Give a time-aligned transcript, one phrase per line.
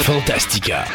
[0.00, 0.86] Fantastica.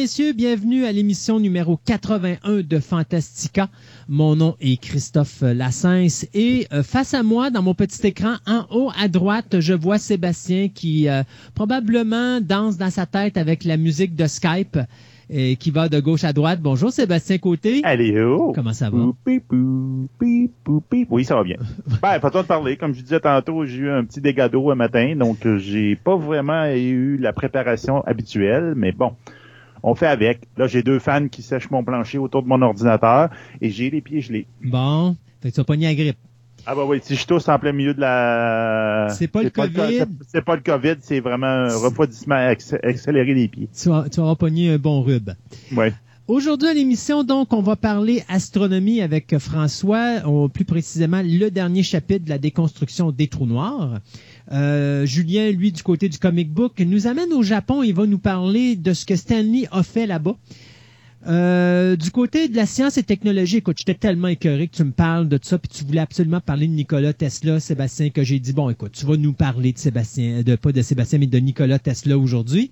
[0.00, 3.68] Messieurs, bienvenue à l'émission numéro 81 de Fantastica.
[4.08, 8.64] Mon nom est Christophe Lassens et euh, face à moi, dans mon petit écran, en
[8.70, 11.22] haut à droite, je vois Sébastien qui euh,
[11.54, 14.78] probablement danse dans sa tête avec la musique de Skype
[15.28, 16.60] et qui va de gauche à droite.
[16.62, 17.82] Bonjour Sébastien Côté.
[17.84, 18.52] Allez, oh.
[18.54, 19.00] Comment ça va?
[21.10, 21.58] Oui, ça va bien.
[22.02, 22.78] ben, pas toi de parler.
[22.78, 25.94] Comme je disais tantôt, j'ai eu un petit dégât d'eau un matin, donc euh, j'ai
[25.94, 29.12] pas vraiment eu la préparation habituelle, mais bon
[29.82, 30.40] on fait avec.
[30.56, 34.00] Là, j'ai deux fans qui sèchent mon plancher autour de mon ordinateur et j'ai les
[34.00, 34.46] pieds gelés.
[34.62, 36.18] Bon, fait que tu vas pogner la grippe.
[36.66, 39.08] Ah bah oui, si je tousse en plein milieu de la...
[39.16, 40.04] C'est pas, le COVID?
[40.28, 42.34] C'est pas le COVID, c'est vraiment un refroidissement
[42.82, 43.68] accéléré des pieds.
[43.74, 45.30] Tu vas, tu vas pogner un bon rub.
[45.74, 45.94] Ouais.
[46.28, 50.20] Aujourd'hui à l'émission, donc, on va parler astronomie avec François,
[50.52, 53.98] plus précisément le dernier chapitre de la déconstruction des trous noirs.
[54.52, 57.82] Euh, Julien, lui, du côté du comic book, nous amène au Japon.
[57.82, 60.36] Il va nous parler de ce que Stanley a fait là-bas.
[61.26, 64.92] Euh, du côté de la science et technologie, écoute, j'étais tellement écœuré que tu me
[64.92, 68.54] parles de ça, puis tu voulais absolument parler de Nikola Tesla, Sébastien, que j'ai dit,
[68.54, 71.78] bon, écoute, tu vas nous parler de Sébastien, de pas de Sébastien, mais de Nikola
[71.78, 72.70] Tesla aujourd'hui.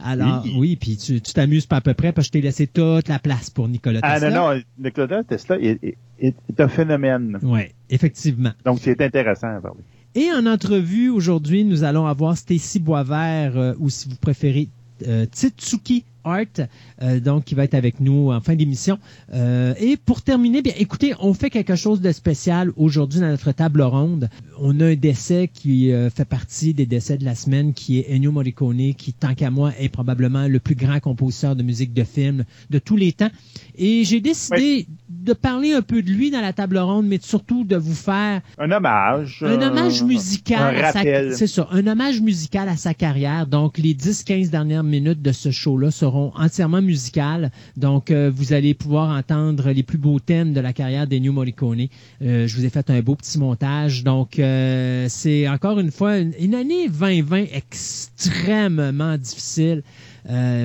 [0.00, 3.08] Alors, oui, puis tu t'amuses pas à peu près parce que je t'ai laissé toute
[3.08, 4.28] la place pour Nikola Tesla.
[4.28, 7.38] Ah non, non, Nikola Tesla est, est un phénomène.
[7.42, 8.52] Oui, effectivement.
[8.64, 9.80] Donc, c'est intéressant à parler.
[10.16, 14.68] Et en entrevue aujourd'hui, nous allons avoir Stacy Boisvert, euh, ou si vous préférez,
[15.08, 16.46] euh, Titsuki Art,
[17.02, 18.98] euh, donc qui va être avec nous en fin d'émission.
[19.32, 23.52] Euh, et pour terminer, bien, écoutez, on fait quelque chose de spécial aujourd'hui dans notre
[23.52, 24.30] table ronde.
[24.58, 28.14] On a un décès qui euh, fait partie des décès de la semaine, qui est
[28.14, 32.04] Ennio Morricone, qui, tant qu'à moi, est probablement le plus grand compositeur de musique de
[32.04, 33.30] film de tous les temps.
[33.76, 34.86] Et j'ai décidé
[35.24, 38.40] de parler un peu de lui dans la table ronde, mais surtout de vous faire
[38.58, 43.46] un hommage, un hommage musical, un c'est ça, un hommage musical à sa carrière.
[43.46, 47.50] Donc les 10-15 dernières minutes de ce show-là seront entièrement musicales.
[47.76, 51.32] Donc, euh, vous allez pouvoir entendre les plus beaux thèmes de la carrière des New
[51.32, 51.86] Morricone.
[52.22, 54.04] Euh, je vous ai fait un beau petit montage.
[54.04, 59.82] Donc, euh, c'est encore une fois une, année 2020 extrêmement difficile.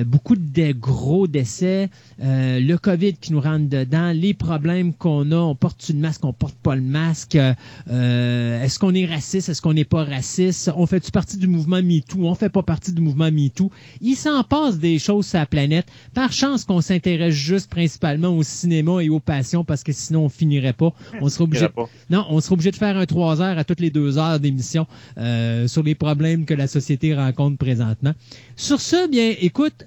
[0.06, 1.90] beaucoup de gros décès.
[2.22, 6.24] Euh, le COVID qui nous rentre dedans, les problèmes qu'on a, on porte une masque,
[6.24, 10.70] on porte pas le masque, euh, est-ce qu'on est raciste, est-ce qu'on n'est pas raciste,
[10.76, 13.70] on fait-tu partie du mouvement MeToo, on fait pas partie du mouvement MeToo.
[14.02, 15.86] Il s'en passe des choses sur la planète.
[16.12, 20.28] Par chance qu'on s'intéresse juste principalement au cinéma et aux passions parce que sinon on
[20.28, 20.92] finirait pas.
[21.20, 21.68] On serait obligé,
[22.10, 24.86] non, on serait obligé de faire un trois heures à toutes les deux heures d'émission
[25.16, 28.12] euh, sur les problèmes que la société rencontre présentement.
[28.56, 29.86] Sur ce, bien, écoute,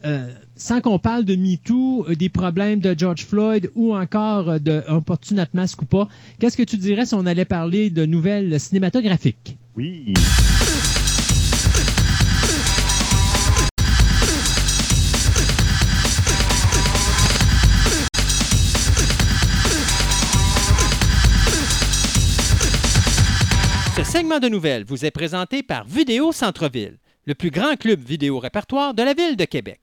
[0.55, 4.83] sans qu'on parle de MeToo, euh, des problèmes de George Floyd ou encore euh, de
[4.87, 6.07] Opportunate Mask ou pas,
[6.39, 9.57] qu'est-ce que tu dirais si on allait parler de nouvelles cinématographiques?
[9.75, 10.13] Oui.
[23.95, 28.39] Ce segment de nouvelles vous est présenté par Vidéo Centre-Ville, le plus grand club vidéo
[28.39, 29.82] répertoire de la ville de Québec.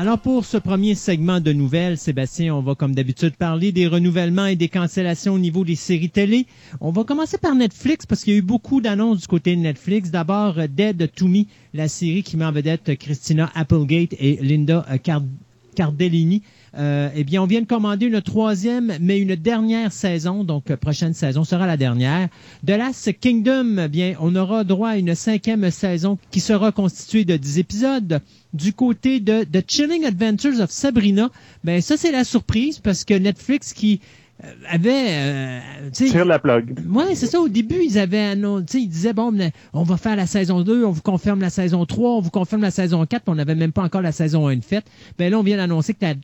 [0.00, 4.46] Alors pour ce premier segment de nouvelles, Sébastien, on va comme d'habitude parler des renouvellements
[4.46, 6.46] et des cancellations au niveau des séries télé.
[6.80, 9.60] On va commencer par Netflix parce qu'il y a eu beaucoup d'annonces du côté de
[9.60, 10.12] Netflix.
[10.12, 14.86] D'abord, Dead to Me, la série qui met en vedette Christina Applegate et Linda
[15.74, 16.42] Cardellini.
[16.78, 20.76] Euh, eh bien, on vient de commander une troisième, mais une dernière saison, donc euh,
[20.76, 22.28] prochaine saison sera la dernière.
[22.62, 27.24] De Last Kingdom, eh bien, on aura droit à une cinquième saison qui sera constituée
[27.24, 28.20] de 10 épisodes.
[28.54, 31.30] Du côté de The Chilling Adventures of Sabrina,
[31.64, 34.00] ben ça c'est la surprise parce que Netflix qui
[34.44, 36.78] euh, avait euh, Tire la plug.
[36.88, 37.40] Ouais, c'est ça.
[37.40, 39.36] Au début, ils avaient annoncé, ils disaient, bon,
[39.72, 42.62] on va faire la saison 2, on vous confirme la saison 3, on vous confirme
[42.62, 44.84] la saison 4, puis on n'avait même pas encore la saison 1 de faite.
[45.18, 46.14] Ben là, on vient d'annoncer que la,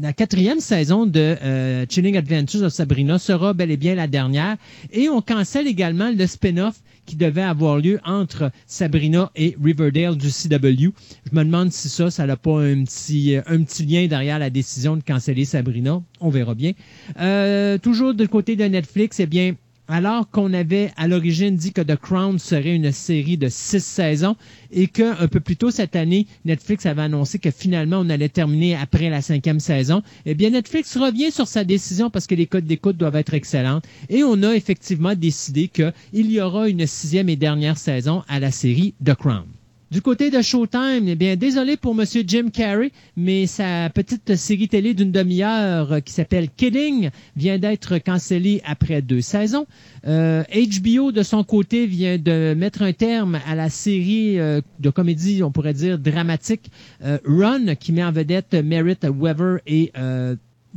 [0.00, 4.56] la quatrième saison de euh, Chilling Adventures of Sabrina sera bel et bien la dernière.
[4.92, 10.28] Et on cancelle également le spin-off qui devait avoir lieu entre Sabrina et Riverdale du
[10.28, 10.92] CW.
[11.30, 14.50] Je me demande si ça, ça n'a pas un petit, un petit lien derrière la
[14.50, 16.02] décision de canceller Sabrina.
[16.20, 16.72] On verra bien.
[17.18, 19.54] Euh, toujours du côté de Netflix, eh bien,
[19.88, 24.36] alors qu'on avait à l'origine dit que The Crown serait une série de six saisons
[24.70, 28.28] et que un peu plus tôt cette année, Netflix avait annoncé que finalement on allait
[28.28, 32.46] terminer après la cinquième saison, eh bien Netflix revient sur sa décision parce que les
[32.46, 37.30] codes d'écoute doivent être excellentes et on a effectivement décidé qu'il y aura une sixième
[37.30, 39.57] et dernière saison à la série The Crown.
[39.90, 44.68] Du côté de Showtime, eh bien, désolé pour Monsieur Jim Carrey, mais sa petite série
[44.68, 49.66] télé d'une demi-heure euh, qui s'appelle Kidding vient d'être cancellée après deux saisons.
[50.06, 54.90] Euh, HBO, de son côté, vient de mettre un terme à la série euh, de
[54.90, 56.70] comédie, on pourrait dire, dramatique
[57.02, 59.90] euh, Run, qui met en vedette Merritt Wever et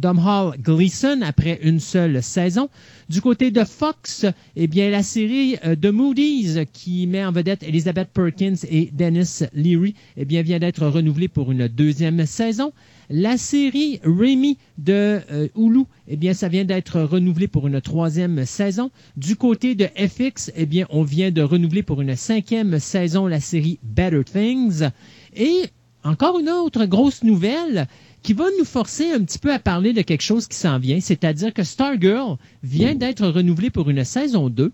[0.02, 2.70] Domhnall Gleeson après une seule saison.
[3.08, 4.26] Du côté de Fox,
[4.56, 9.44] eh bien, la série euh, The Moody's qui met en vedette Elizabeth Perkins et Dennis
[9.54, 12.74] Leary, eh bien, vient d'être renouvelée pour une deuxième saison.
[13.12, 18.46] La série Remy de euh, Hulu, eh bien, ça vient d'être renouvelé pour une troisième
[18.46, 18.90] saison.
[19.18, 23.40] Du côté de FX, eh bien, on vient de renouveler pour une cinquième saison la
[23.40, 24.90] série Better Things.
[25.36, 25.66] Et
[26.04, 27.88] encore une autre grosse nouvelle
[28.24, 31.00] qui va nous forcer un petit peu à parler de quelque chose qui s'en vient,
[31.00, 34.72] c'est-à-dire que Stargirl vient d'être renouvelée pour une saison 2,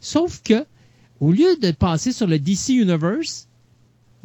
[0.00, 0.64] sauf que
[1.20, 3.46] au lieu de passer sur le DC Universe,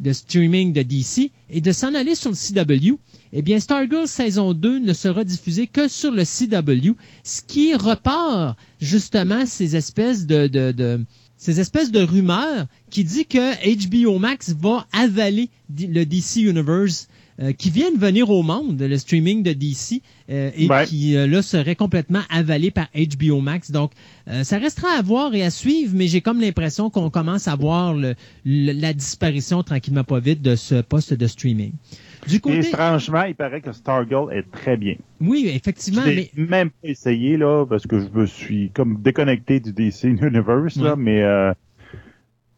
[0.00, 2.98] de streaming de DC, et de s'en aller sur le CW,
[3.32, 6.92] eh bien, Stargirl saison 2 ne sera diffusée que sur le CW,
[7.24, 11.04] ce qui repart justement ces espèces de, de, de
[11.38, 17.08] ces espèces de rumeurs qui dit que HBO Max va avaler le DC Universe
[17.40, 20.84] euh, qui vient de venir au monde, le streaming de DC, euh, et Ouais.
[20.86, 23.70] qui euh, là serait complètement avalé par HBO Max.
[23.70, 23.92] Donc,
[24.28, 27.56] euh, ça restera à voir et à suivre, mais j'ai comme l'impression qu'on commence à
[27.56, 31.72] voir le- le- la disparition tranquillement pas vite de ce poste de streaming.
[32.26, 34.96] Du Et côté, étrangement, il paraît que Stargirl est très bien.
[35.20, 39.60] oui, effectivement, Je mais même pas essayé, là, parce que je me suis comme déconnecté
[39.60, 41.52] du DC Universe, là, mais euh,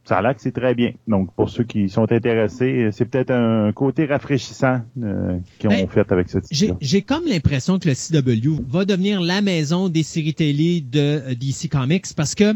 [0.08, 0.92] ça a l'air que c'est très bien.
[1.06, 5.86] Donc, pour ceux qui sont intéressés, c'est peut-être un côté rafraîchissant euh, qu'ils ont Ben,
[5.86, 9.90] fait avec cette J'ai série j'ai comme l'impression que le CW va devenir la maison
[9.90, 12.54] des séries télé de euh, DC Comics parce que euh,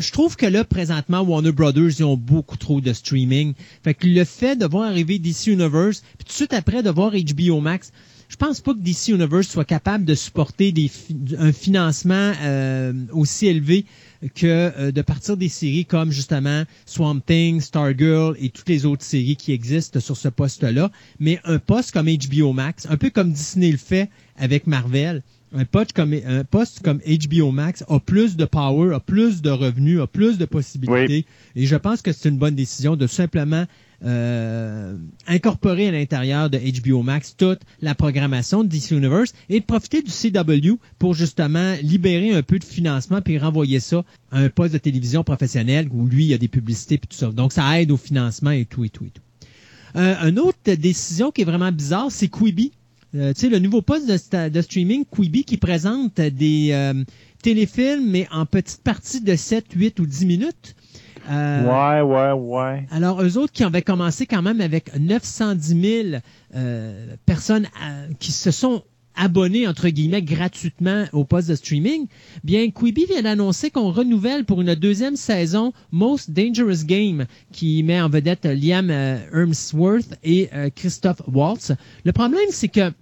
[0.00, 3.54] je trouve que là, présentement, Warner Brothers, ils ont beaucoup trop de streaming.
[3.84, 6.90] Fait que le fait de voir arriver DC Universe, puis tout de suite après de
[6.90, 7.92] voir HBO Max,
[8.28, 10.90] je pense pas que DC Universe soit capable de supporter des
[11.38, 13.84] un financement euh, aussi élevé
[14.34, 19.04] que euh, de partir des séries comme justement Swamp Thing, Stargirl et toutes les autres
[19.04, 20.90] séries qui existent sur ce poste-là.
[21.20, 25.22] Mais un poste comme HBO Max, un peu comme Disney le fait avec Marvel,
[25.54, 29.50] un poste comme, un poste comme HBO Max a plus de power, a plus de
[29.50, 31.26] revenus, a plus de possibilités.
[31.54, 33.64] Et je pense que c'est une bonne décision de simplement
[34.04, 34.96] euh,
[35.26, 40.10] incorporer à l'intérieur de HBO Max toute la programmation de DC Universe et profiter du
[40.10, 44.78] CW pour justement libérer un peu de financement puis renvoyer ça à un poste de
[44.78, 47.32] télévision professionnel où lui, il y a des publicités puis tout ça.
[47.32, 49.22] Donc, ça aide au financement et tout et tout et tout.
[49.96, 52.72] Euh, une autre décision qui est vraiment bizarre, c'est Quibi.
[53.14, 56.92] Euh, tu sais, le nouveau poste de, streaming Quibi qui présente des
[57.42, 60.74] téléfilms, mais en petites parties de 7, 8 ou 10 minutes.
[61.30, 62.86] Euh, Ouais, ouais, ouais.
[62.90, 65.80] alors, eux autres qui avaient commencé quand même avec 910
[66.12, 66.22] 000
[66.54, 68.82] euh, personnes euh, qui se sont
[69.16, 72.06] abonnés, entre guillemets, gratuitement au poste de streaming,
[72.42, 78.00] bien, Quibi vient d'annoncer qu'on renouvelle pour une deuxième saison Most Dangerous Game, qui met
[78.00, 81.72] en vedette Liam euh, Hemsworth et euh, Christophe Waltz.
[82.04, 82.92] Le problème, c'est que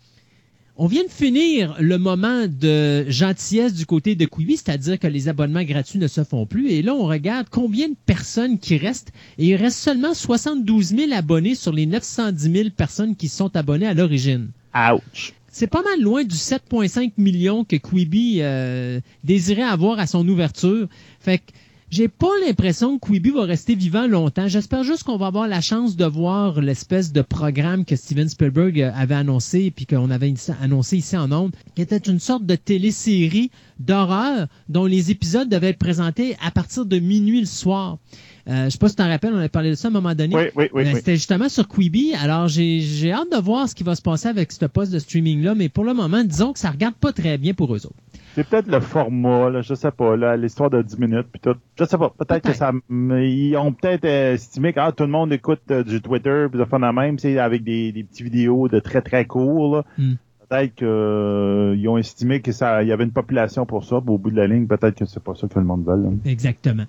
[0.83, 5.29] on vient de finir le moment de gentillesse du côté de Quibi, c'est-à-dire que les
[5.29, 6.73] abonnements gratuits ne se font plus.
[6.73, 9.13] Et là, on regarde combien de personnes qui restent.
[9.39, 13.87] Et il reste seulement 72 000 abonnés sur les 910 000 personnes qui sont abonnées
[13.87, 14.49] à l'origine.
[14.75, 15.35] Ouch.
[15.47, 20.89] C'est pas mal loin du 7,5 millions que Quibi euh, désirait avoir à son ouverture.
[21.21, 21.53] Fait que
[21.93, 24.49] J'ai pas l'impression que Quibi va rester vivant longtemps.
[24.49, 28.81] J'espère juste qu'on va avoir la chance de voir l'espèce de programme que Steven Spielberg
[28.81, 30.33] avait annoncé puis qu'on avait
[30.63, 35.69] annoncé ici en Onde, qui était une sorte de télésérie d'horreur dont les épisodes devaient
[35.69, 37.99] être présentés à partir de minuit le soir.
[38.49, 39.93] Euh, je sais pas si tu t'en rappelles, on avait parlé de ça à un
[39.93, 40.35] moment donné.
[40.35, 40.87] Oui, oui, oui.
[40.87, 42.15] Euh, C'était justement sur Quibi.
[42.15, 45.55] Alors, j'ai hâte de voir ce qui va se passer avec ce poste de streaming-là,
[45.55, 47.95] mais pour le moment, disons que ça regarde pas très bien pour eux autres.
[48.35, 51.55] C'est peut-être le format, là, je sais pas, là, l'histoire de 10 minutes, puis tout.
[51.79, 52.73] Je sais pas, peut-être que ça...
[52.91, 56.65] Ils ont peut-être estimé que ah, tout le monde écoute euh, du Twitter, puis de
[56.65, 59.85] fun la même, c'est avec des, des petites vidéos de très très courts, là.
[59.99, 60.15] Hmm.
[60.49, 64.19] Peut-être qu'ils euh, ont estimé que ça, il y avait une population pour ça, au
[64.19, 65.97] bout de la ligne, peut-être que c'est pas ça que le monde veut.
[65.97, 66.11] Là.
[66.27, 66.85] Exactement.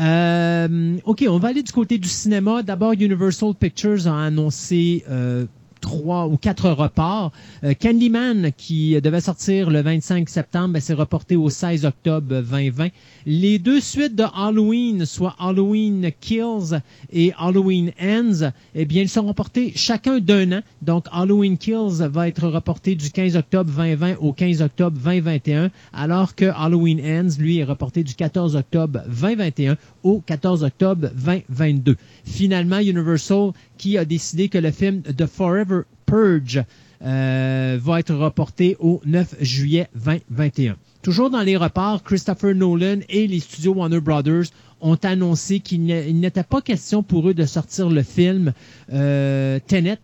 [0.00, 2.64] Euh, OK, on va aller du côté du cinéma.
[2.64, 5.46] D'abord, Universal Pictures a annoncé euh,
[5.84, 7.30] trois ou quatre reports.
[7.62, 12.88] Euh, Candyman, qui devait sortir le 25 septembre, ben, s'est reporté au 16 octobre 2020.
[13.26, 16.80] Les deux suites de Halloween, soit Halloween Kills
[17.12, 20.60] et Halloween Ends, eh bien, ils sont reportés chacun d'un an.
[20.80, 26.34] Donc, Halloween Kills va être reporté du 15 octobre 2020 au 15 octobre 2021, alors
[26.34, 31.96] que Halloween Ends, lui, est reporté du 14 octobre 2021 au 14 octobre 2022.
[32.24, 36.62] Finalement, Universal qui a décidé que le film The Forever Purge
[37.02, 40.76] euh, va être reporté au 9 juillet 2021.
[41.02, 44.46] Toujours dans les reports, Christopher Nolan et les studios Warner Brothers
[44.80, 48.52] ont annoncé qu'il n'était pas question pour eux de sortir le film
[48.92, 49.98] euh, Tenet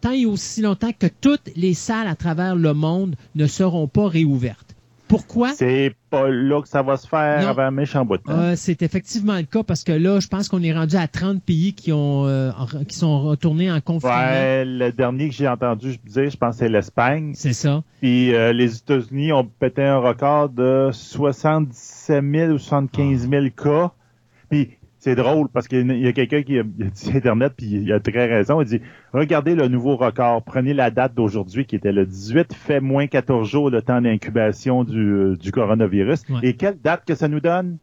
[0.00, 4.06] tant et aussi longtemps que toutes les salles à travers le monde ne seront pas
[4.06, 4.63] réouvertes.
[5.08, 5.52] Pourquoi?
[5.52, 8.32] C'est pas là que ça va se faire avant un méchant bout de temps.
[8.32, 11.42] Euh, c'est effectivement le cas parce que là, je pense qu'on est rendu à 30
[11.42, 12.50] pays qui ont euh,
[12.88, 14.14] qui sont retournés en confinement.
[14.14, 17.32] Ouais, le dernier que j'ai entendu dire, je pense c'est l'Espagne.
[17.34, 17.82] C'est ça.
[18.00, 23.92] Puis euh, les États-Unis ont pété un record de 77 000 ou 75 000 cas.
[24.48, 28.00] Puis c'est drôle parce qu'il y a quelqu'un qui a, dit Internet, puis il a
[28.00, 28.62] très raison.
[28.62, 28.80] Il dit
[29.12, 30.42] Regardez le nouveau record.
[30.42, 34.82] Prenez la date d'aujourd'hui qui était le 18, fait moins 14 jours le temps d'incubation
[34.82, 36.22] du, euh, du coronavirus.
[36.42, 37.76] Et quelle date que ça nous donne?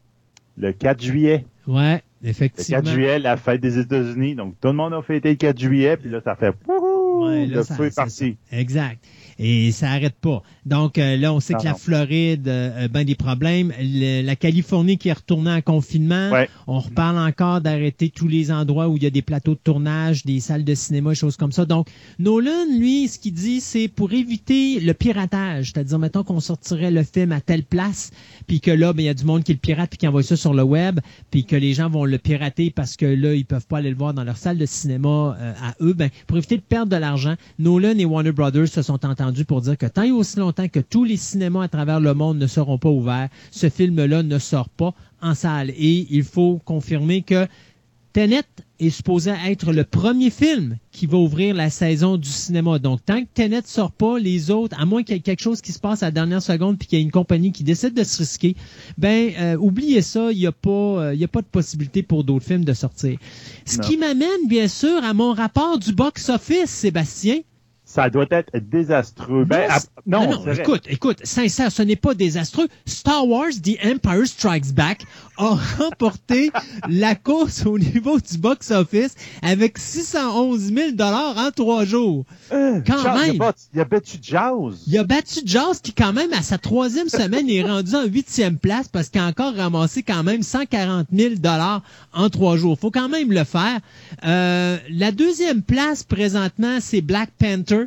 [0.58, 1.46] Le 4 juillet.
[1.68, 2.80] Ouais, effectivement.
[2.80, 4.34] Le 4 juillet, la fête des États-Unis.
[4.34, 7.62] Donc tout le monde a fêté le 4 juillet, puis là, ça fait ouais, le
[7.62, 8.38] feu est parti.
[8.52, 8.98] Exact
[9.44, 10.44] et ça arrête pas.
[10.68, 13.74] Donc euh, là, on sait que la Floride euh, a ben des problèmes.
[13.82, 16.30] la Californie qui est retournée en confinement.
[16.68, 20.24] On reparle encore d'arrêter tous les endroits où il y a des plateaux de tournage,
[20.26, 21.66] des salles de cinéma, choses comme ça.
[21.66, 21.88] Donc
[22.20, 25.72] Nolan, lui, ce qu'il dit, c'est pour éviter le piratage.
[25.74, 28.12] C'est-à-dire, mettons qu'on sortirait le film à telle place,
[28.46, 30.22] puis que là, ben, il y a du monde qui le pirate puis qui envoie
[30.22, 31.00] ça sur le web,
[31.32, 33.96] puis que les gens vont le pirater parce que là, ils peuvent pas aller le
[33.96, 35.94] voir dans leur salle de cinéma euh, à eux.
[35.94, 39.62] Ben, pour éviter de perdre de l'argent, Nolan et Warner Brothers se sont entendus pour
[39.62, 42.48] dire que tant et aussi longtemps que tous les cinémas à travers le monde ne
[42.48, 45.72] seront pas ouverts, ce film-là ne sort pas en salle.
[45.72, 47.48] Et il faut confirmer que
[48.14, 48.44] Tenet
[48.80, 52.78] est supposé être le premier film qui va ouvrir la saison du cinéma.
[52.78, 55.62] Donc, tant que Tenet sort pas, les autres, à moins qu'il y ait quelque chose
[55.62, 57.94] qui se passe à la dernière seconde puis qu'il y ait une compagnie qui décide
[57.94, 58.56] de se risquer,
[58.98, 62.46] ben, euh, oubliez ça, il n'y a pas, euh, a pas de possibilité pour d'autres
[62.46, 63.18] films de sortir.
[63.66, 67.40] Ce qui m'amène, bien sûr, à mon rapport du box-office, Sébastien
[67.92, 69.44] ça doit être désastreux.
[69.44, 69.68] Ben,
[70.06, 72.70] non, non, écoute, écoute, sincère, ce n'est pas désastreux.
[72.86, 75.04] Star Wars The Empire Strikes Back
[75.42, 76.52] a remporté
[76.88, 82.26] la course au niveau du box-office avec 611 000 dollars en trois jours.
[82.52, 83.40] Euh, quand même.
[83.74, 84.74] Il a, battu Jaws.
[84.88, 88.58] Il a battu Jaws qui, quand même, à sa troisième semaine, est rendu en huitième
[88.58, 91.82] place parce qu'il a encore ramassé quand même 140 000 dollars
[92.14, 92.78] en trois jours.
[92.80, 93.80] Faut quand même le faire.
[94.26, 97.86] Euh, la deuxième place, présentement, c'est Black Panther.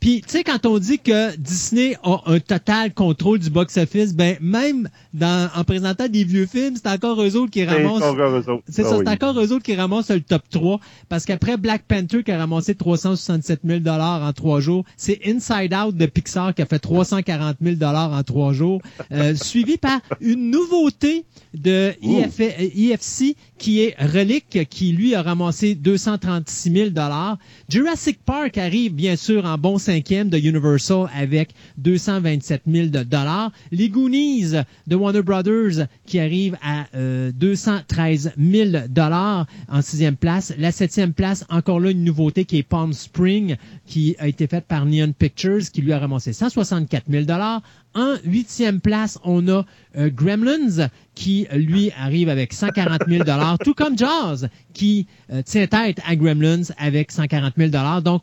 [0.00, 4.36] Puis, tu sais, quand on dit que Disney a un total contrôle du box-office, ben,
[4.40, 8.02] même dans, en présentant des vieux films, c'est encore eux autres qui ramassent.
[8.66, 10.80] C'est ça, ah c'est encore eux autres qui ramassent le top 3.
[11.10, 15.94] Parce qu'après Black Panther qui a ramassé 367 000 en trois jours, c'est Inside Out
[15.96, 18.80] de Pixar qui a fait 340 000 en trois jours,
[19.12, 26.72] euh, suivi par une nouveauté de IFC qui est Relic, qui lui a ramassé 236
[26.72, 26.90] 000
[27.68, 32.86] Jurassic Park arrive bien sûr en bon cinquième de Universal avec 227 000
[33.72, 34.52] Les Goonies
[34.86, 36.86] de Warner Brothers qui arrive à
[37.32, 38.70] 213 000
[39.68, 40.54] en sixième place.
[40.58, 43.56] La septième place, encore là une nouveauté qui est Palm Spring
[43.86, 47.24] qui a été faite par Neon Pictures qui lui a ramassé 164 000
[47.94, 49.64] en huitième place, on a
[49.96, 53.24] euh, Gremlins qui, lui, arrive avec 140 000
[53.64, 57.70] tout comme Jaws qui euh, tient tête à Gremlins avec 140 000
[58.02, 58.22] Donc,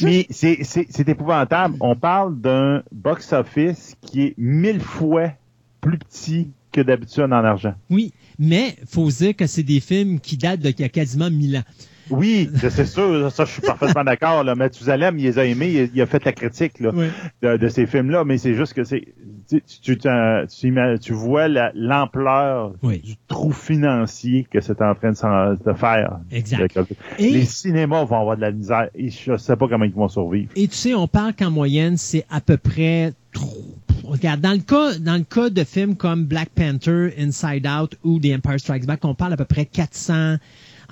[0.00, 1.76] Mais c'est épouvantable.
[1.80, 5.32] On parle d'un box-office qui est mille fois
[5.80, 7.74] plus petit que d'habitude en argent.
[7.90, 11.58] Oui, mais faut dire que c'est des films qui datent d'il y a quasiment mille
[11.58, 11.64] ans.
[12.10, 14.44] Oui, c'est sûr, ça, je suis parfaitement d'accord.
[14.56, 17.06] Mathusalem, il les a aimés, il, il a fait la critique là, Oui.
[17.42, 19.04] de, de ces films-là, mais c'est juste que c'est
[19.48, 23.00] tu, tu, tu, tu- tu vois la- l'ampleur Oui.
[23.00, 26.18] du trou financier que c'est en train de, faire.
[26.30, 26.78] Exact.
[27.18, 30.08] Et, Les cinémas vont avoir de la misère et je sais pas comment ils vont
[30.08, 30.50] survivre.
[30.56, 33.76] et tu sais, on parle qu'en moyenne, c'est à peu près trop.
[34.04, 38.18] Regarde, dans le cas, dans le cas de films comme Black Panther, Inside Out ou
[38.18, 40.36] The Empire Strikes Back, on parle à peu près 400,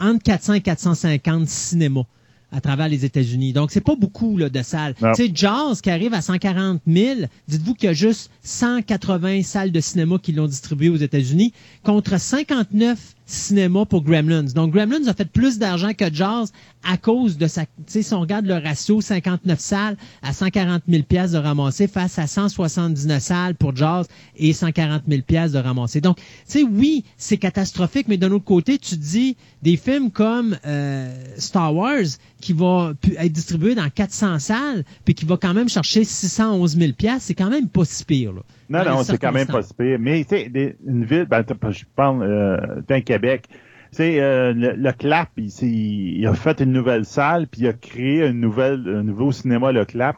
[0.00, 2.04] entre 400 et 450 cinémas
[2.52, 3.52] à travers les États-Unis.
[3.52, 4.94] Donc, c'est pas beaucoup là, de salles.
[5.14, 9.80] Sais, Jaws qui arrive à 140 000, dites-vous qu'il y a juste 180 salles de
[9.80, 11.52] cinéma qui l'ont distribué aux États-Unis
[11.84, 14.42] contre 59 cinémas pour Gremlins.
[14.54, 16.46] Donc, Gremlins a fait plus d'argent que Jaws
[16.84, 17.64] à cause de sa...
[17.64, 21.86] Tu sais, si on regarde le ratio 59 salles à 140 000 pièces de ramasser
[21.86, 24.04] face à 179 salles pour Jaws
[24.36, 26.00] et 140 000 pièces de ramasser.
[26.00, 30.10] Donc, tu sais, oui, c'est catastrophique, mais d'un autre côté, tu te dis des films
[30.10, 32.06] comme euh, Star Wars
[32.40, 36.92] qui va être distribué dans 400 salles puis qui va quand même chercher 611 000
[36.92, 38.32] pièces, c'est quand même pas si pire.
[38.32, 39.98] Là, Non, non, c'est quand même pas si pire.
[40.00, 43.46] Mais tu sais, une ville, ben, je parle euh, d'un Québec.
[43.90, 47.72] C'est euh, le, le Clap, il, il a fait une nouvelle salle, puis il a
[47.72, 50.16] créé une nouvelle, un nouveau cinéma, le Clap.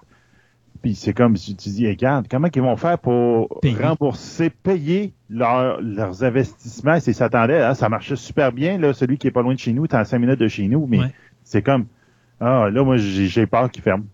[0.83, 3.77] Puis c'est comme si tu dis, regarde, comment ils vont faire pour Payer.
[3.83, 6.99] rembourser, payer leur- leurs investissements?
[7.01, 9.73] S'ils s'attendaient, hein, ça marchait super bien, là, celui qui est pas loin de chez
[9.73, 11.15] nous, t'es à 5 minutes de chez nous, mais Ouais.
[11.45, 11.87] c'est comme,
[12.41, 14.05] ah, là, moi, j'ai j'ai peur qu'il ferme.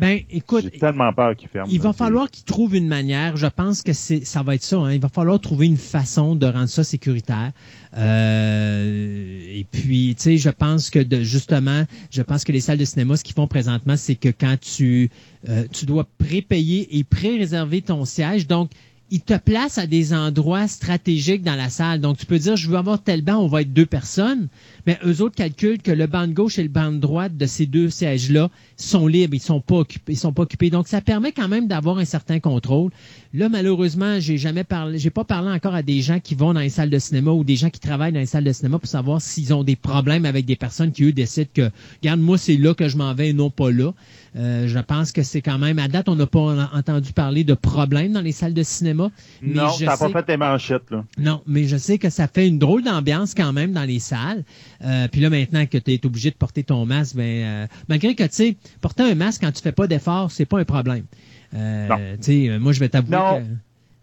[0.00, 1.68] Ben, écoute, J'ai tellement peur qu'il ferme.
[1.70, 3.36] Il va falloir qu'ils trouvent une manière.
[3.36, 4.78] Je pense que c'est, ça va être ça.
[4.78, 4.92] hein.
[4.94, 7.52] Il va falloir trouver une façon de rendre ça sécuritaire.
[7.98, 12.78] Euh, et puis, tu sais, je pense que de, justement, je pense que les salles
[12.78, 15.10] de cinéma, ce qu'ils font présentement, c'est que quand tu,
[15.50, 18.70] euh, tu dois pré-payer et pré-réserver ton siège, donc
[19.10, 22.00] ils te placent à des endroits stratégiques dans la salle.
[22.00, 24.48] Donc, tu peux dire, je veux avoir tel banc, on va être deux personnes.
[24.86, 27.46] Mais eux autres calculent que le banc de gauche et le banc de droite de
[27.46, 30.70] ces deux sièges-là sont libres, ils sont pas occupés, ils sont pas occupés.
[30.70, 32.92] Donc, ça permet quand même d'avoir un certain contrôle.
[33.34, 36.60] Là, malheureusement, j'ai jamais parlé, j'ai pas parlé encore à des gens qui vont dans
[36.60, 38.88] les salles de cinéma ou des gens qui travaillent dans les salles de cinéma pour
[38.88, 42.56] savoir s'ils ont des problèmes avec des personnes qui, eux, décident que, regarde, moi, c'est
[42.56, 43.92] là que je m'en vais et non pas là.
[44.36, 47.42] Euh, je pense que c'est quand même, à date, on n'a pas en- entendu parler
[47.42, 49.10] de problèmes dans les salles de cinéma.
[49.42, 51.04] mais Non, je t'as pas sais- fait tes manchettes, là.
[51.18, 54.44] non, mais je sais que ça fait une drôle d'ambiance quand même dans les salles.
[54.84, 58.14] Euh, puis là, maintenant que tu es obligé de porter ton masque, ben, euh, malgré
[58.14, 61.04] que, tu sais, porter un masque quand tu fais pas d'effort, c'est pas un problème.
[61.54, 61.88] Euh,
[62.60, 63.44] moi, je vais t'avouer que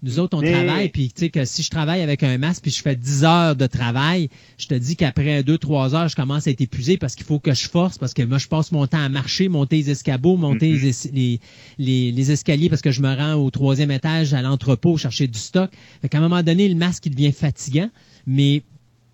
[0.04, 2.62] nous autres, on Mais- travaille, puis tu sais que si je travaille avec un masque,
[2.62, 4.30] puis je fais 10 heures de travail,
[4.60, 7.54] je te dis qu'après 2-3 heures, je commence à être épuisé parce qu'il faut que
[7.54, 10.74] je force, parce que moi, je passe mon temps à marcher, monter les escabeaux, monter
[10.74, 10.82] Mm-hmm.
[10.82, 11.40] les, es- les,
[11.80, 15.40] les, les escaliers parce que je me rends au troisième étage à l'entrepôt chercher du
[15.40, 15.72] stock.
[16.02, 17.90] Fait qu'à un moment donné, le masque, il devient fatigant,
[18.28, 18.62] mais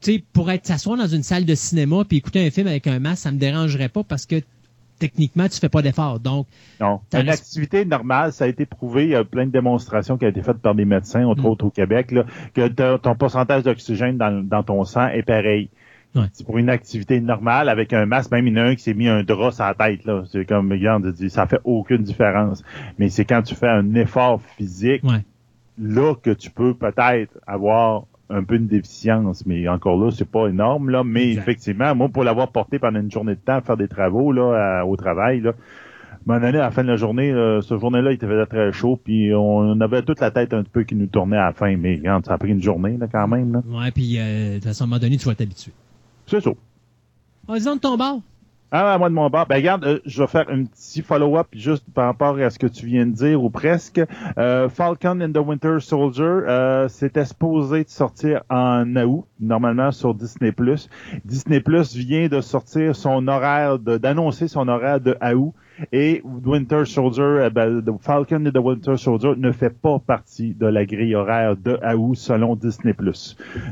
[0.02, 2.88] tu sais, pour être s'asseoir dans une salle de cinéma puis écouter un film avec
[2.88, 4.41] un masque, ça me dérangerait pas parce que
[5.08, 6.20] techniquement, tu fais pas d'effort.
[6.20, 6.48] Donc,
[6.80, 7.02] Non.
[7.13, 9.04] Une activité normale, ça a été prouvé.
[9.04, 11.46] Il y a plein de démonstrations qui ont été faites par des médecins, entre Mm.
[11.48, 15.70] autres au Québec, là, que ton pourcentage d'oxygène dans, dans ton sang est pareil.
[16.16, 16.26] Ouais.
[16.32, 18.84] C'est pour une activité normale avec un masque, même il y en a un qui
[18.84, 20.06] s'est mis un drap sur la tête.
[20.06, 20.24] Là.
[20.32, 22.63] C'est comme, regarde, dit, ça fait aucune différence.
[22.98, 25.26] Mais c'est quand tu fais un effort physique, ouais.
[25.82, 29.46] là que tu peux peut-être avoir un peu une déficience.
[29.46, 30.89] Mais encore là, c'est pas énorme.
[30.89, 31.04] là.
[31.04, 31.41] Mais Exact.
[31.41, 34.86] effectivement, moi, pour l'avoir porté pendant une journée de temps, faire des travaux là, à-
[34.86, 37.78] au travail, là, à un moment donné, à la fin de la journée, euh, ce
[37.78, 41.08] journée-là, il faisait très chaud, puis on avait toute la tête un peu qui nous
[41.08, 41.76] tournait à la fin.
[41.76, 43.54] Mais regarde, ça a pris une journée là, quand même.
[43.54, 43.62] Là.
[43.67, 45.74] Ouais, puis euh, de toute façon, à un moment donné, tu vas t'habituer.
[46.26, 46.52] C'est ça.
[47.50, 48.22] De ton bord.
[48.75, 49.45] Ah, moi de mon bord.
[49.45, 52.65] Ben, regarde, euh, je vais faire un petit follow-up juste par rapport à ce que
[52.65, 54.01] tu viens de dire, ou presque.
[54.39, 60.15] Euh, Falcon and the Winter Soldier, euh, c'était supposé de sortir en août, normalement sur
[60.15, 60.51] Disney+.
[61.23, 61.62] Disney+,
[61.93, 65.53] vient de sortir son horaire, d'annoncer son horaire de août,
[65.91, 70.65] et Winter Soldier, euh, ben, Falcon and the Winter Soldier ne fait pas partie de
[70.65, 72.95] la grille horaire de août selon Disney+.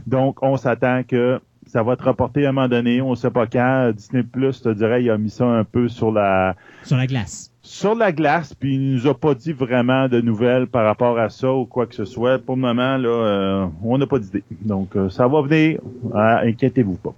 [0.05, 3.47] Donc, on s'attend que ça va être reporté à un moment donné, on sait pas
[3.47, 3.91] quand.
[3.95, 7.49] Disney Plus, te dirais, il a mis ça un peu sur la Sur la glace.
[7.61, 11.29] sur la glace, puis il nous a pas dit vraiment de nouvelles par rapport à
[11.29, 12.39] ça ou quoi que ce soit.
[12.39, 14.43] Pour le moment, là, euh, on n'a pas d'idée.
[14.61, 15.79] Donc, euh, ça va venir.
[16.13, 17.13] Ah, inquiétez-vous pas.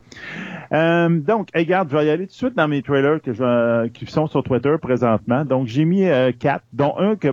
[0.71, 3.33] Euh, donc, hey, regarde, je vais y aller tout de suite dans mes trailers que
[3.33, 5.45] je, qui sont sur Twitter présentement.
[5.45, 7.29] Donc, j'ai mis euh, quatre, dont un que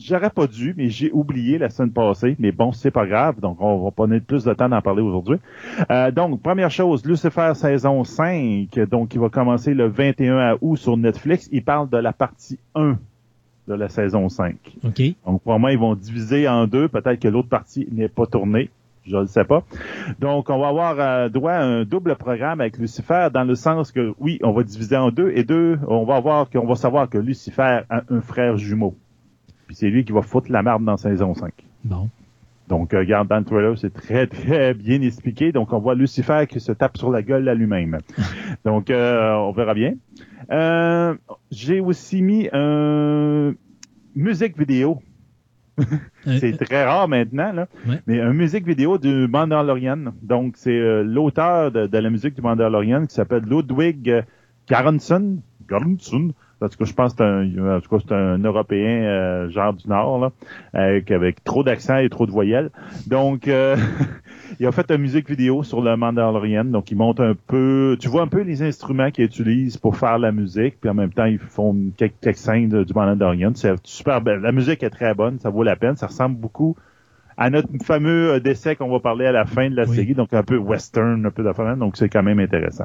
[0.00, 2.36] j'aurais pas dû, mais j'ai oublié la semaine passée.
[2.38, 3.40] Mais bon, c'est pas grave.
[3.40, 5.38] Donc, on va pas mettre plus de temps d'en parler aujourd'hui.
[5.90, 10.96] Euh, donc, première chose, Lucifer saison 5, donc il va commencer le 21 août sur
[10.96, 11.48] Netflix.
[11.52, 12.98] Il parle de la partie 1
[13.68, 14.56] de la saison 5.
[14.84, 15.02] OK.
[15.26, 16.88] Donc, probablement, ils vont diviser en deux.
[16.88, 18.70] Peut-être que l'autre partie n'est pas tournée.
[19.06, 19.62] Je ne sais pas.
[20.18, 23.92] Donc, on va avoir euh, droit à un double programme avec Lucifer dans le sens
[23.92, 27.08] que, oui, on va diviser en deux et deux, on va voir qu'on va savoir
[27.08, 28.94] que Lucifer a un frère jumeau.
[29.70, 31.52] Puis c'est lui qui va foutre la merde dans saison 5.
[31.84, 32.08] Bon.
[32.66, 35.52] Donc, euh, regarde, dans le trailer, c'est très, très bien expliqué.
[35.52, 38.00] Donc, on voit Lucifer qui se tape sur la gueule à lui-même.
[38.64, 39.94] Donc, euh, on verra bien.
[40.50, 41.14] Euh,
[41.52, 43.54] J'ai aussi mis un
[44.16, 45.00] musique vidéo.
[45.78, 45.84] Euh,
[46.40, 47.68] c'est très rare maintenant, là.
[47.86, 48.00] Ouais.
[48.08, 50.12] Mais un musique vidéo du Mandalorian.
[50.20, 54.22] Donc, c'est euh, l'auteur de, de la musique du Mandalorian qui s'appelle Ludwig euh,
[54.68, 55.36] Göransson.
[55.68, 56.32] Göransson?
[56.62, 57.24] En tout cas, je pense que c'est
[57.60, 60.30] un, en tout cas, c'est un Européen euh, genre du Nord, là,
[60.74, 62.70] avec, avec trop d'accent et trop de voyelles.
[63.06, 63.76] Donc, euh,
[64.60, 66.64] il a fait une musique vidéo sur le Mandalorian.
[66.66, 70.18] Donc, il monte un peu, tu vois un peu les instruments qu'il utilise pour faire
[70.18, 73.52] la musique, puis en même temps, ils font quelques, quelques scènes de- du Mandalorian.
[73.54, 74.40] C'est super belle.
[74.40, 75.96] La musique est très bonne, ça vaut la peine.
[75.96, 76.76] Ça ressemble beaucoup
[77.38, 79.96] à notre fameux euh, décès qu'on va parler à la fin de la Oui.
[79.96, 82.84] série, donc un peu western, un peu d'affaires, donc c'est quand même intéressant.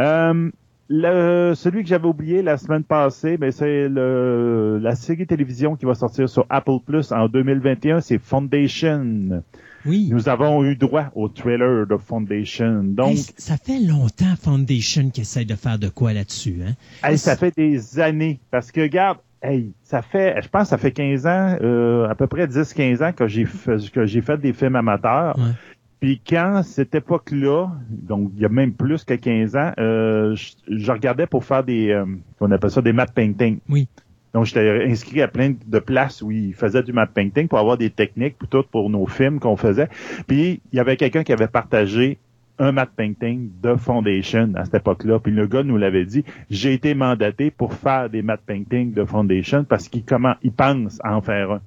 [0.00, 0.50] Euh,
[0.88, 5.84] le, celui que j'avais oublié la semaine passée, ben c'est le la série télévision qui
[5.84, 9.42] va sortir sur Apple Plus en 2021, c'est Foundation.
[9.84, 10.08] Oui.
[10.10, 12.82] Nous avons eu droit au trailer de Foundation.
[12.82, 16.72] Donc, Hey, ça fait longtemps Foundation qui essaie de faire de quoi là-dessus, hein?
[17.08, 18.40] hey, ça fait des années.
[18.50, 22.14] Parce que, regarde, hey, ça fait, je pense que ça fait 15 ans, euh, à
[22.16, 25.38] peu près 10-15 ans que j'ai fait, que j'ai fait des films amateurs.
[25.38, 25.52] Ouais.
[26.00, 30.52] Puis quand cette époque-là, donc il y a même plus que 15 ans, euh, je,
[30.68, 32.04] je regardais pour faire des, euh,
[32.40, 33.58] on appelle ça des matte painting.
[33.68, 33.88] Oui.
[34.34, 37.78] Donc j'étais inscrit à plein de places où ils faisaient du matte painting pour avoir
[37.78, 39.88] des techniques pour tout pour nos films qu'on faisait.
[40.26, 42.18] Puis il y avait quelqu'un qui avait partagé
[42.58, 45.18] un matte painting de Foundation à cette époque-là.
[45.20, 49.04] Puis le gars nous l'avait dit, j'ai été mandaté pour faire des matte painting de
[49.04, 51.60] Foundation parce qu'il comment il pense à en faire un.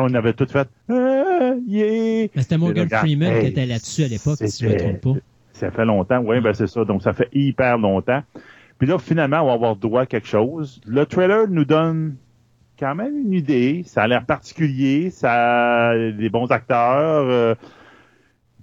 [0.00, 2.28] On avait tout fait, ah, yeah!
[2.34, 5.00] Mais C'était Morgan regarde, Freeman qui était là-dessus à l'époque, si je ne me trompe
[5.00, 5.20] pas.
[5.52, 6.84] Ça fait longtemps, oui, ben c'est ça.
[6.84, 8.22] Donc ça fait hyper longtemps.
[8.78, 10.80] Puis là, finalement, on va avoir droit à quelque chose.
[10.86, 12.16] Le trailer nous donne
[12.78, 13.82] quand même une idée.
[13.86, 17.54] Ça a l'air particulier, ça a des bons acteurs, euh,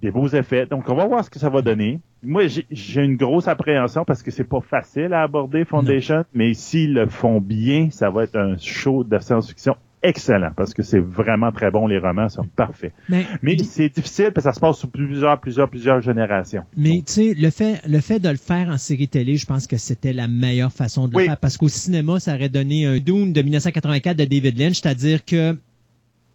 [0.02, 0.66] des beaux effets.
[0.66, 2.00] Donc on va voir ce que ça va donner.
[2.22, 6.52] Moi, j'ai- j'ai une grosse appréhension parce que c'est pas facile à aborder Foundation, mais
[6.52, 10.98] s'ils le font bien, ça va être un show de science-fiction excellent parce que c'est
[10.98, 11.86] vraiment très bon.
[11.86, 12.92] Les romans sont parfaits.
[13.08, 16.62] Mais, Mais c'est difficile parce que ça se passe sur plusieurs, plusieurs, plusieurs générations.
[16.76, 19.66] mais tu sais, le fait, le fait de le faire en série télé, je pense
[19.66, 21.22] que c'était la meilleure façon de Oui.
[21.24, 21.36] le faire.
[21.38, 25.56] Parce qu'au cinéma, ça aurait donné un Dune de 1984 de David Lynch, c'est-à-dire que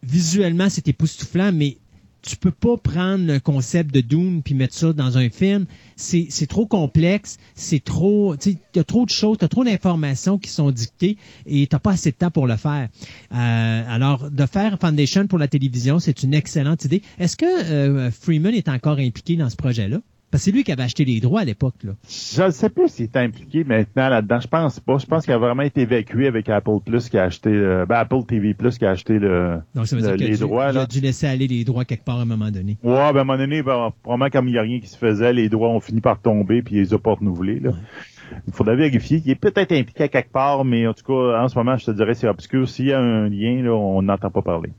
[0.03, 1.77] visuellement, c'est époustouflant, mais
[2.25, 5.65] tu peux pas prendre un concept de Dune puis mettre ça dans un film.
[5.95, 10.49] C'est c'est trop complexe, c'est trop, tu t'as trop de choses, t'as trop d'informations qui
[10.49, 12.89] sont dictées et t'as pas assez de temps pour le faire.
[13.33, 17.01] Euh, alors, de faire Foundation pour la télévision, c'est une excellente idée.
[17.19, 19.99] Est-ce que euh, Freeman est encore impliqué dans ce projet-là?
[20.31, 21.93] Parce que c'est lui qui avait acheté les droits à l'époque, là.
[22.09, 24.39] Je ne sais plus s'il est impliqué maintenant là-dedans.
[24.41, 24.97] Je pense pas.
[24.97, 27.95] Je pense qu'il a vraiment été évacué avec Apple Plus qui a acheté, euh, ben,
[27.95, 30.71] Apple TV Plus qui a acheté le, Donc, ça veut le- dire les dû- droits.
[30.71, 32.77] il a dû laisser aller les droits quelque part à un moment donné.
[32.83, 34.97] Ouais, ben, à un moment donné, ben, probablement comme il n'y a rien qui se
[34.97, 37.59] faisait, les droits ont fini par tomber puis il les a pas renouvelés.
[37.61, 37.69] Là.
[37.69, 37.75] Ouais.
[38.47, 39.21] Il faudrait vérifier.
[39.23, 41.85] Il est peut-être impliqué à quelque part, mais en tout cas, en ce moment, je
[41.85, 42.67] te dirais c'est obscur.
[42.67, 44.71] S'il y a un lien, là, on n'entend pas parler.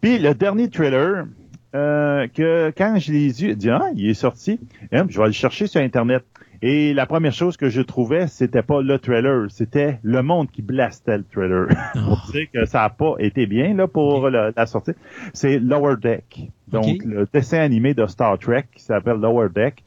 [0.00, 1.26] Puis le dernier trailer,
[1.74, 4.58] euh, que quand je l'ai j'ai dit ah, il est sorti.
[4.92, 6.24] Hein, je vais le chercher sur Internet.
[6.62, 10.60] Et la première chose que je trouvais, c'était pas le trailer, c'était le monde qui
[10.60, 11.68] blastait le trailer.
[11.94, 12.32] pour Oh.
[12.32, 14.92] dire que ça n'a pas été bien là pour la sortie.
[15.32, 16.50] C'est Lower Deck.
[16.68, 19.82] Donc le dessin animé de Star Trek qui s'appelle Lower Deck.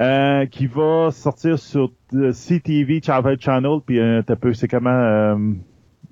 [0.00, 5.38] euh, qui va sortir sur euh, CTV Travel Channel puis euh, t'as peu c'est comment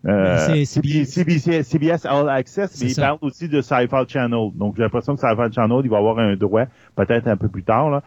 [0.06, 1.04] euh, CBS.
[1.10, 4.50] CBS, CBS All Access, mais il parle aussi de Sci-Fi Channel.
[4.54, 6.64] Donc, j'ai l'impression que Sci-Fi Channel, il va avoir un droit,
[6.96, 7.90] peut-être un peu plus tard.
[7.90, 8.02] Là.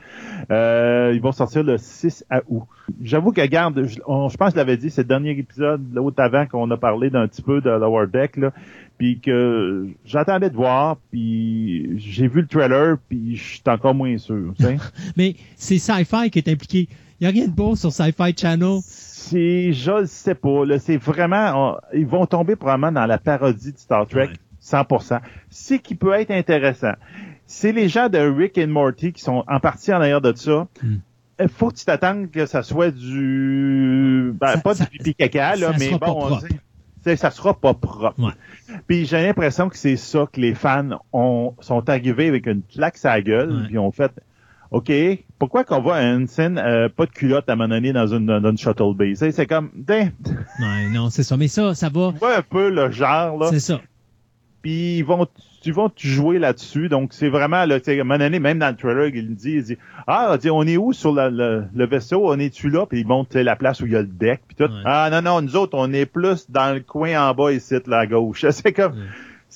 [0.51, 2.63] Euh, ils vont sortir le 6 à août.
[3.01, 5.81] J'avoue que, regarde, je, on- je pense que je l'avais dit, c'est le dernier épisode,
[5.93, 8.51] l'autre avant, qu'on a parlé d'un petit peu de Lower Deck, là,
[8.97, 14.17] puis que j'attendais de voir, puis j'ai vu le trailer, puis je suis encore moins
[14.17, 14.53] sûr.
[15.17, 16.87] Mais c'est Sci-Fi qui est impliqué.
[17.19, 18.79] Il n'y a rien de beau sur Sci-Fi Channel.
[19.29, 20.65] C'est, je le sais pas.
[20.65, 24.33] Là, c'est vraiment, on- ils vont tomber probablement dans la parodie de Star Trek, Ouais.
[24.59, 25.19] 100%.
[25.49, 26.93] Ce qui peut être intéressant,
[27.45, 30.67] c'est les gens de Rick et Morty qui sont en partie en arrière de ça.
[30.83, 30.95] Hmm.
[31.39, 35.13] Il faut que tu t'attendes que ça soit du, ben, Ça- pas ça- du pipi
[35.15, 36.41] caca, là, ça mais sera pas bon, on propre.
[36.41, 36.47] sait,
[37.03, 38.13] c'est- ça sera pas propre.
[38.17, 38.31] Ouais.
[38.87, 42.97] Puis j'ai l'impression que c'est ça que les fans ont, sont arrivés avec une claque
[43.03, 44.11] à la gueule, puis ont fait,
[44.71, 44.91] OK,
[45.39, 48.25] pourquoi qu'on voit une scène euh, pas de culotte à un moment donné dans une,
[48.25, 49.29] dans une shuttle base?
[49.31, 51.37] C'est comme, Ouais, non, c'est ça.
[51.37, 52.11] Mais ça, ça va.
[52.13, 53.47] tu vois un peu le genre, là.
[53.51, 53.79] C'est ça.
[54.63, 55.27] Puis ils vont,
[55.65, 56.89] ils vont jouer là-dessus.
[56.89, 59.63] Donc, c'est vraiment, là, à un moment donné, même dans le trailer, il dit, il
[59.63, 62.23] dit Ah, on est où sur la- le, le vaisseau?
[62.27, 62.85] On est-tu là?
[62.85, 64.41] Puis ils montrent la place où il y a le deck.
[64.47, 64.63] Puis tout.
[64.71, 64.81] Ouais.
[64.85, 67.99] Ah, non, non, nous autres, on est plus dans le coin en bas ici, là,
[67.99, 68.45] à gauche.
[68.49, 68.93] C'est comme.
[68.93, 69.05] Ouais.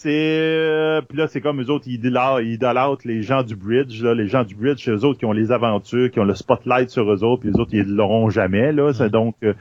[0.01, 4.15] C'est euh, puis là c'est comme eux autres ils idolâtrent, les gens du bridge là,
[4.15, 6.89] les gens du bridge c'est eux autres qui ont les aventures, qui ont le spotlight
[6.89, 9.53] sur eux autres, puis les autres ils l'auront jamais là, c'est donc euh,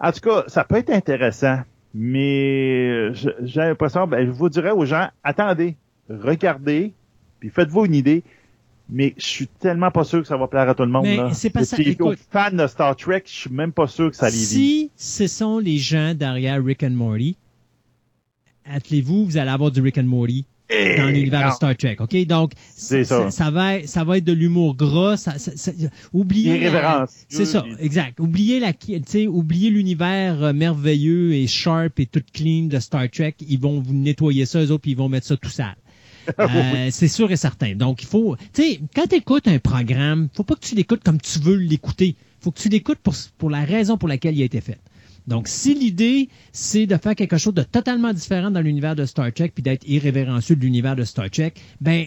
[0.00, 1.60] en tout cas, ça peut être intéressant,
[1.94, 5.76] mais euh, j'ai l'impression ben, je vous dirais aux gens attendez,
[6.10, 6.92] regardez,
[7.40, 8.22] puis faites-vous une idée.
[8.90, 11.06] Mais je suis tellement pas sûr que ça va plaire à tout le monde.
[11.06, 12.18] Mais c'est pas ça, écoute.
[12.30, 14.32] fans de Star Trek, je suis même pas sûr que ça les.
[14.32, 17.38] Si ce sont les gens derrière Rick and Morty,
[18.70, 20.44] attelez-vous, vous allez avoir du Rick and Morty
[20.96, 21.54] dans l'univers de.
[21.54, 22.26] Star Trek, OK?
[22.26, 22.52] Donc,
[23.04, 23.30] ça.
[23.30, 25.16] ça va, être- ça va être de l'humour gras.
[25.16, 25.72] Ça, ça- ça-
[26.12, 26.58] oubliez.
[27.28, 28.18] C'est ça, exact.
[28.18, 33.10] Oubliez la, tu sais, oubliez l'univers euh, merveilleux et sharp et tout clean de Star
[33.10, 33.34] Trek.
[33.46, 35.76] Ils vont vous nettoyer ça, eux autres, puis ils vont mettre ça tout sale.
[36.38, 37.74] Euh, c'est sûr et certain.
[37.74, 41.04] Donc, il faut, tu sais, quand tu écoutes un programme, faut pas que tu l'écoutes
[41.04, 42.16] comme tu veux l'écouter.
[42.40, 44.78] faut que tu l'écoutes pour, pour la raison pour laquelle il a été fait.
[45.26, 49.32] Donc, si l'idée, c'est de faire quelque chose de totalement différent dans l'univers de Star
[49.32, 52.02] Trek puis d'être irrévérencieux de l'univers de Star Trek, ben,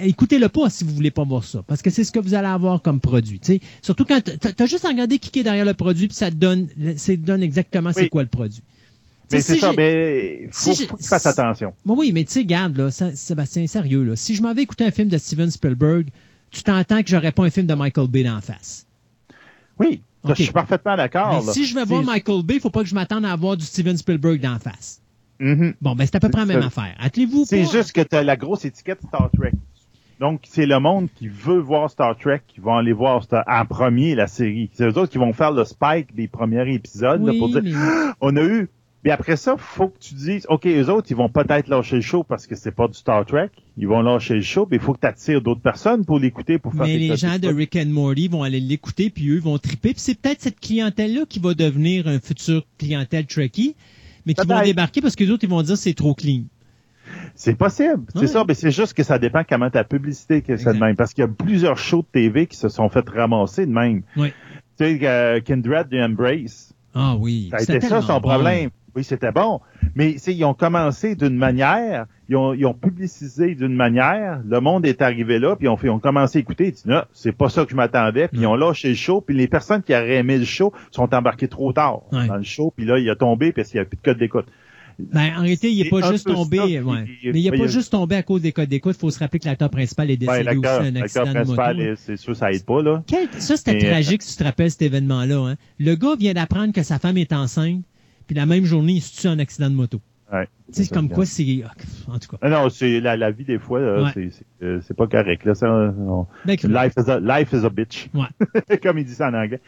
[0.00, 1.62] euh, écoutez-le pas si vous voulez pas voir ça.
[1.66, 3.38] Parce que c'est ce que vous allez avoir comme produit.
[3.38, 3.60] tu sais.
[3.80, 6.36] Surtout quand t'as t'as juste à regarder qui est derrière le produit puis ça te
[6.36, 6.66] donne,
[6.96, 8.62] ça te donne exactement c'est quoi le produit.
[9.30, 11.74] Mais Tu c'est si ça, mais faut, si faut que tu fasses attention.
[11.84, 14.16] Oui, mais tu sais, garde, là, ça- Sébastien, sérieux, là.
[14.16, 16.08] Si je m'en vais écouter un film de Steven Spielberg,
[16.50, 18.86] tu t'entends que j'aurais pas un film de Michael Bay d'en face.
[19.78, 21.42] Oui, je suis parfaitement d'accord.
[21.52, 23.96] Si je vais voir Michael Bay, faut pas que je m'attende à avoir du Steven
[23.96, 25.00] Spielberg d'en face.
[25.40, 25.74] Mhm.
[25.80, 26.94] Bon, ben, c'est à peu près la même affaire.
[26.98, 29.52] Attelez-vous C'est juste que tu as la grosse étiquette Star Trek.
[30.18, 33.64] Donc, c'est le monde qui veut voir Star Trek qui vont aller voir Star- en
[33.64, 34.68] premier la série.
[34.72, 37.62] C'est eux autres qui vont faire le spike des premiers épisodes là, Oui, pour dire
[37.62, 37.72] mais-
[38.20, 38.68] on a eu.
[39.04, 42.02] Mais après ça, faut que tu dises OK, eux autres, ils vont peut-être lâcher le
[42.02, 43.50] show parce que c'est pas du Star Trek.
[43.76, 46.58] Ils vont lâcher le show, mais il faut que tu attires d'autres personnes pour l'écouter,
[46.58, 47.46] pour faire Mais les gens de.
[47.48, 49.92] Rick and Morty vont aller l'écouter, puis eux vont triper.
[49.92, 53.76] Puis c'est peut-être cette clientèle-là qui va devenir un futur clientèle Trekkie,
[54.26, 56.42] mais qui vont débarquer parce que les autres, ils vont dire c'est trop clean.
[57.34, 58.20] C'est possible, Ouais.
[58.20, 60.96] c'est ça, mais c'est juste que ça dépend comment ta publicité que c'est de même.
[60.96, 64.02] Parce qu'il y a plusieurs shows de TV qui se sont fait ramasser de même.
[64.16, 64.32] Oui.
[64.78, 67.48] Tu sais, euh, Kindred et Embrace, Ah oui.
[67.50, 68.28] ça a été ça son bon.
[68.28, 68.70] problème.
[68.98, 69.60] Oui, c'était bon.
[69.94, 74.84] Mais ils ont commencé d'une manière, ils ont, ils ont publicisé d'une manière, le monde
[74.84, 77.02] est arrivé là, puis ils ont, fait, ils ont commencé à écouter, ils disent, non,
[77.12, 79.82] c'est pas ça que je m'attendais, puis ils ont lâché le show, puis les personnes
[79.84, 82.26] qui auraient aimé le show sont embarquées trop tard Ouais.
[82.26, 84.18] dans le show, puis là, il a tombé parce qu'il n'y a plus de code
[84.18, 84.46] d'écoute.
[84.98, 86.80] Ben, en réalité, il n'est pas juste tombé, ouais.
[86.82, 88.96] mais il n'est ben, pas il juste tombé à cause des codes d'écoute.
[88.96, 91.84] Il faut se rappeler que l'acteur principal est Ben, décédé aussi l'acteur, d'un accident de
[91.84, 91.94] moto.
[92.04, 93.04] c'est sûr, ça aide pas, là.
[93.06, 95.36] Quel- ça, c'était Mais, tragique si tu te rappelles cet événement-là.
[95.50, 95.54] Hein.
[95.78, 97.82] Le gars vient d'apprendre que sa femme est enceinte,
[98.28, 100.00] puis la même journée, il se tue en accident de moto.
[100.32, 100.46] Ouais.
[100.68, 101.62] Tu sais, ça, comme c'est quoi, c'est...
[101.66, 102.48] ah, En tout cas.
[102.48, 104.10] Non, c'est la, la vie des fois, Ouais.
[104.12, 105.44] c'est- c'est euh, c'est pas correct.
[105.46, 108.08] Là, on- Ben, life, is a, life is a bitch.
[108.14, 108.76] Ouais.
[108.82, 109.60] Comme il dit ça en anglais.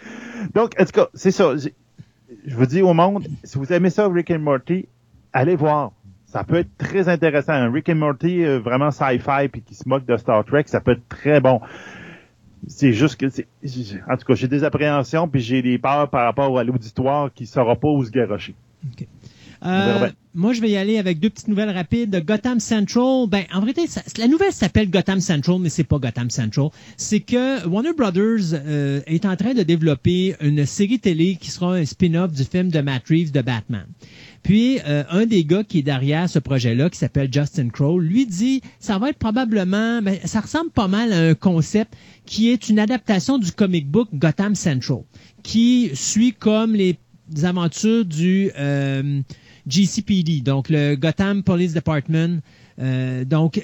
[0.54, 1.54] Donc, en tout cas, c'est ça.
[1.56, 4.86] Je vous dis au monde, si vous aimez ça, Rick and Morty,
[5.32, 5.92] allez voir.
[6.26, 7.54] Ça peut être très intéressant.
[7.54, 10.80] Un Rick and Morty euh, vraiment sci-fi puis qui se moque de Star Trek, ça
[10.80, 11.60] peut être très bon.
[12.66, 16.58] C'est juste que, en tout cas, j'ai des appréhensions puis j'ai des peurs par rapport
[16.58, 18.54] à l'auditoire qui saura pas où se garocher.
[19.62, 20.12] Euh, verra bien.
[20.34, 22.24] moi, je vais y aller avec deux petites nouvelles rapides.
[22.26, 26.30] Gotham Central, ben, en vérité, ça- la nouvelle s'appelle Gotham Central, mais c'est pas Gotham
[26.30, 26.68] Central.
[26.96, 31.74] C'est que Warner Brothers euh, est en train de développer une série télé qui sera
[31.74, 33.84] un spin-off du film de Matt Reeves de Batman.
[34.42, 38.26] Puis, euh, un des gars qui est derrière ce projet-là, qui s'appelle Justin Crow, lui
[38.26, 42.68] dit, ça va être probablement, ben, ça ressemble pas mal à un concept qui est
[42.68, 45.00] une adaptation du comic book Gotham Central,
[45.42, 46.98] qui suit comme les
[47.42, 49.20] aventures du euh,
[49.66, 52.40] GCPD, donc le Gotham Police Department,
[52.80, 53.60] euh, donc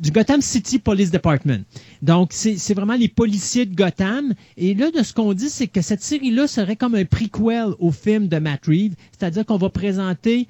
[0.00, 1.60] du Gotham City Police Department.
[2.02, 4.34] Donc c'est vraiment les policiers de Gotham.
[4.56, 7.90] Et là, de ce qu'on dit, c'est que cette série-là serait comme un prequel au
[7.92, 10.48] film de Matt Reeves, c'est-à-dire qu'on va présenter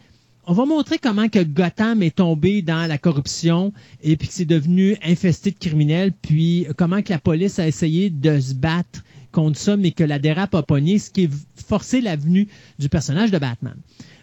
[0.49, 4.45] on va montrer comment que Gotham est tombé dans la corruption et puis que c'est
[4.45, 9.03] devenu infesté de criminels, puis comment que la police a essayé de se battre
[9.33, 11.31] contre ça, mais que la dérape a pogné, ce qui est
[11.67, 12.47] forcé la venue
[12.79, 13.77] du personnage de Batman.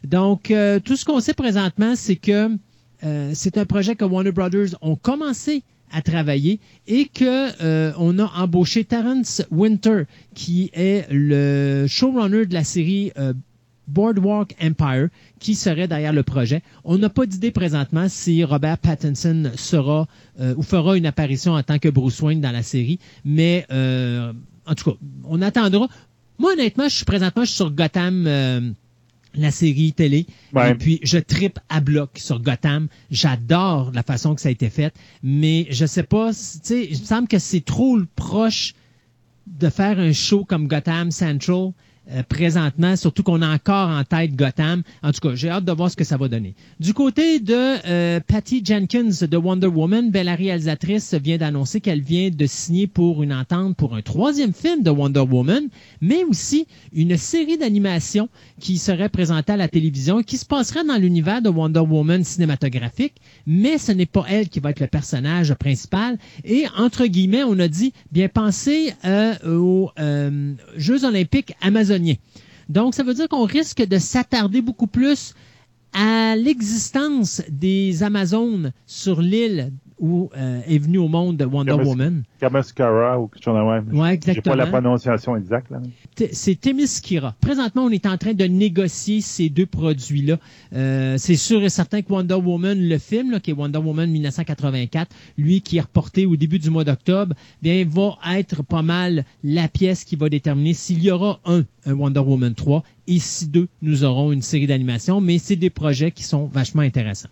[0.05, 2.49] Donc, euh, tout ce qu'on sait présentement, c'est que
[3.03, 8.17] euh, c'est un projet que Warner Brothers ont commencé à travailler et que euh, on
[8.17, 13.33] a embauché Terrence Winter, qui est le showrunner de la série euh,
[13.87, 16.63] Boardwalk Empire qui serait derrière le projet.
[16.83, 20.07] On n'a pas d'idée présentement si Robert Pattinson sera
[20.39, 24.91] ou fera une apparition en tant que Bruce Wayne dans la série, mais en tout
[24.91, 25.89] cas, on attendra.
[26.39, 28.73] Moi, honnêtement, je suis présentement sur Gotham.
[29.35, 30.25] La série télé.
[30.53, 30.71] Ouais.
[30.71, 32.87] Et puis, je tripe à bloc sur Gotham.
[33.11, 34.93] J'adore la façon que ça a été fait.
[35.21, 38.73] Mais je sais pas, tu sais, il me semble que c'est trop proche
[39.47, 41.71] de faire un show comme Gotham Central
[42.11, 44.83] euh, présentement, surtout qu'on a encore en tête Gotham.
[45.03, 46.53] En tout cas, j'ai hâte de voir ce que ça va donner.
[46.79, 47.53] Du côté de
[47.87, 52.87] euh, Patty Jenkins de Wonder Woman, ben, la réalisatrice vient d'annoncer qu'elle vient de signer
[52.87, 55.69] pour une entente pour un troisième film de Wonder Woman,
[56.01, 58.27] mais aussi une série d'animation
[58.59, 63.13] qui serait présentée à la télévision qui se passerait dans l'univers de Wonder Woman cinématographique,
[63.47, 66.17] mais ce n'est pas elle qui va être le personnage principal.
[66.43, 71.55] Et entre guillemets, on a dit, bien pensez euh, aux euh, Jeux olympiques
[72.69, 75.33] Donc, ça veut dire qu'on risque de s'attarder beaucoup plus
[75.93, 82.23] à l'existence des Amazones sur l'île où euh, est venue au monde Wonder Comme- Woman.
[82.39, 83.99] Kamascara ou quelque chose de même.
[83.99, 84.55] Ouais, J'ai exactement.
[84.55, 85.81] pas la prononciation exacte, là.
[86.31, 87.35] C'est Themyscira.
[87.41, 90.37] Présentement, on est en train de négocier ces deux produits-là.
[90.75, 94.09] Euh, c'est sûr et certain que Wonder Woman, le film, là, qui est Wonder Woman
[94.11, 99.25] 1984, lui qui est reporté au début du mois d'octobre, bien, va être pas mal
[99.43, 103.47] la pièce qui va déterminer s'il y aura un, un Wonder Woman 3 et si
[103.47, 105.21] deux, nous aurons une série d'animation.
[105.21, 107.29] Mais c'est des projets qui sont vachement intéressants.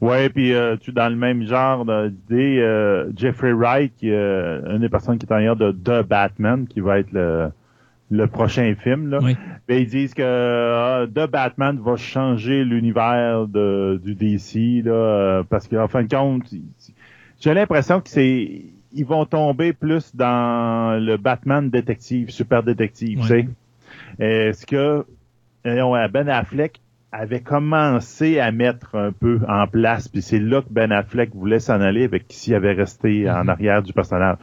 [0.00, 4.74] Ouais, puis euh, tu dans le même genre d'idée, euh, Jeffrey Wright, qui est euh,
[4.74, 7.50] une des personnes qui est en arrière de The Batman, qui va être le,
[8.10, 9.10] le prochain film.
[9.10, 9.18] Là.
[9.22, 9.36] Oui.
[9.66, 15.42] Ben, ils disent que euh, The Batman va changer l'univers de, du DC, là, euh,
[15.48, 16.44] parce qu'en fin de compte,
[17.40, 23.26] j'ai l'impression que c'est ils vont tomber plus dans le Batman détective, super détective, tu
[23.26, 23.48] sais.
[24.18, 25.04] Est-ce que
[25.64, 26.80] Ben Affleck
[27.12, 31.58] avait commencé à mettre un peu en place, puis c'est là que Ben Affleck voulait
[31.60, 33.48] s'en aller avec s'il avait resté en Mhm.
[33.48, 34.36] arrière du personnage.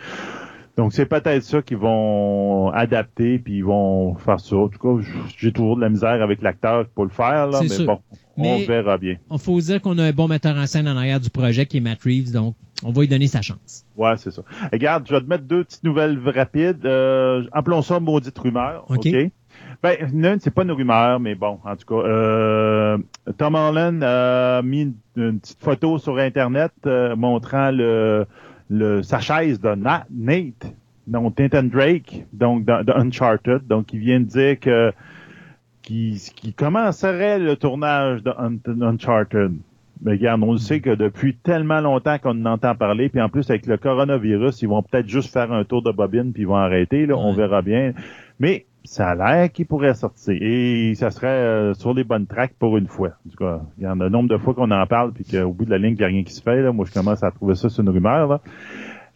[0.77, 4.57] Donc c'est peut-être ça qu'ils vont adapter puis ils vont faire ça.
[4.57, 7.69] En tout cas, j'ai toujours de la misère avec l'acteur pour le faire là, mais
[7.69, 7.85] sûr.
[7.85, 7.99] bon,
[8.35, 9.15] Mais- on verra bien.
[9.29, 11.77] On faut dire qu'on a un bon metteur en scène en arrière du projet qui
[11.77, 13.85] est Matt Reeves, donc on va lui donner sa chance.
[13.95, 14.41] Ouais, c'est ça.
[14.73, 16.85] Regarde, je vais te mettre deux petites nouvelles rapides.
[16.85, 18.83] Euh, appelons ça maudite rumeur.
[18.89, 19.05] OK.
[19.05, 19.31] OK?
[19.83, 22.97] Ben, l'une, c'est pas une rumeur, mais bon, en tout cas, euh,
[23.37, 28.25] Tom Holland a mis une, une petite photo sur Internet euh, montrant le,
[28.69, 30.73] le, sa chaise de Na- Nate,
[31.07, 33.67] donc Nathan Drake, donc de, de Uncharted.
[33.67, 34.91] Donc, il vient de dire que
[35.83, 39.51] qui, qui commencerait le tournage de Un- Uncharted.
[40.01, 43.29] Mais regarde, on le sait que depuis tellement longtemps qu'on en entend parler, puis en
[43.29, 46.47] plus avec le coronavirus, ils vont peut-être juste faire un tour de bobine puis ils
[46.47, 47.93] vont arrêter, là, on verra bien.
[48.39, 50.35] Mais ça a l'air qu'il pourrait sortir.
[50.39, 53.13] Et ça serait euh, sur les bonnes tracks pour une fois.
[53.25, 55.23] En tout cas, il y en a le nombre de fois qu'on en parle, puis
[55.23, 56.61] qu'au bout de la ligne, il n'y a rien qui se fait.
[56.61, 56.71] Là.
[56.71, 58.27] Moi, je commence à trouver ça, c'est une rumeur.
[58.27, 58.41] Là.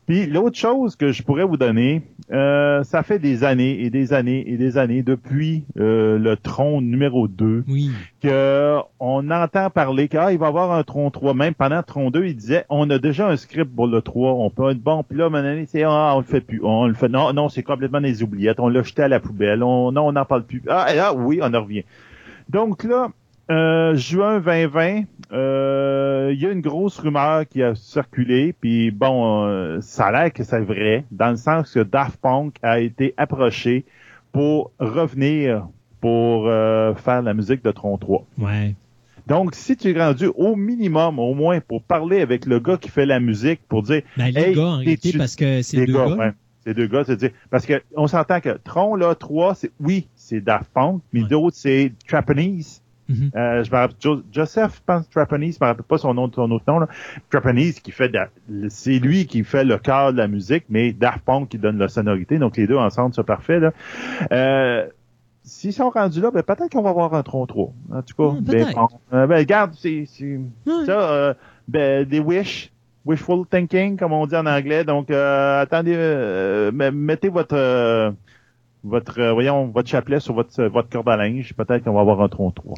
[0.10, 4.12] Puis l'autre chose que je pourrais vous donner, euh, ça fait des années et des
[4.12, 7.92] années et des années depuis euh, le tronc numéro 2 Oui.
[8.20, 11.36] que on entend parler qu'il va y avoir un tronc 3.
[11.36, 14.32] Même pendant le tronc 2, il disait on a déjà un script pour le 3,
[14.32, 15.04] on peut être bon.
[15.08, 16.60] Puis là, donné, c'est ah, on le fait plus.
[16.64, 17.08] On le fait.
[17.08, 18.60] Non, non, c'est complètement des oubliettes.
[18.60, 19.62] On l'a jeté à la poubelle.
[19.62, 20.64] On, non, on n'en parle plus.
[20.68, 21.84] Ah, ah oui, on en revient.
[22.50, 23.10] Donc là,
[23.52, 29.46] euh, juin 2020, euh, il y a une grosse rumeur qui a circulé, puis bon,
[29.48, 33.14] euh, ça a l'air que c'est vrai, dans le sens que Daft Punk a été
[33.18, 33.86] approché
[34.32, 35.68] pour revenir
[36.02, 38.26] pour euh, faire la musique de Tron 3.
[38.38, 38.76] Ouais.
[39.28, 42.90] Donc, si tu es rendu au minimum, au moins, pour parler avec le gars qui
[42.90, 45.86] fait la musique, pour dire, Ben, les Hey, gars, en réalité, parce que c'est les
[45.88, 46.16] deux gars, gars.
[46.16, 46.32] ouais,
[46.66, 50.08] c'est deux gars, c'est dire, parce que on s'entend que Tron, là, 3, c'est, oui,
[50.16, 51.28] c'est Daft Punk, mais Ouais.
[51.30, 52.82] d'autres, c'est Trapanese.
[53.10, 53.32] Mhm.
[53.36, 56.50] Euh, je me rappelle, Jo- Joseph, pense, Trapanese, je me rappelle pas son nom, son
[56.52, 56.88] autre nom, là.
[57.30, 58.12] Trapanese qui fait,
[58.70, 61.88] c'est lui qui fait le cœur de la musique, mais Daft Punk qui donne la
[61.88, 63.74] sonorité, donc les deux ensemble, c'est parfait, là.
[64.32, 64.88] Euh,
[65.44, 67.74] S'ils sont rendus là, ben peut-être qu'on va avoir un tronc 3.
[67.92, 68.88] En tout cas, Hmm, ben, bon.
[69.14, 70.06] Euh, ben, regarde, c'est,
[70.86, 71.34] ça, euh,
[71.68, 72.72] ben, des wish,
[73.06, 74.84] wishful thinking, comme on dit en anglais.
[74.84, 78.12] Donc, euh, attendez, euh, me- mettez votre, euh,
[78.84, 81.54] votre, euh, voyons, votre chapelet sur votre, votre corde à linge.
[81.54, 82.76] Peut-être qu'on va avoir un tronc 3.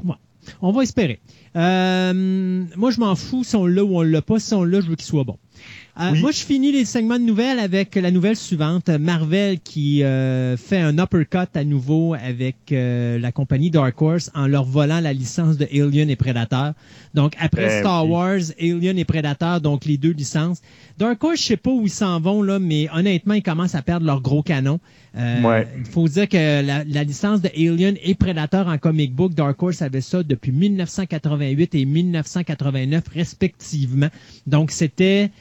[0.61, 1.19] On va espérer.
[1.55, 4.39] Euh, moi, je m'en fous si on l'a ou on l'a pas.
[4.39, 5.37] Si on l'a, je veux qu'il soit bon.
[5.99, 6.21] Euh, Oui.
[6.21, 8.89] Moi, je finis les segments de nouvelles avec la nouvelle suivante.
[8.89, 14.47] Marvel qui euh, fait un uppercut à nouveau avec euh, la compagnie Dark Horse en
[14.47, 16.71] leur volant la licence de Alien et Predator.
[17.13, 18.11] Donc, après Ben Star oui.
[18.11, 20.61] Wars, Alien et Predator, donc les deux licences.
[20.97, 23.81] Dark Horse, je sais pas où ils s'en vont, là, mais honnêtement, ils commencent à
[23.81, 24.79] perdre leur gros canon.
[25.17, 25.67] Euh, Ouais.
[25.77, 29.61] Il faut dire que la, la licence de Alien et Predator en comic book, Dark
[29.61, 34.07] Horse avait ça depuis 1988 et 1989 respectivement.
[34.47, 35.31] Donc, c'était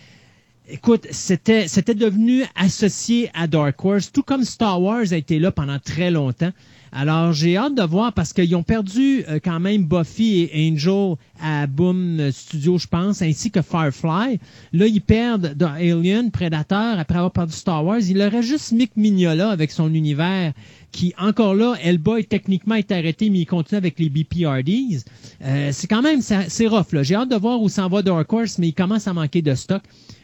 [0.73, 5.51] Écoute, c'était c'était devenu associé à Dark Horse, tout comme Star Wars a été là
[5.51, 6.53] pendant très longtemps.
[6.93, 11.15] Alors, j'ai hâte de voir parce qu'ils ont perdu euh, quand même Buffy et Angel
[11.41, 14.41] à Boom Studio, je pense, ainsi que Firefly.
[14.73, 18.01] Là, ils perdent dans Alien, Predator, après avoir perdu Star Wars.
[18.01, 20.53] Il aurait juste Mick Mignola avec son univers
[20.91, 25.05] qui, encore là, Hellboy, techniquement, est arrêté, mais il continue avec les BPRDs.
[25.45, 27.03] Euh, c'est quand même, c'est rough.
[27.03, 29.55] J'ai hâte de voir où s'en va Dark Horse, mais il commence à manquer de
[29.55, 29.83] stock.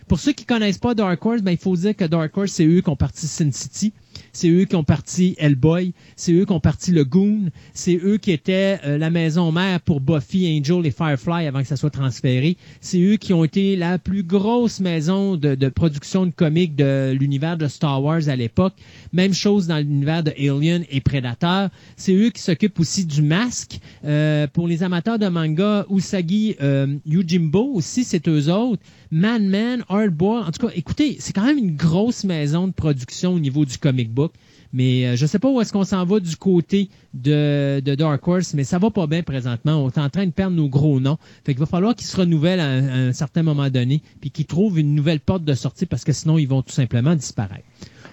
[0.09, 2.67] Pour ceux qui connaissent pas Dark Horse, ben, il faut dire que Dark Horse, c'est
[2.67, 3.93] eux qui ont parti Sin City.
[4.37, 5.95] C'est eux qui ont parti Hellboy.
[6.15, 7.49] C'est eux qui ont parti le Goon.
[7.73, 11.67] C'est eux qui étaient euh, la maison mère pour Buffy, Angel et Firefly avant que
[11.67, 12.59] ça soit transféré.
[12.83, 17.17] C'est eux qui ont été la plus grosse maison de, de production de comics de
[17.19, 18.75] l'univers de Star Wars à l'époque.
[19.15, 21.71] Même chose dans l'univers de Alien et Predator.
[21.97, 23.81] C'est eux qui s'occupent aussi du masque.
[24.05, 28.83] Euh, pour les amateurs de manga, Usagi euh, Yojimbo aussi, c'est eux autres.
[29.11, 30.49] Man Man, Hardboiled.
[30.49, 33.79] En tout cas, écoutez, c'est quand même une grosse maison de production au niveau du
[33.79, 34.26] comic book.
[34.73, 38.27] Mais euh, je sais pas où est-ce qu'on s'en va du côté de, de Dark
[38.27, 39.77] Horse, mais ça va pas bien présentement.
[39.85, 41.19] On est en train de perdre nos gros noms.
[41.45, 44.31] Fait qu'il va falloir qu'ils se renouvellent à, un- à un certain moment donné, puis
[44.31, 47.65] qu'ils trouvent une nouvelle porte de sortie parce que sinon ils vont tout simplement disparaître.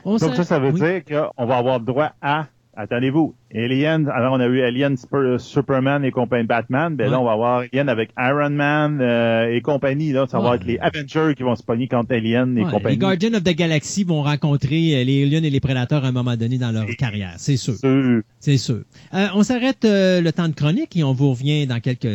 [0.06, 0.80] On Donc ça, ça veut Oui.
[0.82, 1.04] dire
[1.36, 6.12] qu'on va avoir droit à, attendez-vous, Alien, alors on a eu Alien, Super- Superman et
[6.12, 7.12] compagnie Batman, ben Ouais.
[7.12, 10.50] là on va avoir Alien avec Iron Man euh, et compagnie, là, ça Ouais.
[10.50, 12.96] va être les Avengers qui vont se pogner contre Alien et Ouais, compagnie.
[12.96, 16.12] les Guardians of the Galaxy vont rencontrer euh, les aliens et les prédateurs à un
[16.12, 17.76] moment donné dans leur carrière, c'est sûr.
[17.76, 18.22] Sûr.
[18.40, 18.82] C'est sûr.
[19.14, 22.08] Euh, on s'arrête euh, le temps de chronique et on vous revient dans quelques...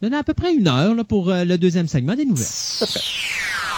[0.00, 2.46] Dans à peu près une heure là, pour euh, le deuxième segment des nouvelles.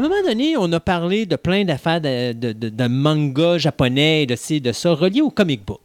[0.00, 4.26] un moment donné, on a parlé de plein d'affaires de, de, de- de manga japonais,
[4.26, 5.80] de ci, de ça, reliés au comic book.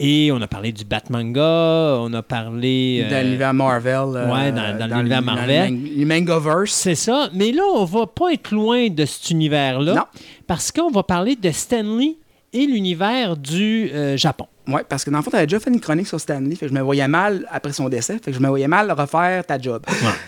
[0.00, 3.02] Et on a parlé du Batmanga, on a parlé...
[3.04, 3.94] euh, Dans l'univers Marvel.
[4.16, 5.70] euh, ouais, dans- dans l'univers Marvel.
[5.70, 6.72] le man- Le Mangaverse.
[6.72, 7.28] C'est ça.
[7.32, 9.94] Mais là, on va pas être loin de cet univers-là.
[9.94, 10.04] Non.
[10.46, 12.16] Parce qu'on va parler de Stanley
[12.52, 14.46] et l'univers du euh, Japon.
[14.68, 16.54] Ouais, parce que dans le fond, tu avais déjà fait une chronique sur Stanley.
[16.54, 18.92] Fait que je me voyais mal, après son décès, fait que je me voyais mal
[18.92, 19.82] refaire ta job.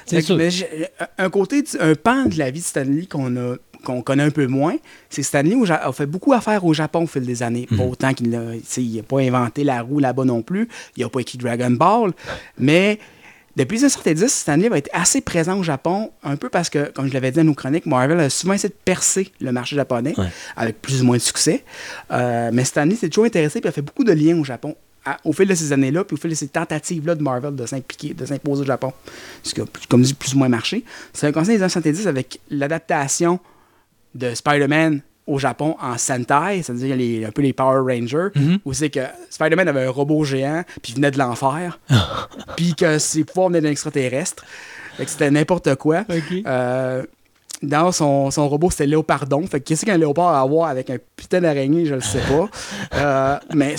[0.06, 0.36] c'est sûr.
[0.36, 0.86] mais j'ai-
[1.18, 3.54] un côté, un pan de la vie de Stanley qu'on a
[3.84, 4.76] qu'on connaît un peu moins,
[5.10, 7.66] c'est Stanley a fait beaucoup affaires au Japon au fil des années.
[7.70, 7.76] Mhm.
[7.78, 10.68] Pas autant qu'il n'a pas inventé la roue là-bas non plus.
[10.96, 12.12] Il n'a pas écrit Dragon Ball.
[12.58, 12.98] Mais
[13.56, 16.90] depuis les années 70, Stanley va être assez présent au Japon, un peu parce que,
[16.90, 19.76] comme je l'avais dit dans nos chroniques, Marvel a souvent essayé de percer le marché
[19.76, 20.26] japonais, Ouais.
[20.56, 21.64] avec plus ou moins de succès.
[22.10, 24.74] Euh, mais Stanley s'est toujours intéressé et a fait beaucoup de liens au Japon.
[25.06, 27.66] à- au fil de ces années-là, puis au fil de ces tentatives-là de Marvel de
[27.66, 28.90] s'impliquer, de s'imposer au Japon,
[29.42, 30.82] ce qui a, comme dit, plus ou moins marché.
[31.12, 33.38] Ça a commencé dans les années 70 avec l'adaptation
[34.14, 38.58] de Spider-Man au Japon en Sentai, c'est-à-dire les, un peu les Power Rangers, Mhm.
[38.64, 39.00] où c'est que
[39.30, 41.78] Spider-Man avait un robot géant, puis il venait de l'enfer,
[42.56, 44.44] puis que ses pouvoirs venaient d'un extraterrestre.
[45.06, 46.04] C'était n'importe quoi.
[46.46, 47.02] Euh,
[47.62, 49.46] dans son, son robot, c'était Léopardon.
[49.46, 52.48] Fait qu'est-ce qu'un léopard a à voir avec un putain d'araignée, je le sais pas.
[52.94, 53.76] Euh, mais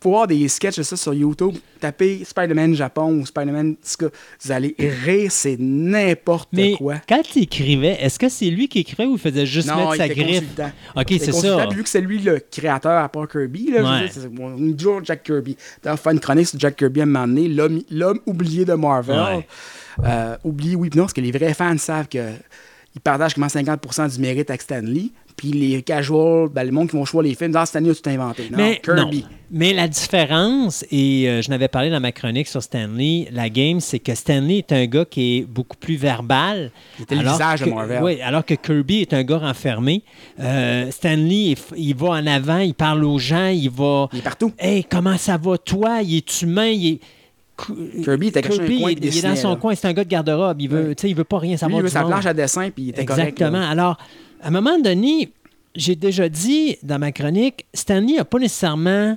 [0.00, 4.74] pour voir des sketchs de ça sur YouTube, tapez Spider-Man Japon ou Spider-Man, vous allez
[4.78, 6.96] rire, c'est n'importe Mais quoi.
[7.08, 9.94] quand il écrivait, est-ce que c'est lui qui écrivait ou il faisait juste Non, mettre
[9.94, 10.40] il sa était griffe?
[10.40, 10.70] consultant.
[10.96, 11.66] OK, Il c'est ça.
[11.68, 14.08] Vu que c'est lui le créateur à part Kirby, là, Ouais.
[14.76, 15.56] toujours Jack Kirby.
[15.82, 18.74] D'ailleurs, faire une chronique sur Jack Kirby à un moment donné, l'homme l'homme oublié de
[18.74, 19.16] Marvel.
[19.18, 19.46] Ouais.
[20.04, 22.18] Euh, oublié, oui, non, parce que les vrais fans savent que
[22.94, 25.12] ils partagent comment 50% du mérite avec Stan Lee.
[25.38, 27.94] Puis les casuals, ben, le monde qui vont choisir les films, dans Stan Lee a
[27.94, 28.48] tout inventé.
[28.50, 29.20] Non, Mais, Kirby.
[29.22, 29.28] non.
[29.52, 33.78] Mais la différence, et euh, je n'avais parlé dans ma chronique sur Stanley, la game,
[33.80, 36.70] c'est que Stanley est un gars qui est beaucoup plus verbal.
[36.98, 38.02] Il était le visage de que- Marvel.
[38.02, 40.02] Oui, alors que Kirby est un gars renfermé.
[40.40, 44.08] Euh, Stanley, il, va en avant, il parle aux gens, il va...
[44.12, 44.52] Il est partout.
[44.58, 46.00] Hey, comment ça va, toi?
[46.02, 47.00] Il est humain, il est...
[48.04, 49.56] Kirby était dans un Kirby, coin, il, il est dans son là.
[49.56, 50.60] coin, c'est un gars de garde-robe.
[50.60, 50.94] Il veut, Ouais.
[50.94, 52.10] tu il veut pas rien Lui, savoir il veut du sa monde.
[52.10, 53.02] planche à dessin, puis il était.
[53.02, 53.60] Exactement.
[53.68, 53.98] Alors,
[54.42, 55.32] à un moment donné,
[55.74, 59.16] j'ai déjà dit dans ma chronique, Stanley n'a pas nécessairement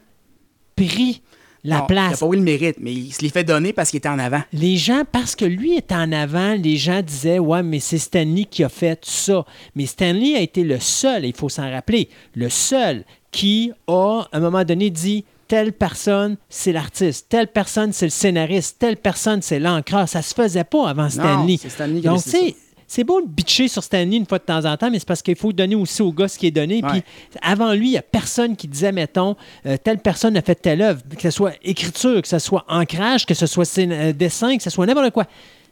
[0.76, 1.22] pris
[1.64, 2.12] la Non, Il place.
[2.22, 4.18] n'a pas eu le mérite, mais il se l'est fait donner parce qu'il était en
[4.20, 4.42] avant.
[4.52, 8.46] Les gens, parce que lui est en avant, les gens disaient Ouais, mais c'est Stanley
[8.46, 9.46] qui a fait ça.
[9.76, 14.28] Mais Stanley a été le seul, et il faut s'en rappeler, le seul qui a,
[14.32, 17.28] à un moment donné, dit Telle personne, c'est l'artiste.
[17.30, 18.78] Telle personne, c'est le scénariste.
[18.80, 20.08] Telle personne, c'est l'encreur.
[20.10, 21.54] Ça se faisait pas avant Stanley.
[21.54, 22.56] Non, c'est Stanley qui a Donc, c'est.
[22.94, 25.22] C'est beau de bitcher sur Stanley une fois de temps en temps, mais c'est parce
[25.22, 26.82] qu'il faut donner aussi au gars ce qui est donné.
[26.82, 27.02] Puis
[27.42, 30.82] avant lui, il n'y a personne qui disait, mettons, euh, telle personne a fait telle
[30.82, 34.64] œuvre, que ce soit écriture, que ce soit ancrage, que ce soit euh, dessin, que
[34.64, 35.26] ce soit n'importe quoi.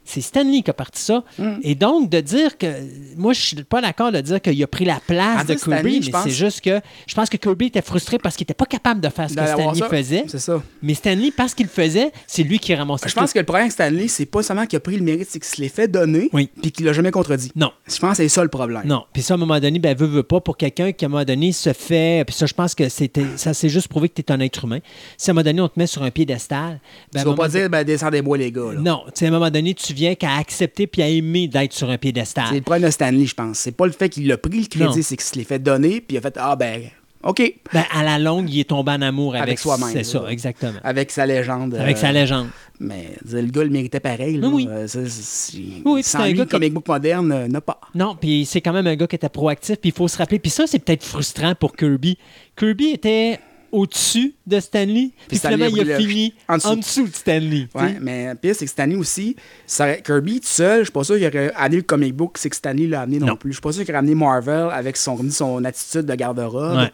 [0.10, 1.24] C'est Stanley qui a parti ça.
[1.38, 1.44] Mm.
[1.62, 2.68] Et donc, de dire que.
[3.16, 6.02] Moi, je suis pas d'accord de dire qu'il a pris la place En de Kirby,
[6.06, 8.66] mais pense- c'est juste que je pense que Kirby était frustré parce qu'il n'était pas
[8.66, 10.24] capable de faire ce que Stanley faisait.
[10.28, 10.62] C'est ça.
[10.82, 13.64] Mais Stanley, parce qu'il le faisait, c'est lui qui ramassait Je pense que le problème
[13.66, 15.88] avec Stanley, c'est pas seulement qu'il a pris le mérite, c'est qu'il se l'est fait
[15.88, 16.50] donner, Oui.
[16.62, 17.52] puis qu'il l'a jamais contredit.
[17.56, 17.72] Non.
[17.88, 18.84] Je pense que c'est ça le problème.
[18.86, 19.04] Non.
[19.14, 21.12] Puis ça, à un moment donné, ben, veut, veut pas, pour quelqu'un qui, à un
[21.12, 22.24] moment donné, se fait.
[22.26, 23.26] Puis ça, je pense que c'était.
[23.36, 24.80] Ça, c'est juste prouvé que tu es un être humain.
[25.18, 26.80] Si à un moment donné, on te met sur un piédestal.
[27.14, 28.74] Ben, Tu vas pas dire, ben, descendez-moi, les gars.
[28.74, 28.80] là.
[28.80, 31.94] Non, tu à un moment donné, tu qu'à accepter puis à aimer d'être sur un
[31.94, 32.54] C'est piédestal.
[32.56, 33.60] le problème de Stanley, je pense.
[33.60, 36.02] C'est pas le fait qu'il l'a pris, le crédit, c'est qu'il se l'est fait donner,
[36.02, 36.82] puis il a fait, ah ben,
[37.22, 40.24] OK, Ben, à la longue, il est tombé en amour avec, Avec soi-même, C'est ça,
[40.30, 40.80] exactement.
[40.86, 41.76] avec sa légende.
[41.76, 42.48] Avec euh, sa légende.
[42.80, 44.38] Mais le gars le méritait pareil.
[44.38, 44.48] là.
[44.48, 44.68] Oui, oui.
[44.72, 47.78] Euh, c'est- Oui, sans c'est un gars le comic book moderne euh, n'a pas.
[47.94, 50.40] Non, puis c'est quand même un gars qui était proactif, puis il faut se rappeler.
[50.40, 52.18] Puis ça, c'est peut-être frustrant pour Kirby.
[52.58, 53.38] Kirby était
[53.72, 57.08] au-dessus de Stanley, puis Stanley finalement, il a le- fini en en dessous.
[57.08, 57.68] de Stanley.
[57.76, 61.04] Ouais, mais pire, c'est que Stanley aussi, ça aurait- Kirby tout seul, je suis pas
[61.04, 63.36] sûr qu'il aurait amené le comic book, c'est que Stanley l'a amené non, Non.
[63.36, 63.52] plus.
[63.52, 66.78] Je suis pas sûr qu'il aurait amené Marvel avec son, son attitude de garde-robe.
[66.78, 66.92] Ouais.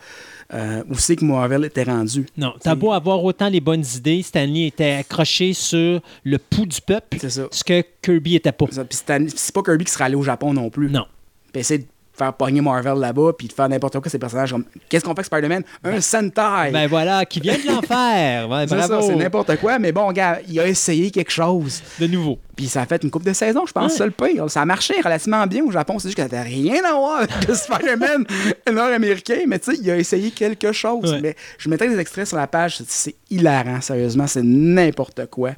[0.53, 2.27] Euh, où c'est que Marvel était rendu.
[2.37, 6.79] Non, t'as beau avoir autant les bonnes idées, Stanley était accroché sur le pouls du
[6.81, 7.47] peuple, C'est ça.
[7.49, 8.67] ce que Kirby était pas.
[8.69, 10.91] Ça, Puis Stan- c'est pas Kirby qui serait allé au Japon non plus.
[10.91, 11.05] Non.
[11.51, 11.85] Puis essayer de
[12.17, 14.51] faire pogner Marvel là-bas, puis de faire n'importe quoi ces personnages.
[14.51, 15.63] comme- Qu'est-ce qu'on fait avec Spider-Man?
[15.83, 16.71] Un Sentai!
[16.71, 18.47] Ben voilà, qui vient de l'enfer.
[18.49, 19.07] Ouais, c'est ça, bravo.
[19.07, 21.81] c'est n'importe quoi, mais bon, gars, il a essayé quelque chose.
[21.99, 22.37] De nouveau.
[22.55, 23.97] Puis ça a fait une coupe de saison, je pense, Ouais.
[23.97, 24.49] ça le pire.
[24.49, 25.99] Ça a marché relativement bien au Japon.
[25.99, 28.25] C'est juste que ça n'a rien à voir avec le Spider-Man
[28.71, 31.11] nord-américain, mais tu sais, il a essayé quelque chose.
[31.11, 31.19] Ouais.
[31.21, 35.51] Mais je mettrai des extraits sur la page, c'est- c'est hilarant, sérieusement, c'est n'importe quoi.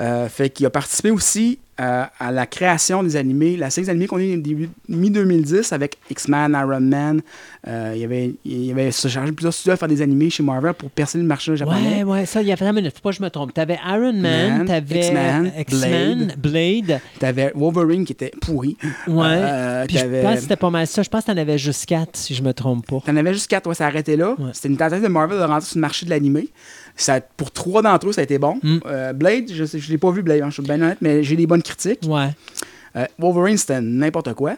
[0.00, 3.90] Euh, fait qu'il a participé aussi euh, à la création des animés, la série des
[3.90, 7.20] animés qu'on a eu début mi-2010 avec X-Men, Iron Man.
[7.66, 10.74] Euh, il, avait, il avait se chargé plusieurs studios à faire des animés chez Marvel
[10.74, 12.04] pour percer le marché japonais.
[12.04, 12.80] Ouais, ouais, ça, il y a vraiment.
[12.82, 13.52] Faut pas que je me trompe.
[13.54, 17.00] T'avais Iron Man, Man, t'avais X-Men, X-Men, Blade.
[17.18, 18.76] T'avais Wolverine qui était pourri.
[19.08, 19.24] Ouais.
[19.26, 21.02] Euh, Puis je pense que c'était pas mal ça.
[21.02, 23.00] Je pense que t'en avais juste quatre, si je me trompe pas.
[23.04, 24.34] T'en avais juste quatre, ouais, ça arrêtait là.
[24.38, 24.50] Ouais.
[24.52, 26.48] C'était une tentative de Marvel de rentrer sur le marché de l'animé.
[26.96, 28.58] Ça, pour trois d'entre eux, ça a été bon.
[28.62, 28.78] Mm.
[28.86, 31.34] Euh, Blade, je ne l'ai pas vu, Blade, hein, je suis bien honnête, mais j'ai
[31.36, 32.00] des bonnes critiques.
[32.06, 32.28] Ouais.
[32.96, 34.54] Euh, Wolverine, c'était n'importe quoi.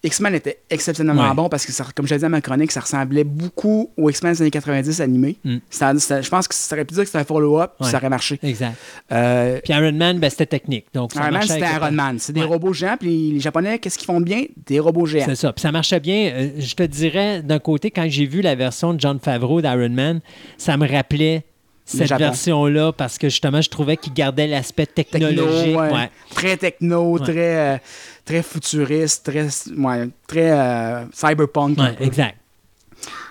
[0.00, 1.34] X-Men était exceptionnellement Ouais.
[1.34, 4.08] bon parce que, ça- comme je l'ai dit à ma chronique, ça ressemblait beaucoup aux
[4.10, 5.36] X-Men des années 90 animés.
[5.44, 5.56] Mm.
[5.70, 7.90] Ça- ça- je pense que ça aurait pu dire que c'était un follow-up, Ouais.
[7.90, 8.38] ça aurait marché.
[8.44, 8.76] Exact.
[9.10, 10.86] Euh, Puis Iron Man, ben, c'était technique.
[10.94, 12.16] Donc, Iron Man, c'était Iron Man.
[12.20, 12.46] C'est des Ouais.
[12.46, 14.44] robots géants, puis les, les Japonais, qu'est-ce qu'ils font de bien?
[14.66, 15.24] Des robots géants.
[15.26, 15.52] C'est ça.
[15.52, 16.30] Puis ça marchait bien.
[16.32, 19.88] Euh, je te dirais, d'un côté, quand j'ai vu la version de John Favreau d'Iron
[19.90, 20.20] Man,
[20.58, 21.44] ça me rappelait
[21.88, 25.38] cette version-là parce que justement, je trouvais qu'il gardait l'aspect technologique.
[25.38, 25.92] Techno, ouais.
[25.92, 26.10] Ouais.
[26.34, 27.78] Très techno, très, euh,
[28.24, 31.78] très futuriste, très, ouais, très euh, cyberpunk.
[32.00, 32.36] exact.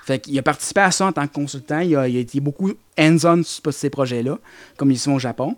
[0.05, 1.79] Fait qu'il a participé à ça en tant que consultant.
[1.79, 4.37] Il a, il a été beaucoup hands-on sur ces projets-là,
[4.77, 5.55] comme ils sont au Japon.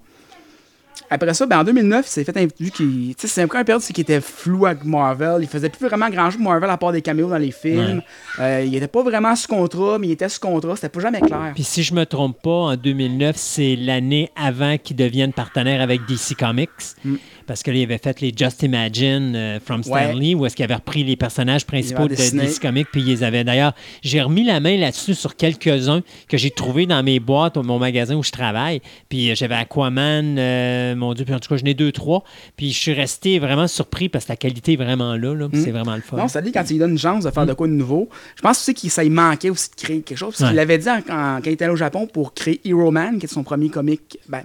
[1.09, 3.15] Après ça, ben, en 2009, il s'est fait un- vu qu'il.
[3.15, 5.37] Tu sais, c'est encore une période c'est qu'il était flou avec Marvel.
[5.41, 8.01] Il faisait plus vraiment grand chose de Marvel à part des caméos dans les films.
[8.39, 10.75] Euh, il était pas vraiment sous contrat, mais il était sous contrat.
[10.75, 11.51] C'était pas jamais clair.
[11.55, 16.01] Puis si je me trompe pas, en 2009, c'est l'année avant qu'ils deviennent partenaires avec
[16.07, 16.69] DC Comics.
[17.03, 17.15] Mm.
[17.49, 21.03] Parce qu'il avait fait les Just Imagine euh, from Stanley, où est-ce qu'il avait repris
[21.03, 22.13] les personnages principaux de.
[22.13, 23.43] DC Comics, puis ils les avaient.
[23.43, 23.73] D'ailleurs,
[24.03, 27.79] j'ai remis la main là-dessus sur quelques-uns que j'ai trouvés dans mes boîtes au mon
[27.79, 28.81] magasin où je travaille.
[29.09, 32.23] Puis euh, j'avais Aquaman, euh, mon Dieu, puis en tout cas, j'en ai deux, trois.
[32.55, 35.33] Puis je suis resté vraiment surpris parce que la qualité est vraiment là.
[35.33, 35.63] là Mm.
[35.63, 36.17] C'est vraiment le fun.
[36.17, 38.09] Non, ça dit quand il donne une chance de faire de quoi de nouveau.
[38.35, 40.29] Je pense aussi que ça lui manquait aussi de créer quelque chose.
[40.37, 40.47] Parce Ouais.
[40.49, 43.17] qu'il l'avait dit en- en- quand il était allé au Japon pour créer Hero Man,
[43.17, 44.43] qui est son premier comic ben,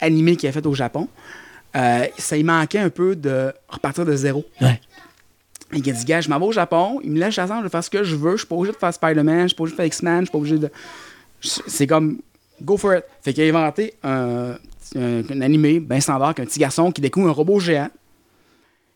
[0.00, 1.08] animé qu'il a fait au Japon.
[1.76, 4.44] Euh, ça lui manquait un peu de repartir de zéro.
[4.60, 4.80] Ouais.
[5.72, 7.68] Il a dit, gars, je m'en vais au Japon, il me laisse la chance de
[7.68, 9.62] faire ce que je veux, je suis pas obligé de faire Spider-Man, je suis pas
[9.62, 10.70] obligé de faire X-Men, je suis pas obligé de.
[11.40, 12.20] C'est comme,
[12.62, 13.04] go for it.
[13.22, 14.56] Fait qu'il a inventé un,
[14.96, 17.90] un- un animé bien standard qu'un petit garçon qui découvre un robot géant,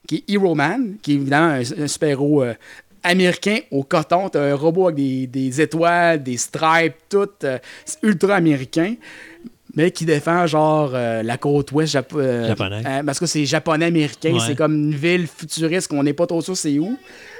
[0.06, 2.54] qui est Hero Man, qui est évidemment un, un super-héros euh,
[3.02, 4.28] américain au coton.
[4.28, 7.28] T'as un robot avec des, des étoiles, des stripes, tout.
[7.44, 8.94] euh, c'est ultra américain.
[9.74, 12.84] Mais qui défend genre euh, la côte ouest japo- euh, Japonaise.
[12.86, 14.40] euh, parce que c'est japonais-américain, Ouais.
[14.46, 16.96] c'est comme une ville futuriste qu'on n'est pas trop sûr c'est où.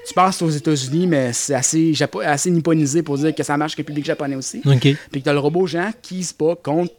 [0.07, 1.93] Tu penses aux États-Unis, mais c'est assez,
[2.25, 4.63] assez nipponisé pour dire que ça marche avec le public japonais aussi.
[4.65, 4.81] OK.
[5.11, 6.93] Puis que t'as le robot géant qui se bat contre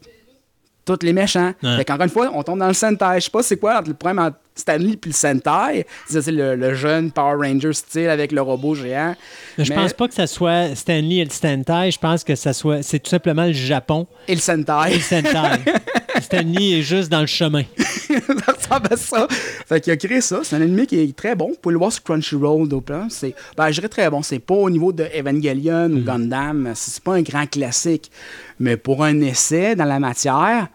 [0.86, 1.54] tous les méchants.
[1.64, 1.78] Ouais.
[1.78, 3.16] Fait qu'encore une fois, on tombe dans le Sentai.
[3.16, 5.86] Je sais pas c'est quoi le problème entre Stanley puis le Sentai.
[6.08, 9.16] C'est le, le jeune Power Ranger style avec le robot géant.
[9.58, 11.92] Mais je Mais- pense pas que ça soit Stanley et le Sentai.
[11.92, 12.82] Je pense que ça soit.
[12.84, 14.94] C'est tout simplement le Japon Et le et Sentai.
[14.96, 15.72] le Sentai.
[16.22, 17.64] Stanley est juste dans le chemin.
[17.78, 19.28] ça ressemble à ça.
[19.68, 20.40] Fait qu'il a créé ça.
[20.44, 21.50] C'est un anime qui est très bon.
[21.50, 22.74] Vous pouvez le voir sur Crunchyroll.
[22.74, 23.08] au plan.
[23.10, 24.22] C'est, ben, je dirais très bon.
[24.22, 25.94] C'est pas au niveau de Evangelion Mm.
[25.98, 26.72] ou Gundam.
[26.76, 28.12] C'est c'est pas un grand classique.
[28.60, 30.68] Mais pour un essai dans la matière,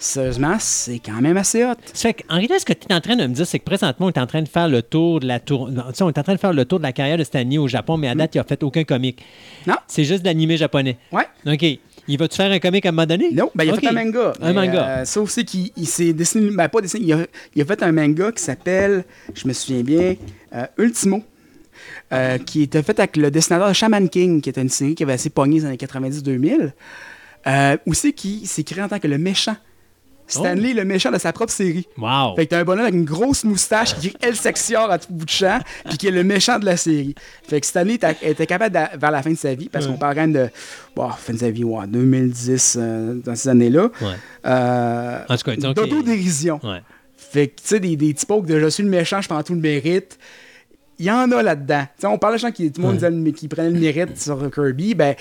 [0.00, 1.74] sérieusement, c'est quand même assez hot.
[1.94, 4.06] Fait en réalité, ce que tu es en train de me dire, c'est que présentement,
[4.06, 5.68] on est en train de faire le tour de la tour.
[5.70, 7.68] non, on est en train de faire le tour de la carrière de Stanley au
[7.68, 9.22] Japon, mais à date, il a fait aucun comique.
[9.66, 9.76] Non?
[9.86, 10.96] C'est juste de l'animé japonais.
[11.12, 11.26] Ouais.
[11.46, 11.64] OK.
[12.08, 13.30] Il va-tu faire un comique à un moment donné?
[13.30, 14.32] Non, ben, il a fait un manga.
[14.40, 14.88] Un Mais, manga.
[14.88, 16.50] euh, ça aussi, qui, il s'est dessiné.
[16.50, 17.04] Ben, pas dessiné.
[17.06, 17.18] Il a,
[17.54, 20.16] il a fait un manga qui s'appelle, je me souviens bien,
[20.54, 21.22] euh, Ultimo.
[22.12, 25.12] euh, qui était fait avec le dessinateur Shaman King, qui était une série qui avait
[25.12, 26.72] assez pogné dans les années 90-2000.
[27.46, 29.56] Euh, aussi, qui s'est créé en tant que le méchant.
[30.32, 31.86] Stanley, le méchant de sa propre série.
[31.98, 32.34] Wow.
[32.36, 35.08] Fait que t'as un bonhomme avec une grosse moustache qui crie El Sexior à tout
[35.12, 35.58] bout de champ,
[35.88, 37.14] puis qui est le méchant de la série.
[37.48, 40.20] Fait que Stanley était, capable, vers la fin de sa vie, parce qu'on parle quand
[40.22, 40.48] même de.
[40.96, 43.90] Bon, fin de sa vie, ouais, 2010, euh, dans ces années-là.
[44.00, 44.08] Ouais.
[44.46, 46.60] Euh, En tout cas, disons qu'il- D'autodérision.
[46.62, 46.82] Ouais.
[47.16, 49.54] Fait que, tu sais, des, des typos de je suis le méchant, je prends tout
[49.54, 50.18] le mérite.
[50.98, 51.82] Il y en a là-dedans.
[51.94, 54.20] Tu sais, on parle de gens qui, tout le monde disait qui prenaient le mérite
[54.20, 54.94] sur Kirby.
[54.94, 55.14] Ben,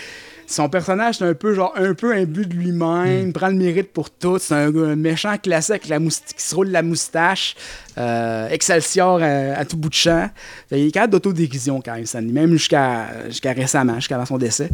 [0.51, 3.33] son personnage, c'est un peu genre un peu imbu de lui-même, Mm.
[3.33, 4.37] prend le mérite pour tout.
[4.39, 7.55] C'est un, un méchant classique avec la mousti- qui se roule la moustache.
[7.97, 9.25] euh, Excelsior à,
[9.59, 10.29] à tout bout de champ.
[10.69, 14.69] Fait, il est capable d'autodérision quand même, Stanley, même jusqu'à jusqu'à récemment, jusqu'à son décès.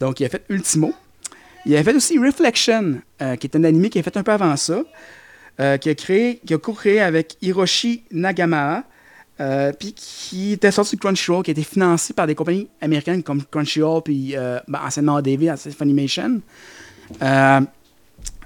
[0.00, 0.92] Donc, il a fait Ultimo.
[1.66, 4.32] Il a fait aussi Reflection, euh, qui est un anime qui a fait un peu
[4.32, 4.80] avant ça,
[5.60, 8.84] euh, qui a créé, qui a co-créé avec Hiroshi Nagamaha,
[9.40, 13.22] euh, puis qui était sorti de Crunchyroll, qui a été financé par des compagnies américaines
[13.22, 16.40] comme Crunchyroll, puis euh, ben, anciennement ADV, c'est Funimation.
[17.22, 17.60] Euh,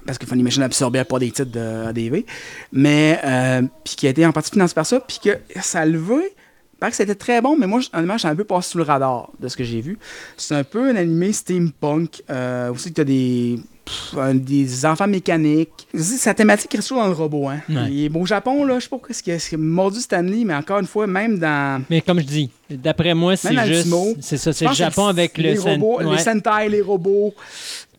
[0.05, 2.25] parce que Funimation absorbait pas des titres de ADV,
[2.71, 6.33] mais euh, puis qui a été en partie financé par ça, puis que ça levé.
[6.79, 9.31] Paraît que c'était très bon, mais moi, honnêtement, j'ai un peu passé sous le radar
[9.39, 9.97] de ce que j'ai vu.
[10.35, 12.23] C'est un peu un animé steampunk.
[12.29, 15.87] Euh, aussi, tu as des, pff, un- des enfants mécaniques.
[15.95, 17.49] Sa thématique reste toujours dans le robot.
[17.49, 17.59] Hein.
[17.69, 17.91] Ouais.
[17.93, 20.87] Et au Japon, là, je sais pas ce qui a mordu Stanley, mais encore une
[20.87, 21.83] fois, même dans.
[21.89, 23.87] Mais comme je dis, d'après moi, c'est le juste.
[24.21, 25.59] C'est ça, c'est le Japon avec les le.
[25.61, 26.15] sen- robots, ouais.
[26.15, 27.33] les Sentai, les robots.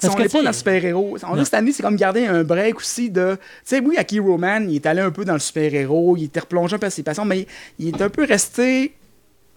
[0.00, 1.16] Parce on n'est pas dans sais- super-héros.
[1.26, 3.36] On dirait cette année, c'est comme garder un break aussi de.
[3.36, 6.24] Tu sais, oui, à Hero Man, il est allé un peu dans le super-héros, il
[6.24, 7.46] était replongé un peu à ses passions, mais
[7.78, 8.92] il est un peu resté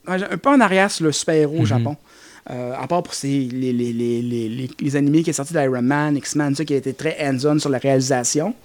[0.09, 1.97] un peu en arrière sur le super-héros au Japon.
[2.49, 6.15] Euh, à part pour ses, les, les, les, les, animés qui est sorti d'Iron Man,
[6.15, 8.55] X-Men, ça, qui a été très hands-on sur la réalisation.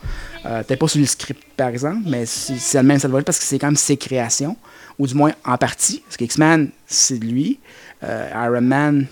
[0.46, 3.44] Euh, Peut-être pas sur le script, par exemple, mais c'est le même ça parce que
[3.44, 4.56] c'est quand même ses créations,
[5.00, 7.58] ou du moins en partie, parce que X-Men, c'est de lui.
[8.04, 9.06] Euh, Iron Man,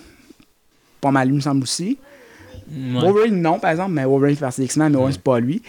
[1.01, 1.97] pas mal lui, me semble aussi.
[2.71, 3.01] Ouais.
[3.01, 5.61] Wolverine, non, par exemple, mais Wolverine fait partie des X-Men, mais Wolverine, c'est pas lui.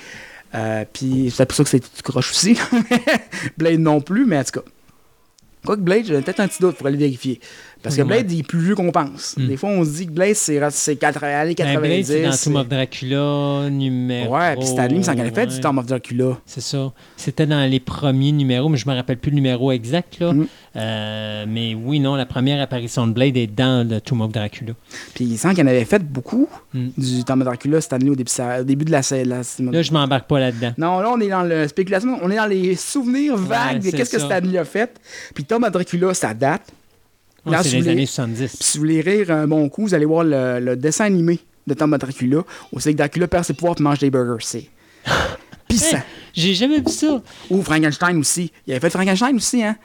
[0.55, 2.57] Euh, puis c'est pour ça que c'est tout croche aussi.
[3.57, 4.67] Blade non plus, mais en tout cas.
[5.65, 7.41] Quoique Blade, j'ai peut-être un petit doute pour aller vérifier.
[7.83, 8.07] Parce que Ouais.
[8.09, 9.35] Blade, il est plus vieux qu'on pense.
[9.37, 9.47] Mm.
[9.49, 11.81] Des fois, on se dit que Blade, c'est c'est 80 années Ben, 90.
[11.81, 14.37] Blade, c'est dans Tomb of Dracula, numéro.
[14.37, 15.61] Ouais, puis Stanley, il me semble qu'il avait fait du.
[15.61, 16.39] Tomb of Dracula.
[16.47, 16.93] C'est ça.
[17.17, 20.19] C'était dans les premiers numéros, mais je me rappelle plus le numéro exact.
[20.21, 20.33] Là.
[20.33, 20.47] Mm.
[20.77, 24.73] Euh, mais oui, non, la première apparition de Blade est dans le Tomb of Dracula.
[25.15, 26.89] Puis il semble qu'il en avait fait beaucoup Mm.
[26.97, 29.25] du Tomb of Dracula, Stanley, au début, ça- au début de la série.
[29.29, 30.73] Là, je m'embarque pas là-dedans.
[30.79, 34.13] Non, là, on est dans le spéculation, on est dans les souvenirs vagues de qu'est-ce
[34.13, 34.27] que ça.
[34.27, 34.99] Stanley a fait.
[35.35, 36.63] Puis Tom of Dracula, ça date.
[37.47, 38.57] Là, c'est si les années voulez- 70.
[38.57, 41.41] Puis si vous voulez rire un bon coup, vous allez voir le, le dessin animé
[41.67, 44.45] de Tom Dracula, où c'est que Dracula perd ses pouvoirs et mange des burgers.
[44.45, 44.67] C'est
[45.69, 45.97] pissant.
[45.97, 46.03] Hey,
[46.35, 47.21] J'ai jamais vu ça.
[47.51, 48.53] Ou Frankenstein aussi.
[48.67, 49.77] Il avait fait Frankenstein aussi, hein?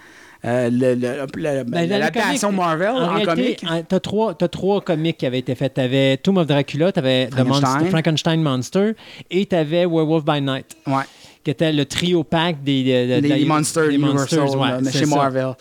[0.45, 3.65] Euh, Ben, L'adaptation Marvel en, réalité, comic.
[3.67, 5.73] en- T'as trois, t'as trois comics qui avaient été faits.
[5.73, 7.69] T'avais Tomb of Dracula, t'avais The Frankenstein.
[7.73, 8.91] Monster- Frankenstein Monster
[9.31, 11.03] et t'avais Werewolf by Night, Ouais.
[11.43, 14.59] qui était le trio pack des, de- de- les, de- les Monsters des Universal, Monsters,
[14.61, 15.15] ouais, là, mais c'est chez ça.
[15.15, 15.53] Marvel.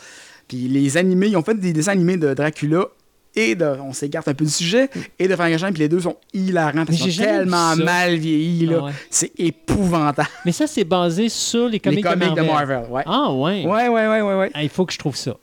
[0.49, 2.89] Puis les animés, ils ont fait des dessins animés de Dracula
[3.37, 6.17] et de, on s'écarte un peu du sujet, et de Frankenstein, puis les deux sont
[6.33, 8.79] hilarants parce qu'ils tellement mal vieillis, là.
[8.81, 8.93] Ah ouais.
[9.11, 10.29] C'est épouvantable.
[10.45, 12.83] Mais ça, c'est basé sur les comics, les comics de Marvel.
[12.91, 13.03] ouais.
[13.07, 13.65] Ah, ouais.
[13.67, 14.51] Ouais, ouais, ouais, ouais, ouais.
[14.55, 15.35] Ah, il faut que je trouve ça.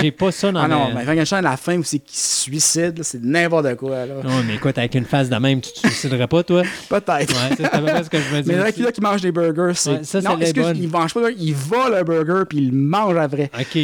[0.00, 2.16] J'ai pas ça dans Ah non, ma- mais Frankenstein, à la fin, où c'est qu'il
[2.18, 4.14] se suicide, c'est n'importe quoi, là.
[4.22, 6.62] Non, mais écoute, avec une face de même, tu te suiciderais pas, toi?
[6.88, 7.08] Peut-être.
[7.32, 8.48] Ouais, c'est à peu près ce que je me dis.
[8.48, 8.62] Mais aussi.
[8.62, 9.90] Dracula qui mange des burgers, c'est.
[9.90, 13.16] Ouais, ça, non, excuse, il mange pas, il vole un burger puis il le mange
[13.16, 13.50] à vrai.
[13.58, 13.78] OK.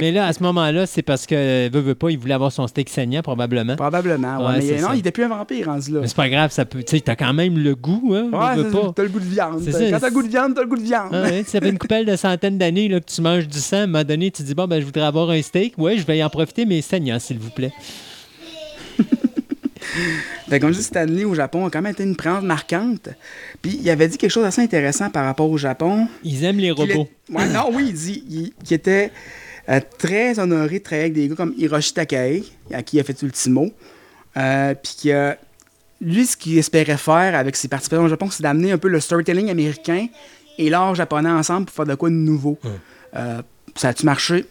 [0.00, 2.66] Mais là, à ce moment-là, c'est parce que, veut, veut pas, il voulait avoir son
[2.66, 3.76] steak saignant, probablement.
[3.76, 4.58] Probablement, ouais.
[4.58, 4.94] Ouais, mais non, ça.
[4.94, 6.00] il était plus un vampire rendu là.
[6.02, 6.82] Mais c'est pas grave, ça peut.
[6.82, 8.24] Tu sais, t'as quand même le goût, hein?
[8.32, 8.62] Ouais,
[8.94, 9.62] t'as le goût de viande.
[9.64, 11.08] Quand t'as le goût de viande, t'as le goût de viande.
[11.12, 13.80] Ah ouais, ça fait une coupelle de centaines d'années que tu manges du sang, à
[13.80, 15.74] un moment donné, tu dis bon, ben, je voudrais avoir un steak.
[15.78, 17.72] Ouais, je vais y en profiter, mais saignant, s'il vous plaît.
[20.48, 23.08] Fait comme je dis, Stanley au Japon a quand même été une présence marquante.
[23.62, 26.06] Puis il avait dit quelque chose d'assez intéressant par rapport au Japon.
[26.22, 27.08] Ils aiment les robots.
[27.28, 29.10] est- Ouais, non, oui, il dit il- qu'il était
[29.70, 33.04] euh, très honoré de travailler avec des gars comme Hiroshi Takei, à qui il a
[33.04, 33.70] fait Ultimo.
[34.36, 35.36] Euh, puis que
[36.00, 39.00] lui, ce qu'il espérait faire avec ses participations au Japon, c'est d'amener un peu le
[39.00, 40.06] storytelling américain
[40.58, 42.58] et l'art japonais ensemble pour faire de quoi de nouveau.
[43.16, 43.42] Euh,
[43.76, 44.46] ça a-tu marché?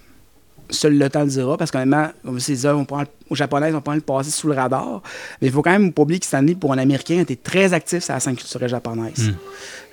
[0.72, 3.96] Seul le temps le dira, parce qu'honnêtement, comme ces œuvres, prend, aux japonaises, on peut
[3.96, 5.02] le passer sous le radar.
[5.42, 8.04] Mais il faut quand même pas oublier que Stanley, pour un Américain, était très actif
[8.04, 9.34] sur la scène culturelle japonaise.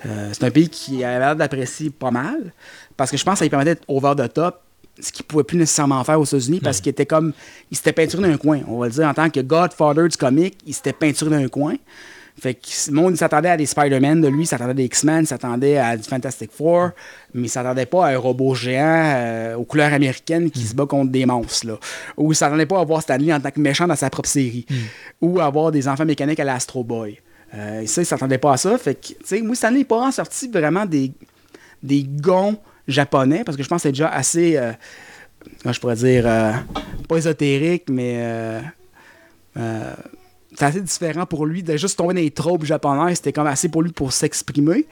[0.05, 2.53] Euh, c'est un pays qui avait l'air d'apprécier pas mal,
[2.95, 4.61] parce que je pense que ça lui permettait d'être over the top,
[4.99, 7.33] ce qu'il pouvait plus nécessairement faire aux États-Unis, parce qu'il était comme.
[7.71, 8.61] Il s'était peinturé d'un coin.
[8.67, 11.75] On va le dire, en tant que Godfather du comic, il s'était peinturé d'un coin.
[12.39, 15.21] Fait que le monde il s'attendait à des Spider-Man de lui, s'attendait à des X-Men,
[15.21, 16.91] il s'attendait à du Fantastic Four,
[17.33, 20.85] mais il s'attendait pas à un robot géant euh, aux couleurs américaines qui se bat
[20.85, 21.65] contre des monstres.
[21.65, 21.79] Là.
[22.15, 24.67] Ou il s'attendait pas à voir Stanley en tant que méchant dans sa propre série.
[25.19, 27.17] Ou à avoir des enfants mécaniques à l'Astro Boy.
[27.55, 28.77] Euh, et ça, il s'attendait pas à ça.
[28.77, 31.11] Fait que, tu sais, moi, Stanley n'est pas sorti vraiment des,
[31.81, 32.57] des gonds
[32.87, 34.71] japonais, parce que je pense que c'est déjà assez, euh,
[35.65, 36.53] je pourrais dire, euh,
[37.07, 38.17] pas ésotérique, mais
[39.57, 39.93] euh,
[40.57, 43.17] c'est assez différent pour lui de juste tomber dans les tropes japonaises.
[43.17, 44.87] C'était comme assez pour lui pour s'exprimer.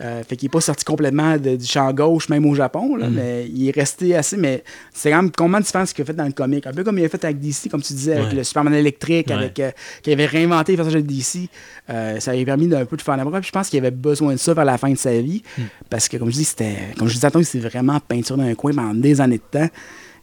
[0.00, 3.08] Euh, fait qu'il n'est pas sorti complètement de- du champ gauche, même au Japon, là,
[3.10, 4.36] mais il est resté assez.
[4.36, 4.62] Mais
[4.94, 6.64] c'est quand même complètement différent de ce qu'il a fait dans le comic.
[6.68, 9.26] Un peu comme il a fait avec DC, comme tu disais, avec le Superman électrique,
[9.26, 9.32] Ouais.
[9.34, 11.48] avec euh, qui avait réinventé les personnages de DC.
[11.90, 13.90] Euh, ça lui a permis d'un peu de faire la Puis je pense qu'il avait
[13.90, 15.42] besoin de ça vers la fin de sa vie.
[15.58, 15.62] Hmm.
[15.90, 16.76] Parce que, comme je dis, c'était.
[16.96, 19.68] Comme je disais tantôt, c'est vraiment peinture dans un coin pendant des années de temps.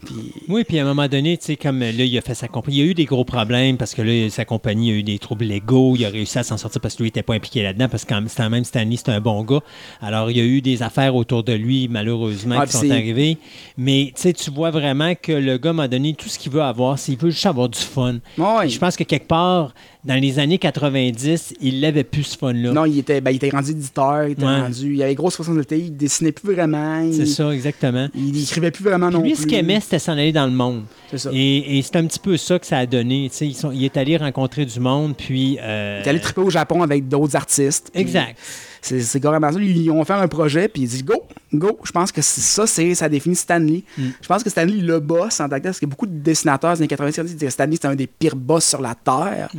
[0.06, 0.32] Puis.
[0.48, 2.78] Oui, puis à un moment donné, tu sais, comme là, il a fait sa compagnie,
[2.78, 5.20] il y a eu des gros problèmes parce que là, sa compagnie a eu des
[5.20, 5.96] troubles légaux.
[5.98, 8.06] Il a réussi à s'en sortir parce que lui, il n'était pas impliqué là-dedans parce
[8.06, 9.62] que quand même Stanley, c'est un bon gars.
[10.02, 13.38] Alors, il y a eu des affaires autour de lui, malheureusement, Ah, qui sont arrivées.
[13.78, 16.62] Mais tu sais, tu vois vraiment que le gars m'a donné tout ce qu'il veut
[16.62, 16.98] avoir.
[17.00, 18.20] S'il veut juste avoir du fun.
[18.38, 18.70] Ouais.
[18.70, 19.74] Je pense que quelque part,
[20.06, 22.72] dans les années 90, il n'avait plus ce fun-là.
[22.72, 24.62] Non, il était, ben, il était rendu éditeur, il était Ouais.
[24.62, 24.94] rendu.
[24.94, 27.00] Il avait grosse responsabilité, il dessinait plus vraiment.
[27.02, 28.08] Il, C'est ça, exactement.
[28.16, 29.42] Il écrivait plus vraiment non lui, plus.
[29.42, 30.84] ce qu'il aimait, c'était s'en aller dans le monde.
[31.10, 31.30] C'est ça.
[31.34, 33.30] Et, et c'est un petit peu ça que ça a donné.
[33.42, 35.58] Ils sont- il est allé rencontrer du monde, puis...
[35.62, 37.92] euh, Il est allé triper au Japon avec d'autres artistes.
[37.94, 38.38] Exact.
[38.82, 39.60] C'est c'est carrément ça.
[39.60, 41.16] Ils ont fait un projet, puis il dit go,
[41.60, 41.80] go.
[41.84, 43.84] Je pense que c'est- ça, c'est ça définit Stanley.
[43.98, 44.04] Mm.
[44.22, 46.74] Je pense que Stanley, le boss en tant que tel, parce que beaucoup de dessinateurs
[46.74, 49.50] des années 90 ils disent que Stanley, c'est un des pires boss sur la Terre.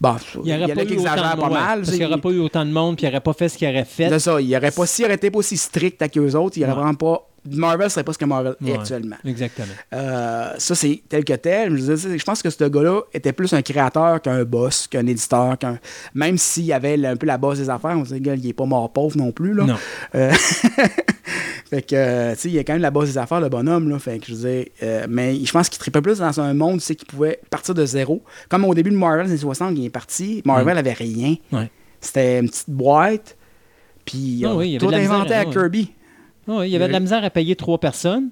[0.00, 0.18] Bon, Mm.
[0.36, 1.78] Il n'y y aurait en pas eu autant de pas ouais, mal.
[1.80, 3.48] Parce qu'il n'y il- aurait pas eu autant de monde, puis il n'aurait pas fait
[3.48, 4.08] ce qu'il aurait fait.
[4.08, 4.40] C'est ça.
[4.40, 6.78] Il aurait pas, s'il aurait été pas aussi strict avec eux autres, il aurait Ouais.
[6.78, 7.28] vraiment pas.
[7.50, 9.16] Marvel serait pas ce que Marvel est actuellement.
[9.24, 9.66] Exactement.
[9.94, 11.76] Euh, ça, c'est tel que tel.
[11.76, 15.76] Je, pense que ce gars-là était plus un créateur qu'un boss, qu'un éditeur, qu'un.
[16.14, 18.46] Même s'il y avait un peu la base des affaires, on se dit, gars, il
[18.48, 19.54] est pas mort pauvre non plus.
[19.54, 19.64] Là.
[19.64, 19.74] Non.
[20.14, 20.30] Euh,
[21.72, 23.48] fait que, euh, tu sais, il y a quand même la base des affaires, le
[23.48, 23.98] bonhomme, là.
[23.98, 26.80] Fait que, je veux dire, euh, mais je pense qu'il tripait plus dans un monde,
[26.80, 28.22] tu sais, qui pouvait partir de zéro.
[28.50, 31.36] Comme au début de Marvel, les années 60, il est parti, Marvel avait rien.
[31.50, 31.56] Mm.
[31.56, 31.70] Ouais.
[31.98, 33.38] C'était une petite boîte,
[34.04, 35.46] puis euh, oui, tout inventé à.
[35.46, 35.92] Kirby.
[36.46, 38.28] Ouais, il y avait de la misère à payer trois personnes.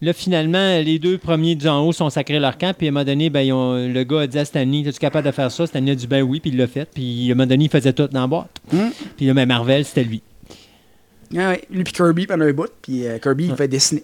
[0.00, 2.74] Là, finalement, les deux premiers du en haut sont sacrés leur camp.
[2.76, 4.98] Puis à un moment donné, ben, ils ont- le gars a dit à Stanley Es-tu
[4.98, 5.64] capable de faire ça?
[5.64, 6.88] Stanley a dit Ben oui, puis il l'a fait.
[6.92, 8.60] Puis à un moment donné, il faisait tout dans la boîte.
[8.72, 8.88] Hmm.
[9.16, 10.22] Puis là, ben, Marvel, c'était lui.
[11.36, 14.02] Ah lui puis Kirby pendant un bout, puis euh, Kirby, il fait dessiner.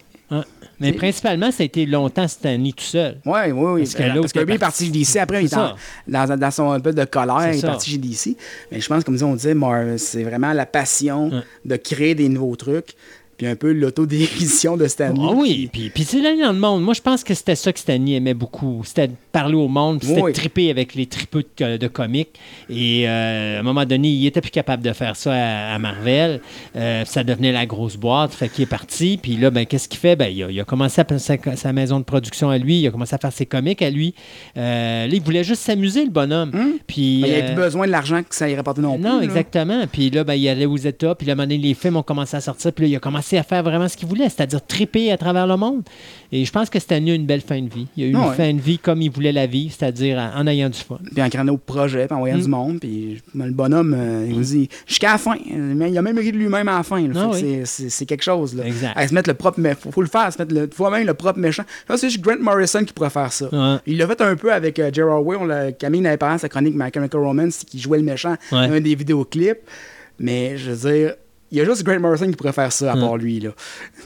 [0.79, 3.19] Mais principalement, ça a été longtemps Stanley tout seul.
[3.25, 3.81] Oui, oui, oui.
[3.83, 5.17] Parce que Parce l'autre que Kirby est parti chez DC.
[5.17, 5.75] Après, il est en-
[6.07, 8.37] dans, dans son un peu de colère, il est parti chez DC.
[8.71, 9.55] Mais je pense, comme on disait,
[9.97, 11.41] c'est vraiment la passion Ouais.
[11.65, 12.95] de créer des nouveaux trucs.
[13.37, 15.21] Puis un peu l'autodérision de Stanley.
[15.23, 16.83] Ah oui, puis, puis c'est l'aller dans le monde.
[16.83, 18.83] Moi, je pense que c'était ça que Stanley aimait beaucoup.
[18.85, 20.33] C'était parler au monde, puis c'était Oui.
[20.33, 22.31] triper avec les tripeux de, de comics.
[22.71, 25.79] Et euh, à un moment donné, il était plus capable de faire ça à, à
[25.79, 26.41] Marvel.
[26.77, 29.19] Euh, ça devenait la grosse boîte, fait qu'il est parti.
[29.21, 30.17] Puis là, ben, qu'est-ce qu'il fait?
[30.17, 32.81] Ben, il, a, il a commencé à faire sa, sa maison de production à lui,
[32.81, 34.15] il a commencé à faire ses comics à lui.
[34.57, 36.53] Euh, là, il voulait juste s'amuser, le bonhomme.
[36.55, 36.73] Hum?
[36.87, 39.03] Puis, Il n'y avait euh, plus besoin de l'argent que ça y rapportait non plus.
[39.05, 39.85] non, exactement.
[39.93, 41.97] Puis là, ben, il allait aux États, puis là, à un moment donné, les films
[41.97, 44.29] ont commencé à sortir, puis là, il a commencé à faire vraiment ce qu'il voulait,
[44.29, 45.83] c'est-à-dire triper à travers le monde.
[46.33, 47.87] Et je pense que Stanley a eu une belle fin de vie.
[47.97, 48.35] Il a eu Ah une ouais.
[48.35, 50.99] fin de vie comme il voulait la vivre, c'est-à-dire en, en ayant du fun.
[51.13, 52.43] Puis en créant nos projets, puis en voyant Mm.
[52.43, 52.81] du monde.
[52.81, 55.35] Puis le bonhomme, euh, il nous dit jusqu'à la fin.
[55.53, 57.03] Mais il a même ri de lui-même à la fin.
[57.17, 57.63] Ah oui.
[57.65, 58.55] c'est- quelque chose.
[58.55, 58.67] Là.
[58.67, 58.93] Exact.
[58.97, 59.59] À se mettre le propre.
[59.61, 61.65] Mais faut, faut le faire, se mettre le, faut même le propre méchant.
[61.83, 63.47] Je pense que c'est Grant Morrison qui pourrait faire ça.
[63.53, 63.79] Ouais.
[63.87, 65.37] Il l'a fait un peu avec euh, Gerard Way.
[65.41, 68.37] On l'a- Camille avait parlé à sa chronique My Chemical Romance, qui jouait le méchant
[68.53, 68.69] Ouais.
[68.69, 69.59] dans un des vidéoclips.
[70.19, 71.26] Mais je veux dire, Il
[71.57, 73.01] y a juste Grant Morrison qui pourrait faire ça, à Hmm.
[73.01, 73.41] part lui.
[73.41, 73.51] là.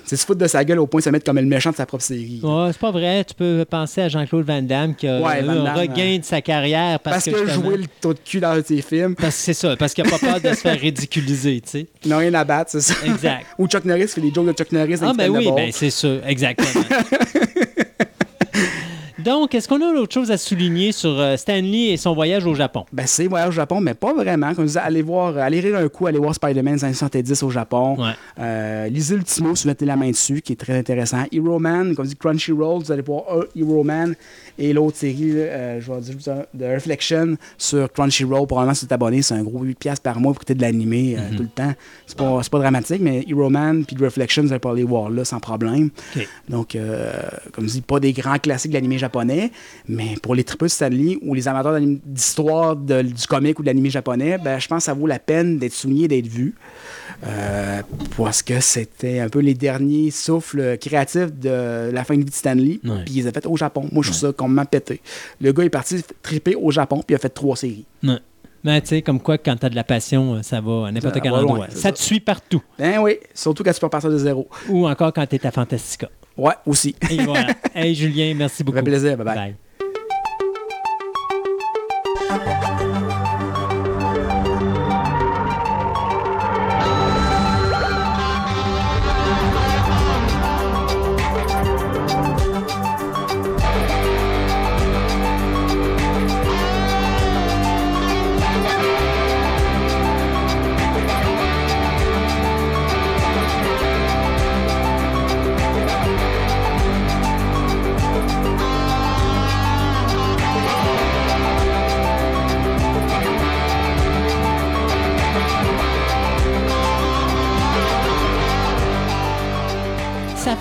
[0.05, 1.77] C'est se foutre de sa gueule au point de se mettre comme le méchant de
[1.77, 2.41] sa propre série.
[2.43, 3.25] Ouais, c'est pas vrai.
[3.25, 6.19] Tu peux penser à Jean-Claude Van Damme qui a Ouais, eu Van un Damme, regain
[6.19, 8.83] de sa carrière parce, Parce que a justement- joué le taux de cul dans ses
[8.83, 9.15] films.
[9.15, 11.87] Parce que c'est ça, parce qu'il n'a pas peur de se faire ridiculiser, tu sais.
[12.05, 12.95] Il n'a rien à battre, c'est ça.
[13.05, 13.47] Exact.
[13.59, 14.99] Ou Chuck Norris fait les jokes de Chuck Norris.
[14.99, 16.85] dans Ah, ben oui, ben c'est sûr, exactement.
[19.25, 22.55] Donc, est-ce qu'on a autre chose à souligner sur euh, Stanley et son voyage au
[22.55, 22.85] Japon?
[22.93, 24.55] Ben, c'est voyage au Japon, mais pas vraiment.
[24.55, 27.97] Comme je disais, allez voir, allez rire un coup, allez voir Spider-Man 570 au Japon.
[27.99, 28.13] Ouais.
[28.39, 31.25] Euh, lisez Ultimo si vous mettez la main dessus, qui est très intéressant.
[31.33, 34.15] Hero Man, comme je dis Crunchyroll, vous allez voir un Hero Man
[34.59, 38.47] et l'autre série, euh, je vais dire de Reflection sur Crunchyroll.
[38.47, 41.17] Probablement, si vous êtes abonné, c'est un gros 8$ par mois pour écouter de l'animé
[41.19, 41.73] euh, tout le temps.
[42.07, 45.11] C'est pas, c'est pas dramatique, mais Hero Man puis Reflection, vous allez pouvoir les voir
[45.11, 45.91] là sans problème.
[46.49, 47.13] Donc, euh,
[47.53, 49.10] comme je dis, pas des grands classiques de l'animé japonais,
[49.89, 53.91] mais pour les tripeux de Stanley ou les amateurs d'histoire du comic ou de l'animé
[53.91, 56.55] japonais, ben, je pense que ça vaut la peine d'être souligné, d'être vu.
[57.27, 57.83] Euh,
[58.17, 62.35] parce que c'était un peu les derniers souffles créatifs de la fin de vie de
[62.35, 62.81] Stanley.
[62.85, 63.05] Ouais.
[63.05, 63.89] Puis ils les ont fait au Japon.
[63.93, 65.01] Moi, je trouve ça complètement pété.
[65.41, 67.85] Le gars est parti triper au Japon, puis il a fait trois séries.
[68.03, 68.19] Ouais.
[68.63, 70.93] Mais tu sais, comme quoi, quand tu as de la passion, euh, ça va à
[70.93, 71.67] n'importe quel loin, endroit.
[71.71, 71.93] ça ça.
[71.93, 72.63] te suit partout.
[72.79, 74.49] Ben oui, surtout quand tu peux partir de zéro.
[74.69, 76.11] Ou encore quand tu es à Fantastica.
[76.41, 76.97] Ouais, aussi.
[77.11, 77.49] Et voilà.
[77.75, 78.79] hey, Julien, merci beaucoup.
[78.79, 79.17] fait plaisir.
[79.19, 79.57] Bye bye.
[82.31, 82.70] Bye.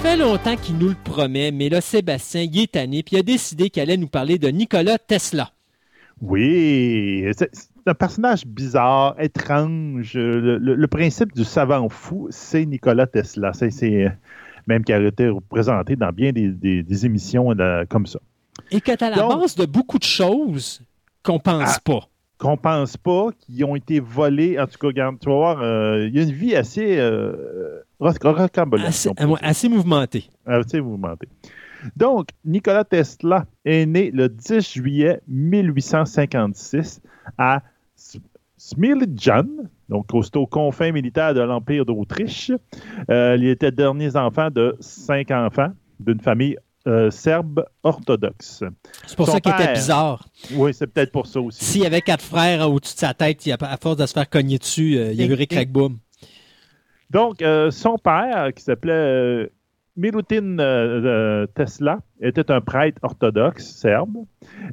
[0.09, 3.23] Fait longtemps qu'il nous le promet, mais là, Sébastien, il est tanné, puis il a
[3.23, 5.51] décidé qu'il allait nous parler de Nikola Tesla.
[6.21, 7.51] Oui, c'est
[7.85, 10.15] un personnage bizarre, étrange.
[10.15, 13.53] Le, le- le principe du savant fou, c'est Nikola Tesla.
[13.53, 14.09] C'est c'est, euh,
[14.67, 18.19] même qui a été représenté dans bien des, des- des émissions euh, comme ça.
[18.71, 20.81] Et que tu à la Donc- base de beaucoup de choses
[21.23, 21.79] qu'on pense Ah.
[21.85, 22.09] pas.
[22.39, 24.57] Qu'on pense pas, qui ont été volés.
[24.59, 27.81] En tout cas, regarde, tu vas voir, euh, il y a une vie assez euh.
[28.85, 29.37] Assez, dire.
[29.41, 30.29] assez mouvementé.
[30.47, 31.27] Tu sais, vous mentez.
[31.95, 37.01] Donc, Nikola Tesla est né le 10 juillet 1856
[37.37, 37.61] à
[38.57, 39.45] Smiljan,
[39.87, 42.51] donc au, confins militaires de l'Empire d'Autriche.
[43.09, 46.57] Euh, il était dernier enfant de cinq enfants d'une famille
[46.87, 48.63] euh, serbe orthodoxe.
[49.05, 50.25] C'est pour Son ça qu'il était bizarre.
[50.53, 51.63] Oui, c'est peut-être pour ça aussi.
[51.63, 54.13] S'il y avait quatre frères au-dessus de sa tête, il a- à force de se
[54.13, 55.97] faire cogner dessus, euh, il y a eu Rick Crackboom.
[57.09, 59.47] Donc, euh, son père, qui s'appelait euh,
[59.97, 64.17] Milutin euh, euh, Tesla, était un prêtre orthodoxe serbe.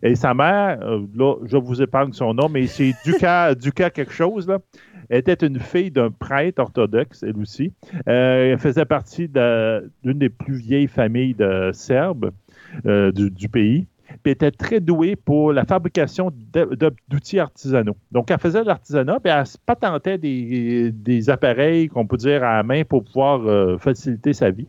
[0.02, 4.12] Et sa mère, euh, là, je vous épargne son nom, mais c'est Duca, Duca quelque
[4.12, 4.58] chose, là,
[5.10, 7.72] était une fille d'un prêtre orthodoxe, elle aussi.
[8.08, 12.30] Euh, elle faisait partie d'une des plus vieilles familles de Serbes
[12.86, 13.86] euh, du, pays.
[14.06, 16.32] Puis elle était très douée pour la fabrication
[17.08, 17.96] d'outils artisanaux.
[18.12, 22.56] Donc, elle faisait de l'artisanat, puis elle patentait des, des appareils qu'on peut dire à
[22.56, 24.68] la main pour pouvoir euh, faciliter sa vie.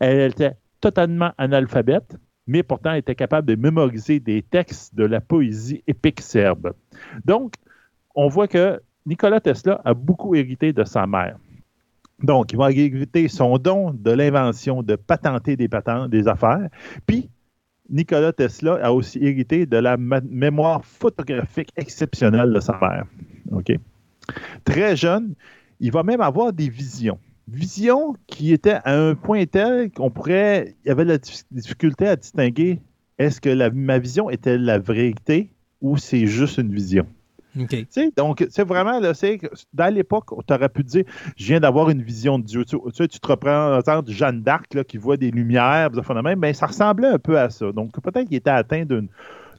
[0.00, 2.16] Elle était totalement analphabète,
[2.46, 6.72] mais pourtant elle était capable de mémoriser des textes de la poésie épique serbe.
[7.24, 7.54] Donc,
[8.14, 11.36] on voit que Nikola Tesla a beaucoup hérité de sa mère.
[12.22, 16.68] Donc, il va hériter son don de l'invention de patenter des patentes, des affaires.
[17.04, 17.28] Puis,
[17.90, 23.06] Nikola Tesla a aussi hérité de la mémoire photographique exceptionnelle de sa mère.
[24.64, 25.34] Très jeune,
[25.80, 27.18] il va même avoir des visions.
[27.48, 30.76] Visions qui étaient à un point tel qu'on pourrait.
[30.86, 32.80] Y avait la dif- difficulté à distinguer
[33.18, 35.50] est-ce que ma vision était la vérité
[35.80, 37.06] ou c'est juste une vision?
[38.16, 39.38] Donc, c'est vraiment, là, c'est
[39.72, 41.04] dans l'époque, tu aurais pu dire,
[41.36, 42.64] je viens d'avoir une vision de Dieu.
[42.64, 46.20] Tu, tu sais, tu te représentes Jeanne d'Arc là, qui voit des lumières, des de
[46.22, 47.70] même, ben, ça ressemblait un peu à ça.
[47.72, 49.02] Donc, peut-être qu'il était atteint d'un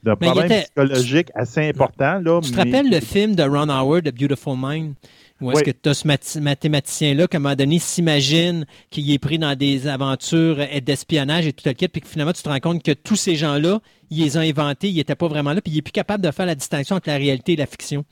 [0.06, 2.20] Mais problème était- psychologique assez important.
[2.20, 4.96] Là, Tu te mais- rappelles le film de Ron Howard, The Beautiful Mind?
[5.42, 5.66] Où est-ce Oui.
[5.66, 9.88] que tu as ce mathématicien-là, qu'à un moment donné, s'imagine qu'il est pris dans des
[9.88, 12.92] aventures euh, d'espionnage et tout le kit, puis que finalement, tu te rends compte que
[12.92, 13.80] tous ces gens-là,
[14.10, 16.32] ils les ont inventés, ils n'étaient pas vraiment là, puis il est plus capable de
[16.32, 18.06] faire la distinction entre la réalité et la fiction?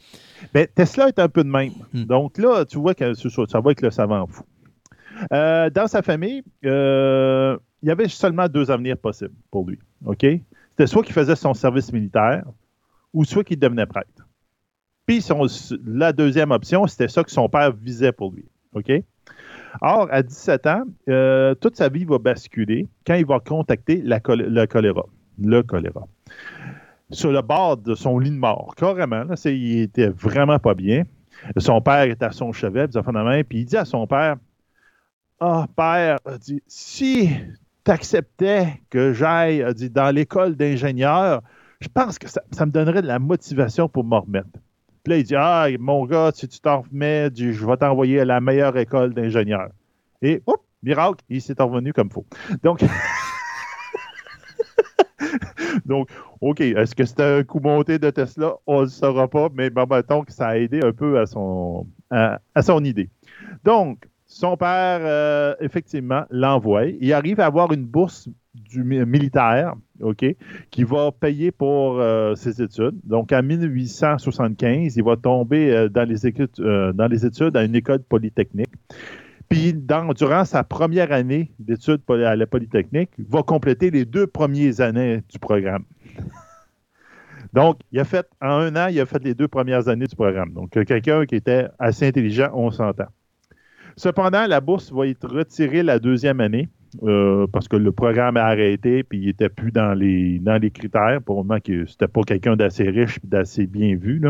[0.54, 1.72] Ben, Tesla est un peu de même.
[1.94, 2.04] Hmm.
[2.04, 4.44] Donc là, tu vois que ça, va être le savant fou.
[5.32, 9.78] Euh, dans sa famille, euh, il y avait seulement deux avenirs possibles pour lui.
[10.06, 10.26] OK?
[10.72, 12.44] C'était soit qu'il faisait son service militaire
[13.14, 14.21] ou soit qu'il devenait prêtre.
[15.86, 18.46] La deuxième option, c'était ça que son père visait pour lui.
[18.74, 18.92] OK?
[19.82, 24.66] Or, à 17 ans, euh, toute sa vie va basculer quand il va contacter le
[24.66, 25.06] choléra.
[25.40, 26.08] Le choléra.
[27.10, 29.24] Sur le bord de son lit de mort, carrément.
[29.46, 31.04] Il était vraiment pas bien.
[31.58, 34.38] Son père est à son chevet, puis il dit à son père
[35.40, 37.30] Ah, père, dit, si
[37.84, 41.42] tu acceptais que j'aille dans l'école d'ingénieur,
[41.80, 44.60] je pense que ça, me donnerait de la motivation pour me remettre.
[45.08, 48.78] Il dit Ah, mon gars, si tu t'en remets, je vais t'envoyer à la meilleure
[48.78, 49.70] école d'ingénieur.
[50.22, 52.26] Et, hop, miracle, il s'est revenu comme faux.
[52.64, 52.82] Donc,
[55.86, 56.10] Donc,
[56.42, 58.56] OK, est-ce que c'était un coup monté de Tesla?
[58.68, 61.26] On ne le saura pas, mais bon, mettons que ça a aidé un peu à
[61.26, 63.10] son, à, son idée.
[63.64, 66.86] Donc, son père, euh, effectivement, l'envoie.
[66.86, 70.26] Il arrive à avoir une bourse du militaire, OK,
[70.72, 73.00] qui va payer pour euh, ses études.
[73.04, 77.76] Donc, en 1875, il va tomber euh, dans, les études, dans les études à une
[77.76, 78.72] école polytechnique.
[79.52, 84.80] Puis, durant sa première année d'études à la Polytechnique, il va compléter les deux premières
[84.80, 85.84] années du programme.
[87.54, 90.16] Donc, il a fait, en un an, il a fait les deux premières années du
[90.16, 90.54] programme.
[90.54, 93.08] Donc, quelqu'un qui était assez intelligent, on s'entend.
[93.98, 96.70] Cependant, la bourse va être retirée la deuxième année
[97.04, 100.42] euh, parce que le programme a arrêté puis il n'était plus dans les,
[100.74, 104.22] critères pour le moment que c'était pas quelqu'un d'assez riche et d'assez bien vu.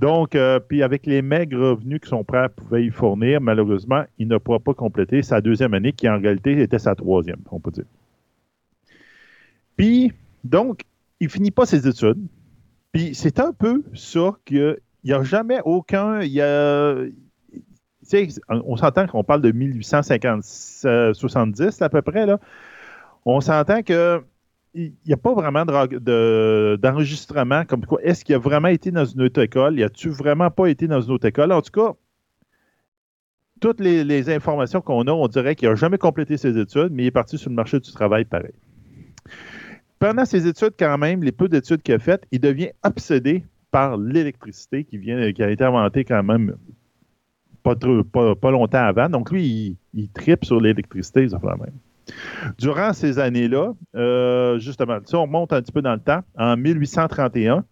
[0.00, 4.28] Donc, euh, puis avec les maigres revenus que son père pouvait y fournir, malheureusement, il
[4.28, 7.70] ne pourra pas compléter sa deuxième année qui en réalité était sa troisième, on peut
[7.70, 7.84] dire.
[9.76, 10.12] Puis,
[10.44, 10.82] donc,
[11.20, 12.26] il finit pas ses études.
[12.92, 16.20] Puis c'est un peu ça qu'il n'y a jamais aucun.
[18.48, 22.38] On s'entend qu'on parle de 1870 à peu près, là.
[23.24, 24.22] On s'entend que
[24.74, 29.22] il n'y a pas vraiment d'enregistrement comme quoi est-ce qu'il a vraiment été dans une
[29.22, 29.78] autre école?
[29.78, 31.52] Y a-tu vraiment pas été dans une autre école?
[31.52, 31.92] En tout cas,
[33.60, 37.06] toutes les, informations qu'on a, on dirait qu'il n'a jamais complété ses études, mais il
[37.06, 38.54] est parti sur le marché du travail pareil.
[39.98, 43.96] Pendant ses études, quand même, les peu d'études qu'il a faites, il devient obsédé par
[43.96, 46.56] l'électricité qui, qui a été inventée quand même
[47.62, 49.08] pas, pas, longtemps avant.
[49.08, 51.74] Donc, lui, il, tripe sur l'électricité, ça fait même.
[52.58, 56.56] Durant ces années-là, euh, justement, si on remonte un petit peu dans le temps, en
[56.56, 57.64] 1831,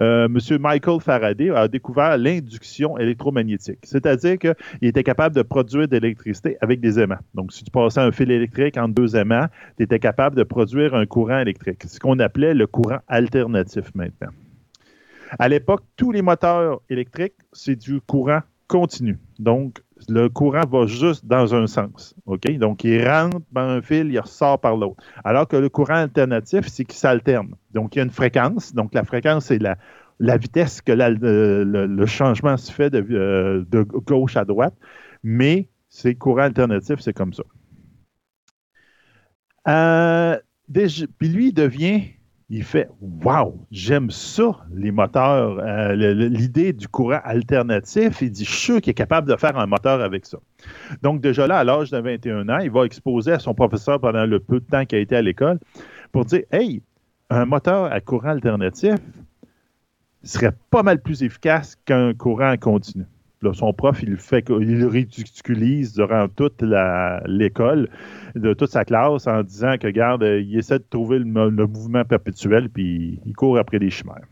[0.00, 0.58] euh, M.
[0.58, 3.78] Michael Faraday a découvert l'induction électromagnétique.
[3.84, 7.18] C'est-à-dire qu'il était capable de produire de l'électricité avec des aimants.
[7.34, 10.94] Donc, si tu passais un fil électrique entre deux aimants, tu étais capable de produire
[10.94, 14.30] un courant électrique, ce qu'on appelait le courant alternatif maintenant.
[15.38, 19.18] À l'époque, tous les moteurs électriques, c'est du courant continu.
[19.38, 22.14] Donc, le courant va juste dans un sens.
[22.26, 25.02] Donc, il rentre dans un fil, il ressort par l'autre.
[25.24, 27.54] Alors que le courant alternatif, c'est qu'il s'alterne.
[27.72, 28.74] Donc, il y a une fréquence.
[28.74, 34.36] Donc, la fréquence, c'est la, vitesse que le, changement se fait de, euh, de gauche
[34.36, 34.74] à droite.
[35.22, 37.42] Mais c'est courant alternatif, c'est comme ça.
[39.68, 40.38] Euh,
[41.18, 42.02] puis lui, il devient
[42.48, 48.22] il fait Waouh, j'aime ça, les moteurs, euh, l'idée du courant alternatif.
[48.22, 50.38] Il dit Je suis qu'il est capable de faire un moteur avec ça.
[51.02, 54.26] Donc, déjà là, à l'âge de 21 ans, il va exposer à son professeur pendant
[54.26, 55.58] le peu de temps qu'il a été à l'école
[56.12, 56.82] pour dire Hey,
[57.30, 58.94] un moteur à courant alternatif
[60.22, 63.04] serait pas mal plus efficace qu'un courant continu
[63.52, 67.88] son prof, il, fait, le ridiculise durant toute l'école,
[68.34, 71.24] de toute sa classe, en disant que, regarde, il essaie de trouver le,
[71.66, 74.26] mouvement perpétuel, puis il court après des chimères.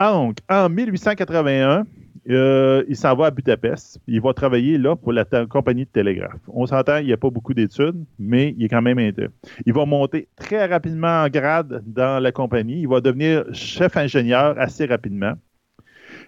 [0.00, 1.84] Donc, en 1881,
[2.28, 4.00] euh, il s'en va à Budapest.
[4.06, 6.40] Il va travailler là pour la compagnie de télégraphe.
[6.48, 9.32] On s'entend, il n'y a pas beaucoup d'études, mais il est quand même intéressant.
[9.66, 12.80] Il va monter très rapidement en grade dans la compagnie.
[12.80, 15.34] Il va devenir chef ingénieur assez rapidement.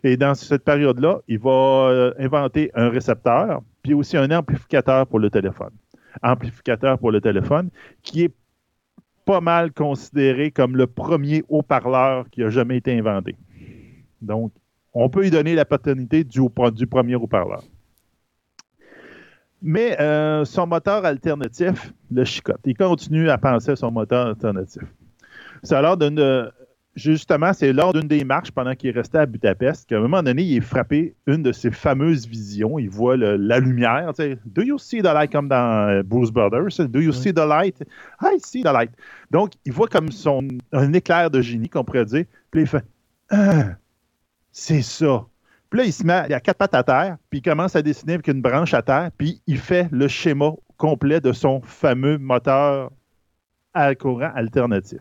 [0.05, 5.21] Et dans cette période-là, il va euh, inventer un récepteur, puis aussi un amplificateur pour
[5.21, 5.71] le téléphone.
[6.23, 7.71] Amplificateur pour le téléphone,
[8.03, 8.35] qui est
[9.25, 13.37] pas mal considéré comme le premier haut-parleur qui a jamais été inventé.
[14.21, 14.53] Donc,
[14.93, 17.63] on peut y donner la paternité du, premier haut-parleur.
[19.63, 22.61] Mais euh, son moteur alternatif le chicote.
[22.65, 24.83] Il continue à penser à son moteur alternatif.
[25.63, 26.19] Ça leur donne
[26.95, 30.23] justement, c'est lors d'une des marches pendant qu'il est resté à Budapest qu'à un moment
[30.23, 32.79] donné, il est frappé une de ses fameuses visions.
[32.79, 34.13] Il voit la lumière.
[34.47, 36.87] Do you see the light comme dans euh, Bruce Brothers?
[36.89, 37.83] Do you see the light?
[38.21, 38.91] I see the light.
[39.31, 42.25] Donc, il voit comme son, un éclair de génie, qu'on pourrait dire.
[42.51, 42.85] Puis il fait
[43.31, 43.71] ah,
[44.51, 45.27] C'est ça.
[45.71, 47.81] Puis là, il se met, il a quatre pattes à terre, puis il commence à
[47.81, 52.19] dessiner avec une branche à terre, puis il fait le schéma complet de son fameux
[52.19, 52.91] moteur
[53.73, 55.01] à courant alternatif.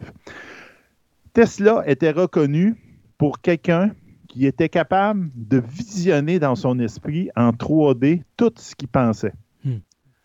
[1.33, 2.75] Tesla était reconnu
[3.17, 3.91] pour quelqu'un
[4.35, 9.33] il était capable de visionner dans son esprit en 3D tout ce qu'il pensait.
[9.63, 9.79] Hmm.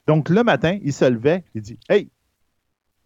[0.07, 2.09] Donc, le matin, il se levait, il dit Hey,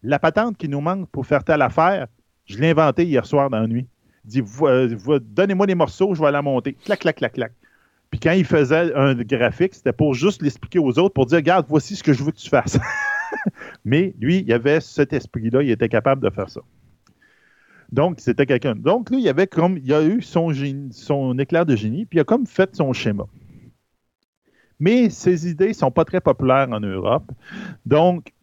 [0.03, 2.07] la patente qui nous manque pour faire telle affaire,
[2.45, 3.87] je l'ai inventée hier soir dans la nuit.
[4.25, 6.73] Il dit euh, Donnez-moi les morceaux, je vais la monter.
[6.73, 7.53] Clac, clac, clac, clac.
[8.09, 11.65] Puis quand il faisait un graphique, c'était pour juste l'expliquer aux autres, pour dire Regarde,
[11.67, 12.77] voici ce que je veux que tu fasses.
[13.85, 16.61] Mais lui, il avait cet esprit-là, il était capable de faire ça.
[17.91, 18.75] Donc, c'était quelqu'un.
[18.75, 20.51] Donc, lui, il avait comme, il a eu son,
[21.37, 23.25] éclair de génie, puis il a comme fait son schéma.
[24.79, 27.31] Mais ses idées ne sont pas très populaires en Europe.
[27.85, 28.33] Donc,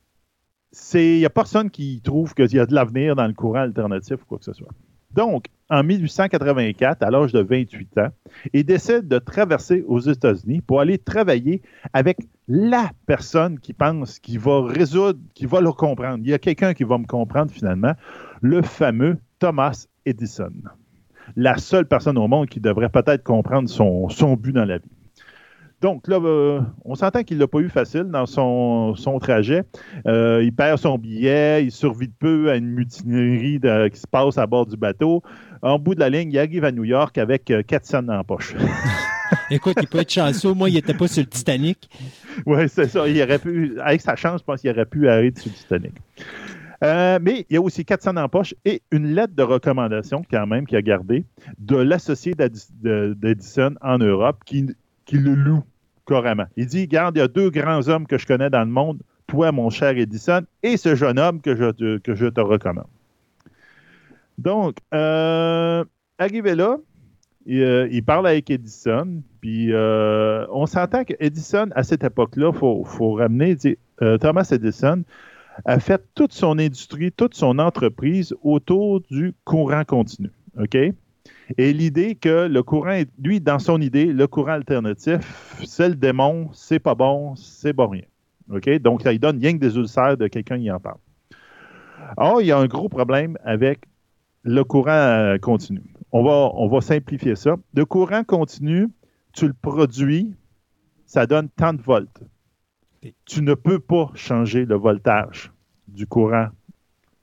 [0.95, 4.23] il n'y a personne qui trouve qu'il y a de l'avenir dans le courant alternatif
[4.23, 4.69] ou quoi que ce soit.
[5.13, 8.09] Donc, en 1884, à l'âge de 28 ans,
[8.53, 14.37] il décide de traverser aux États-Unis pour aller travailler avec la personne qui pense, qui
[14.37, 16.19] va résoudre, qui va le comprendre.
[16.23, 17.95] Il y a quelqu'un qui va me comprendre finalement,
[18.43, 20.53] le fameux Thomas Edison.
[21.37, 24.89] La seule personne au monde qui devrait peut-être comprendre son, son but dans la vie.
[25.81, 29.63] Donc là, euh, on s'entend qu'il ne l'a pas eu facile dans son, son trajet.
[30.09, 34.07] Euh, il perd son billet, il survit de peu à une mutinerie de- qui se
[34.09, 35.23] passe à bord du bateau.
[35.63, 38.25] En bout de la ligne, il arrive à New York avec euh, 4 cents la
[38.25, 38.57] poche.
[39.51, 40.53] Écoute, il peut être chanceux.
[40.53, 41.89] Moi, il n'était pas sur le Titanic.
[42.45, 43.07] Oui, c'est ça.
[43.07, 45.93] Il aurait pu, avec sa chance, je pense qu'il aurait pu arrêter sur le Titanic.
[46.85, 50.47] Euh, mais il y a aussi 400 en poche et une lettre de recommandation, quand
[50.47, 51.25] même, qu'il a gardée
[51.59, 54.67] de l'associé d'Edison en Europe qui,
[55.13, 55.65] le loue
[56.07, 56.47] carrément.
[56.57, 59.01] Il dit Garde, il y a deux grands hommes que je connais dans le monde,
[59.27, 62.87] toi, mon cher Edison, et ce jeune homme que je te, recommande.
[64.39, 65.85] Donc, euh,
[66.19, 66.77] arrivé là,
[67.45, 72.59] il, euh, il parle avec Edison, puis on s'entend que Edison, à cette époque-là, il
[72.59, 73.57] faut, ramener,
[74.21, 75.03] Thomas Edison
[75.65, 80.31] a fait toute son industrie, toute son entreprise autour du courant continu.
[81.57, 86.51] Et l'idée que le courant, lui, dans son idée, le courant alternatif, c'est le démon,
[86.53, 88.03] c'est pas bon, c'est pas rien.
[88.53, 88.69] OK?
[88.81, 90.99] Donc, là, il donne rien que des ulcères de quelqu'un qui en parle.
[92.17, 93.81] Or, il y a un gros problème avec
[94.43, 95.83] le courant euh, continu.
[96.13, 97.57] On va, on va simplifier ça.
[97.75, 98.89] Le courant continu,
[99.33, 100.35] tu le produis,
[101.07, 102.23] ça donne tant de volts.
[103.25, 105.53] Tu ne peux pas changer le voltage
[105.87, 106.49] du courant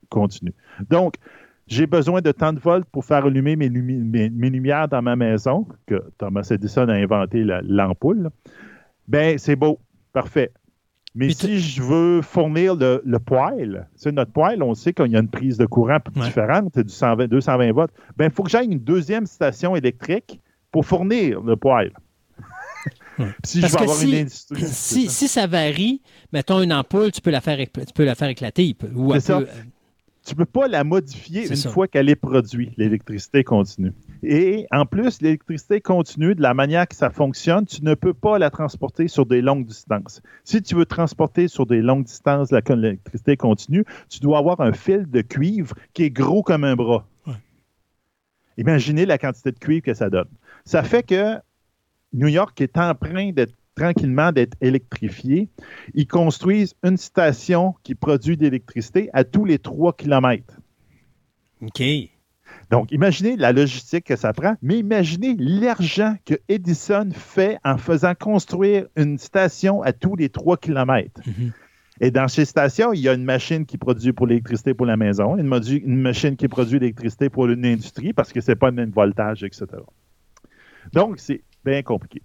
[0.08, 0.54] continu.
[0.88, 1.14] Donc,
[1.66, 5.02] j'ai besoin de tant de volts pour faire allumer mes, lumi- mes- mes lumières dans
[5.02, 8.30] ma maison, que Thomas Edison a inventé la- l'ampoule.
[9.08, 9.78] Ben, c'est beau,
[10.12, 10.52] parfait.
[11.14, 15.16] Mais si je veux fournir le, le poêle, c'est notre poêle, on sait qu'il y
[15.16, 16.22] a une prise de courant Ouais.
[16.24, 17.92] différente, c'est du 120, 220 volts.
[18.16, 21.92] Ben, il faut que j'aille une deuxième station électrique pour fournir le poêle.
[23.44, 24.62] Si Parce je veux avoir si- une industrie.
[24.66, 25.10] Si, ça.
[25.12, 26.02] si ça varie,
[26.32, 28.74] mettons une ampoule, tu peux la faire, tu peux la faire éclater.
[28.74, 29.38] peut- ou ça.
[29.40, 29.48] peut-
[30.26, 31.70] tu ne peux pas la modifier une ça.
[31.70, 33.92] fois qu'elle est produite, l'électricité continue.
[34.24, 38.36] Et en plus, l'électricité continue, de la manière que ça fonctionne, tu ne peux pas
[38.38, 40.20] la transporter sur des longues distances.
[40.42, 45.06] Si tu veux transporter sur des longues distances l'électricité continue, tu dois avoir un fil
[45.08, 47.06] de cuivre qui est gros comme un bras.
[47.24, 47.34] Ouais.
[48.58, 50.28] Imaginez la quantité de cuivre que ça donne.
[50.64, 51.36] Ça fait que
[52.16, 55.50] New York est en train d'être tranquillement d'être électrifié.
[55.94, 60.58] Ils construisent une station qui produit de l'électricité à tous les 3 kilomètres.
[61.60, 61.82] OK.
[62.70, 68.14] Donc, imaginez la logistique que ça prend, mais imaginez l'argent que Edison fait en faisant
[68.14, 71.20] construire une station à tous les 3 kilomètres.
[71.26, 71.52] Mhm.
[72.00, 74.96] Et dans ces stations, il y a une machine qui produit pour l'électricité pour la
[74.96, 75.46] maison, une,
[75.96, 79.66] machine qui produit l'électricité pour une industrie parce que c'est pas le même voltage, etc.
[80.92, 82.22] Donc, c'est bien compliqué.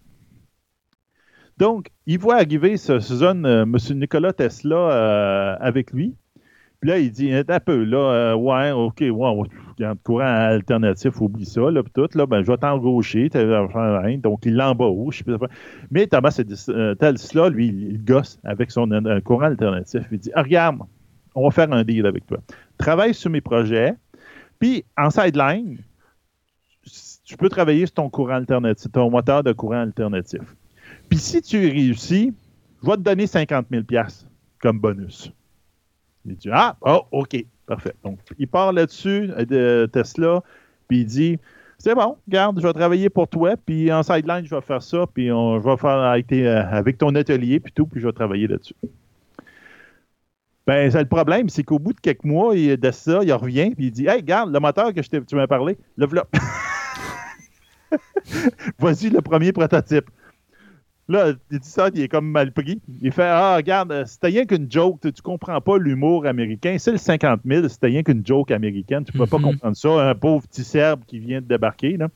[1.57, 3.77] Donc, il voit arriver ce, ce euh, M.
[3.99, 6.15] Nicolas Tesla euh, avec lui.
[6.79, 9.47] Puis là, il dit, un peu, là, euh, ouais, OK, ouais, ouais,
[10.03, 15.23] courant alternatif, oublie ça, là, puis tout, là, ben, je vais hein, donc il l'embauche.
[15.91, 16.41] Mais Thomas
[16.99, 18.89] Tesla, lui, il, gosse avec son
[19.23, 20.01] courant alternatif.
[20.11, 20.79] Il dit, Ah, regarde,
[21.35, 22.39] on va faire un deal avec toi.
[22.79, 23.93] Travaille sur mes projets,
[24.57, 25.77] puis en sideline,
[27.31, 30.41] tu peux travailler sur ton courant alternatif, ton moteur de courant alternatif.
[31.09, 32.33] Puis si tu réussis,
[32.83, 33.83] je vais te donner 50 000
[34.61, 35.31] comme bonus.
[36.25, 37.95] Il dit Ah, oh, OK, parfait.
[38.03, 40.43] Donc, il part là-dessus euh, de Tesla,
[40.89, 41.39] puis il dit
[41.77, 45.05] C'est bon, regarde, je vais travailler pour toi, puis en sideline, je vais faire ça,
[45.13, 48.47] puis on, je vais faire avec, euh, ton atelier, puis tout, puis je vais travailler
[48.47, 48.75] là-dessus.
[50.67, 53.85] Ben, le problème, c'est qu'au bout de quelques mois, il, de ça, il revient, puis
[53.85, 56.27] il dit Hey, regarde, le moteur que je tu m'as parlé, le voilà.
[58.79, 60.09] Voici le premier prototype.
[61.07, 62.79] Là, il dit ça, il est comme mal pris.
[63.01, 64.99] Il fait Ah, regarde, euh, c'était rien qu'une joke.
[65.01, 66.77] Tu, tu comprends pas l'humour américain.
[66.79, 69.03] C'est le 50 000, c'était rien qu'une joke américaine.
[69.03, 69.43] Tu peux pas Mhm.
[69.43, 69.89] comprendre ça.
[70.09, 71.97] Un pauvre petit Serbe qui vient de débarquer.
[71.97, 72.07] Là.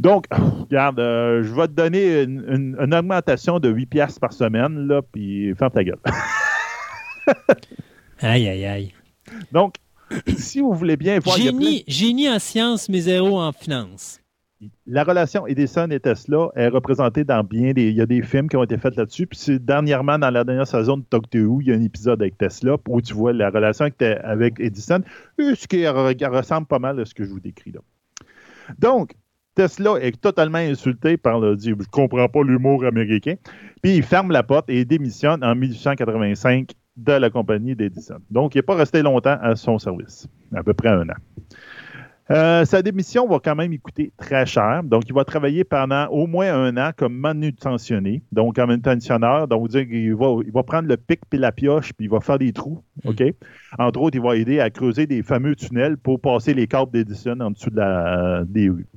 [0.00, 4.88] Donc, regarde, euh, je vais te donner une, une, augmentation de 8 piastres par semaine,
[4.88, 5.98] là, puis ferme ta gueule.
[8.20, 8.92] aïe, aïe, aïe.
[9.52, 9.74] Donc,
[10.36, 11.36] si vous voulez bien voir...
[11.36, 14.20] Génie, génie en sciences, mais zéro en finance.
[14.86, 17.90] La relation Edison et Tesla est représentée dans bien des.
[17.90, 19.26] Il y a des films qui ont été faits là-dessus.
[19.26, 22.38] Puis dernièrement, dans la dernière saison de Doctor Who, il y a un épisode avec
[22.38, 25.00] Tesla où tu vois la relation avec, avec Edison,
[25.38, 27.80] ce qui ressemble pas mal à ce que je vous décris là.
[28.78, 29.14] Donc,
[29.54, 33.34] Tesla est totalement insulté par le dit Je comprends pas l'humour américain.
[33.82, 38.18] Puis il ferme la porte et démissionne en 1885 de la compagnie d'Edison.
[38.30, 41.16] Donc, il n'est pas resté longtemps à son service, à peu près un an.
[42.30, 44.82] Euh, sa démission va quand même lui coûter très cher.
[44.82, 49.46] Donc, il va travailler pendant au moins un an comme manutentionné, donc comme manutentionnaire.
[49.46, 52.20] Donc, dire il va, il va prendre le pic puis la pioche, puis il va
[52.20, 52.82] faire des trous.
[53.04, 53.08] Mm.
[53.08, 53.22] OK?
[53.78, 57.38] Entre autres, il va aider à creuser des fameux tunnels pour passer les câbles d'Edison
[57.40, 58.88] en dessous de la, des rues.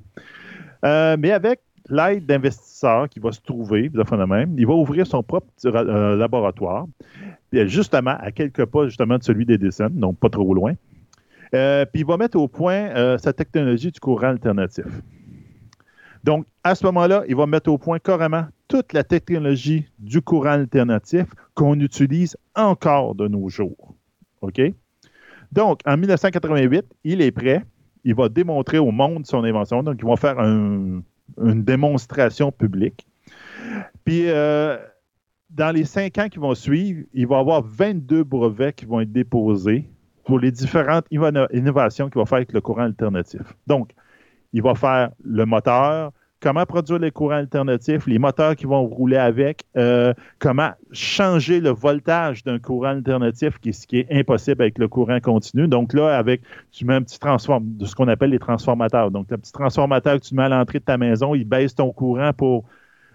[0.85, 3.91] Euh, mais avec l'aide d'investisseurs qui va se trouver,
[4.27, 6.85] même, il va ouvrir son propre euh, laboratoire,
[7.51, 10.73] justement à quelques pas justement de celui d'Edison, donc pas trop loin.
[11.55, 14.85] Euh, puis il va mettre au point euh, sa technologie du courant alternatif.
[16.23, 20.51] Donc, à ce moment-là, il va mettre au point carrément toute la technologie du courant
[20.51, 23.95] alternatif qu'on utilise encore de nos jours.
[24.41, 24.61] OK?
[25.51, 27.65] Donc, en 1988, il est prêt.
[28.03, 29.81] Il va démontrer au monde son invention.
[29.81, 31.03] Donc, il va faire une
[31.37, 33.07] démonstration publique.
[34.03, 34.77] Puis, euh,
[35.49, 38.99] dans les cinq ans qui vont suivre, il va y avoir 22 brevets qui vont
[38.99, 39.89] être déposés
[40.29, 43.41] pour les différentes innovations qu'il va faire avec le courant alternatif.
[43.65, 43.89] Donc,
[44.53, 49.17] il va faire le moteur, comment produire les courants alternatifs, les moteurs qui vont rouler
[49.17, 54.77] avec, euh, comment changer le voltage d'un courant alternatif, qui, ce qui est impossible avec
[54.77, 55.67] le courant continu.
[55.67, 59.09] Donc là, avec, tu mets un petit transform, de ce qu'on appelle les transformateurs.
[59.09, 61.91] Donc, le petit transformateur que tu mets à l'entrée de ta maison, il baisse ton
[61.91, 62.65] courant pour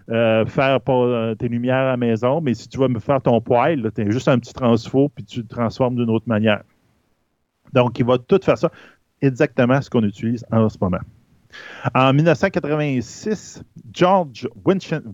[0.09, 3.39] euh, faire euh, tes lumières à la maison, mais si tu veux me faire ton
[3.39, 6.61] poêle, tu as juste un petit transfo, puis tu le transformes d'une autre manière.
[7.75, 8.71] Donc, il va tout faire ça
[9.21, 10.99] exactement ce qu'on utilise en ce moment.
[11.93, 14.47] En 1986, George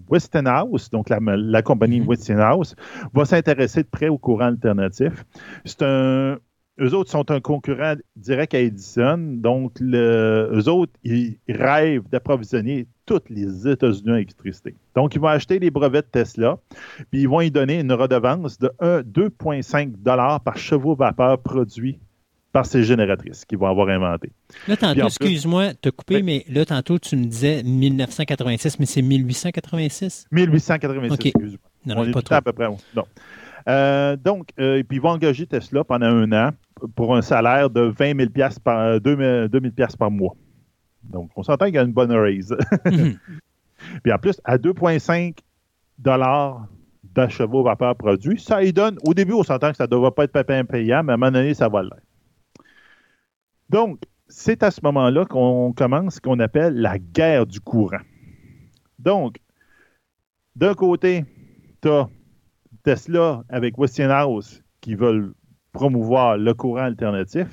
[0.10, 2.08] Westinghouse, donc la, compagnie mm-hmm.
[2.08, 2.76] Westinghouse,
[3.14, 5.26] va s'intéresser de près au courant alternatif.
[5.66, 6.38] C'est un,
[6.80, 12.88] eux autres sont un concurrent direct à Edison, donc le, eux autres, ils rêvent d'approvisionner
[13.06, 14.76] toutes les États-Unis en électricité.
[14.96, 16.58] Donc, ils vont acheter les brevets de Tesla,
[17.12, 22.00] puis ils vont y donner une redevance de 2,5 par chevaux vapeur produit
[22.52, 24.32] par ces génératrices qu'ils vont avoir inventées.
[24.68, 30.28] Là, tantôt, excuse-moi de couper, mais là, tantôt, tu me disais 1986, mais c'est 1886?
[30.32, 31.58] 1886, excuse-moi.
[31.86, 32.36] Non, On est pas trop.
[32.36, 32.68] à peu près.
[32.96, 33.06] Non.
[33.70, 36.52] Euh, donc, euh, puis ils vont engager Tesla pendant un an
[36.96, 40.36] pour un salaire de 20 000 par, 2 euh, 000 par mois.
[41.04, 42.56] Donc, on s'entend qu'il y a une bonne raise.
[42.86, 43.18] Mhm.
[44.04, 45.38] Puis en plus, à 2,5
[45.98, 46.68] dollars
[47.04, 50.26] d'achevaux vapeur produit, ça y donne, au début, on s'entend que ça ne devrait pas
[50.26, 52.11] être payant, mais à un moment donné, ça va l'être.
[53.72, 58.02] Donc, c'est à ce moment-là qu'on commence ce qu'on appelle la guerre du courant.
[59.00, 59.38] Donc,
[60.58, 61.24] d'un côté,
[61.82, 62.10] tu as
[62.84, 65.34] Tesla avec Westinghouse qui veulent
[65.72, 67.48] promouvoir le courant alternatif.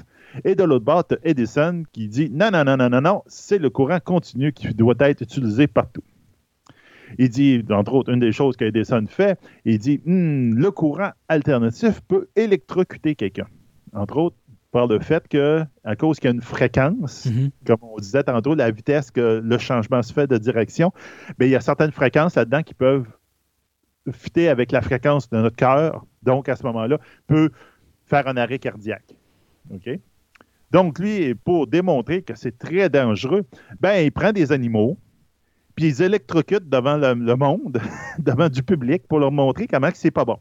[0.44, 3.22] Et de l'autre bord, tu as Edison qui dit non, non, non, non, non, non,
[3.28, 6.02] c'est le courant continu qui doit être utilisé partout.
[7.16, 12.00] Il dit, entre autres, une des choses qu'Edison fait, il dit hmm, le courant alternatif
[12.08, 13.46] peut électrocuter quelqu'un.
[13.92, 14.36] Entre autres,
[14.70, 17.50] par le fait que, à cause qu'il y a une fréquence, mhm.
[17.66, 20.92] comme on disait tantôt, la vitesse que le changement se fait de direction,
[21.38, 23.06] bien, il y a certaines fréquences là-dedans qui peuvent
[24.12, 26.04] fitter avec la fréquence de notre cœur.
[26.22, 27.50] Donc, à ce moment-là, peut
[28.06, 29.14] faire un arrêt cardiaque.
[29.72, 29.88] OK?
[30.70, 33.44] Donc, lui, pour démontrer que c'est très dangereux,
[33.80, 34.98] ben, il prend des animaux,
[35.74, 37.80] puis ils électrocutent devant le, monde,
[38.18, 40.38] devant du public, pour leur montrer comment c'est pas bon.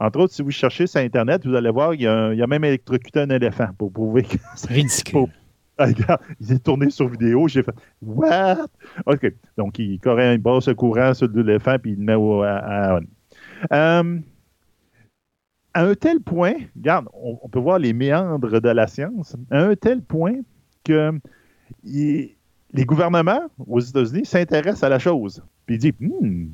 [0.00, 3.20] Entre autres, si vous cherchez sur Internet, vous allez voir, il y a, même électrocuté
[3.20, 5.26] un éléphant pour prouver que c'est ridicule.
[5.80, 8.66] Ah, regarde, il est tourné sur vidéo, j'ai fait What?
[9.06, 9.32] OK.
[9.56, 12.98] Donc, il, il brasse ce courant sur l'éléphant, puis il le met au, à,
[13.72, 14.18] euh,
[15.74, 19.76] à un tel point, regarde, on, peut voir les méandres de la science, à un
[19.76, 20.40] tel point
[20.84, 21.12] que
[21.84, 25.42] les gouvernements aux États-Unis s'intéressent à la chose.
[25.66, 26.48] Puis ils disent hmm,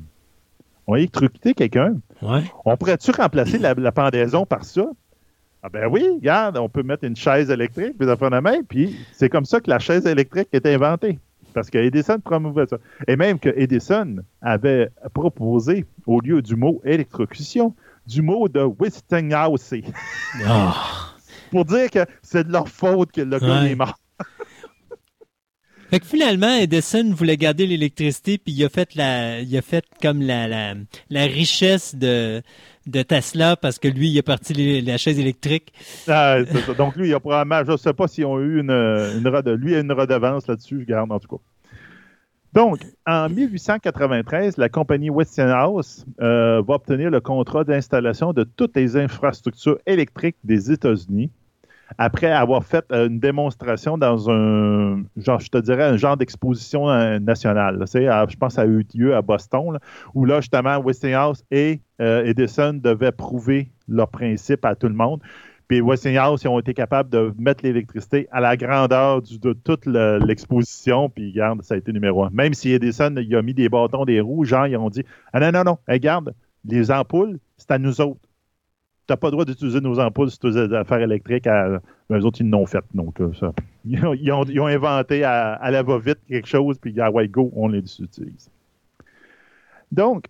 [0.87, 1.95] on va électrocuter quelqu'un.
[2.21, 4.85] On pourrait-tu remplacer la, pendaison par ça?
[5.63, 9.29] Ah ben oui, regarde, on peut mettre une chaise électrique, puis ça main, puis c'est
[9.29, 11.19] comme ça que la chaise électrique est inventée.
[11.55, 12.77] Parce que Edison promouvait ça.
[13.07, 17.73] Et même que Edison avait proposé, au lieu du mot électrocution,
[18.05, 19.73] du mot de Westinghouse.
[20.45, 20.75] Ah.
[21.49, 23.97] Pour dire que c'est de leur faute que le gars est mort.
[25.89, 29.85] Fait que finalement, Edison voulait garder l'électricité, puis il a fait la, il a fait
[30.01, 32.41] comme la, la, richesse de,
[32.87, 35.71] de Tesla parce que lui, il a parti la chaise électrique.
[36.07, 36.73] Ah, ça.
[36.73, 39.75] Donc lui, il a probablement, je ne sais pas s'ils ont eu une, une, lui
[39.75, 41.43] une redevance là-dessus, je garde en tout cas.
[42.55, 48.95] Donc, en 1893, la compagnie Westinghouse euh, va obtenir le contrat d'installation de toutes les
[48.95, 51.31] infrastructures électriques des États-Unis
[51.97, 56.89] après avoir fait euh, une démonstration dans un, genre, je te dirais, un genre d'exposition
[56.89, 57.83] euh, nationale.
[57.93, 59.77] je pense que ça a eu lieu à Boston,
[60.13, 65.21] où là, justement, Westinghouse et Edison devaient prouver leurs principes à tout le monde.
[65.67, 71.09] Puis Westinghouse, ils ont été capables de mettre l'électricité à la grandeur de toute l'exposition.
[71.09, 72.29] Puis, regarde, ça a été numéro un.
[72.31, 75.03] Même si Edison, il a mis des bâtons, des roues, genre, ils ont dit
[75.33, 76.35] Ah non, non, non, regarde,
[76.65, 78.27] les ampoules, c'est à nous autres.
[79.07, 81.45] Tu n'as pas le droit d'utiliser nos ampoules as des affaires électriques.
[81.47, 81.79] À...
[82.09, 82.83] Autres, ils l'ont fait.
[82.93, 83.31] Donc, euh.
[83.85, 88.49] Ils, ont, inventé à, la va-vite quelque chose, puis, ah ouais, go, on les utilise.
[89.91, 90.25] Donc,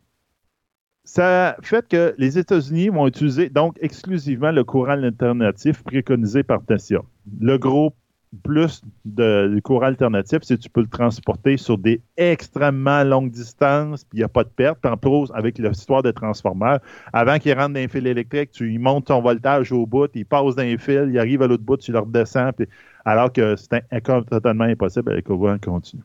[1.05, 6.99] ça fait que les États-Unis vont utiliser donc exclusivement le courant alternatif préconisé par Tesla.
[7.39, 7.93] Le gros
[8.35, 14.03] plus de, courant alternatif, c'est que tu peux le transporter sur des extrêmement longues distances,
[14.03, 14.85] puis il n'y a pas de perte.
[14.85, 16.79] en plus, avec l'histoire de transformeurs,
[17.13, 20.25] avant qu'il rentre dans un fil électrique, tu lui montes ton voltage au bout, il
[20.25, 22.67] passe dans un fil, il arrive à l'autre bout, tu le redescends, puis,
[23.05, 23.83] alors que c'est
[24.29, 26.01] totalement impossible avec le courant continu.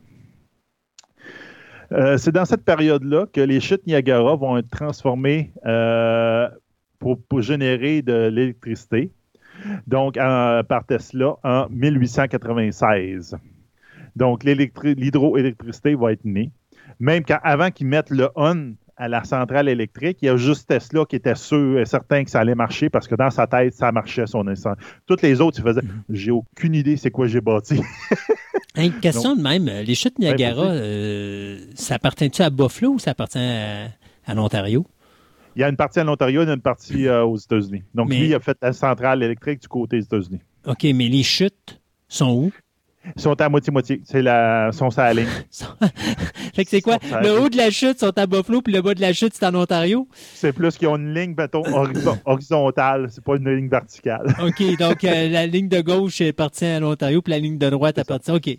[1.91, 6.47] Euh, c'est dans cette période-là que les chutes Niagara vont être transformées euh,
[6.99, 9.11] pour, générer de l'électricité,
[9.87, 13.37] donc par Tesla en 1896.
[14.15, 16.51] Donc l'hydroélectricité va être née.
[16.99, 21.05] Même avant qu'ils mettent le on à la centrale électrique, il y a juste Tesla
[21.05, 23.91] qui était sûr et certain que ça allait marcher parce que dans sa tête, ça
[23.91, 24.73] marchait son instant.
[25.07, 26.03] Toutes les autres, ils faisaient mhm.
[26.09, 27.81] J'ai aucune idée c'est quoi j'ai bâti.
[28.77, 33.39] Une question de même, les chutes Niagara, euh, ça appartient-tu à Buffalo ou ça appartient
[33.39, 34.85] à, l'Ontario?
[35.55, 37.83] Il y a une partie à l'Ontario et une partie euh, aux États-Unis.
[37.93, 40.39] Donc, lui, il a fait la centrale électrique du côté des États-Unis.
[40.65, 42.51] OK, mais les chutes sont où?
[43.15, 44.01] Ils sont à moitié-moitié.
[44.03, 45.27] C'est la, sont à la ligne.
[46.53, 46.97] fait que c'est quoi?
[47.21, 49.45] Le haut de la chute sont à Buffalo, puis le bas de la chute, c'est
[49.45, 50.07] en Ontario?
[50.13, 51.63] C'est plus qu'ils ont une ligne, mettons,
[52.25, 53.07] horizontale.
[53.09, 54.35] C'est pas une ligne verticale.
[54.41, 57.97] OK, donc euh, la ligne de gauche appartient à l'Ontario, puis la ligne de droite
[57.97, 58.31] appartient.
[58.31, 58.57] OK.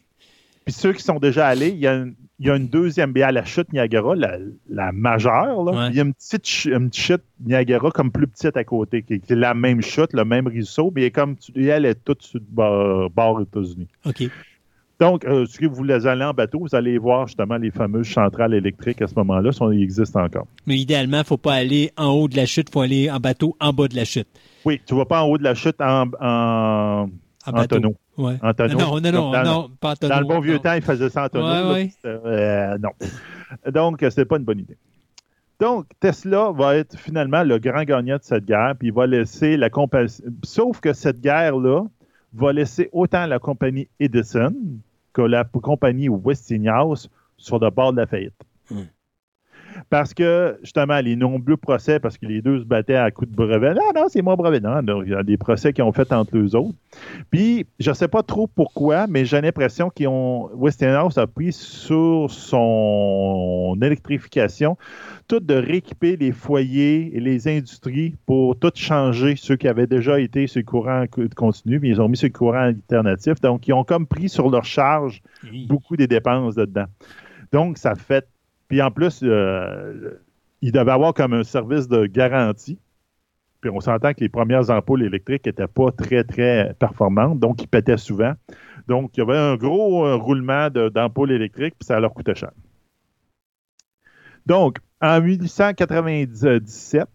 [0.64, 3.12] Puis ceux qui sont déjà allés, il y a une, il y a une deuxième
[3.12, 5.62] baie à la chute Niagara, la, majeure.
[5.62, 5.88] Là.
[5.90, 9.54] Il y a une petite, chute Niagara comme plus petite à côté, qui, est la
[9.54, 13.86] même chute, le même ruisseau, mais comme elle est toute sur le bord, États-Unis.
[14.04, 14.24] OK.
[14.98, 18.54] Donc, euh, si vous les allez en bateau, vous allez voir justement les fameuses centrales
[18.54, 20.46] électriques à ce moment-là, si elles existent encore.
[20.66, 23.10] Mais idéalement, il ne faut pas aller en haut de la chute, il faut aller
[23.10, 24.28] en bateau en bas de la chute.
[24.64, 27.08] Oui, tu ne vas pas en haut de la chute en, en,
[27.46, 27.94] en tonneau.
[28.16, 28.38] Ouais.
[28.42, 31.74] Non, non, non, non, pas Dans le bon vieux temps, il faisait ça en tonneau.
[32.04, 32.90] Euh, non.
[33.70, 34.76] Donc, c'est pas une bonne idée.
[35.60, 39.56] Donc, Tesla va être finalement le grand gagnant de cette guerre, puis il va laisser
[39.56, 40.12] la compagnie.
[40.42, 41.84] Sauf que cette guerre-là
[42.34, 44.52] va laisser autant la compagnie Edison
[45.12, 48.34] que la compagnie Westinghouse sur le bord de la faillite.
[48.70, 48.82] Hmm.
[49.90, 53.36] Parce que, justement, les nombreux procès, parce que les deux se battaient à coups de
[53.36, 53.74] brevet.
[53.74, 54.60] Non, non, c'est mon brevet.
[54.60, 56.76] Non, il y a des procès qui ont fait entre eux autres.
[57.30, 60.50] Puis, je ne sais pas trop pourquoi, mais j'ai l'impression qu'ils ont.
[60.54, 64.76] Westinghouse a pris sur son électrification
[65.28, 70.20] tout de rééquiper les foyers et les industries pour tout changer ceux qui avaient déjà
[70.20, 71.04] été sur le courant
[71.36, 73.40] continu, mais ils ont mis sur le courant alternatif.
[73.40, 75.22] Donc, ils ont comme pris sur leur charge
[75.68, 76.86] beaucoup des dépenses dedans.
[77.52, 78.26] Donc, ça fait
[78.72, 80.18] puis en plus, euh,
[80.62, 82.78] il devait avoir comme un service de garantie.
[83.60, 87.68] Puis on s'entend que les premières ampoules électriques n'étaient pas très, très performantes, donc ils
[87.68, 88.32] pétaient souvent.
[88.88, 92.52] Donc, il y avait un gros euh, roulement d'ampoules électriques, puis ça leur coûtait cher.
[94.46, 97.06] Donc, en 1897,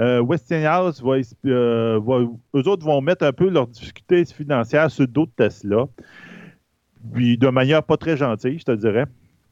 [0.00, 5.86] euh, Westinghouse va, eux autres vont mettre un peu leurs difficultés financières sur d'autres Tesla,
[7.14, 9.06] puis de manière pas très gentille, je te dirais.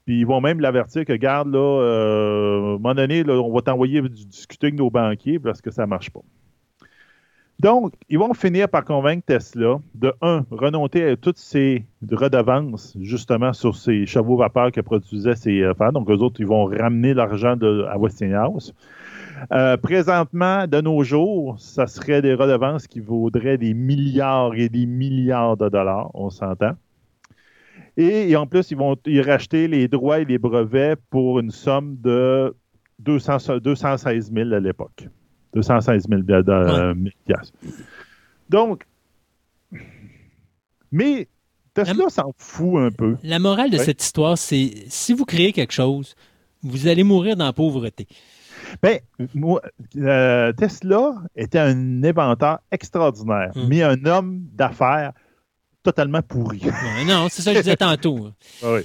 [0.09, 3.60] Puis ils vont même l'avertir que, garde, là, euh, à un moment donné, on va
[3.60, 6.22] t'envoyer discuter avec nos banquiers parce que ça ne marche pas.
[7.60, 13.52] Donc, ils vont finir par convaincre Tesla de, un, renoncer à toutes ces redevances, justement,
[13.52, 15.93] sur ces chevaux vapeurs que produisaient ces euh, femmes.
[15.93, 18.74] Donc, eux autres, ils vont ramener l'argent à Westinghouse.
[19.52, 24.86] Euh, présentement, de nos jours, ça serait des redevances qui vaudraient des milliards et des
[24.86, 26.76] milliards de dollars, on s'entend.
[28.00, 31.96] Et, en plus, ils vont y racheter les droits et les brevets pour une somme
[32.00, 32.54] de
[33.00, 35.08] 216 000 à l'époque.
[35.54, 36.22] 216 000
[38.48, 38.84] Donc,
[40.92, 41.26] mais
[41.74, 43.16] Tesla s'en fout un peu.
[43.24, 43.84] La morale de Ouais.
[43.84, 46.14] cette histoire, c'est si vous créez quelque chose,
[46.62, 48.06] vous allez mourir dans la pauvreté.
[48.82, 48.98] Ben,
[49.34, 49.60] moi,
[49.96, 53.66] euh, Tesla était un inventeur extraordinaire, Hmm.
[53.68, 55.12] mais un homme d'affaires
[55.82, 56.62] totalement pourri.
[57.06, 58.30] Non, c'est ça que je disais tantôt.
[58.62, 58.80] Oui.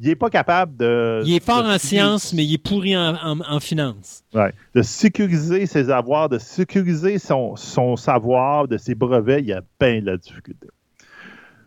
[0.00, 1.22] Il n'est pas capable de.
[1.24, 4.24] Il est fort de en sciences, mais il est pourri en, en, en finance.
[4.34, 4.52] Ouais.
[4.74, 9.62] De sécuriser ses avoirs, de sécuriser son, son savoir, de ses brevets, il y a
[9.80, 10.66] bien de la difficulté.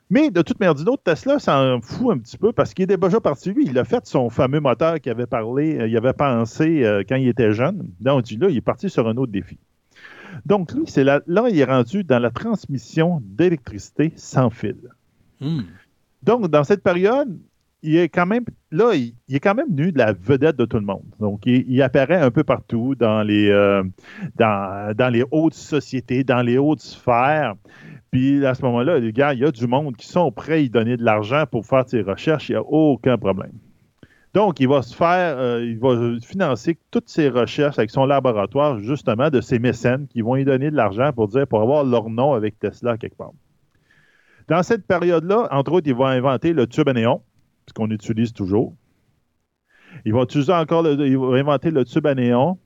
[0.10, 2.98] Mais de toute manière, d'une autre, Tesla s'en fout un petit peu parce qu'il est
[2.98, 3.66] déjà parti, lui.
[3.66, 7.16] Il a fait son fameux moteur qu'il avait parlé, euh, il avait pensé euh, quand
[7.16, 7.90] il était jeune.
[8.00, 9.58] Donc, là, il est parti sur un autre défi.
[10.46, 14.78] Donc, lui, c'est là, là, il est rendu dans la transmission d'électricité sans fil.
[15.40, 15.62] Hmm.
[16.24, 17.38] Donc, dans cette période,
[17.84, 20.66] il est quand même là, il, il est quand même venu de la vedette de
[20.66, 21.06] tout le monde.
[21.20, 23.84] Donc, il, il apparaît un peu partout dans les, euh,
[24.36, 27.56] dans, dans les hautes sociétés, dans les hautes sphères.
[28.12, 30.58] Puis à ce moment-là, les gars, il y a du monde qui sont prêts à
[30.58, 32.50] y donner de l'argent pour faire ses recherches.
[32.50, 33.52] Il n'y a aucun problème.
[34.34, 38.80] Donc, il va se faire, euh, il va financer toutes ses recherches avec son laboratoire,
[38.80, 42.10] justement, de ses mécènes qui vont lui donner de l'argent pour dire, pour avoir leur
[42.10, 43.32] nom avec Tesla quelque part.
[44.48, 47.22] Dans cette période-là, entre autres, il va inventer le tube à néon,
[47.68, 48.76] ce qu'on utilise toujours.
[50.06, 52.58] Il va utiliser encore le, il inventer le tube à néon.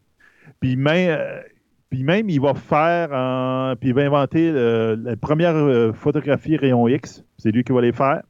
[0.59, 1.41] Puis même, euh,
[1.91, 7.23] il va faire, puis il va inventer la première euh, photographie rayon X.
[7.37, 8.23] C'est lui qui va les faire.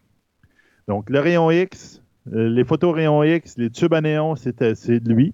[0.87, 5.14] Donc le rayon X, les photos rayon X, les tubes à néon, c'était- c'est de
[5.14, 5.34] lui.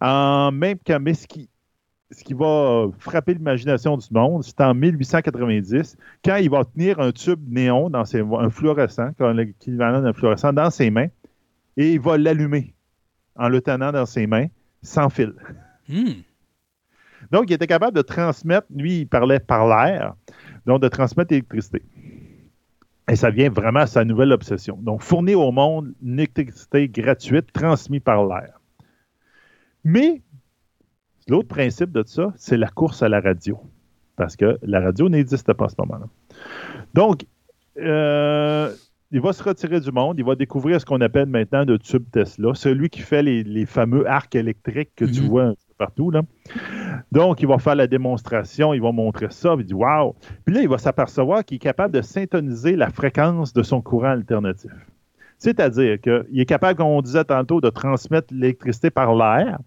[0.00, 1.48] En même temps, mais ce qui,
[2.10, 7.12] ce qui va frapper l'imagination du monde, c'est en 1890, quand il va tenir un
[7.12, 11.08] tube néon, dans ses, un fluorescent, l'équivalent d'un fluorescent, dans ses mains,
[11.76, 12.74] et il va l'allumer
[13.36, 14.46] en le tenant dans ses mains,
[14.82, 15.32] sans fil.
[15.88, 16.22] Hmm.
[17.30, 20.14] Donc, il était capable de transmettre, lui, il parlait par l'air,
[20.66, 21.82] donc de transmettre l'électricité.
[23.10, 24.78] Et ça vient vraiment à sa nouvelle obsession.
[24.82, 28.60] Donc, fournir au monde une électricité gratuite transmise par l'air.
[29.84, 30.22] Mais,
[31.26, 33.58] l'autre principe de ça, c'est la course à la radio.
[34.16, 36.06] Parce que la radio n'existe pas à ce moment-là.
[36.92, 37.24] Donc,
[37.78, 38.70] euh,
[39.10, 42.04] il va se retirer du monde, il va découvrir ce qu'on appelle maintenant le tube
[42.12, 45.28] Tesla, celui qui fait les, les fameux arcs électriques que tu Mhm.
[45.28, 46.10] vois partout.
[46.10, 46.22] Là.
[47.12, 50.14] Donc, il va faire la démonstration, il va montrer ça, il dit Waouh!
[50.44, 54.10] Puis là, il va s'apercevoir qu'il est capable de syntoniser la fréquence de son courant
[54.10, 54.72] alternatif.
[55.38, 59.58] C'est-à-dire qu'il est capable, comme on disait tantôt, de transmettre l'électricité par l'air.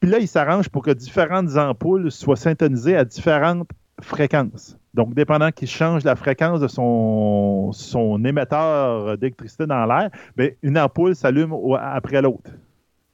[0.00, 3.68] Puis là, il s'arrange pour que différentes ampoules soient syntonisées à différentes
[4.00, 4.78] fréquences.
[4.94, 11.14] Donc, dépendant qu'il change la fréquence de son, émetteur d'électricité dans l'air, bien, une ampoule
[11.14, 12.50] s'allume après l'autre.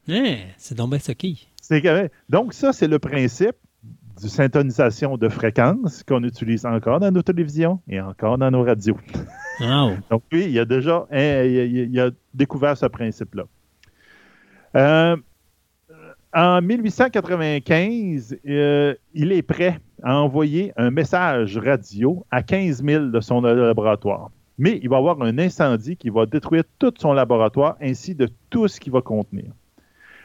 [0.08, 1.51] Hein, c'est donc bien ça qui.
[2.28, 3.56] Donc, ça, c'est le principe
[4.22, 8.98] de syntonisation de fréquences qu'on utilise encore dans nos télévisions et encore dans nos radios.
[9.60, 9.96] Wow.
[10.10, 13.44] Donc, lui, il a déjà hein, il a, découvert ce principe-là.
[14.76, 15.16] Euh,
[16.34, 23.20] en 1895, euh, il est prêt à envoyer un message radio à 15 000 de
[23.20, 24.30] son laboratoire.
[24.58, 28.28] Mais il va y avoir un incendie qui va détruire tout son laboratoire ainsi de
[28.48, 29.52] tout ce qu'il va contenir.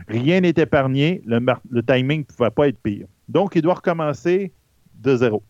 [0.08, 3.08] Rien n'est épargné, le, timing ne pouvait pas être pire.
[3.28, 4.52] Donc, il doit recommencer
[4.96, 5.44] de zéro.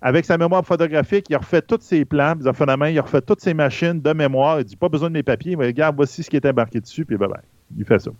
[0.00, 3.40] Avec sa mémoire photographique, il a refait tous ses plans, il a il refait toutes
[3.40, 4.58] ses machines de mémoire.
[4.60, 7.04] Il dit pas besoin de mes papiers, mais regarde, voici ce qui est embarqué dessus,
[7.04, 7.28] puis bye.
[7.76, 8.10] Il fait ça.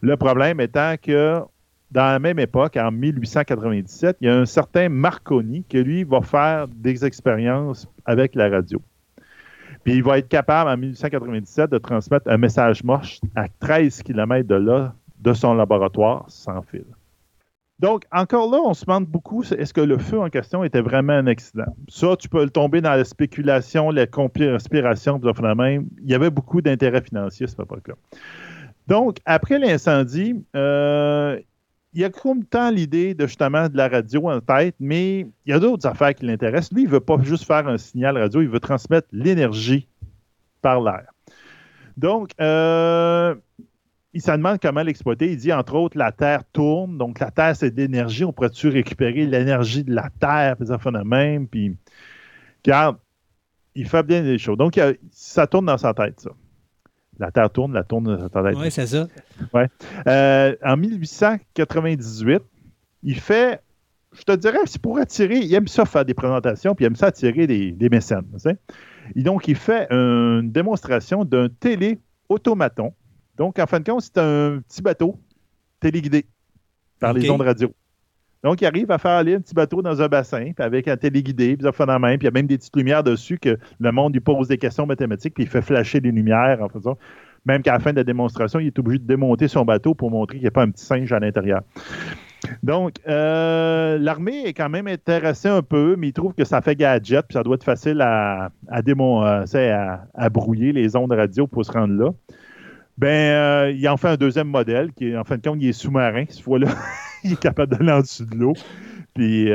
[0.00, 1.40] Le problème étant que
[1.90, 6.22] dans la même époque, en 1897, il y a un certain Marconi qui, lui, va
[6.22, 8.80] faire des expériences avec la radio.
[9.84, 14.46] Puis il va être capable, en 1897, de transmettre un message moche à 13 km
[14.46, 16.84] de là, de son laboratoire, sans fil.
[17.78, 21.14] Donc, encore là, on se demande beaucoup, est-ce que le feu en question était vraiment
[21.14, 21.64] un accident?
[21.88, 25.86] Ça, tu peux le tomber dans la spéculation, la conspiration, la même.
[26.02, 27.98] Il y avait beaucoup d'intérêts financiers, pas le cas.
[28.86, 31.38] Donc, après l'incendie, euh,
[31.92, 35.52] il a comme temps l'idée de justement de la radio en tête, mais il y
[35.52, 36.72] a d'autres affaires qui l'intéressent.
[36.72, 39.88] Lui, il ne veut pas juste faire un signal radio, il veut transmettre l'énergie
[40.62, 41.06] par l'air.
[41.96, 43.34] Donc, euh,
[44.12, 45.32] il se demande comment l'exploiter.
[45.32, 46.96] Il dit, entre autres, la Terre tourne.
[46.96, 48.24] Donc, la Terre, c'est de l'énergie.
[48.24, 51.46] On pourrait-tu récupérer l'énergie de la Terre, puis ça fait de même.
[51.48, 51.76] Puis,
[52.64, 52.98] regarde,
[53.74, 54.56] il fait bien des choses.
[54.56, 54.80] Donc,
[55.10, 56.30] ça tourne dans sa tête, ça.
[57.20, 58.56] La Terre tourne, la tourne tête.
[58.56, 59.06] Oui, c'est ça.
[60.06, 62.42] Euh, en 1898,
[63.02, 63.60] il fait,
[64.12, 66.96] je te dirais, c'est pour attirer, il aime ça faire des présentations, puis il aime
[66.96, 68.26] ça attirer des, des mécènes.
[68.32, 68.56] tu sais.
[69.14, 72.94] Et donc, il fait une démonstration d'un télé-automaton.
[73.36, 75.16] Donc, en fin de compte, c'est un petit bateau
[75.78, 76.26] téléguidé
[77.00, 77.72] par les ondes radio.
[78.42, 80.96] Donc, il arrive à faire aller un petit bateau dans un bassin, puis avec un
[80.96, 83.92] téléguidé, puis ça main, puis il y a même des petites lumières dessus que le
[83.92, 86.96] monde lui pose des questions mathématiques, puis il fait flasher les lumières en faisant.
[87.46, 90.10] Même qu'à la fin de la démonstration, il est obligé de démonter son bateau pour
[90.10, 91.62] montrer qu'il n'y a pas un petit singe à l'intérieur.
[92.62, 96.76] Donc, euh, l'armée est quand même intéressée un peu, mais il trouve que ça fait
[96.76, 101.64] gadget, puis ça doit être facile à, à, euh, à, brouiller les ondes radio pour
[101.64, 102.10] se rendre là.
[103.00, 105.72] Ben, euh, il en fait un deuxième modèle qui, en fin de compte, il est
[105.72, 106.24] sous-marin.
[106.28, 106.68] Cette fois-là,
[107.24, 108.52] il est capable d'aller en dessous de l'eau.
[109.14, 109.46] Puis,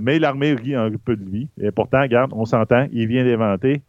[0.00, 1.48] mais l'armée rit un peu de lui.
[1.60, 3.82] Et pourtant, regarde, on s'entend, il vient d'inventer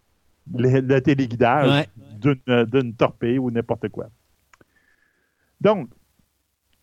[0.56, 1.88] le, téléguidage
[2.22, 4.06] d'une torpille ou n'importe quoi.
[5.60, 5.90] Donc,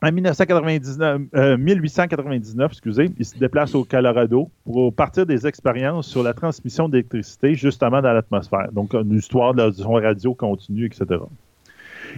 [0.03, 6.23] en 1999, 1899, euh, excusez, il se déplace au Colorado pour partir des expériences sur
[6.25, 8.71] la transmission d'électricité justement dans l'atmosphère.
[8.73, 11.21] Donc, une histoire de son radio continue, etc.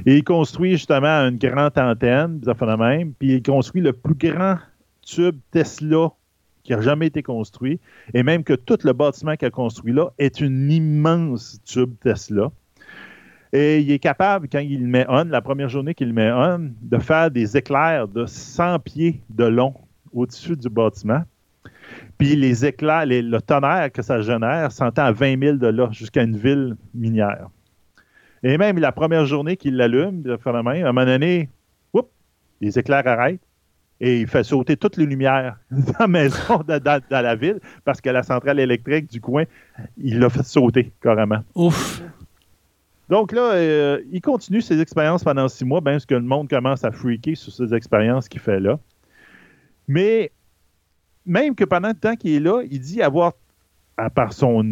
[0.07, 2.41] Il construit justement une grande antenne,
[2.79, 4.57] même, puis il construit le plus grand
[5.03, 6.09] tube Tesla
[6.63, 7.81] qui a jamais été construit,
[8.13, 12.51] et même que tout le bâtiment qu'il a construit là est une immense tube Tesla.
[13.53, 16.99] Et il est capable, quand il met on, la première journée qu'il met on, de
[16.99, 19.73] faire des éclairs de 100 pieds de long
[20.13, 21.23] au-dessus du bâtiment.
[22.19, 26.23] Puis les éclairs, le tonnerre que ça génère s'entend à 20 000 de là, jusqu'à
[26.23, 27.49] une ville minière.
[28.43, 31.49] Et même la première journée qu'il l'allume, à un moment donné,
[32.61, 33.41] les éclairs arrêtent
[34.01, 38.11] et il fait sauter toutes les lumières dans la maison, dans, la ville, parce que
[38.11, 39.45] la centrale électrique du coin,
[39.97, 41.43] il l'a fait sauter carrément.
[41.55, 42.03] Ouf!
[43.09, 46.49] Donc là, euh, il continue ses expériences pendant six mois, bien parce que le monde
[46.49, 48.79] commence à freaker sur ces expériences qu'il fait là.
[49.89, 50.31] Mais
[51.25, 53.33] même que pendant le temps qu'il est là, il dit avoir,
[53.99, 54.65] à part son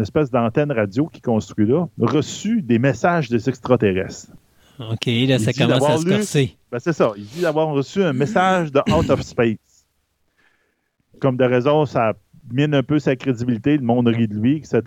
[0.00, 4.30] espèce d'antenne radio qu'il construit là, reçu des messages des extraterrestres.
[4.78, 6.56] OK, là, ça commence à se corser.
[6.70, 7.12] Ben, c'est ça.
[7.16, 9.86] Il dit d'avoir reçu un message de Out of Space.
[11.20, 12.12] Comme de raison, ça
[12.52, 14.82] mine un peu sa crédibilité, le monde rit de lui, etc.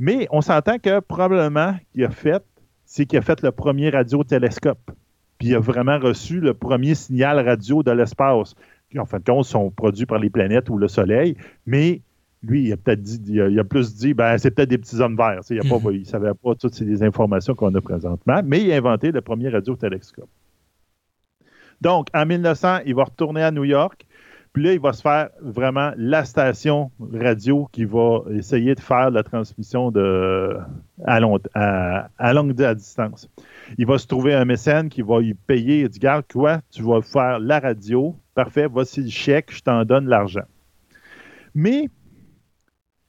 [0.00, 2.42] Mais on s'entend que probablement qu'il a fait,
[2.84, 4.90] c'est qu'il a fait le premier radiotélescope.
[5.38, 8.56] Puis il a vraiment reçu le premier signal radio de l'espace,
[8.90, 11.36] qui en fin de compte sont produits par les planètes ou le Soleil.
[11.66, 12.00] Mais
[12.46, 15.16] lui, il a peut-être dit, il a, plus dit, ben, c'est peut-être des petits hommes
[15.16, 15.40] verts.
[15.50, 19.20] Il ne savait pas toutes ces informations qu'on a présentement, mais il a inventé le
[19.20, 20.28] premier radiotélescope.
[21.80, 24.06] Donc, en 1900, il va retourner à New York.
[24.52, 29.10] Puis là, il va se faire vraiment la station radio qui va essayer de faire
[29.10, 30.56] la transmission de,
[31.04, 33.28] à, à, longue distance.
[33.76, 35.80] Il va se trouver un mécène qui va lui payer.
[35.80, 38.16] Il dit Garde, quoi, tu vas faire la radio.
[38.34, 40.44] Parfait, voici le chèque, je t'en donne l'argent.
[41.54, 41.90] Mais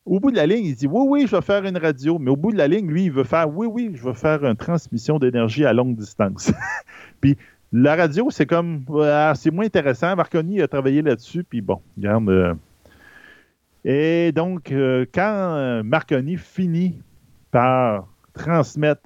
[0.07, 2.17] au bout de la ligne, il dit Oui, oui, je vais faire une radio.
[2.17, 4.43] Mais au bout de la ligne, lui, il veut faire Oui, oui, je vais faire
[4.45, 6.51] une transmission d'énergie à longue distance.
[7.21, 7.37] Puis
[7.73, 8.85] la radio, c'est comme.
[9.35, 10.15] c'est moins intéressant.
[10.15, 12.29] Marconi a travaillé là-dessus, puis bon, regarde.
[12.29, 12.53] Euh.
[13.83, 16.97] et donc, euh, quand Marconi finit
[17.51, 19.01] par transmettre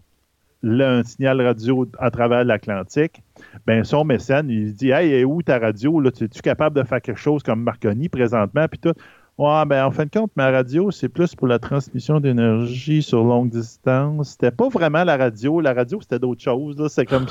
[0.64, 3.24] un signal radio à travers l'Atlantique,
[3.66, 6.00] ben son mécène, il dit Hey, où ta radio?
[6.00, 8.68] Là, es-tu capable de faire quelque chose comme Marconi présentement?
[8.68, 8.94] Puis tout?
[9.42, 13.24] Ouais, ben en fin de compte, ma radio, c'est plus pour la transmission d'énergie sur
[13.24, 14.34] longue distance.
[14.34, 15.60] C'était pas vraiment la radio.
[15.62, 16.78] La radio, c'était d'autres choses.
[16.90, 17.26] C'est comme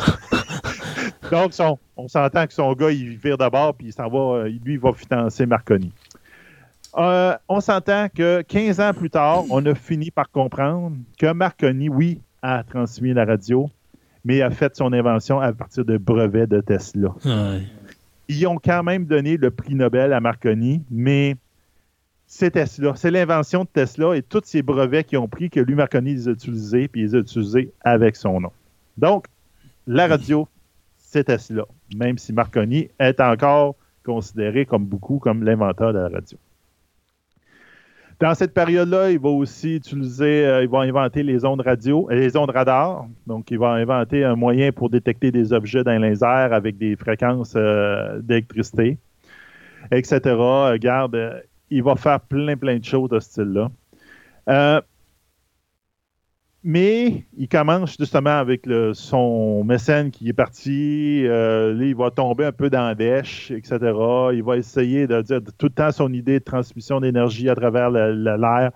[1.31, 1.53] Donc,
[1.97, 4.81] on s'entend que son gars, il vire d'abord, puis il s'en va, euh, lui, il
[4.81, 5.93] va financer Marconi.
[6.99, 11.89] Euh, on s'entend que 15 ans plus tard, on a fini par comprendre que Marconi,
[11.89, 13.71] oui, a transmis la radio,
[14.25, 17.15] mais a fait son invention à partir de brevets de Tesla.
[18.27, 21.37] Ils ont quand même donné le prix Nobel à Marconi, mais
[22.33, 22.93] c'est Tesla.
[22.95, 26.29] C'est l'invention de Tesla et tous ces brevets qu'ils ont pris que lui, Marconi, les
[26.29, 28.53] a utilisés, puis les a utilisés avec son nom.
[28.97, 29.27] Donc,
[29.89, 30.47] la radio,
[30.97, 31.65] c'est Tesla,
[31.97, 33.75] même si Marconi est encore
[34.05, 36.39] considéré comme beaucoup comme l'inventeur de la radio.
[38.21, 42.15] Dans cette période-là, il va aussi utiliser, euh, il va inventer les ondes radio, euh,
[42.15, 43.09] les ondes radar.
[43.27, 46.95] Donc, il va inventer un moyen pour détecter des objets dans les airs avec des
[46.95, 48.99] fréquences euh, d'électricité,
[49.91, 50.21] etc.
[50.37, 53.71] Regarde, il va faire plein, plein de choses de ce style-là.
[56.63, 61.23] Mais il commence justement avec son mécène qui est parti.
[61.27, 63.79] Euh, il va tomber un peu dans la dèche, etc.
[64.35, 67.91] Il va essayer de dire tout le temps son idée de transmission d'énergie à travers
[67.91, 68.73] l'air.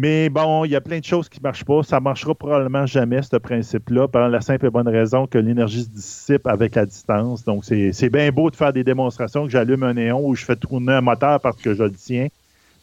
[0.00, 1.82] Mais bon, il y a plein de choses qui ne marchent pas.
[1.82, 5.82] Ça ne marchera probablement jamais, ce principe-là, par la simple et bonne raison que l'énergie
[5.82, 7.44] se dissipe avec la distance.
[7.44, 10.54] Donc, c'est bien beau de faire des démonstrations que j'allume un néon ou je fais
[10.54, 12.28] tourner un moteur parce que je le tiens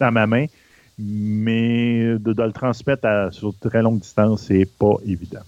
[0.02, 0.48] dans ma main
[0.98, 5.42] mais de, le transmettre à, sur très longue distance, c'est pas évident.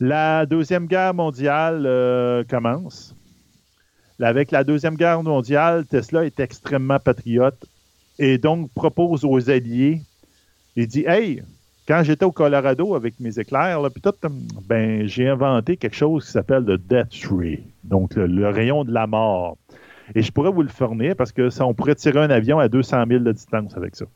[0.00, 3.14] La Deuxième Guerre mondiale euh, commence.
[4.20, 7.66] avec la Deuxième Guerre mondiale, Tesla est extrêmement patriote
[8.18, 10.02] et donc propose aux Alliés,
[10.76, 11.42] il dit Hey,
[11.86, 14.14] quand j'étais au Colorado avec mes éclairs, là, tout,
[14.66, 19.06] ben, j'ai inventé quelque chose qui s'appelle le Death Ray, donc le, rayon de la
[19.06, 19.58] mort.
[20.14, 22.68] Et je pourrais vous le fournir parce que ça, on pourrait tirer un avion à
[22.68, 24.06] 200 000 de distance avec ça.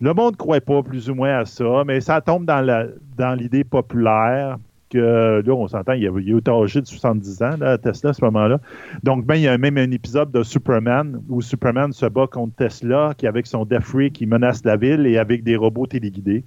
[0.00, 3.64] Le monde ne croit pas plus ou moins à ça, mais ça tombe dans l'idée
[3.64, 4.56] dans populaire
[4.90, 8.60] que là, on s'entend, il, est âgé de 70 ans, là, Tesla, à ce moment-là.
[9.02, 12.54] Donc, ben, il y a même un épisode de Superman où Superman se bat contre
[12.56, 16.44] Tesla, qui avec son Death Ray qui menace la ville et avec des robots téléguidés.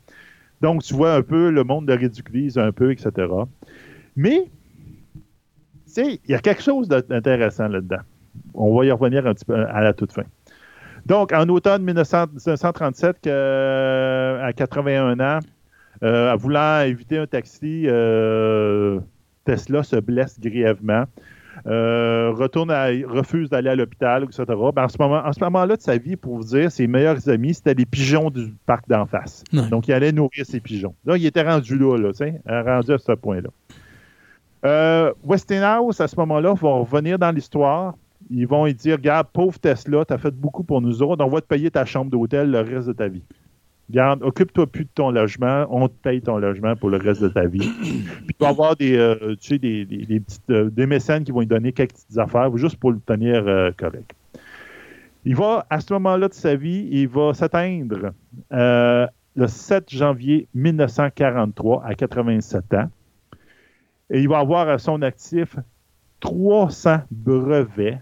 [0.61, 3.11] Donc, tu vois un peu, le monde le ridiculise un peu, etc.
[4.15, 5.21] Mais, tu
[5.85, 8.01] sais, il y a quelque chose d'intéressant là-dedans.
[8.53, 10.23] On va y revenir un petit peu à la toute fin.
[11.05, 15.39] Donc, en automne 1937, à 81 ans,
[16.03, 18.99] euh, voulant éviter un taxi, euh,
[19.45, 21.05] Tesla se blesse grièvement.
[21.67, 22.71] Euh, retourne
[23.05, 24.43] refuse d'aller à l'hôpital, etc.
[24.73, 27.53] Ben, en ce moment, en moment-là de sa vie, pour vous dire, ses meilleurs amis,
[27.53, 29.43] c'était les pigeons du parc d'en face.
[29.69, 30.95] Donc, il allait nourrir ses pigeons.
[31.05, 33.49] Là, il était rendu là, là rendu à ce point-là.
[35.23, 37.93] Westinghouse, à ce moment-là, va revenir dans l'histoire.
[38.29, 41.29] Ils vont lui dire Regarde, pauvre Tesla, tu as fait beaucoup pour nous autres, on
[41.29, 43.23] va te payer ta chambre d'hôtel le reste de ta vie.
[43.89, 47.27] Garde, occupe-toi plus de ton logement, on te paye ton logement pour le reste de
[47.27, 47.69] ta vie.
[47.81, 51.41] Puis tu vas avoir des, euh, tu sais, des, petites, euh, des mécènes qui vont
[51.41, 54.13] lui donner quelques petites affaires juste pour le tenir euh, correct.
[55.25, 58.13] Il va, à ce moment-là de sa vie, il va s'atteindre
[58.51, 62.89] le 7 janvier 1943 à 87 ans.
[64.09, 65.55] Et il va avoir à son actif
[66.19, 67.99] 300 brevets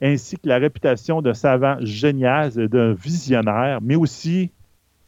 [0.00, 4.50] ainsi que la réputation d'un savant génial, d'un visionnaire, mais aussi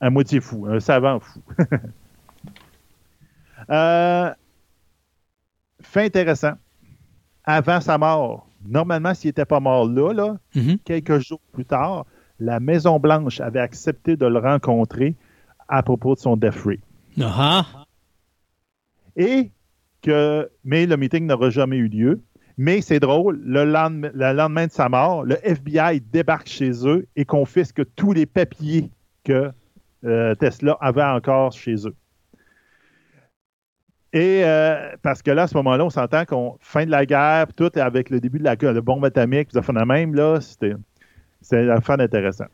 [0.05, 1.41] un moitié fou, un savant fou.
[3.71, 4.31] euh,
[5.81, 6.53] fait intéressant.
[7.45, 10.79] Avant sa mort, normalement, s'il n'était pas mort là, mm-hmm.
[10.85, 12.05] quelques jours plus tard,
[12.39, 15.15] la Maison-Blanche avait accepté de le rencontrer
[15.69, 16.81] à propos de son death ray.
[17.17, 17.65] Uh-huh.
[19.17, 19.53] Et
[20.03, 22.23] que, mais le meeting n'aura jamais eu lieu.
[22.59, 27.07] Mais c'est drôle, le lendemain, le lendemain, de sa mort, le FBI débarque chez eux
[27.17, 28.91] et confisque tous les papiers
[29.25, 29.51] que
[30.05, 31.95] euh, Tesla avait encore chez eux.
[34.13, 37.53] Et euh, parce que là, à ce moment-là, on s'entend qu'on fin de la guerre,
[37.53, 40.75] tout avec le début de la, de bombe atomique, fait la même, là, c'était
[41.53, 42.47] un fan intéressant.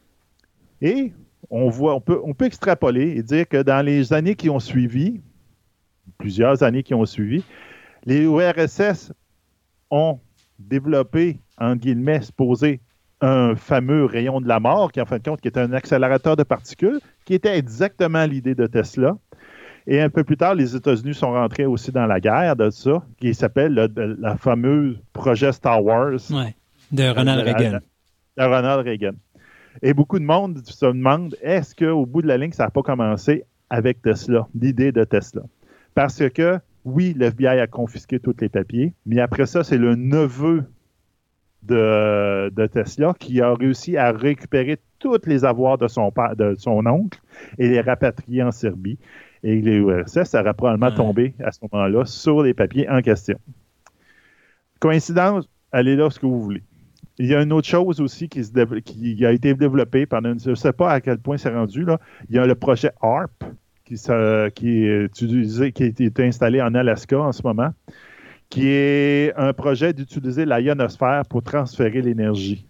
[0.80, 1.12] Et
[1.50, 4.58] on voit, on peut, on peut extrapoler et dire que dans les années qui ont
[4.58, 5.20] suivi,
[6.16, 7.44] plusieurs années qui ont suivi,
[8.06, 9.12] les URSS
[9.90, 10.18] ont
[10.58, 12.80] développé, en guillemets, supposé
[13.20, 16.36] un fameux rayon de la mort, qui en fin de compte qui est un accélérateur
[16.36, 19.16] de particules, qui était exactement l'idée de Tesla.
[19.86, 23.02] Et un peu plus tard, les États-Unis sont rentrés aussi dans la guerre de ça,
[23.18, 26.20] qui s'appelle le, fameux projet Star Wars.
[26.92, 27.78] de Ronald Reagan.
[28.36, 29.12] De, Ronald Reagan.
[29.82, 32.82] Et beaucoup de monde se demande, est-ce qu'au bout de la ligne, ça n'a pas
[32.82, 35.42] commencé avec Tesla, l'idée de Tesla?
[35.94, 40.64] Parce que, oui, l'FBI a confisqué tous les papiers, mais après ça, c'est le neveu
[41.62, 47.20] de, Tesla qui a réussi à récupérer tous les avoirs de son, de son oncle
[47.58, 48.98] et les rapatrier en Serbie.
[49.42, 53.38] Et les URSS auraient probablement tombé à ce moment-là sur les papiers en question.
[54.80, 56.62] Coïncidence, allez là ce que vous voulez.
[57.18, 58.42] Il y a une autre chose aussi qui,
[58.82, 61.84] qui a été développée pendant je ne sais pas à quel point c'est rendu.
[61.84, 61.98] Là.
[62.28, 63.44] Il y a le projet ARP
[63.84, 63.96] qui,
[64.54, 67.72] qui, est utilisé, qui installé en Alaska en ce moment
[68.50, 72.66] qui est un projet d'utiliser la ionosphère pour transférer l'énergie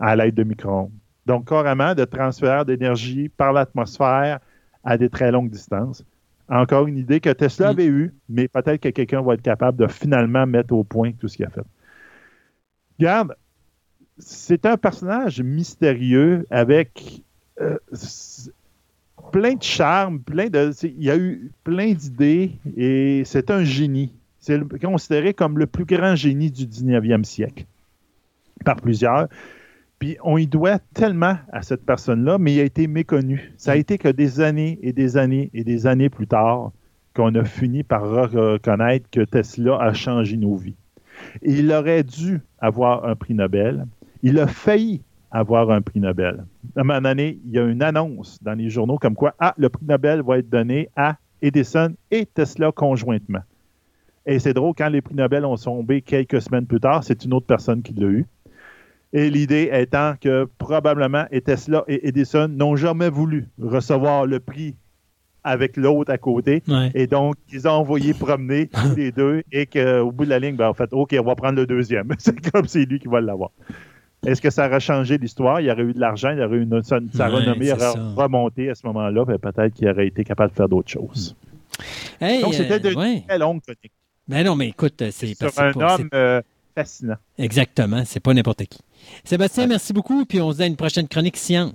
[0.00, 0.90] à l'aide de micro-ondes.
[1.26, 4.40] Donc, carrément, de transfert d'énergie par l'atmosphère
[4.82, 6.02] à des très longues distances.
[6.48, 7.70] Encore une idée que Tesla mm.
[7.70, 11.28] avait eue, mais peut-être que quelqu'un va être capable de finalement mettre au point tout
[11.28, 11.60] ce qu'il a fait.
[12.98, 13.36] Regarde,
[14.16, 17.22] c'est un personnage mystérieux avec
[17.60, 17.76] euh,
[19.30, 20.72] plein de charme, plein de.
[20.82, 24.17] Il y a eu plein d'idées et c'est un génie.
[24.48, 27.66] C'est considéré comme le plus grand génie du 19e siècle
[28.64, 29.28] par plusieurs.
[29.98, 33.52] Puis on y doit tellement à cette personne-là, mais il a été méconnu.
[33.58, 36.72] Ça a été que des années et des années et des années plus tard
[37.14, 40.76] qu'on a fini par reconnaître que Tesla a changé nos vies.
[41.42, 43.86] il aurait dû avoir un prix Nobel.
[44.22, 46.46] Il a failli avoir un prix Nobel.
[46.74, 49.52] À un moment donné, il y a une annonce dans les journaux comme quoi, ah,
[49.58, 53.42] le prix Nobel va être donné à Edison et Tesla conjointement.
[54.28, 57.32] Et c'est drôle, quand les prix Nobel ont tombé quelques semaines plus tard, c'est une
[57.32, 58.26] autre personne qui l'a eu.
[59.14, 64.76] Et l'idée étant que probablement Tesla et Edison n'ont jamais voulu recevoir le prix
[65.44, 66.62] avec l'autre à côté.
[66.94, 68.68] Et donc, ils ont envoyé promener
[68.98, 71.56] les deux et qu'au bout de la ligne, ben, en fait, OK, on va prendre
[71.56, 72.08] le deuxième.
[72.18, 73.50] c'est comme c'est lui qui va l'avoir.
[74.26, 75.62] Est-ce que ça aurait changé l'histoire?
[75.62, 78.68] Il y aurait eu de l'argent, il y aurait eu une, sa, renommée aurait remonté
[78.68, 81.34] à ce moment-là, ben, peut-être qu'il aurait été capable de faire d'autres choses.
[82.20, 83.92] donc, c'était de euh, très longue chronique.
[84.28, 86.42] Ben non, mais écoute, c'est Sur un homme euh,
[86.74, 87.16] fascinant.
[87.38, 88.78] Exactement, c'est pas n'importe qui.
[89.24, 91.72] Sébastien, merci beaucoup, puis on se dit à une prochaine chronique science.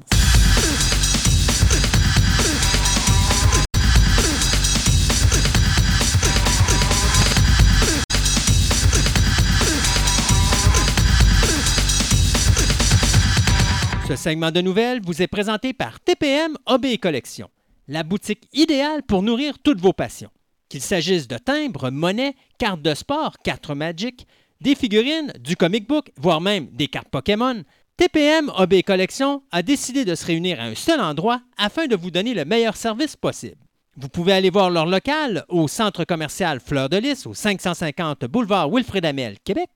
[14.08, 17.50] Ce segment de nouvelles vous est présenté par TPM OB Collection,
[17.88, 20.30] la boutique idéale pour nourrir toutes vos passions.
[20.74, 24.26] Qu'il s'agisse de timbres, monnaies, cartes de sport, cartes Magic,
[24.60, 27.62] des figurines, du comic book, voire même des cartes Pokémon,
[27.96, 32.10] TPM OB Collection a décidé de se réunir à un seul endroit afin de vous
[32.10, 33.62] donner le meilleur service possible.
[33.98, 38.68] Vous pouvez aller voir leur local au centre commercial Fleur de Lys au 550 boulevard
[38.68, 39.70] Wilfrid Amel, Québec,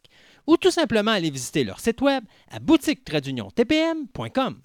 [0.48, 4.62] ou tout simplement aller visiter leur site web à boutique-tpm.com.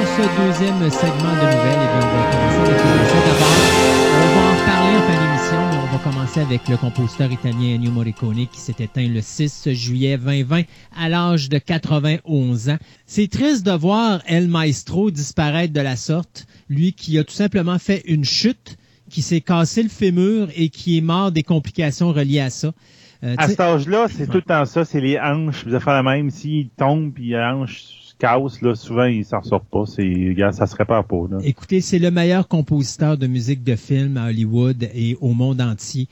[0.00, 3.58] pour ce deuxième segment de nouvelles, eh bien, on va commencer avec d'abord.
[4.16, 7.74] On va en parler en fin d'émission, mais on va commencer avec le compositeur italien
[7.74, 10.62] Ennio Morricone qui s'est éteint le 6 juillet 2020
[10.98, 12.78] à l'âge de 91 ans.
[13.04, 17.78] C'est triste de voir El Maestro disparaître de la sorte lui qui a tout simplement
[17.78, 18.78] fait une chute,
[19.10, 22.72] qui s'est cassé le fémur et qui est mort des complications reliées à ça.
[23.22, 25.66] Euh, à cet âge-là, c'est tout le temps ça, c'est les hanches.
[25.66, 29.64] Vous faire la même, s'il tombe, puis les hanches casse, là, souvent, il s'en sort
[29.64, 29.84] pas.
[29.86, 31.24] C'est, ça se répare pas.
[31.30, 31.38] Là.
[31.42, 36.08] Écoutez, c'est le meilleur compositeur de musique de film à Hollywood et au monde entier.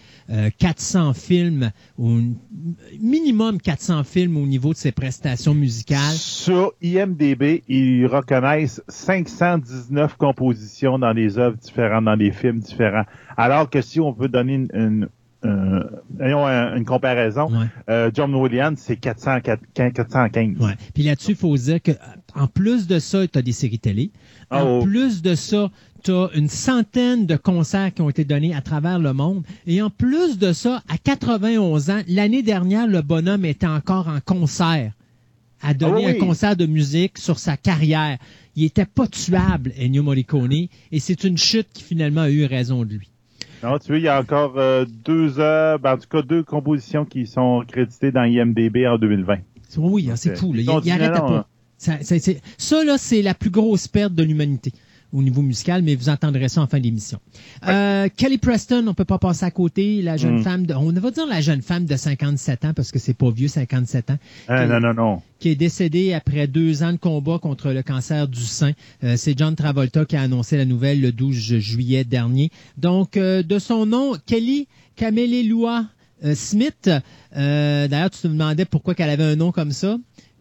[0.58, 2.18] 400 euh, films, au,
[3.00, 6.14] minimum 400 films au niveau de ses prestations musicales.
[6.14, 13.04] Sur IMDB, ils reconnaissent 519 compositions dans des œuvres différentes, dans des films différents.
[13.36, 15.08] Alors que si on veut donner une, une
[15.44, 15.84] euh,
[16.20, 17.48] ayons une comparaison.
[17.88, 20.58] Euh, John Williams, c'est 415.
[20.58, 20.72] Ouais.
[20.94, 21.92] Puis là-dessus, il faut dire que
[22.34, 24.10] en plus de ça, tu as des séries télé.
[24.50, 24.82] En oh.
[24.82, 25.70] plus de ça,
[26.02, 29.44] tu as une centaine de concerts qui ont été donnés à travers le monde.
[29.66, 34.20] Et en plus de ça, à 91 ans, l'année dernière, le bonhomme était encore en
[34.20, 34.92] concert
[35.60, 38.18] à donner ah un concert de musique sur sa carrière.
[38.54, 42.84] Il était pas tuable, Ennio Morricone, et c'est une chute qui finalement a eu raison
[42.84, 43.10] de lui.
[43.62, 46.42] Non, tu vois, il y a encore euh, deux heures, ben, en tout cas deux
[46.42, 49.38] compositions qui sont créditées dans IMDB en 2020.
[49.76, 50.52] Oui, c'est fou.
[50.54, 51.48] Il, il arrête pas.
[51.76, 54.72] Ça, ça, là, c'est la plus grosse perte de l'humanité
[55.12, 57.18] au niveau musical, mais vous entendrez ça en fin d'émission.
[57.66, 60.42] Euh, Kelly Preston, on peut pas passer à côté, la jeune mm.
[60.42, 63.30] femme, de, on va dire la jeune femme de 57 ans, parce que c'est pas
[63.30, 64.18] vieux, 57 ans.
[64.48, 65.22] Ah, non, non, non.
[65.38, 68.72] Qui est décédée après deux ans de combat contre le cancer du sein.
[69.02, 72.50] Euh, c'est John Travolta qui a annoncé la nouvelle le 12 juillet dernier.
[72.76, 75.84] Donc, euh, de son nom, Kelly Camelelua
[76.34, 76.90] Smith.
[77.32, 79.98] D'ailleurs, tu te demandais pourquoi qu'elle avait un nom comme ça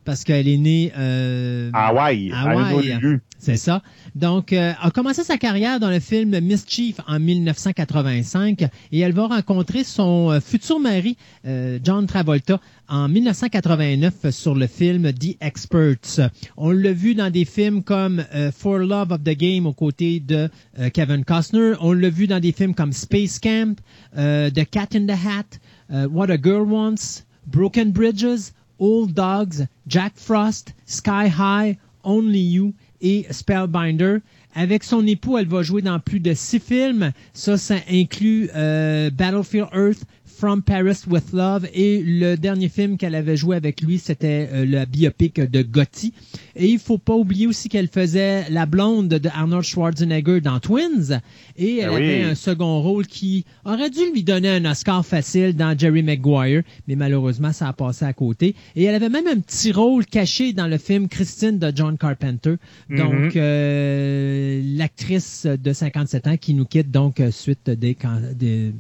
[0.08, 2.32] parce qu'elle est née euh, à Hawaï.
[2.32, 3.20] Hawaï.
[3.40, 3.84] C'est ça.
[4.16, 8.64] Donc, euh, a commencé sa carrière dans le film Mischief en 1985
[8.94, 14.66] et elle va rencontrer son euh, futur mari, euh, John Travolta, en 1989 sur le
[14.66, 16.32] film The Experts.
[16.56, 18.24] On l'a vu dans des films comme
[18.56, 20.50] For Love of the Game aux côtés de
[20.94, 21.74] Kevin Costner.
[21.82, 23.76] On l'a vu dans des films comme Space Camp,
[24.16, 30.74] The Cat in the Hat, What a Girl Wants, Broken Bridges, Old Dogs, Jack Frost,
[30.86, 34.18] Sky High, Only You et Spellbinder.
[34.56, 37.12] Avec son époux, elle va jouer dans plus de six films.
[37.34, 40.04] Ça, ça inclut euh, Battlefield Earth,
[40.38, 44.66] From Paris with Love et le dernier film qu'elle avait joué avec lui, c'était euh,
[44.66, 46.14] le biopic de Gotti.
[46.56, 51.22] Et il faut pas oublier aussi qu'elle faisait la blonde de Arnold Schwarzenegger dans Twins
[51.58, 55.56] et elle ah avait un second rôle qui aurait dû lui donner un Oscar facile
[55.56, 58.54] dans Jerry Maguire, mais malheureusement ça a passé à côté.
[58.76, 62.58] Et elle avait même un petit rôle caché dans le film Christine de John Carpenter.
[62.92, 63.38] Donc mm-hmm.
[63.38, 67.98] euh, l'actrice de 57 ans qui nous quitte donc suite des,
[68.36, 68.74] des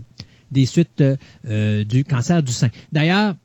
[0.52, 1.04] des suites
[1.48, 2.70] euh, du cancer du sein.
[2.92, 3.36] D'ailleurs,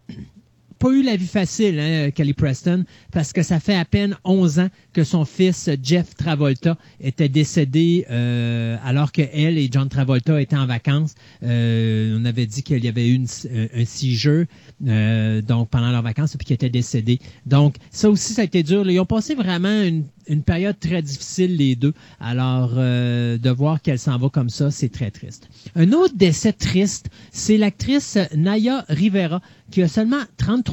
[0.82, 4.58] pas eu la vie facile, hein, Kelly Preston, parce que ça fait à peine 11
[4.58, 10.40] ans que son fils Jeff Travolta était décédé euh, alors que elle et John Travolta
[10.40, 11.14] étaient en vacances.
[11.44, 14.48] Euh, on avait dit qu'il y avait eu une, un jeu
[14.80, 17.20] donc pendant leurs vacances puis qu'il était décédé.
[17.46, 18.90] Donc ça aussi ça a été dur.
[18.90, 21.94] Ils ont passé vraiment une, une période très difficile, les deux.
[22.20, 25.48] Alors, euh, de voir qu'elle s'en va comme ça, c'est très triste.
[25.74, 29.40] Un autre décès triste, c'est l'actrice Naya Rivera,
[29.70, 30.71] qui a seulement 33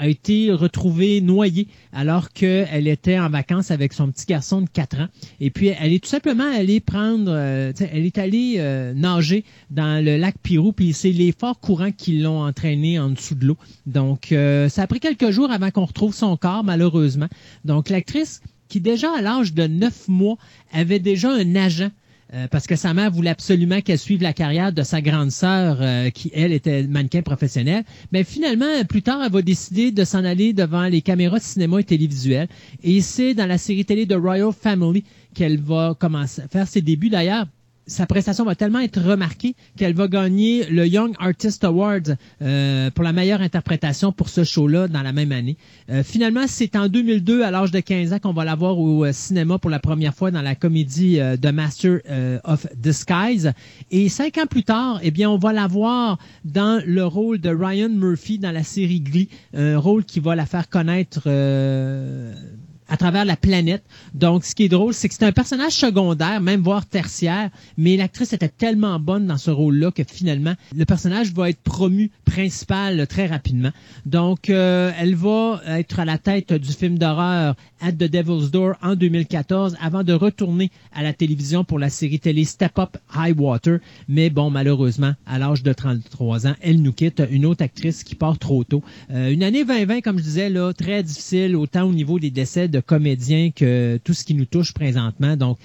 [0.00, 5.00] a été retrouvée noyée alors qu'elle était en vacances avec son petit garçon de 4
[5.00, 5.08] ans.
[5.40, 10.02] Et puis, elle est tout simplement allée prendre, euh, elle est allée euh, nager dans
[10.02, 13.58] le lac Pirou, puis c'est les forts courants qui l'ont entraînée en dessous de l'eau.
[13.84, 17.28] Donc, euh, ça a pris quelques jours avant qu'on retrouve son corps, malheureusement.
[17.66, 20.38] Donc, l'actrice qui déjà à l'âge de 9 mois
[20.72, 21.90] avait déjà un agent
[22.32, 25.78] euh, parce que sa mère voulait absolument qu'elle suive la carrière de sa grande sœur,
[25.80, 27.84] euh, qui, elle, était mannequin professionnel.
[28.12, 31.80] Mais finalement, plus tard, elle va décider de s'en aller devant les caméras de cinéma
[31.80, 32.48] et télévisuel.
[32.82, 35.04] Et c'est dans la série télé de Royal Family
[35.34, 37.10] qu'elle va commencer à faire ses débuts.
[37.10, 37.46] D'ailleurs,
[37.90, 43.02] sa prestation va tellement être remarquée qu'elle va gagner le Young Artist Award euh, pour
[43.02, 45.56] la meilleure interprétation pour ce show-là dans la même année.
[45.90, 49.04] Euh, finalement, c'est en 2002, à l'âge de 15 ans, qu'on va la voir au
[49.04, 51.98] euh, cinéma pour la première fois dans la comédie The Master
[52.44, 53.52] of Disguise.
[53.90, 57.50] Et cinq ans plus tard, eh bien, on va la voir dans le rôle de
[57.50, 61.22] Ryan Murphy dans la série Glee, un rôle qui va la faire connaître
[62.90, 63.84] à travers la planète.
[64.14, 67.96] Donc, ce qui est drôle, c'est que c'est un personnage secondaire, même voire tertiaire, mais
[67.96, 73.06] l'actrice était tellement bonne dans ce rôle-là que finalement, le personnage va être promu principal
[73.06, 73.70] très rapidement.
[74.06, 78.74] Donc, euh, elle va être à la tête du film d'horreur At the Devil's Door
[78.82, 83.38] en 2014 avant de retourner à la télévision pour la série télé Step Up High
[83.38, 83.78] Water.
[84.08, 87.22] Mais bon, malheureusement, à l'âge de 33 ans, elle nous quitte.
[87.30, 88.82] Une autre actrice qui part trop tôt.
[89.10, 92.68] Euh, une année 2020, comme je disais, là, très difficile, autant au niveau des décès
[92.68, 95.36] de comédiens que tout ce qui nous touche présentement.
[95.36, 95.58] Donc,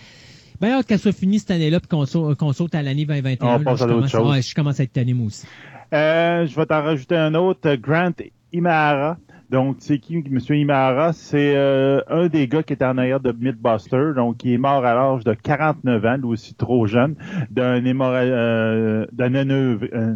[0.62, 3.56] ben hâte qu'elle soit finie cette année-là puis qu'on saute, à l'année 2021.
[3.60, 4.48] On passe à d'autres choses.
[4.48, 5.46] je commence à être tanné moi aussi.
[5.94, 8.12] Euh, je vais t'en rajouter un autre, Grant
[8.52, 9.18] Imahara.
[9.50, 10.40] Donc, c'est qui, M.
[10.50, 11.14] Imahara?
[11.14, 14.84] C'est euh, un des gars qui était en arrière de Mythbuster, donc qui est mort
[14.86, 17.16] à l'âge de 49 ans, lui aussi trop jeune,
[17.52, 20.16] d'un euh, d'un euh,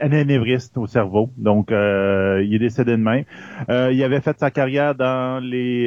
[0.00, 1.30] un anévriste au cerveau.
[1.36, 3.24] Donc, euh, il est décédé de même.
[3.68, 5.86] il avait fait sa carrière dans les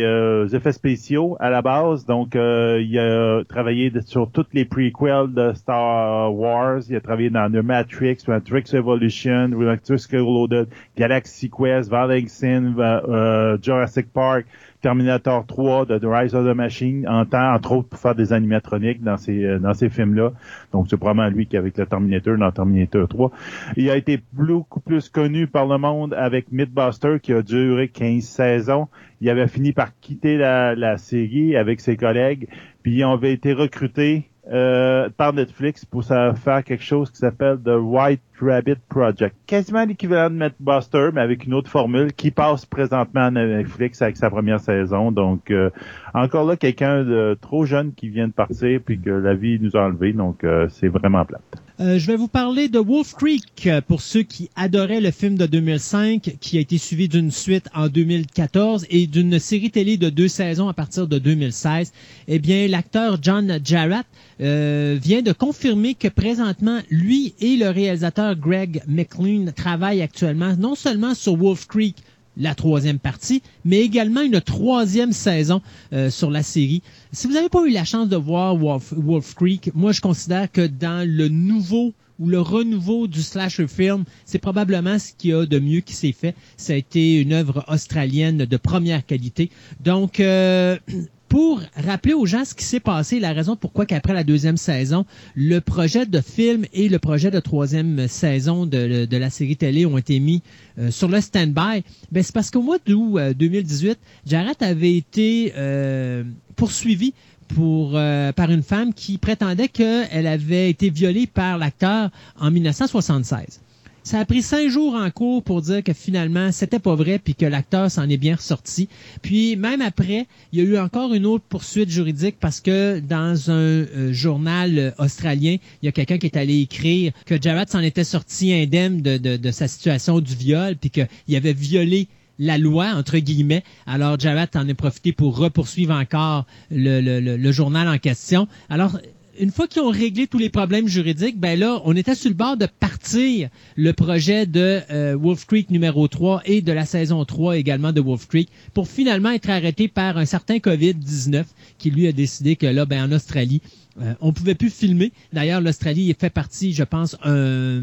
[0.53, 6.34] effets spéciaux à la base, donc il a travaillé sur toutes les prequels de Star
[6.34, 6.82] Wars.
[6.90, 10.68] Il a travaillé dans The Matrix, Matrix Evolution, Matrix Reloaded,
[10.98, 14.46] Galaxy Quest, Valley euh, Jurassic Park,
[14.82, 19.04] Terminator 3, The Rise of the Machine, en temps, entre autres, pour faire des animatroniques
[19.04, 20.32] dans ces, euh, dans ces films-là.
[20.72, 23.32] Donc, c'est probablement lui qui, avec le Terminator, dans Terminator 3.
[23.78, 28.24] Il a été beaucoup plus connu par le monde avec Mythbuster, qui a duré 15
[28.24, 28.88] saisons.
[29.22, 32.48] Il avait fini par quitter la, la série avec ses collègues,
[32.84, 37.78] puis il avait été recruté euh, par Netflix pour faire quelque chose qui s'appelle The
[37.80, 39.36] White Rabbit Project.
[39.48, 44.18] Quasiment l'équivalent de Buster, mais avec une autre formule qui passe présentement à Netflix avec
[44.18, 45.12] sa première saison.
[45.12, 45.70] Donc, euh,
[46.14, 49.76] encore là, quelqu'un de trop jeune qui vient de partir puis que la vie nous
[49.76, 50.14] a enlevé.
[50.14, 51.65] Donc, euh, c'est vraiment plate.
[51.81, 55.38] Euh, je vais vous parler de Wolf Creek euh, pour ceux qui adoraient le film
[55.38, 60.10] de 2005 qui a été suivi d'une suite en 2014 et d'une série télé de
[60.10, 61.91] deux saisons à partir de 2016.
[62.30, 64.06] Eh bien, l'acteur John Jarrett
[64.39, 70.76] euh, vient de confirmer que présentement, lui et le réalisateur Greg McLean travaillent actuellement non
[70.76, 71.97] seulement sur Wolf Creek
[72.38, 75.62] la troisième partie, mais également une troisième saison
[75.94, 76.82] euh, sur la série.
[77.12, 80.66] Si vous n'avez pas eu la chance de voir Wolf, Creek, moi je considère que
[80.66, 85.45] dans le nouveau ou le renouveau du slasher film, c'est probablement ce qu'il y a
[85.45, 86.34] de mieux qui s'est fait.
[86.56, 89.49] Ça a été une œuvre australienne de première qualité.
[89.84, 90.78] Donc, euh,
[91.36, 95.06] pour rappeler aux gens ce qui s'est passé, la raison pourquoi qu'après la deuxième saison,
[95.36, 99.98] le projet de film et le projet de troisième saison de, la série télé ont
[99.98, 100.44] été mis
[100.80, 103.95] euh, sur le stand-by, ben c'est parce qu'au mois d'août 2018, euh,
[104.26, 106.24] Jarrett avait été euh,
[106.56, 107.14] poursuivi
[107.49, 107.99] pour,
[108.36, 113.60] par une femme qui prétendait qu'elle avait été violée par l'acteur en 1976.
[114.06, 117.34] Ça a pris cinq jours en cours pour dire que finalement, c'était pas vrai puis
[117.34, 118.88] que l'acteur s'en est bien ressorti.
[119.23, 123.49] Puis même après, il y a eu encore une autre poursuite juridique parce que dans
[123.49, 127.72] un euh, journal euh, australien, il y a quelqu'un qui est allé écrire que Jarrett
[127.72, 132.07] s'en était sorti indemne de, de, sa situation du viol puis qu'il avait violé
[132.38, 133.64] la loi, entre guillemets.
[133.88, 138.48] Alors, Jarrett en a profité pour repoursuivre encore le, le, le, journal en question.
[138.69, 138.99] Alors,
[139.40, 142.36] une fois qu'ils ont réglé tous les problèmes juridiques, ben là, on était sur le
[142.36, 147.24] bord de partir le projet de euh, Wolf Creek numéro 3 et de la saison
[147.24, 151.45] 3 également de Wolf Creek pour finalement être arrêté par un certain COVID-19
[151.78, 153.62] qui lui a décidé que là, ben, en Australie,
[154.02, 155.12] euh, on pouvait plus filmer.
[155.34, 157.82] D'ailleurs, l'Australie fait partie, je pense, un,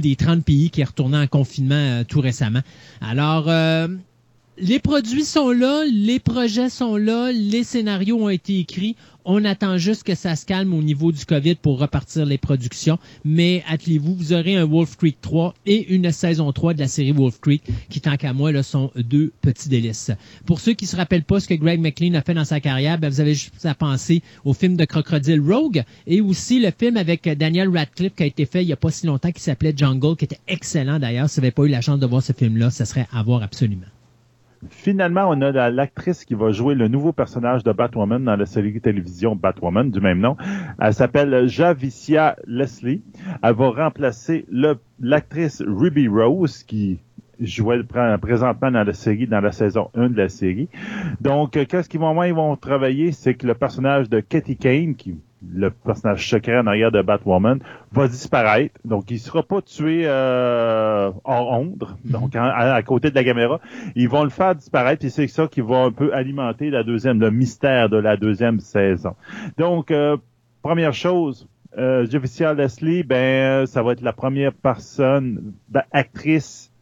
[0.00, 2.60] des 30 pays qui est retourné en confinement euh, tout récemment.
[3.00, 3.48] Alors,
[4.60, 8.96] les produits sont là, les projets sont là, les scénarios ont été écrits.
[9.24, 12.98] On attend juste que ça se calme au niveau du COVID pour repartir les productions.
[13.24, 17.12] Mais attelez-vous, vous aurez un Wolf Creek 3 et une saison 3 de la série
[17.12, 20.10] Wolf Creek, qui, tant qu'à moi, là, sont deux petits délices.
[20.46, 22.98] Pour ceux qui se rappellent pas ce que Greg McLean a fait dans sa carrière,
[22.98, 26.96] ben, vous avez juste à penser au film de Crocodile Rogue et aussi le film
[26.96, 29.74] avec Daniel Radcliffe qui a été fait il y a pas si longtemps qui s'appelait
[29.76, 31.28] Jungle, qui était excellent d'ailleurs.
[31.28, 33.42] Si vous n'avez pas eu la chance de voir ce film-là, ça serait à voir
[33.42, 33.86] absolument.
[34.70, 38.80] Finalement, on a l'actrice qui va jouer le nouveau personnage de Batwoman dans la série
[38.80, 40.36] télévision Batwoman du même nom.
[40.80, 43.02] Elle s'appelle Javicia Leslie.
[43.42, 44.46] Elle va remplacer
[45.00, 46.98] l'actrice Ruby Rose qui
[47.40, 50.68] jouait présentement dans la dans la saison 1 de la série.
[51.20, 55.16] Donc, qu'est-ce qu'ils vont, ils vont travailler, c'est que le personnage de Katie Kane, qui
[55.46, 57.60] le personnage secret en arrière de Batwoman
[57.92, 58.74] va disparaître.
[58.84, 62.12] Donc, il sera pas tué euh, hors ombre, mhm.
[62.12, 63.60] donc à, côté de la caméra.
[63.94, 67.20] Ils vont le faire disparaître, et c'est ça qui va un peu alimenter la deuxième,
[67.20, 69.14] le mystère de la deuxième saison.
[69.56, 70.16] Donc, euh,
[70.62, 72.06] première chose, euh,
[72.56, 76.72] Leslie, ben, ça va être la première personne, ben, actrice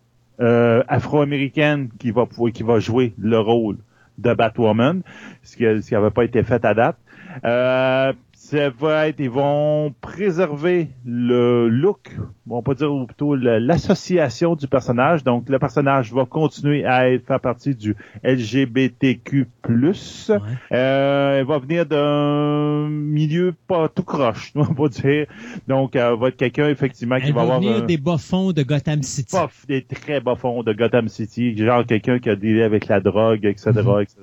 [0.41, 3.79] euh, afro-américaine qui va qui va jouer le rôle
[4.19, 5.03] de Batwoman,
[5.43, 6.97] ce qui n'avait pas été fait à date.
[7.45, 8.13] Euh,
[8.47, 12.17] ça va être, ils vont préserver le look,
[12.49, 15.25] on peut dire plutôt l'association du personnage.
[15.25, 19.49] Donc, le personnage va continuer à être, faire partie du LGBTQ+.
[19.69, 20.39] Ouais.
[20.71, 25.27] Euh, il va venir d'un milieu pas tout croche, on va dire.
[25.67, 27.59] Donc, euh, va être quelqu'un, effectivement, qui va, avoir...
[27.59, 29.37] venir des bas-fonds de Gotham City.
[29.67, 31.57] des très bas-fonds de Gotham City.
[31.57, 34.15] Genre quelqu'un qui a dealé avec la drogue, etc., etc.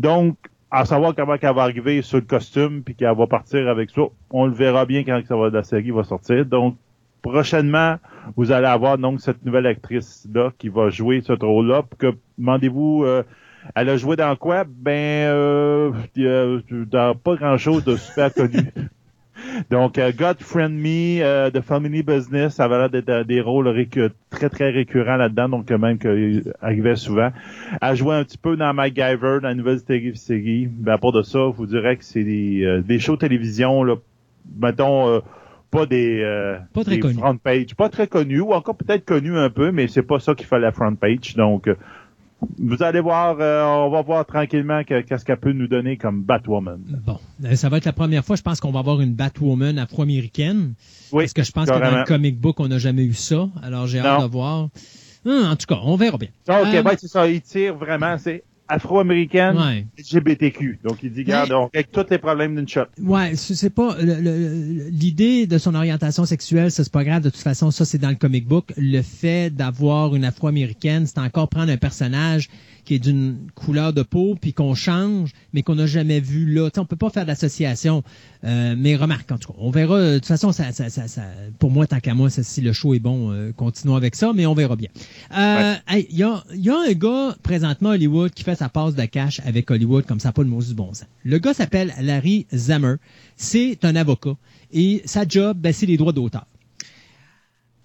[0.00, 0.36] Donc,
[0.70, 4.02] à savoir comment elle va arriver sur le costume puis qu'elle va partir avec ça.
[4.30, 6.44] On le verra bien quand ça va, la série va sortir.
[6.44, 6.76] Donc,
[7.22, 7.96] prochainement,
[8.36, 11.84] vous allez avoir donc cette nouvelle actrice-là qui va jouer ce rôle-là.
[11.98, 13.22] Que demandez-vous, euh,
[13.74, 14.64] elle a joué dans quoi?
[14.64, 15.92] Ben, euh,
[16.70, 18.72] dans pas grand-chose de super connu.
[19.70, 23.40] Donc, euh, God Friend Me, euh, The Family Business, ça va l'air d'être euh, des
[23.40, 23.72] rôles
[24.30, 27.30] très, très récurrents là-dedans, donc même qu'il arrivait souvent.
[27.80, 29.80] À jouer un petit peu dans MacGyver, dans la nouvelle
[30.14, 30.68] série.
[30.70, 33.96] Ben, à part de ça, je vous dirais que c'est des, des shows télévision, là,
[34.60, 35.20] mettons,
[35.70, 36.22] pas des,
[36.72, 40.02] pas très front page, pas très connus, ou encore peut-être connus un peu, mais c'est
[40.02, 41.34] pas ça qui fait la front page.
[41.36, 41.68] Donc,
[42.58, 46.80] vous allez voir, euh, on va voir tranquillement qu'est-ce qu'elle peut nous donner comme Batwoman.
[47.04, 49.78] Bon, euh, ça va être la première fois, je pense qu'on va avoir une Batwoman
[49.78, 50.74] afro-américaine.
[51.12, 53.48] Oui, parce que je pense que dans le comic book, on n'a jamais eu ça.
[53.62, 54.68] Alors j'ai hâte de voir.
[55.24, 56.28] Hum, en tout cas, on verra bien.
[56.48, 57.28] Ok, euh, ben, c'est ça.
[57.28, 58.16] Il tire vraiment.
[58.18, 60.80] C'est afro-américaine, LGBTQ.
[60.84, 62.86] Donc, il dit, regarde, on règle tous les problèmes d'une shot.
[63.00, 67.22] Ouais, c'est pas, l'idée de son orientation sexuelle, ça, c'est pas grave.
[67.22, 68.72] De toute façon, ça, c'est dans le comic book.
[68.76, 72.48] Le fait d'avoir une afro-américaine, c'est encore prendre un personnage
[72.86, 76.70] qui est d'une couleur de peau, puis qu'on change, mais qu'on n'a jamais vu là.
[76.76, 78.04] On on peut pas faire d'association.
[78.44, 80.00] Euh, mais remarque, en tout cas, on verra.
[80.00, 81.22] De toute façon, ça, ça, ça,
[81.58, 84.46] pour moi, tant qu'à moi, si le show est bon, euh, continuons avec ça, mais
[84.46, 84.88] on verra bien.
[85.36, 88.94] Euh, il y, a, y, a, un gars présentement à Hollywood qui fait sa passe
[88.94, 91.06] de cash avec Hollywood comme ça, pas le mot du bon sens.
[91.24, 92.94] Le gars s'appelle Larry Zammer.
[93.36, 94.36] C'est un avocat.
[94.72, 96.46] Et sa job, ben, c'est les droits d'auteur.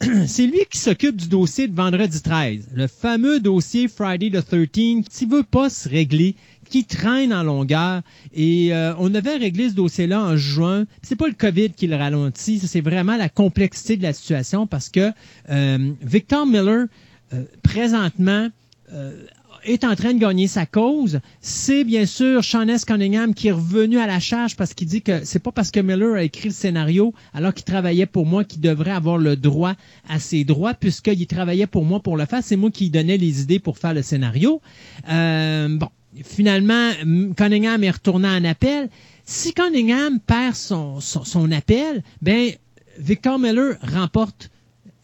[0.27, 5.05] c'est lui qui s'occupe du dossier de vendredi 13, le fameux dossier Friday the 13
[5.09, 6.35] qui veut pas se régler,
[6.69, 8.01] qui traîne en longueur.
[8.33, 10.85] Et euh, on avait réglé ce dossier-là en juin.
[11.03, 14.89] C'est pas le COVID qui le ralentit, c'est vraiment la complexité de la situation parce
[14.89, 15.11] que
[15.49, 16.87] euh, Victor Miller,
[17.33, 18.49] euh, présentement,
[19.63, 21.19] est en train de gagner sa cause.
[21.39, 22.85] C'est bien sûr Sean S.
[22.85, 25.79] Cunningham qui est revenu à la charge parce qu'il dit que c'est pas parce que
[25.79, 29.73] Miller a écrit le scénario alors qu'il travaillait pour moi qu'il devrait avoir le droit
[30.09, 32.41] à ses droits puisqu'il travaillait pour moi pour le faire.
[32.43, 34.61] C'est moi qui donnais les idées pour faire le scénario.
[35.09, 35.89] Euh, bon,
[36.23, 36.91] finalement,
[37.37, 38.89] Cunningham est retourné en appel.
[39.25, 42.51] Si Cunningham perd son, son, son appel, ben
[42.97, 44.50] Victor Miller remporte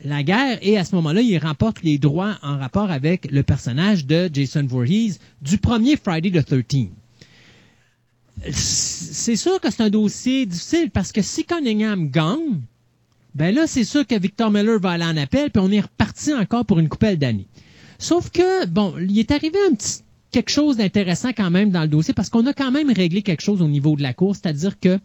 [0.10, 4.06] la guerre et à ce moment-là, il remporte les droits en rapport avec le personnage
[4.06, 6.88] de Jason Voorhees du premier Friday the 13
[8.52, 12.62] C'est sûr que c'est un dossier difficile parce que si Cunningham gagne,
[13.36, 16.34] ben là, c'est sûr que Victor Miller va aller en appel puis on est reparti
[16.34, 17.48] encore pour une coupelle d'années.
[18.00, 20.02] Sauf que, bon, il est arrivé un petit
[20.32, 23.42] quelque chose d'intéressant quand même dans le dossier parce qu'on a quand même réglé quelque
[23.42, 25.00] chose au niveau de la course, c'est-à-dire que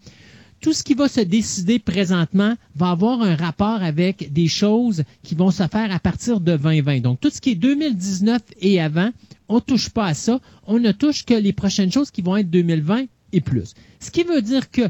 [0.62, 5.34] tout ce qui va se décider présentement va avoir un rapport avec des choses qui
[5.34, 7.00] vont se faire à partir de 2020.
[7.00, 9.10] Donc, tout ce qui est 2019 et avant,
[9.48, 10.40] on touche pas à ça.
[10.66, 13.74] On ne touche que les prochaines choses qui vont être 2020 et plus.
[13.98, 14.82] Ce qui veut dire que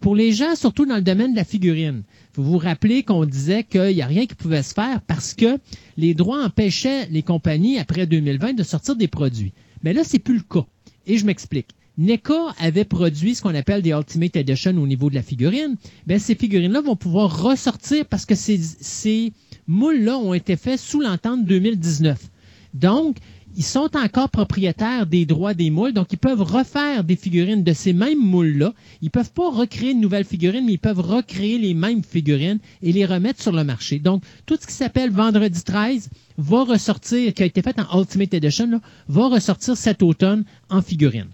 [0.00, 2.02] Pour les gens, surtout dans le domaine de la figurine,
[2.34, 5.58] vous vous rappelez qu'on disait qu'il n'y a rien qui pouvait se faire parce que
[5.96, 9.52] les droits empêchaient les compagnies, après 2020, de sortir des produits.
[9.84, 10.66] Mais là, c'est plus le cas.
[11.06, 11.68] Et je m'explique.
[11.98, 15.76] NECA avait produit ce qu'on appelle des Ultimate Edition au niveau de la figurine.
[16.06, 19.32] Ben, ces figurines-là vont pouvoir ressortir parce que ces,
[19.66, 22.30] moules-là ont été faits sous l'entente 2019.
[22.74, 23.16] Donc,
[23.56, 27.72] ils sont encore propriétaires des droits des moules, donc ils peuvent refaire des figurines de
[27.72, 28.72] ces mêmes moules-là.
[29.02, 32.92] Ils peuvent pas recréer de nouvelles figurines, mais ils peuvent recréer les mêmes figurines et
[32.92, 33.98] les remettre sur le marché.
[33.98, 38.32] Donc, tout ce qui s'appelle Vendredi 13 va ressortir, qui a été fait en Ultimate
[38.34, 41.28] Edition, va ressortir cet automne en figurine.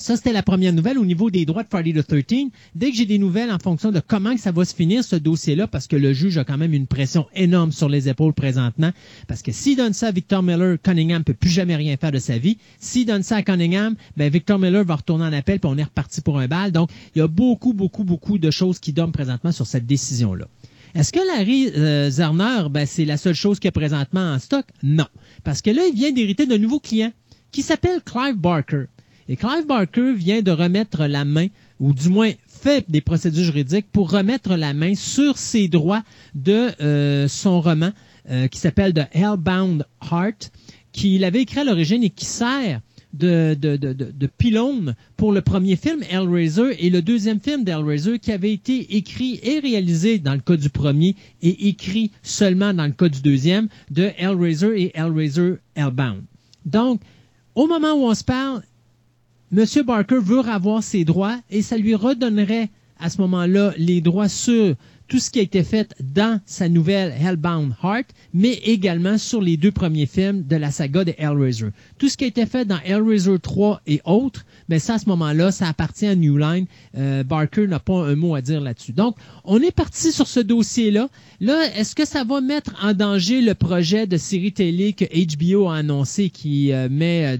[0.00, 2.46] Ça, c'était la première nouvelle au niveau des droits de Friday the 13.
[2.74, 5.66] Dès que j'ai des nouvelles en fonction de comment ça va se finir, ce dossier-là,
[5.66, 8.92] parce que le juge a quand même une pression énorme sur les épaules présentement,
[9.28, 12.18] parce que s'il donne ça à Victor Miller, Cunningham peut plus jamais rien faire de
[12.18, 12.56] sa vie.
[12.78, 15.84] S'il donne ça à Cunningham, ben Victor Miller va retourner en appel, puis on est
[15.84, 16.72] reparti pour un bal.
[16.72, 20.46] Donc, il y a beaucoup, beaucoup, beaucoup de choses qui dorment présentement sur cette décision-là.
[20.94, 24.38] Est-ce que Larry euh, Zerner, ben, c'est la seule chose qu'il y a présentement en
[24.38, 24.64] stock?
[24.82, 25.06] Non.
[25.44, 27.12] Parce que là, il vient d'hériter d'un nouveau client
[27.52, 28.86] qui s'appelle Clive Barker.
[29.30, 31.46] Et Clive Barker vient de remettre la main,
[31.78, 36.02] ou du moins fait des procédures juridiques pour remettre la main sur ses droits
[36.34, 37.92] de euh, son roman
[38.28, 40.50] euh, qui s'appelle The Hellbound Heart,
[40.90, 42.80] qu'il avait écrit à l'origine et qui sert
[43.14, 48.18] de, de, de, de, pylône pour le premier film Hellraiser et le deuxième film d'Hellraiser
[48.18, 52.86] qui avait été écrit et réalisé dans le cas du premier et écrit seulement dans
[52.86, 56.22] le cas du deuxième de Hellraiser et Hellraiser Hellbound.
[56.66, 57.00] Donc,
[57.54, 58.62] au moment où on se parle,
[59.56, 59.64] M.
[59.84, 62.70] Barker veut avoir ses droits et ça lui redonnerait
[63.00, 64.76] à ce moment-là les droits sur
[65.10, 69.56] tout ce qui a été fait dans sa nouvelle Hellbound Heart, mais également sur les
[69.56, 71.70] deux premiers films de la saga de Hellraiser.
[71.98, 75.08] Tout ce qui a été fait dans Hellraiser 3 et autres, mais ça, à ce
[75.08, 76.66] moment-là, ça appartient à New Line.
[76.96, 78.92] Euh, Barker n'a pas un mot à dire là-dessus.
[78.92, 81.08] Donc, on est parti sur ce dossier-là.
[81.40, 85.68] Là, est-ce que ça va mettre en danger le projet de série télé que HBO
[85.68, 87.34] a annoncé qui euh, met...
[87.34, 87.38] Euh,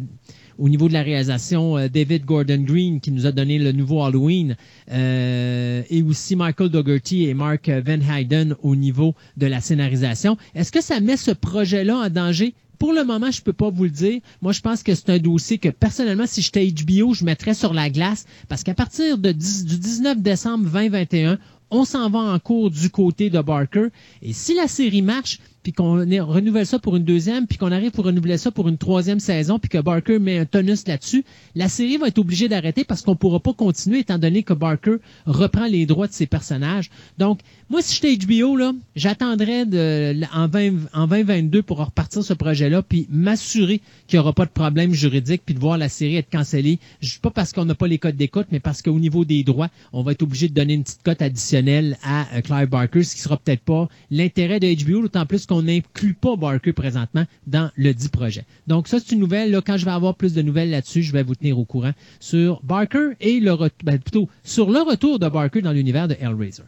[0.60, 4.02] au niveau de la réalisation, euh, David Gordon Green qui nous a donné le nouveau
[4.02, 4.56] Halloween,
[4.92, 10.36] euh, et aussi Michael Dougherty et Mark Van Hayden au niveau de la scénarisation.
[10.54, 12.54] Est-ce que ça met ce projet-là en danger?
[12.78, 14.20] Pour le moment, je peux pas vous le dire.
[14.40, 17.74] Moi, je pense que c'est un dossier que personnellement, si j'étais HBO, je mettrais sur
[17.74, 21.38] la glace parce qu'à partir du 19 décembre 2021,
[21.70, 23.88] on s'en va en cours du côté de Barker.
[24.22, 27.90] Et si la série marche, puis qu'on renouvelle ça pour une deuxième, puis qu'on arrive
[27.90, 31.24] pour renouveler ça pour une troisième saison, puis que Barker met un tonus là-dessus,
[31.54, 34.96] la série va être obligée d'arrêter parce qu'on pourra pas continuer étant donné que Barker
[35.26, 36.90] reprend les droits de ses personnages.
[37.18, 42.82] Donc, moi, si j'étais HBO, là, j'attendrais en, 20, en 2022 pour repartir ce projet-là,
[42.82, 46.30] puis m'assurer qu'il n'y aura pas de problème juridique, puis de voir la série être
[46.30, 46.78] cancellée.
[47.22, 50.02] Pas parce qu'on n'a pas les codes d'écoute, mais parce qu'au niveau des droits, on
[50.02, 53.20] va être obligé de donner une petite cote additionnelle à euh, Clive Barker, ce qui
[53.20, 57.92] sera peut-être pas l'intérêt de HBO, d'autant plus qu'on n'inclut pas Barker présentement dans le
[57.92, 58.44] dit projet.
[58.68, 59.50] Donc ça, c'est une nouvelle.
[59.50, 61.90] Là, quand je vais avoir plus de nouvelles là-dessus, je vais vous tenir au courant
[62.20, 66.62] sur Barker et le ben, plutôt sur le retour de Barker dans l'univers de Hellraiser.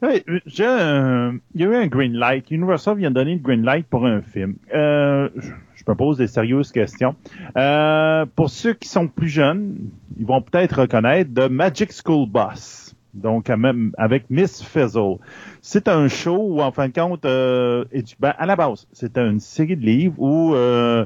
[0.00, 2.52] Oui, j'ai il y a eu un green light.
[2.52, 4.54] Universal vient de donner une green light pour un film.
[4.72, 5.28] Euh,
[5.74, 7.16] je me pose des sérieuses questions.
[7.56, 12.87] Euh, pour ceux qui sont plus jeunes, ils vont peut-être reconnaître The Magic School Bus
[13.14, 15.16] donc même avec Miss Fizzle.
[15.60, 17.84] C'est un show où, en fin de compte, euh,
[18.20, 21.04] ben, à la base, c'était une série de livres où euh,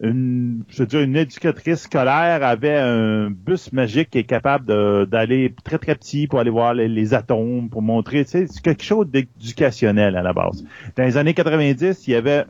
[0.00, 4.66] une, je veux dire, une éducatrice scolaire avait un bus magique qui est capable
[5.06, 8.82] d'aller très très petit pour aller voir les, atomes, pour montrer, tu sais, c'est quelque
[8.82, 10.64] chose d'éducationnel à la base.
[10.96, 12.44] Dans les années 90, il y avait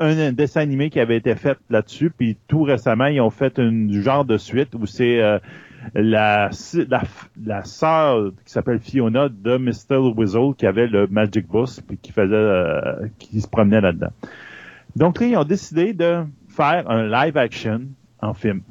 [0.00, 4.00] un, dessin animé qui avait été fait là-dessus, puis tout récemment, ils ont fait une
[4.00, 5.38] genre de suite où c'est euh,
[5.94, 6.50] la,
[6.88, 7.02] la,
[7.44, 9.96] la sœur qui s'appelle Fiona de Mr.
[10.16, 14.12] Whistle qui avait le Magic Bus puis qui faisait euh, qui se promenait là-dedans.
[14.96, 17.82] Donc là, ils ont décidé de faire un live action
[18.20, 18.62] en film.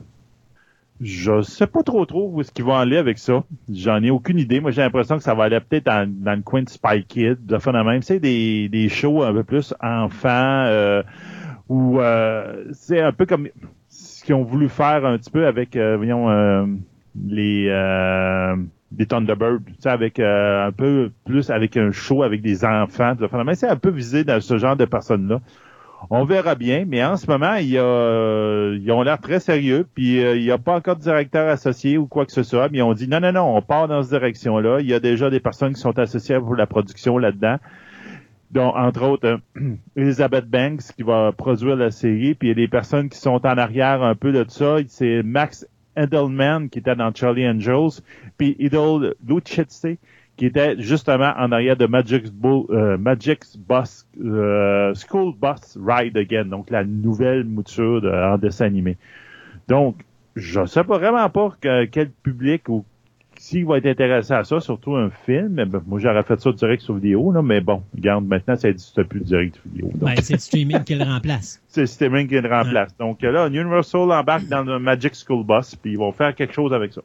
[1.00, 3.44] Je sais pas trop trop où est-ce qu'ils vont aller avec ça.
[3.72, 4.60] J'en ai aucune idée.
[4.60, 7.58] Moi, j'ai l'impression que ça va aller peut-être dans, dans, le coin Spy Kid, de
[7.60, 8.02] fin de même.
[8.02, 11.04] C'est des, des shows un peu plus enfants, euh,
[11.70, 13.48] ou euh, c'est un peu comme
[13.90, 16.66] ce qu'ils ont voulu faire un petit peu avec, euh, voyons, euh,
[17.26, 18.56] les euh,
[18.92, 23.16] des Thunderbirds, tu sais, avec euh, un peu plus avec un show avec des enfants.
[23.46, 25.42] Mais c'est un peu visé dans ce genre de personnes-là.
[26.10, 29.88] On verra bien, mais en ce moment, il y a, ils ont l'air très sérieux,
[29.96, 32.70] puis euh, il n'y a pas encore de directeur associé ou quoi que ce soit,
[32.70, 34.80] mais on dit non, non, non, on part dans cette direction-là.
[34.80, 37.58] Il y a déjà des personnes qui sont associées pour la production là-dedans.
[38.52, 39.40] dont entre autres
[39.96, 43.46] Elizabeth Banks qui va produire la série, puis il y a des personnes qui sont
[43.46, 44.78] en arrière un peu de ça.
[44.88, 48.02] C'est Max Edelman, qui était dans Charlie Angels,
[48.38, 49.98] puis Idol Lucchese,
[50.38, 56.46] qui était justement en arrière de Magic's, euh, Magic's Bus, euh, School Bus Ride Again,
[56.46, 58.98] donc la nouvelle mouture en dessin animé.
[59.68, 59.98] Donc,
[60.36, 62.86] je sais pas vraiment pas que, quel public ou
[63.48, 66.84] s'il va être intéressé à ça, surtout un film, ben, moi j'aurais fait ça direct
[66.84, 69.90] sur vidéo, là, mais bon, regarde, maintenant ça n'existe plus direct vidéo.
[69.96, 71.62] Ben, c'est le streaming qui le remplace.
[71.70, 72.98] C'est le streaming qui le remplace.
[72.98, 76.74] Donc là, Universal embarque dans le Magic School Bus, puis ils vont faire quelque chose
[76.74, 77.02] avec ça.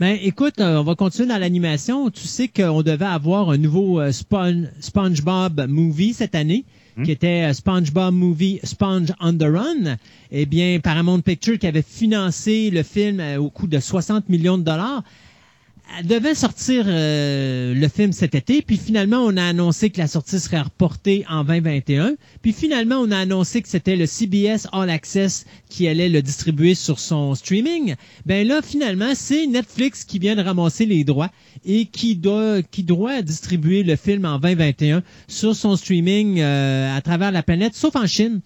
[0.00, 2.08] Ben, écoute, euh, on va continuer dans l'animation.
[2.10, 6.64] Tu sais qu'on devait avoir un nouveau euh, SpongeBob movie cette année,
[6.96, 7.02] hmm?
[7.04, 9.96] qui était euh, SpongeBob movie Sponge on the Run.
[10.30, 14.64] Eh bien, Paramount Pictures qui avait financé le film au coût de 60 millions de
[14.64, 15.02] dollars
[16.04, 20.40] devait sortir euh, le film cet été, puis finalement, on a annoncé que la sortie
[20.40, 22.16] serait reportée en 2021.
[22.42, 26.74] Puis finalement, on a annoncé que c'était le CBS All Access qui allait le distribuer
[26.74, 27.94] sur son streaming.
[28.26, 31.30] Ben là, finalement, c'est Netflix qui vient de ramasser les droits
[31.64, 32.62] et qui doit,
[33.22, 38.06] distribuer le film en 2021 sur son streaming euh, à travers la planète, sauf en
[38.06, 38.40] Chine.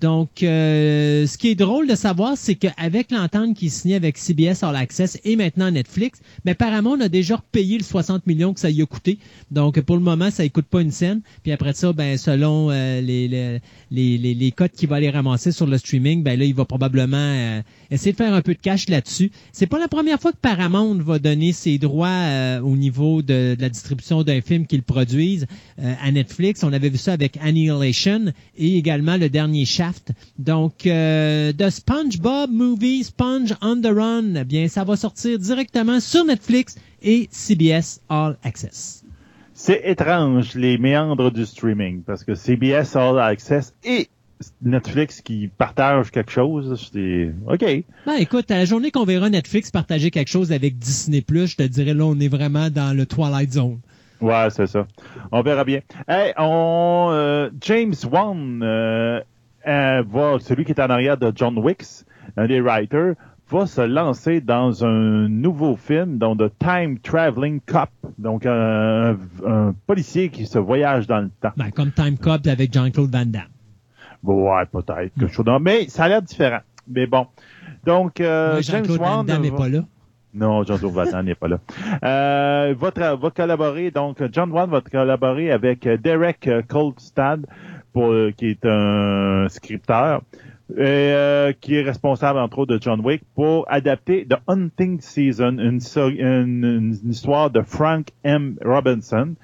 [0.00, 4.62] Donc, euh, ce qui est drôle de savoir, c'est qu'avec l'entente qui signée avec CBS
[4.62, 8.70] All Access et maintenant Netflix, mais Paramount a déjà repayé le 60 millions que ça
[8.70, 9.18] y a coûté.
[9.50, 11.20] Donc, pour le moment, ça ne coûte pas une scène.
[11.42, 13.60] Puis après ça, ben, selon euh, les, les,
[13.90, 17.16] les, les, cotes qu'il va aller ramasser sur le streaming, ben là, il va probablement
[17.18, 17.60] euh,
[17.90, 19.30] essayer de faire un peu de cash là-dessus.
[19.52, 23.60] C'est pas la première fois que Paramount va donner ses droits au niveau de, de,
[23.60, 25.46] la distribution d'un film qu'ils produisent
[25.78, 26.64] à Netflix.
[26.64, 29.81] On avait vu ça avec Annihilation et également le dernier chat
[30.38, 36.00] donc, euh, The SpongeBob Movie Sponge on the Run, eh bien, ça va sortir directement
[36.00, 39.04] sur Netflix et CBS All Access.
[39.54, 44.08] C'est étrange, les méandres du streaming, parce que CBS All Access et
[44.62, 47.84] Netflix qui partagent quelque chose, c'est OK.
[48.06, 51.62] Ben écoute, à la journée qu'on verra Netflix partager quelque chose avec Disney+, je te
[51.62, 53.78] dirais là, on est vraiment dans le Twilight Zone.
[54.20, 54.86] Ouais, c'est ça.
[55.32, 55.80] On verra bien.
[56.06, 59.20] Hey, on, euh, James Wan euh,
[59.66, 62.04] euh, va, celui qui est en arrière de John Wicks,
[62.36, 63.14] un des writers,
[63.50, 67.90] va se lancer dans un nouveau film, dans The Time Traveling Cop.
[68.18, 69.16] Donc, un,
[69.86, 71.52] policier qui se voyage dans le temps.
[71.56, 73.42] Ben, comme Time Cop avec Jean-Claude Van Damme.
[74.22, 75.12] ouais, peut-être.
[75.16, 75.58] Mm.
[75.60, 76.60] Mais ça a l'air différent.
[76.88, 77.26] Mais bon.
[77.84, 79.80] Donc, euh, Jean-Claude Van Damme n'est pas là.
[80.34, 81.58] Non, Jean-Claude Van Damme n'est pas là.
[82.04, 87.46] Euh, va, va, collaborer, donc, John Wan va collaborer avec Derek Coldstad
[87.96, 90.22] euh, qui est un scripteur,
[90.78, 96.98] euh, qui est responsable entre autres de John Wick pour adapter The Hunting Season, une,
[97.06, 98.56] histoire de Frank M.
[98.64, 99.34] Robinson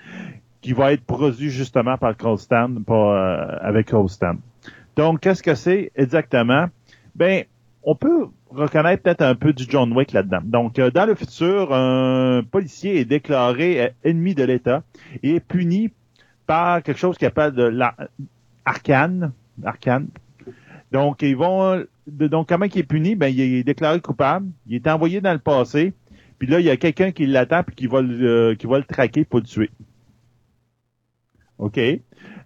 [0.62, 4.36] qui va être produit justement par Colstan, euh, avec Colstan.
[4.96, 6.66] Donc, qu'est-ce que c'est exactement?
[7.14, 7.44] Ben,
[7.82, 10.40] on peut reconnaître peut-être un peu du John Wick là-dedans.
[10.42, 14.82] Donc, dans le futur, un policier est déclaré ennemi de l'État
[15.22, 15.90] et est puni
[16.46, 17.94] par quelque chose qui appelle de la,
[18.68, 19.32] Arcane.
[19.64, 20.08] Arcane.
[20.92, 21.84] Donc, ils vont.
[22.06, 23.14] Donc, comment il est puni?
[23.14, 24.50] Ben, il est déclaré coupable.
[24.66, 25.94] Il est envoyé dans le passé.
[26.38, 28.78] Puis là, il y a quelqu'un qui l'attend puis qui va le, euh, qui va
[28.78, 29.70] le traquer pour le tuer.
[31.58, 31.80] OK?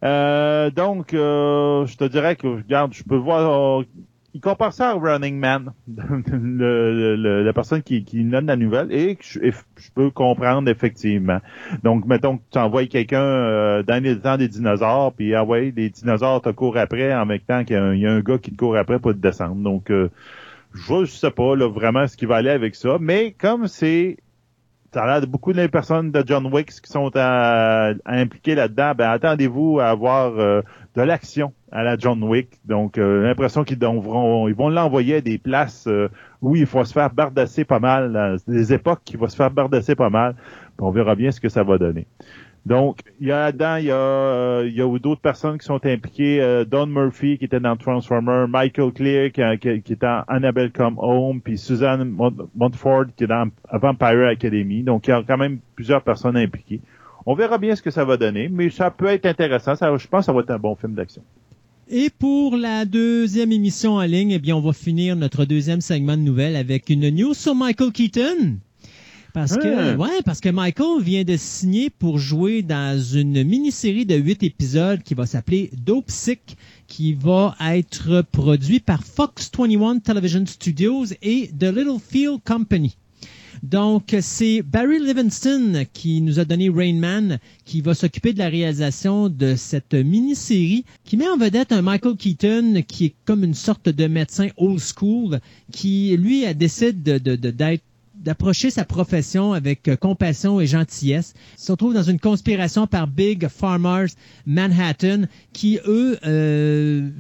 [0.05, 3.85] Euh, donc, euh, je te dirais que, regarde, je peux voir
[4.35, 9.19] il compare ça à Running Man, le, la personne qui, qui donne la nouvelle, et
[9.21, 9.39] je,
[9.77, 11.39] je, peux comprendre effectivement.
[11.83, 15.73] Donc, mettons que tu envoies quelqu'un euh, dans les temps des dinosaures, puis ah ouais,
[15.77, 18.57] les dinosaures te courent après en même temps qu'il y, a un gars qui te
[18.57, 19.57] court après pour te descendre.
[19.57, 20.09] Donc, euh,
[20.75, 24.17] je sais pas là, vraiment ce qui va aller avec ça, mais comme c'est
[24.95, 27.11] ça a l'air de beaucoup de personnes de John Wick qui sont
[28.05, 30.61] impliquées là-dedans, ben attendez-vous à avoir euh,
[30.95, 32.49] de l'action à la John Wick.
[32.65, 36.09] Donc, euh, l'impression qu'ils vont, ils vont l'envoyer à des places euh,
[36.43, 39.95] où il faut se faire bardasser pas mal, des époques qui vont se faire bardasser
[39.95, 40.35] pas mal.
[40.79, 42.07] on verra bien ce que ça va donner.
[42.65, 45.85] Donc, il y a il y a, euh, il y a d'autres personnes qui sont
[45.85, 46.65] impliquées.
[46.69, 50.97] Don Murphy qui était dans Transformer, Michael Clear qui, qui, qui est dans Annabelle Come
[50.99, 52.17] Home, puis Suzanne
[52.55, 54.85] Montford qui est dans Vampire Academy.
[54.85, 56.81] Donc, il y a quand même plusieurs personnes impliquées.
[57.27, 59.77] On verra bien ce que ça va donner, mais ça peut être intéressant.
[59.77, 61.23] Ça, je pense que ça va être un bon film d'action.
[61.89, 66.17] Et pour la deuxième émission en ligne, eh bien, on va finir notre deuxième segment
[66.17, 68.59] de nouvelles avec une news sur Michael Keaton.
[69.35, 74.15] Parce que, ouais, parce que Michael vient de signer pour jouer dans une mini-série de
[74.15, 80.45] huit épisodes qui va s'appeler Dope Sick, qui va être produit par Fox 21 Television
[80.45, 82.97] Studios et The Littlefield Company.
[83.63, 88.49] Donc, c'est Barry Livingston qui nous a donné Rain Man, qui va s'occuper de la
[88.49, 93.55] réalisation de cette mini-série qui met en vedette un Michael Keaton qui est comme une
[93.55, 95.39] sorte de médecin old school
[95.71, 97.83] qui, lui, décide d'être
[98.23, 101.35] d'approcher sa profession avec euh, compassion et gentillesse.
[101.59, 104.11] Il se retrouve dans une conspiration par Big Farmers
[104.47, 105.23] Manhattan
[105.53, 107.11] qui, eux, euh,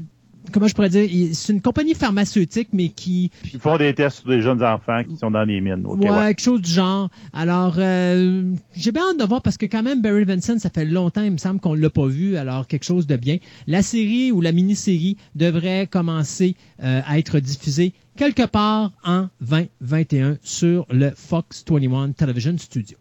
[0.51, 3.31] comment je pourrais dire, c'est une compagnie pharmaceutique, mais qui...
[3.53, 5.85] Ils font des tests sur des jeunes enfants qui sont dans les mines.
[5.87, 7.11] ouais, quelque chose du genre.
[7.33, 10.85] Alors, euh, j'ai bien hâte de voir parce que quand même, Barry Vincent, ça fait
[10.85, 13.39] longtemps, il me semble qu'on l'a pas vu, alors quelque chose de bien.
[13.67, 20.39] La série ou la mini-série devrait commencer euh, à être diffusée quelque part en 2021
[20.43, 22.97] sur le Fox 21 Television Studio.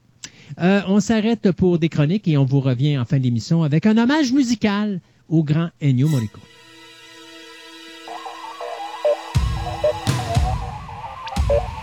[0.60, 3.98] Euh, on s'arrête pour des chroniques et on vous revient en fin d'émission avec un
[3.98, 5.00] hommage musical
[5.30, 6.42] au grand Ennio Morricone.
[11.50, 11.81] Bye.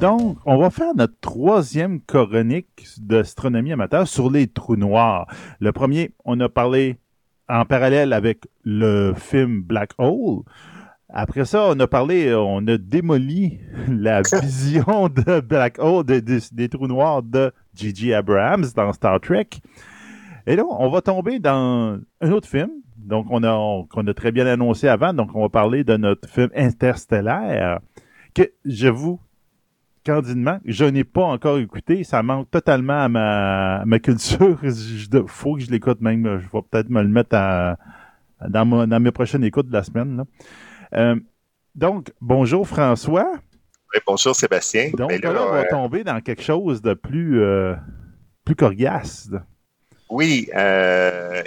[0.00, 5.26] Donc, on va faire notre troisième chronique d'astronomie amateur sur les trous noirs.
[5.58, 6.98] Le premier, on a parlé
[7.48, 10.42] en parallèle avec le film Black Hole.
[11.08, 13.58] Après ça, on a parlé, on a démoli
[13.88, 18.12] la vision de Black Hole, des trous noirs de J.J.
[18.12, 19.48] Abrams dans Star Trek.
[20.46, 24.30] Et là, on va tomber dans un autre film, donc on a, qu'on a très
[24.30, 25.14] bien annoncé avant.
[25.14, 27.80] Donc, on va parler de notre film Interstellaire,
[28.34, 29.18] que je vous
[30.06, 32.04] candidement, je n'ai pas encore écouté.
[32.04, 33.08] Ça manque totalement à
[33.84, 34.58] ma, culture.
[34.62, 36.38] Il faut que je l'écoute même.
[36.38, 37.30] Je vais peut-être me le mettre
[38.48, 40.24] dans, dans mes prochaines écoutes de la semaine.
[40.94, 41.16] Euh,
[41.74, 43.32] donc, bonjour François.
[43.92, 44.90] Oui, bonjour Sébastien.
[44.96, 47.74] Donc là, on va euh, tomber dans quelque chose de plus, euh,
[48.44, 49.28] plus coriace.
[50.08, 50.48] Oui,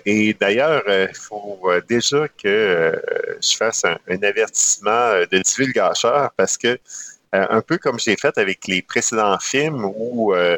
[0.05, 3.01] et d'ailleurs, il faut déjà que
[3.41, 6.77] je fasse un, un avertissement de divulgateur parce que
[7.35, 10.57] euh, un peu comme j'ai fait avec les précédents films où euh,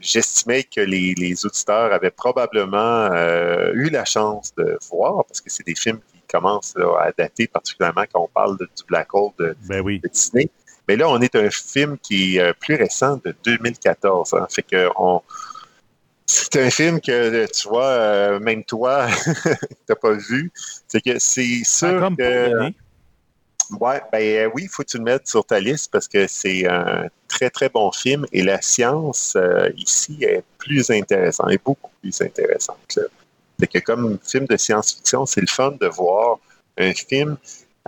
[0.00, 5.66] j'estimais que les, auditeurs avaient probablement euh, eu la chance de voir, parce que c'est
[5.66, 9.84] des films qui commencent à dater, particulièrement quand on parle du Black Hole de, ben
[10.10, 10.48] Disney.
[10.88, 14.34] Mais là, on est un film qui est plus récent, de 2014.
[14.34, 14.46] Hein.
[14.48, 15.20] fait que on,
[16.24, 19.06] c'est un film que tu vois, même toi,
[19.86, 20.50] t'as pas vu.
[20.88, 22.72] C'est que c'est sûr que.
[23.70, 26.26] Ouais, ben euh, oui, il faut que tu le mettes sur ta liste parce que
[26.26, 31.62] c'est un très, très bon film et la science euh, ici est plus intéressante, est
[31.62, 32.98] beaucoup plus intéressante.
[33.58, 36.38] C'est que comme film de science-fiction, c'est le fun de voir
[36.78, 37.36] un film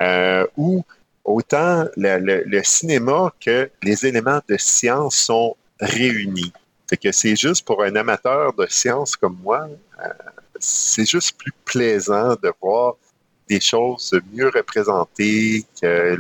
[0.00, 0.84] euh, où
[1.24, 6.52] autant le, cinéma que les éléments de science sont réunis.
[6.88, 9.68] C'est que c'est juste pour un amateur de science comme moi,
[10.59, 12.96] c'est juste plus plaisant de voir
[13.49, 16.16] des choses mieux représentées, que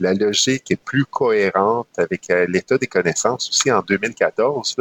[0.00, 3.48] la logique est plus cohérente avec euh, l'état des connaissances.
[3.48, 4.76] Aussi, en 2014,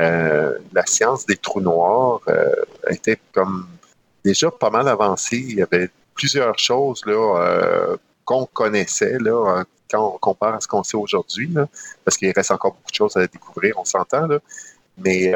[0.00, 2.54] euh, la science des trous noirs euh,
[2.88, 3.66] était comme
[4.24, 5.44] déjà pas mal avancée.
[5.48, 7.02] Il y avait plusieurs choses
[8.24, 9.18] qu'on connaissait
[9.90, 11.52] quand on compare à ce qu'on sait aujourd'hui,
[12.04, 14.28] parce qu'il reste encore beaucoup de choses à découvrir, on s'entend.
[14.96, 15.32] Mais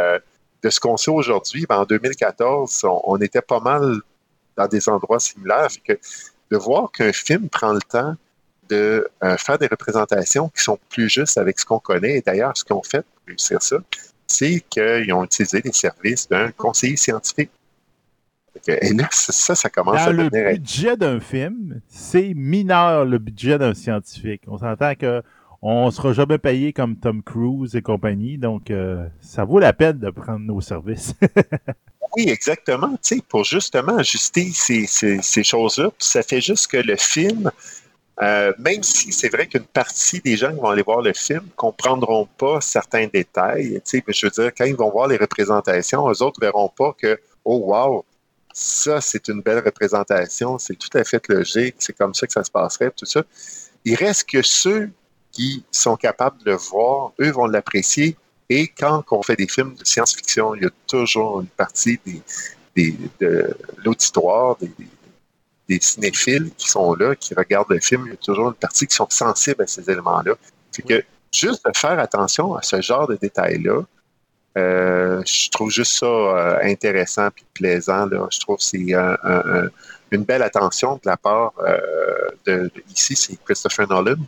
[0.62, 4.00] de ce qu'on sait aujourd'hui, ben, en 2014, on, était pas mal
[4.56, 5.68] dans des endroits similaires.
[5.84, 5.98] que
[6.50, 8.14] de voir qu'un film prend le temps
[8.68, 12.18] de euh, faire des représentations qui sont plus justes avec ce qu'on connaît.
[12.18, 13.76] Et d'ailleurs, ce qu'ils ont fait pour réussir ça,
[14.26, 17.50] c'est qu'ils ont utilisé les services d'un conseiller scientifique.
[18.66, 20.30] Et là, ça, ça commence à devenir...
[20.30, 24.42] le budget d'un film, c'est mineur le budget d'un scientifique.
[24.46, 25.22] On s'entend que
[25.62, 29.98] on sera jamais payé comme Tom Cruise et compagnie, donc euh, ça vaut la peine
[29.98, 31.14] de prendre nos services.
[32.16, 32.98] Oui, exactement.
[33.28, 37.50] Pour justement ajuster ces, ces, choses-là, ça fait juste que le film,
[38.22, 41.46] euh, même si c'est vrai qu'une partie des gens qui vont aller voir le film
[41.56, 46.10] comprendront pas certains détails, tu sais, je veux dire, quand ils vont voir les représentations,
[46.10, 48.04] eux autres verront pas que, oh wow,
[48.54, 52.44] ça c'est une belle représentation, c'est tout à fait logique, c'est comme ça que ça
[52.44, 53.22] se passerait, tout ça.
[53.84, 54.90] Il reste que ceux
[55.32, 58.16] qui sont capables de le voir, eux vont l'apprécier
[58.48, 61.98] et quand on fait des films de science-fiction, il y a toujours une partie
[62.76, 64.56] des, de l'auditoire,
[65.68, 68.04] des, cinéphiles qui sont là, qui regardent le film.
[68.06, 70.34] Il y a toujours une partie qui sont sensibles à ces éléments-là.
[70.70, 71.02] C'est que
[71.32, 73.82] juste de faire attention à ce genre de détails-là,
[74.58, 78.06] euh, je trouve juste ça euh, intéressant et plaisant.
[78.06, 78.28] Là.
[78.30, 79.18] Je trouve que c'est un,
[80.12, 81.52] une belle attention de la part
[82.46, 84.18] de, ici, c'est Christopher Nolan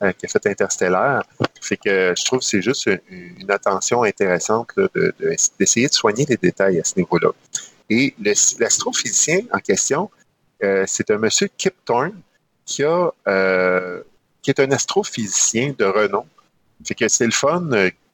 [0.00, 1.24] qui a fait Interstellar.
[1.60, 4.68] Fait que je trouve que c'est juste une, attention intéressante
[5.58, 7.30] d'essayer de, de, soigner les détails à ce niveau-là.
[7.88, 8.14] Et
[8.58, 10.10] l'astrophysicien en question,
[10.60, 12.20] c'est un monsieur Kip Thorne
[12.66, 13.10] qui a
[14.44, 16.26] qui est un astrophysicien de renom.
[16.86, 17.68] Fait que c'est le fun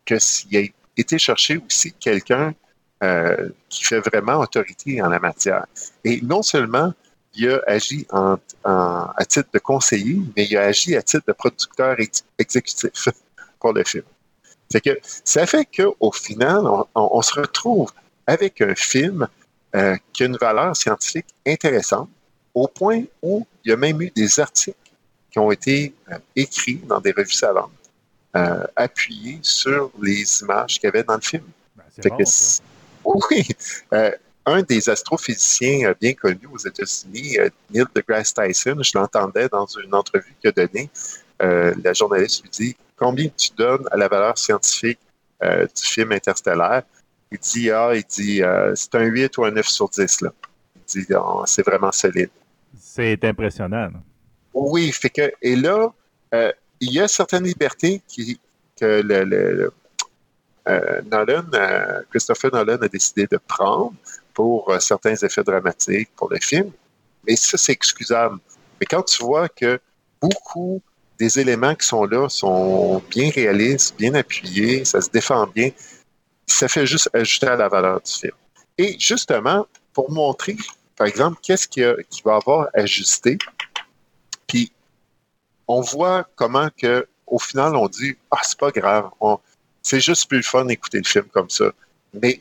[0.05, 2.55] qu'il ait été chercher aussi quelqu'un
[3.03, 5.67] euh, qui fait vraiment autorité en la matière.
[6.05, 6.93] Et non seulement
[7.35, 11.33] il a agi en, à titre de conseiller, mais il a agi à titre de
[11.33, 11.97] producteur
[12.39, 13.09] exécutif
[13.61, 14.05] pour le film.
[14.71, 16.63] C'est que ça fait qu'au final,
[16.95, 17.91] on, se retrouve
[18.27, 19.27] avec un film
[19.75, 22.09] euh, qui a une valeur scientifique intéressante,
[22.55, 24.77] au point où il y a même eu des articles
[25.31, 27.71] qui ont été euh, écrits dans des revues savantes,
[28.77, 31.43] appuyés sur les images qu'il y avait dans le film.
[31.77, 32.17] Ben,
[33.05, 33.49] oui.
[34.49, 39.49] Euh, un des astrophysiciens euh, bien connus aux États-Unis, euh, Neil deGrasse Tyson, je l'entendais
[39.49, 40.91] dans une entrevue qu'il a donnée.
[41.41, 44.99] la journaliste lui dit Combien tu donnes à la valeur scientifique
[45.43, 46.83] du film Interstellaire
[47.33, 48.43] Il dit Ah, il dit
[48.75, 50.21] c'est un 8 ou un 9 sur 10.
[50.21, 50.33] Là.
[50.95, 52.29] Il dit oh, C'est vraiment solide.
[52.79, 53.91] C'est impressionnant.
[54.53, 55.93] Oui, fait que, et là,
[56.81, 58.39] il y a certaines libertés qui,
[58.79, 59.73] que le,
[60.69, 63.93] euh, Nolan, euh, Christopher Nolan a décidé de prendre
[64.41, 66.71] pour euh, certains effets dramatiques pour le film.
[67.27, 68.39] Mais ça, c'est excusable.
[68.81, 69.79] Mais quand tu vois que
[70.19, 70.81] beaucoup
[71.19, 75.69] des éléments qui sont là sont bien réalistes, bien appuyés, ça se défend bien,
[76.47, 78.33] ça fait juste ajouter à la valeur du film.
[78.79, 80.57] Et justement, pour montrer,
[80.97, 81.83] par exemple, qu'est-ce qui,
[82.25, 83.37] va avoir ajusté,
[84.47, 84.73] puis
[85.69, 89.11] on voit comment que au final, on dit Ah, c'est pas grave,
[89.83, 91.67] c'est juste plus fun d'écouter le film comme ça.
[92.15, 92.41] Mais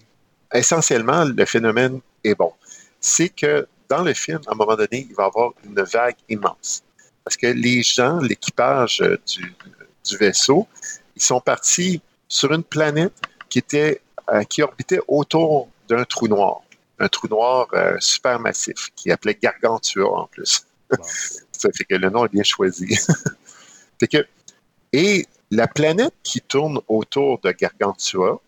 [0.53, 2.53] essentiellement, le phénomène est bon.
[2.99, 6.15] C'est que dans le film, à un moment donné, il va y avoir une vague
[6.29, 6.83] immense.
[7.23, 10.67] Parce que les gens, l'équipage du, vaisseau,
[11.15, 13.13] ils sont partis sur une planète
[13.49, 14.01] qui était
[14.31, 16.61] euh, qui orbitait autour d'un trou noir.
[16.99, 20.65] Un trou noir euh, super massif, qui appelait Gargantua en plus.
[21.51, 22.95] ça fait que le nom est bien choisi.
[23.99, 24.27] fait que,
[24.93, 28.39] et la planète qui tourne autour de Gargantua,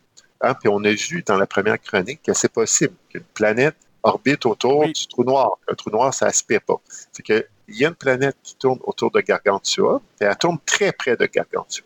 [0.42, 4.46] hein, puis on a vu dans la première chronique que c'est possible qu'une planète orbite
[4.46, 5.58] autour du trou noir.
[5.68, 6.82] Un trou noir, ça aspire pas.
[7.12, 10.92] C'est qu'il y a une planète qui tourne autour de Gargantua, et elle tourne très
[10.92, 11.86] près de Gargantua.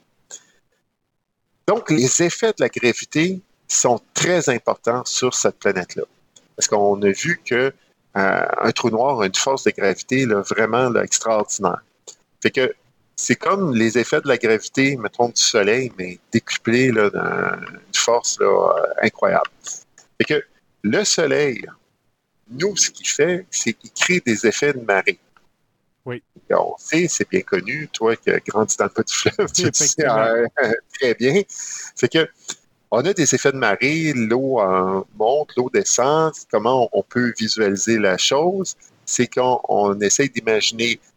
[1.67, 6.03] Donc, les effets de la gravité sont très importants sur cette planète-là.
[6.55, 7.73] Parce qu'on a vu que
[8.17, 11.81] euh, un trou noir a une force de gravité vraiment extraordinaire.
[12.41, 12.73] Fait que
[13.15, 18.39] c'est comme les effets de la gravité, mettons, du Soleil, mais décuplés d'une force
[19.01, 19.49] incroyable.
[20.19, 20.43] Et que
[20.83, 21.65] le Soleil,
[22.49, 25.19] nous, ce qu'il fait, c'est qu'il crée des effets de marée.
[26.05, 26.21] Oui.
[26.51, 30.05] on sait, c'est bien connu, toi qui as grandi dans le du fleuve, tu sais
[30.05, 30.45] euh,
[30.99, 31.41] très bien.
[31.95, 32.27] C'est que
[32.91, 34.61] on a des effets de marée, l'eau
[35.17, 36.31] monte, l'eau descend.
[36.51, 38.75] Comment on peut visualiser la chose?
[39.05, 41.14] C'est qu'on essaye d'imaginer euh,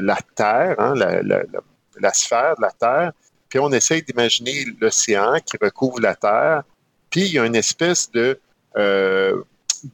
[0.00, 3.12] la Terre, hein, la, sphère de la Terre,
[3.48, 6.62] puis on essaye d'imaginer l'océan qui recouvre la Terre,
[7.10, 8.38] puis il y a une espèce de
[8.76, 9.42] euh,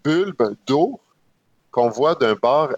[0.05, 1.01] bulbe d'eau
[1.71, 2.73] qu'on voit d'un bord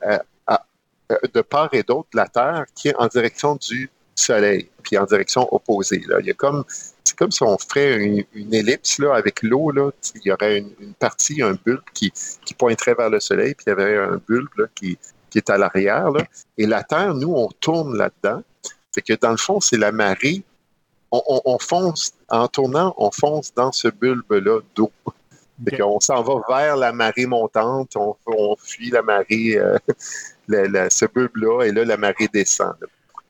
[1.34, 5.04] de part et d'autre de la Terre qui est en direction du Soleil, puis en
[5.04, 6.02] direction opposée.
[6.20, 6.64] Il y a comme
[7.04, 7.96] c'est comme si on ferait
[8.34, 9.72] une, ellipse avec l'eau.
[10.14, 12.12] Il y aurait une, partie, un bulbe qui,
[12.56, 14.98] pointerait vers le soleil, puis il y avait un bulbe qui,
[15.32, 16.10] qui est à l'arrière.
[16.58, 18.42] Et la Terre, nous, on tourne là-dedans.
[18.94, 20.42] Fait que dans le fond, c'est la marée.
[21.10, 24.90] On, fonce, en tournant, on fonce dans ce bulbe-là d'eau.
[25.68, 29.76] Fait qu'on s'en va vers la marée montante, on, fuit la marée, euh,
[30.90, 32.74] ce bulbe-là, et là, la marée descend.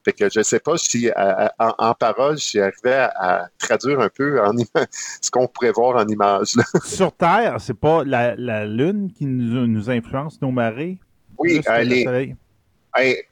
[0.04, 4.08] Fait que je ne sais pas si en, en, parole, j'arrivais à, à, traduire un
[4.08, 4.52] peu en
[5.20, 6.54] ce qu'on pourrait voir en image.
[6.84, 10.98] Sur Terre, c'est pas la, Lune qui nous influence nos marées?
[11.38, 12.34] Oui, les,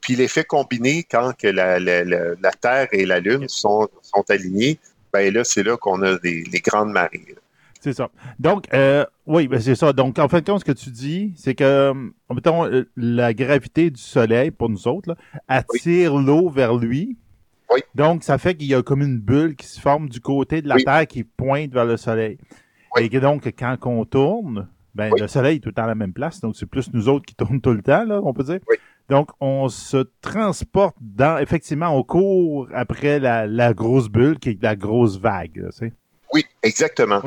[0.00, 4.78] puis l'effet combiné, quand que la, Terre et la Lune sont, sont alignés,
[5.12, 7.34] ben là, c'est là qu'on a des, les grandes marées.
[7.80, 8.10] C'est ça.
[8.38, 9.92] Donc, euh, oui, ben c'est ça.
[9.94, 11.94] Donc, en fait, ce que tu dis, c'est que, euh,
[12.28, 15.16] mettons, euh, la gravité du Soleil, pour nous autres,
[15.48, 17.16] attire l'eau vers lui.
[17.70, 17.80] Oui.
[17.94, 20.68] Donc, ça fait qu'il y a comme une bulle qui se forme du côté de
[20.68, 22.36] la Terre qui pointe vers le Soleil.
[22.98, 25.94] Et que donc, quand on tourne, ben, le soleil est tout le temps à la
[25.94, 28.44] même place, donc c'est plus nous autres qui tournent tout le temps, là, on peut
[28.44, 28.60] dire.
[29.08, 34.76] Donc, on se transporte dans, effectivement, on court après la, grosse bulle qui est la
[34.76, 35.92] grosse vague, tu
[36.32, 37.20] Oui, exactement.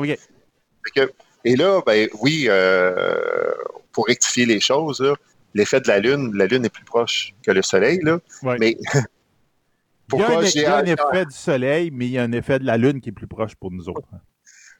[1.44, 3.52] et là, ben oui, euh,
[3.92, 5.04] pour rectifier les choses,
[5.52, 8.18] l'effet de la Lune, la Lune est plus proche que le Soleil, là.
[8.58, 8.76] Mais
[10.08, 12.64] pourquoi il y a un, effet du Soleil, mais il y a un effet de
[12.64, 14.08] la Lune qui est plus proche pour nous autres.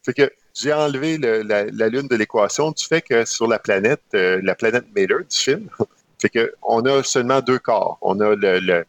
[0.04, 4.40] Fait que j'ai enlevé la, Lune de l'équation du fait que sur la planète, euh,
[4.42, 5.68] la planète Miller du film,
[6.20, 7.98] fait que on a seulement deux corps.
[8.02, 8.84] On a le,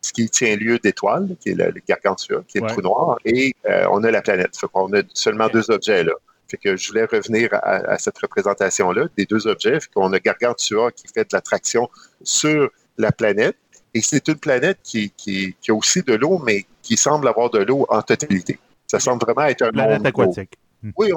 [0.00, 3.54] ce qui tient lieu d'étoiles, qui est le, Gargantua, qui est le trou noir, et
[3.68, 4.56] euh, on a la planète.
[4.56, 6.12] Fait qu'on a seulement deux objets là.
[6.48, 9.78] Fait que je voulais revenir à, cette représentation-là des deux objets.
[9.78, 11.88] Fait qu'on a Gargantua qui fait de l'attraction
[12.24, 13.56] sur la planète.
[13.94, 17.60] Et c'est une planète qui, qui, a aussi de l'eau, mais qui semble avoir de
[17.60, 18.58] l'eau en totalité.
[18.88, 20.58] Ça semble vraiment être un planète aquatique.
[20.96, 21.12] Oui,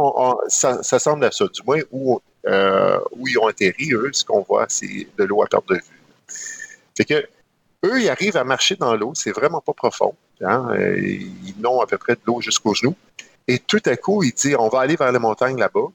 [0.47, 1.45] ça, semble à ça.
[1.47, 5.41] Du moins, où, euh, où ils ont atterri, eux, ce qu'on voit, c'est de l'eau
[5.43, 5.81] à perte de vue.
[6.95, 7.27] Fait que
[7.85, 9.13] eux, ils arrivent à marcher dans l'eau.
[9.15, 10.15] C'est vraiment pas profond.
[10.41, 10.67] Hein.
[10.71, 12.95] Euh, ils n'ont à peu près de l'eau jusqu'aux genoux.
[13.47, 15.87] Et tout à coup, ils disent, on va aller vers les montagnes là-bas.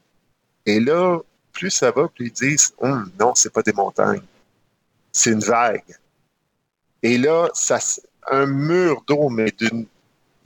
[0.65, 1.19] Et là,
[1.53, 4.21] plus ça va, plus ils disent, hum, non, c'est pas des montagnes.
[5.11, 5.83] C'est une vague.
[7.01, 7.79] Et là, ça,
[8.29, 9.85] un mur d'eau, mais d'une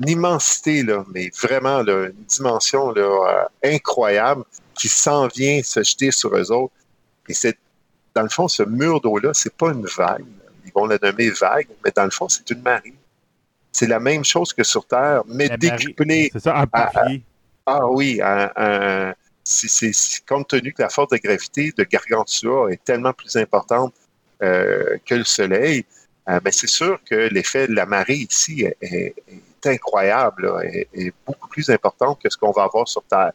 [0.08, 4.44] immensité, là, mais vraiment là, une dimension là, euh, incroyable
[4.76, 6.74] qui s'en vient se jeter sur eux autres.
[7.28, 7.58] Et c'est,
[8.16, 10.26] dans le fond, ce mur d'eau-là, c'est pas une vague.
[10.66, 12.94] Ils vont la nommer vague, mais dans le fond, c'est une marée.
[13.72, 16.30] C'est la même chose que sur Terre, mais décuplée.
[16.34, 16.66] C'est ça.
[17.66, 18.20] Ah oui,
[19.44, 23.94] c'est compte tenu que la force de gravité de Gargantua est tellement plus importante
[24.42, 25.86] euh, que le Soleil,
[26.30, 29.16] euh, mais c'est sûr que l'effet de la marée ici est,
[29.68, 33.32] incroyable, est, beaucoup plus important que ce qu'on va avoir sur Terre.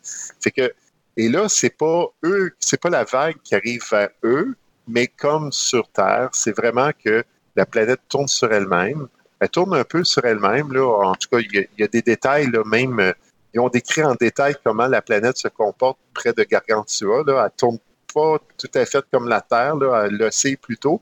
[0.57, 0.73] Que,
[1.17, 4.57] et là, c'est pas eux, c'est pas la vague qui arrive vers eux,
[4.87, 7.25] mais comme sur Terre, c'est vraiment que
[7.57, 9.09] la planète tourne sur elle-même.
[9.41, 10.73] Elle tourne un peu sur elle-même.
[10.73, 10.85] Là.
[10.85, 12.99] En tout cas, il y, a, des détails, là, même.
[13.01, 13.13] Euh,
[13.55, 17.25] ils ont décrit en détail comment la planète se comporte près de Gargantua.
[17.27, 17.45] Là.
[17.47, 17.79] Elle tourne
[18.15, 21.01] pas tout à fait comme la Terre, là, elle le sait plutôt.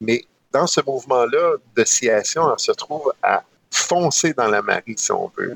[0.00, 5.30] Mais dans ce mouvement-là d'oscillation, elle se trouve à foncer dans la marée, si on
[5.36, 5.54] veut.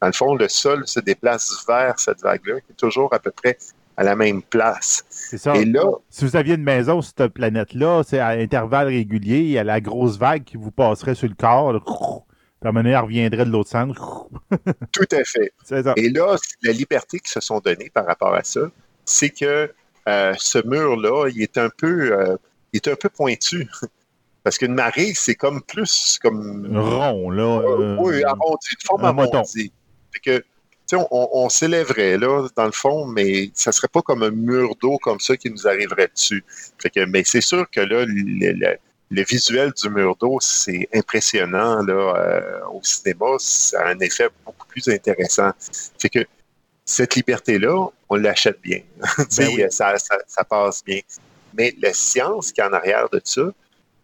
[0.00, 3.30] Dans le fond, le sol se déplace vers cette vague-là, qui est toujours à peu
[3.30, 3.58] près
[3.96, 5.04] à la même place.
[5.10, 5.54] C'est ça.
[5.56, 9.50] Et là, si vous aviez une maison sur cette planète-là, c'est à intervalles réguliers, il
[9.50, 11.74] y a la grosse vague qui vous passerait sur le corps.
[11.74, 13.94] Là, puis à elle reviendrait de l'autre sens.
[14.92, 15.52] Tout à fait.
[15.96, 18.60] Et là, la liberté qu'ils se sont donnée par rapport à ça,
[19.04, 19.70] c'est que
[20.08, 22.36] euh, ce mur-là, il est un peu, euh,
[22.72, 23.68] il est un peu pointu.
[24.42, 26.66] Parce qu'une marée, c'est comme plus comme.
[26.76, 27.42] Rond, là.
[27.42, 29.72] Euh, oui, arrondi, de forme arrondie.
[30.12, 30.44] Fait que,
[30.96, 34.98] on, on s'élèverait, là, dans le fond, mais ça serait pas comme un mur d'eau
[34.98, 36.44] comme ça qui nous arriverait dessus.
[36.78, 42.14] Fait que, mais c'est sûr que là, le, visuel du mur d'eau, c'est impressionnant, là,
[42.16, 43.26] euh, au cinéma.
[43.38, 45.50] Ça a un effet beaucoup plus intéressant.
[45.98, 46.26] Fait que,
[46.84, 48.80] cette liberté-là, on l'achète bien.
[49.36, 51.00] Ben ça, ça, passe bien.
[51.54, 53.42] Mais la science qui est en arrière de ça,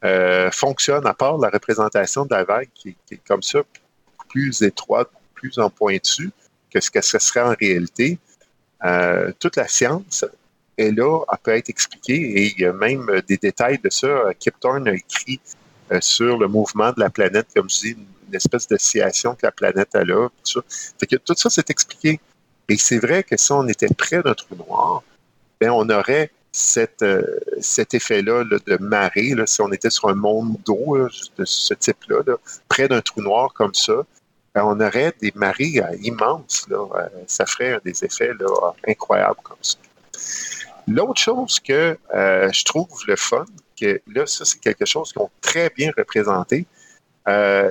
[0.05, 3.60] euh, fonctionne, à part la représentation de la vague qui, est comme ça,
[4.28, 6.31] plus étroite, plus en pointu
[6.70, 8.18] que ce que ce serait en réalité.
[8.85, 10.24] Euh, toute la science
[10.77, 14.32] est là, elle peut être expliquée et il y a même des détails de ça.
[14.39, 15.40] Kip a écrit
[15.93, 17.97] euh, sur le mouvement de la planète, comme je dis,
[18.28, 20.28] une espèce d'oscillation que la planète a là.
[20.28, 22.20] Tout ça, que tout ça c'est expliqué.
[22.68, 25.02] Et c'est vrai que si on était près d'un trou noir,
[25.60, 26.31] ben on aurait
[27.03, 27.23] euh,
[27.61, 30.99] cet effet-là de marée, si on était sur un monde d'eau
[31.37, 32.23] de ce type-là,
[32.69, 34.05] près d'un trou noir comme ça,
[34.55, 36.66] ben, on aurait des marées euh, immenses.
[36.70, 36.87] Euh,
[37.27, 38.33] ça ferait des effets
[38.89, 39.77] incroyables comme ça.
[40.89, 43.45] L'autre chose que je trouve le fun,
[43.78, 46.65] que là, ça, c'est quelque chose qu'on très bien représenté,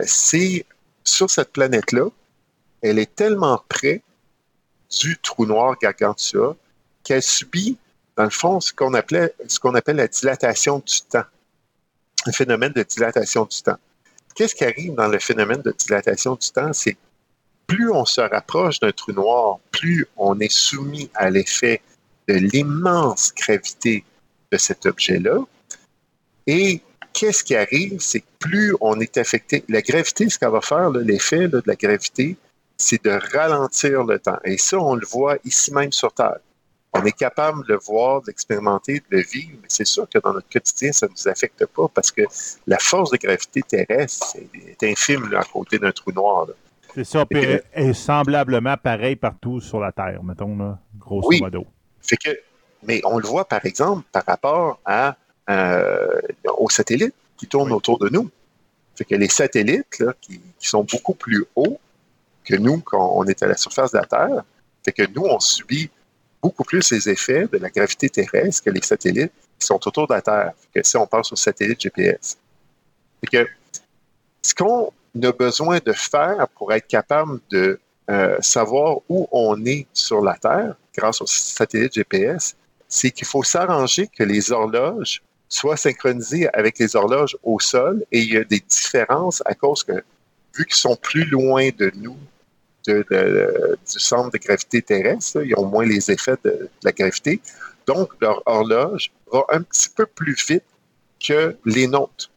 [0.03, 0.65] c'est
[1.03, 2.09] sur cette planète-là,
[2.81, 4.01] elle est tellement près
[4.99, 6.57] du trou noir Gargantua
[7.03, 7.77] qu'elle subit
[8.15, 11.25] dans le fond, ce qu'on appelle la dilatation du temps.
[12.25, 13.77] Le phénomène de dilatation du temps.
[14.35, 16.73] Qu'est-ce qui arrive dans le phénomène de dilatation du temps?
[16.73, 16.97] C'est
[17.67, 21.81] plus on se rapproche d'un trou noir, plus on est soumis à l'effet
[22.27, 24.03] de l'immense gravité
[24.51, 25.39] de cet objet-là.
[26.47, 26.81] Et
[27.13, 27.99] qu'est-ce qui arrive?
[27.99, 31.75] C'est que plus on est affecté, la gravité, ce qu'elle va faire, l'effet de la
[31.75, 32.37] gravité,
[32.77, 34.39] c'est de ralentir le temps.
[34.43, 36.37] Et ça, on le voit ici même sur Terre
[36.95, 40.33] on est capable de le voir, d'expérimenter, de le vivre, mais c'est sûr que dans
[40.33, 42.21] notre quotidien, ça ne nous affecte pas parce que
[42.67, 46.47] la force de gravité terrestre est infime à côté d'un trou noir.
[46.93, 47.43] C'est ça, puis
[47.73, 51.41] est semblablement pareil partout sur la Terre, mettons, là, grosso oui.
[51.41, 51.65] modo.
[52.01, 52.29] Fait que,
[52.83, 55.17] mais on le voit, par exemple, par rapport à,
[55.49, 56.21] euh,
[56.57, 58.29] aux satellites qui tournent autour de nous.
[58.95, 61.79] Fait que les satellites, là, qui, qui, sont beaucoup plus hauts
[62.45, 64.45] que nous quand on est à la surface de la Terre,
[64.85, 65.89] fait que nous, on subit
[66.45, 69.33] beaucoup plus les effets de la gravité terrestre que les satellites.
[69.59, 70.51] qui sont autour de la Terre.
[70.73, 72.37] Que si on pense aux satellites GPS.
[73.31, 73.47] que
[74.43, 74.91] ce qu'on
[75.29, 77.79] a besoin de faire pour être capable de
[78.11, 82.55] euh, savoir où on est sur la Terre grâce aux satellites GPS,
[82.87, 88.19] c'est qu'il faut s'arranger que les horloges soient synchronisées avec les horloges au sol et
[88.19, 89.97] il y a des différences à cause que,
[90.55, 92.19] vu qu'ils sont plus loin de nous,
[92.87, 97.41] du centre de gravité terrestre, ils ont moins les effets de, la gravité,
[97.87, 100.63] donc leur horloge va un petit peu plus vite
[101.19, 102.29] que les nôtres.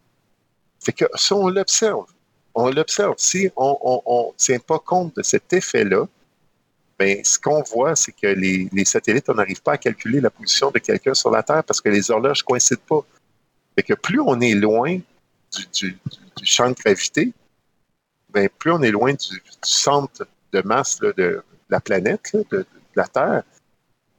[0.80, 2.06] Fait que si on l'observe,
[2.54, 6.06] on l'observe, si on ne tient pas compte de cet effet-là,
[6.98, 10.70] ben, ce qu'on voit, c'est que les, satellites, on n'arrive pas à calculer la position
[10.72, 13.06] de quelqu'un sur la Terre parce que les horloges ne coïncident pas.
[13.76, 14.98] Fait que plus on est loin
[15.72, 15.96] du,
[16.42, 17.32] champ de gravité,
[18.30, 23.42] ben, plus on est loin du, centre de masse de la planète, de, la Terre,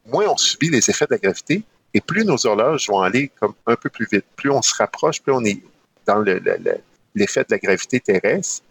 [0.06, 3.54] moins on subit les effets de la gravité et plus nos horloges vont aller comme
[3.66, 4.26] un peu plus vite.
[4.36, 5.62] Plus on se rapproche, plus on est
[6.06, 8.64] dans l'effet de la gravité terrestre,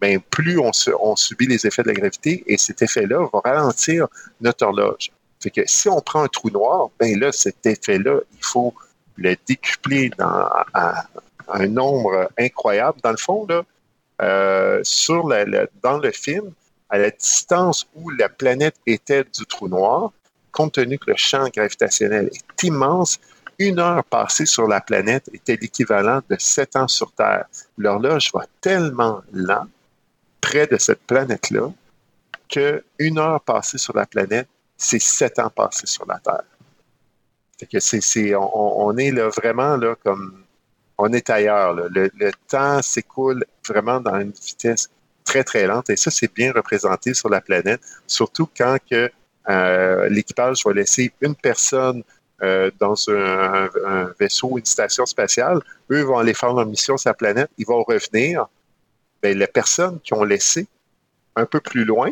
[0.00, 4.08] ben, plus on, subit les effets de la gravité et cet effet-là va ralentir
[4.40, 5.10] notre horloge.
[5.40, 8.74] Fait que si on prend un trou noir, ben là, cet effet-là, il faut
[9.16, 10.50] le décupler dans
[11.48, 12.98] un nombre incroyable.
[13.02, 13.64] Dans le fond, là,
[14.22, 15.28] euh, sur
[15.82, 16.52] dans le film,
[16.88, 20.12] à la distance où la planète était du trou noir,
[20.52, 23.18] compte tenu que le champ gravitationnel est immense,
[23.58, 27.46] une heure passée sur la planète était l'équivalent de sept ans sur Terre.
[27.78, 29.66] L'horloge va tellement lent
[30.40, 31.70] près de cette planète-là
[32.48, 36.44] qu'une heure passée sur la planète, c'est sept ans passés sur la Terre.
[37.70, 40.44] que c'est, on, est vraiment comme
[40.98, 41.74] on est ailleurs.
[41.74, 44.90] Le, temps s'écoule vraiment dans une vitesse
[45.26, 45.90] très, très lente.
[45.90, 49.10] Et ça, c'est bien représenté sur la planète, surtout quand que,
[49.48, 52.02] euh, l'équipage va laisser une personne
[52.42, 55.60] euh, dans un, un, vaisseau, une station spatiale.
[55.90, 57.50] Eux vont aller faire leur mission sur la planète.
[57.58, 58.46] Ils vont revenir.
[59.22, 60.66] Ben, les personnes qui ont laissé
[61.36, 62.10] un peu plus loin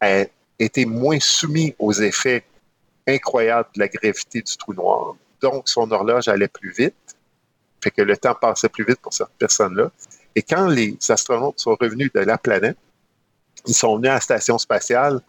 [0.00, 0.24] a
[0.58, 2.44] été moins soumises aux effets
[3.06, 5.14] incroyables de la gravité du trou noir.
[5.40, 6.94] Donc, son horloge allait plus vite.
[7.82, 9.90] Fait que le temps passait plus vite pour cette personne-là.
[10.36, 12.76] Et quand les astronautes sont revenus de la planète,
[13.66, 15.20] ils sont venus à la station spatiale.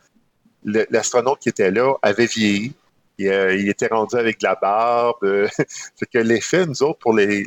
[0.64, 2.73] L'astronaute qui était là avait vieilli.
[3.18, 5.18] Il, euh, était rendu avec de la barbe.
[5.57, 7.44] fait que l'effet, nous autres, pour les,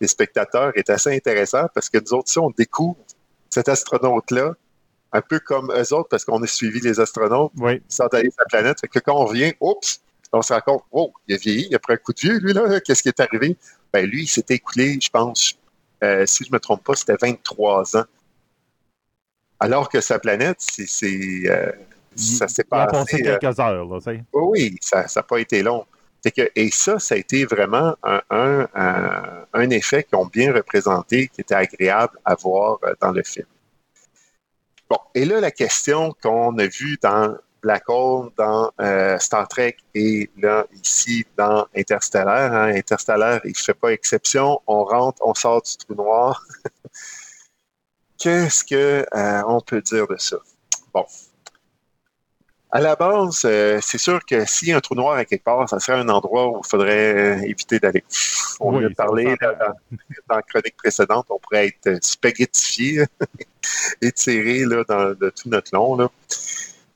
[0.00, 2.96] les spectateurs est assez intéressant parce que nous autres, si on découvre
[3.50, 4.54] cet astronaute-là,
[5.12, 7.80] un peu comme eux autres, parce qu'on a suivi les astronautes oui.
[7.88, 8.80] qui sont allés sur la planète.
[8.80, 10.00] Fait que quand on revient, oups,
[10.32, 12.38] on se rend compte, oh, il a vieilli, il a pris un coup de vieux,
[12.38, 13.56] lui, là, qu'est-ce qui est arrivé?
[13.92, 15.54] Ben, lui, il s'est écoulé, je pense,
[16.04, 18.04] euh, si je ne me trompe pas, c'était 23 ans.
[19.60, 21.48] Alors que sa planète, c'est.
[21.48, 21.72] Euh,
[22.16, 23.26] ça s'est passé.
[23.26, 23.98] Euh, quelques heures, là,
[24.32, 25.84] Oui, ça n'a pas été long
[26.56, 28.66] et ça, ça a été vraiment un,
[29.52, 33.46] un, effet qu'ils ont bien représenté, qui était agréable à voir dans le film.
[34.88, 39.76] Bon, et là, la question qu'on a vue dans Black Hole, dans euh, Star Trek
[39.94, 42.52] et là, ici, dans Interstellar.
[42.52, 44.60] Hein, Interstellar, il ne fait pas exception.
[44.66, 46.46] On rentre, on sort du trou noir.
[48.18, 50.36] Qu'est-ce qu'on euh, peut dire de ça?
[50.92, 51.06] Bon,
[52.74, 55.78] à la base, euh, c'est sûr que a un trou noir à quelque part, ça
[55.78, 58.02] serait un endroit où il faudrait euh, éviter d'aller.
[58.58, 59.36] On oui, a parlé
[60.28, 63.04] dans, la chronique précédente, on pourrait être spaghettifié,
[64.02, 65.94] étiré là, dans, de tout notre long.
[65.94, 66.10] Là.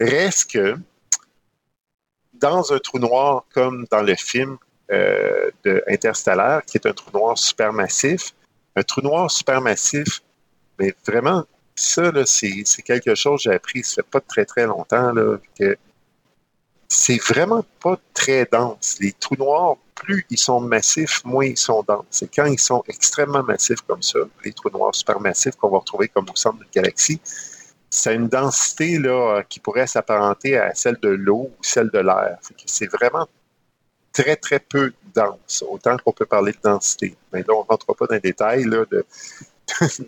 [0.00, 0.76] Reste que
[2.34, 4.58] dans un trou noir comme dans le film
[4.90, 5.82] euh, de
[6.66, 8.34] qui est un trou noir supermassif,
[8.76, 10.22] un trou noir supermassif,
[10.78, 11.44] mais vraiment
[11.74, 15.76] ça, c'est quelque chose que j'ai appris, ça fait pas très, très longtemps, là, que
[16.88, 18.96] c'est vraiment pas très dense.
[19.00, 22.06] Les trous noirs, plus ils sont massifs, moins ils sont denses.
[22.10, 26.08] C'est quand ils sont extrêmement massifs comme ça, les trous noirs supermassifs qu'on va retrouver
[26.08, 27.20] comme au centre d'une galaxie,
[27.98, 32.38] c'est une densité là, qui pourrait s'apparenter à celle de l'eau ou celle de l'air.
[32.66, 33.28] C'est vraiment
[34.12, 37.16] très, très peu dense, autant qu'on peut parler de densité.
[37.32, 38.64] Mais là, on ne rentre pas dans les détails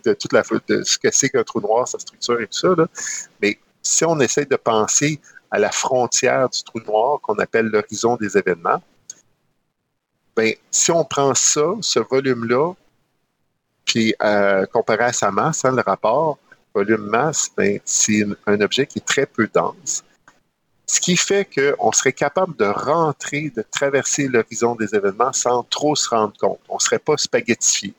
[0.04, 2.68] de toute la de ce que c'est qu'un trou noir, sa structure et tout ça.
[3.42, 5.20] Mais si on essaie de penser
[5.50, 8.82] à la frontière du trou noir qu'on appelle l'horizon des événements,
[10.36, 12.72] ben, si on prend ça, ce volume-là,
[13.84, 16.38] puis euh, comparé à sa masse, hein, le rapport
[16.74, 20.04] volume-masse, ben, c'est un objet qui est très peu dense.
[20.86, 25.94] Ce qui fait qu'on serait capable de rentrer, de traverser l'horizon des événements sans trop
[25.94, 26.58] se rendre compte.
[26.68, 27.94] On ne serait pas spaghettifié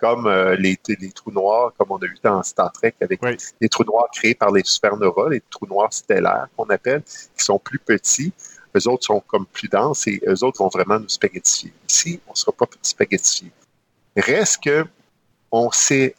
[0.00, 0.78] comme euh, les,
[1.14, 3.20] trous noirs, comme on a vu dans Star Trek, avec
[3.60, 7.58] les trous noirs créés par les supernovas, les trous noirs stellaires qu'on appelle, qui sont
[7.58, 8.32] plus petits.
[8.74, 11.72] eux autres sont comme plus denses et eux autres vont vraiment nous spaghettifier.
[11.88, 13.52] Ici, on ne sera pas spaghettifié.
[14.16, 14.86] Reste que
[15.52, 16.14] on sait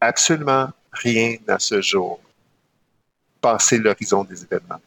[0.00, 0.70] absolument
[1.02, 2.20] rien à ce jour
[3.40, 4.80] passer l'horizon des événements.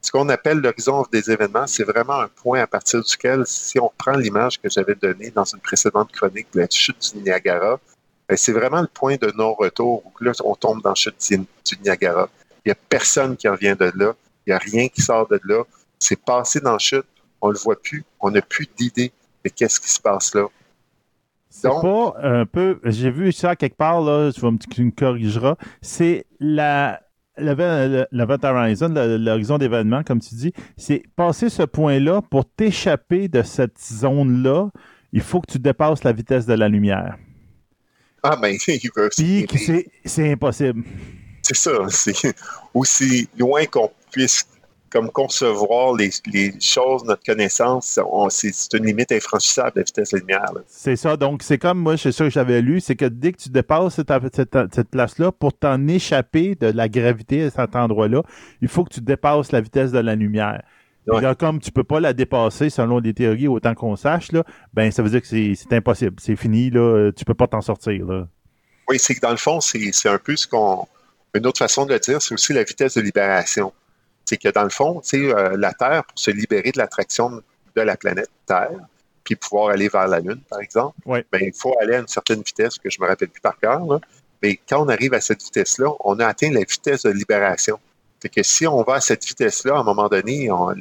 [0.00, 3.90] Ce qu'on appelle l'horizon des événements, c'est vraiment un point à partir duquel, si on
[3.98, 7.80] prend l'image que j'avais donnée dans une précédente chronique de la chute du Niagara,
[8.28, 11.78] ben, c'est vraiment le point de non-retour où là, on tombe dans la chute du
[11.82, 12.28] Niagara.
[12.64, 14.14] Il n'y a personne qui revient de là.
[14.46, 15.64] Il n'y a rien qui sort de là.
[15.98, 17.06] C'est passé dans la chute.
[17.40, 18.04] On ne le voit plus.
[18.20, 19.12] On n'a plus d'idée
[19.44, 20.46] de qu'est-ce qui se passe là.
[21.62, 22.80] C'est pas un peu.
[22.84, 25.56] J'ai vu ça quelque part, là, tu, vas me, tu me corrigeras.
[25.80, 27.00] C'est la.
[27.38, 33.78] L'Event Horizon, l'horizon d'événement, comme tu dis, c'est passer ce point-là pour t'échapper de cette
[33.78, 34.70] zone-là.
[35.12, 37.18] Il faut que tu dépasses la vitesse de la lumière.
[38.22, 38.56] Ah, ben,
[40.04, 40.82] c'est impossible.
[41.42, 41.72] C'est ça.
[41.90, 42.34] C'est
[42.72, 44.46] aussi loin qu'on puisse
[44.90, 46.10] comme concevoir les,
[46.60, 47.98] choses, notre connaissance,
[48.30, 50.52] c'est une limite infranchissable de la vitesse de la lumière.
[50.66, 51.16] C'est ça.
[51.16, 53.96] Donc, c'est comme moi, c'est ça que j'avais lu, c'est que dès que tu dépasses
[53.96, 58.22] cette, place-là, pour t'en échapper de la gravité à cet endroit-là,
[58.62, 60.62] il faut que tu dépasses la vitesse de la lumière.
[61.38, 64.90] comme tu ne peux pas la dépasser selon les théories autant qu'on sache, là, ben
[64.90, 66.16] ça veut dire que c'est impossible.
[66.20, 68.06] C'est fini, là, tu peux pas t'en sortir.
[68.88, 70.86] Oui, c'est que dans le fond, c'est un peu ce qu'on.
[71.34, 73.72] Une autre façon de le dire, c'est aussi la vitesse de libération
[74.26, 77.42] c'est que dans le fond, euh, la Terre, pour se libérer de l'attraction
[77.74, 78.70] de la planète Terre,
[79.24, 82.42] puis pouvoir aller vers la Lune, par exemple, ben, il faut aller à une certaine
[82.42, 83.80] vitesse que je me rappelle plus par cœur.
[84.42, 87.78] Mais quand on arrive à cette vitesse-là, on a atteint la vitesse de libération.
[88.20, 90.74] C'est que si on va à cette vitesse-là, à un moment donné, on, va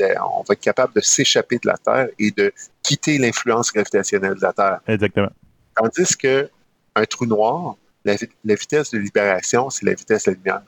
[0.51, 4.79] être capable de s'échapper de la Terre et de quitter l'influence gravitationnelle de la Terre.
[4.87, 5.31] Exactement.
[5.75, 6.49] Tandis que
[6.95, 7.75] un trou noir,
[8.05, 8.15] la,
[8.55, 10.61] vitesse de libération, c'est la vitesse de la lumière.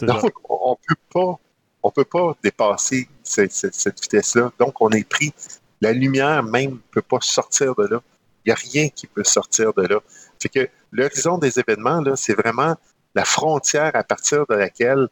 [0.00, 1.38] Donc, on ne peut pas
[1.82, 4.52] on ne peut pas dépasser cette, vitesse-là.
[4.58, 5.32] Donc, on est pris.
[5.80, 8.02] La lumière même ne peut pas sortir de là.
[8.44, 10.00] Il n'y a rien qui peut sortir de là.
[10.38, 12.76] C'est que l'horizon des événements, là, c'est vraiment
[13.14, 15.08] la frontière à partir de laquelle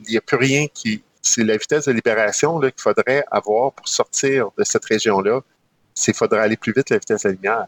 [0.00, 1.02] il n'y a plus rien qui.
[1.22, 5.40] C'est la vitesse de libération qu'il faudrait avoir pour sortir de cette région-là.
[5.94, 7.66] Qu'il faudrait aller plus vite la vitesse de la lumière.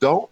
[0.00, 0.28] Donc,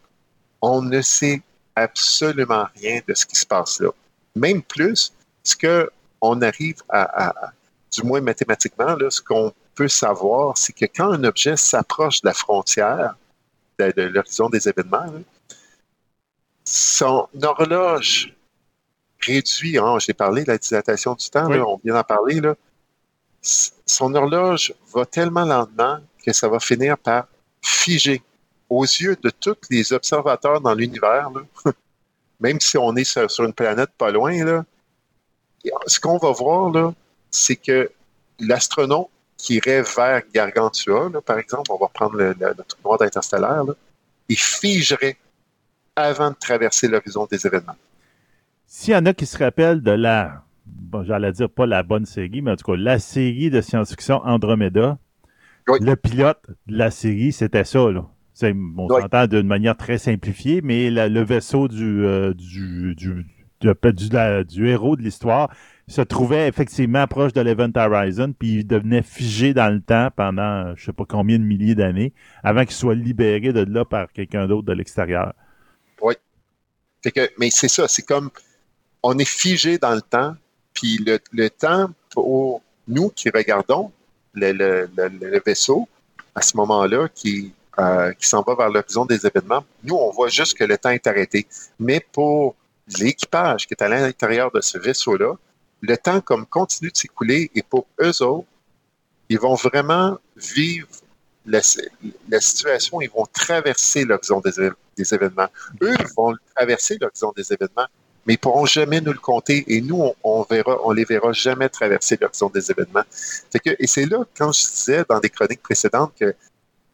[0.62, 1.42] on ne sait
[1.74, 3.90] absolument rien de ce qui se passe là.
[4.36, 5.56] Même plus, ce
[6.20, 7.52] qu'on arrive à,
[7.92, 12.28] du moins mathématiquement, là, ce qu'on peut savoir, c'est que quand un objet s'approche de
[12.28, 13.16] la frontière
[13.78, 15.06] de, l'horizon des événements,
[16.64, 18.34] son horloge
[19.20, 22.54] réduit, hein, j'ai parlé de la dilatation du temps, on vient d'en parler, là,
[23.42, 27.26] son horloge va tellement lentement que ça va finir par
[27.62, 28.22] figer
[28.68, 31.30] aux yeux de tous les observateurs dans l'univers,
[32.40, 34.64] même si on est sur, une planète pas loin, là,
[35.86, 36.92] ce qu'on va voir, là,
[37.30, 37.90] c'est que
[38.38, 42.36] l'astronaute qui irait vers Gargantua, par exemple, on va prendre le,
[42.84, 43.64] noir d'Interstellaire,
[44.28, 45.16] il figerait
[45.96, 47.76] avant de traverser l'horizon des événements.
[48.66, 52.06] S'il y en a qui se rappellent de la, bon, j'allais dire pas la bonne
[52.06, 54.98] série, mais en tout cas, la série de science-fiction Andromeda,
[55.66, 58.06] le pilote de la série, c'était ça, là.
[58.42, 63.26] On s'entend d'une manière très simplifiée, mais le vaisseau du, euh, du, du,
[63.60, 65.50] du, héros de l'histoire,
[65.88, 70.74] se trouvait effectivement proche de l'Event Horizon, puis il devenait figé dans le temps pendant
[70.76, 74.46] je sais pas combien de milliers d'années, avant qu'il soit libéré de là par quelqu'un
[74.46, 75.34] d'autre de l'extérieur.
[76.00, 76.14] Oui.
[77.38, 78.30] mais c'est ça, c'est comme
[79.02, 80.34] on est figé dans le temps,
[80.74, 80.98] puis
[81.32, 83.90] le, temps pour nous qui regardons
[84.34, 84.88] le,
[85.44, 85.88] vaisseau
[86.34, 90.28] à ce moment-là qui, euh, qui s'en va vers l'horizon des événements, nous, on voit
[90.28, 91.46] juste que le temps est arrêté.
[91.78, 92.54] Mais pour
[92.98, 95.34] l'équipage qui est à l'intérieur de ce vaisseau-là,
[95.80, 98.46] le temps comme continue de s'écouler et pour eux autres,
[99.28, 100.88] ils vont vraiment vivre
[101.46, 101.62] la,
[102.40, 105.48] situation, ils vont traverser l'horizon des, événements.
[105.80, 107.86] Eux vont traverser l'horizon des événements,
[108.26, 111.32] mais ils ne pourront jamais nous le compter et nous, on, verra, on les verra
[111.32, 113.04] jamais traverser l'horizon des événements.
[113.64, 116.34] que, et c'est là, quand je disais dans des chroniques précédentes que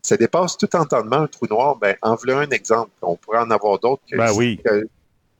[0.02, 2.92] ça dépasse tout entendement un trou noir, ben, en voilà un exemple.
[3.02, 4.02] On pourrait en avoir d'autres.
[4.12, 4.60] Ben oui.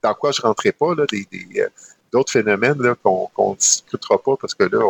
[0.03, 1.27] Dans quoi je ne rentrais pas, là, des,
[1.59, 1.69] euh,
[2.13, 4.85] d'autres phénomènes qu'on ne discutera pas parce que là,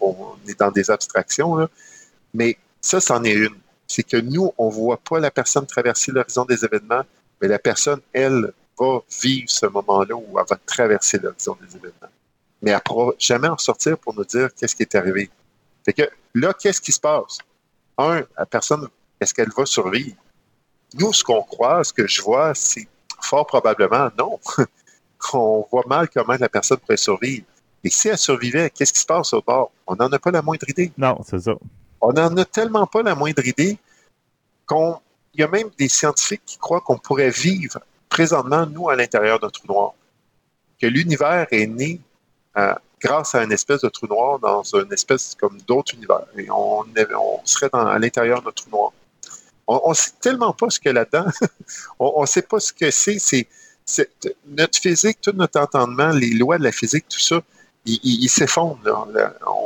[0.00, 1.68] on, est dans des abstractions.
[2.34, 3.56] Mais ça, c'en est une.
[3.86, 7.02] C'est que nous, on ne voit pas la personne traverser l'horizon des événements,
[7.40, 12.08] mais la personne, elle, va vivre ce moment-là où elle va traverser l'horizon des événements.
[12.62, 15.30] Mais elle ne pourra jamais en sortir pour nous dire qu'est-ce qui est arrivé.
[15.84, 16.02] Fait que
[16.34, 17.38] là, qu'est-ce qui se passe?
[17.98, 18.88] Un, la personne,
[19.20, 20.16] est-ce qu'elle va survivre?
[20.94, 22.88] Nous, ce qu'on croit, ce que je vois, c'est
[23.22, 24.38] fort probablement non.
[25.34, 27.44] on voit mal comment la personne pourrait survivre.
[27.82, 29.70] Et si elle survivait, qu'est-ce qui se passe au bord?
[29.86, 30.92] On n'en a pas la moindre idée.
[30.98, 31.54] Non, c'est ça.
[32.00, 33.78] On n'en a tellement pas la moindre idée
[34.66, 34.98] qu'on.
[35.32, 39.38] Il y a même des scientifiques qui croient qu'on pourrait vivre présentement, nous, à l'intérieur
[39.38, 39.92] d'un trou noir.
[40.80, 42.00] Que l'univers est né
[42.56, 46.24] euh, grâce à une espèce de trou noir dans une espèce comme d'autres univers.
[46.36, 48.92] Et on, on serait dans, à l'intérieur d'un trou noir.
[49.70, 51.30] On ne sait tellement pas ce qu'il y a là-dedans.
[51.98, 53.18] on ne sait pas ce que c'est.
[53.18, 53.46] C'est
[54.46, 57.40] notre physique, tout notre entendement, les lois de la physique, tout ça,
[57.84, 58.78] ils s'effondrent.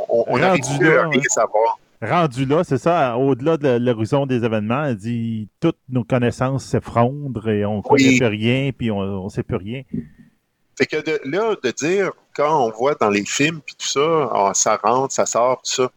[0.09, 1.79] On n'arrive plus à rien savoir.
[2.01, 7.49] Rendu là, c'est ça, au-delà de l'horizon des événements, elle dit toutes nos connaissances s'effondrent
[7.49, 9.81] et on ne connaît plus rien, puis on ne sait plus rien.
[10.77, 14.29] Fait que de, là, de dire, quand on voit dans les films, puis tout ça,
[14.33, 15.91] ah, ça rentre, ça sort, tout ça,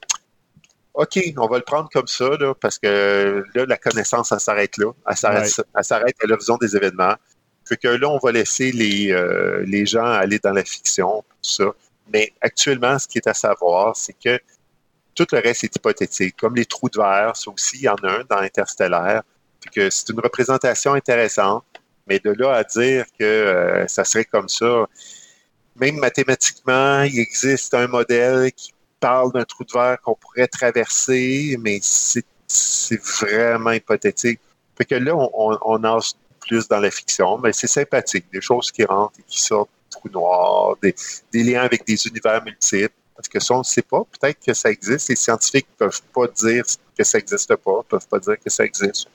[0.99, 4.77] OK, on va le prendre comme ça, là, parce que là, la connaissance, elle s'arrête
[4.79, 4.91] là.
[5.09, 5.17] Elle
[5.85, 7.15] s'arrête, à l'horizon des événements.
[7.65, 11.51] Fait que là, on va laisser les, euh, les gens aller dans la fiction, tout
[11.51, 11.67] ça.
[12.13, 14.41] Mais actuellement, ce qui est à savoir, c'est que
[15.15, 16.37] tout le reste est hypothétique.
[16.37, 19.23] Comme les trous de verre, ça aussi, il y en a un dans Interstellaire.
[19.73, 21.65] que c'est une représentation intéressante,
[22.09, 24.89] mais de là à dire que euh, ça serait comme ça,
[25.77, 31.57] même mathématiquement, il existe un modèle qui parle d'un trou de verre qu'on pourrait traverser,
[31.61, 32.25] mais c'est,
[33.21, 34.41] vraiment hypothétique.
[34.77, 38.27] Fait que là, on, on, nage plus dans la fiction, mais c'est sympathique.
[38.33, 40.95] Des choses qui rentrent et qui sortent, trous noirs, des,
[41.33, 42.95] des liens avec des univers multiples.
[43.15, 44.05] Parce que ça, on ne sait pas.
[44.05, 45.09] Peut-être que ça existe.
[45.09, 46.65] Les scientifiques ne peuvent pas dire
[46.97, 49.09] que ça n'existe pas, ne peuvent pas dire que ça existe.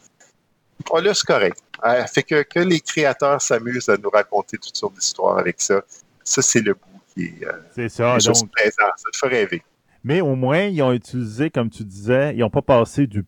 [0.89, 1.57] Oh, là, c'est correct.
[1.85, 5.81] Euh, fait que, que les créateurs s'amusent à nous raconter toutes sortes d'histoires avec ça.
[6.23, 7.45] Ça, c'est le bout qui est.
[7.45, 8.17] Euh, c'est ça.
[8.17, 8.51] Donc...
[8.51, 8.91] Présent.
[8.97, 9.63] Ça te fait rêver.
[10.03, 13.25] Mais au moins, ils ont utilisé, comme tu disais, ils n'ont pas passé du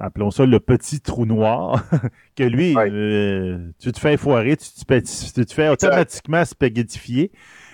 [0.00, 1.84] appelons ça le petit trou noir,
[2.36, 7.30] que lui, euh, tu te fais foirer, tu te, tu fais automatiquement spaghettifier.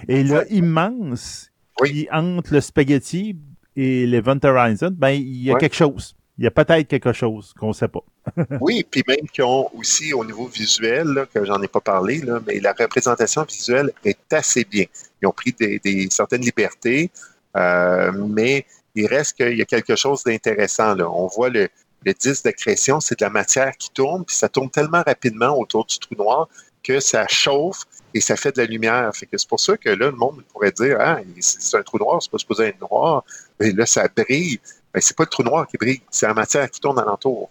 [0.09, 1.51] Et là, immense,
[1.81, 2.09] oui.
[2.11, 3.37] entre le spaghetti
[3.77, 6.17] et l'Event Horizon, ben, il y a quelque chose.
[6.39, 8.03] Il y a peut-être quelque chose qu'on ne sait pas.
[8.61, 12.19] oui, puis même qu'ils ont aussi au niveau visuel, là, que j'en ai pas parlé,
[12.19, 14.85] là, mais la représentation visuelle est assez bien.
[15.21, 17.11] Ils ont pris des, certaines libertés,
[17.55, 20.99] mais il reste qu'il y a quelque chose d'intéressant.
[21.01, 21.69] On voit le,
[22.05, 25.87] le disque d'accrétion, c'est de la matière qui tourne, puis ça tourne tellement rapidement autour
[25.87, 26.49] du trou noir
[26.83, 27.83] que ça chauffe
[28.15, 29.11] et ça fait de la lumière.
[29.15, 31.99] Fait que c'est pour ça que là, le monde pourrait dire Ah, c'est un trou
[31.99, 33.25] noir, c'est pas supposé être noir.
[33.61, 34.61] Et là, ça brille.
[34.95, 37.51] Mais c'est pas le trou noir qui brille, c'est la matière qui tourne alentour.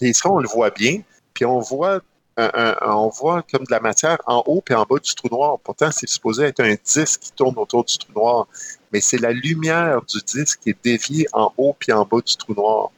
[0.00, 1.00] Et ça, on le voit bien.
[1.32, 2.00] Puis on voit
[2.36, 5.58] on voit comme de la matière en haut et en bas du trou noir.
[5.62, 8.48] Pourtant, c'est supposé être un disque qui tourne autour du trou noir.
[8.94, 12.36] Mais c'est la lumière du disque qui est déviée en haut puis en bas du
[12.36, 12.92] trou noir.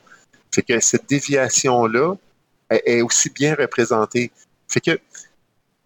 [0.54, 2.14] Fait que cette déviation-là
[2.70, 4.30] est aussi bien représentée.
[4.68, 5.00] Fait que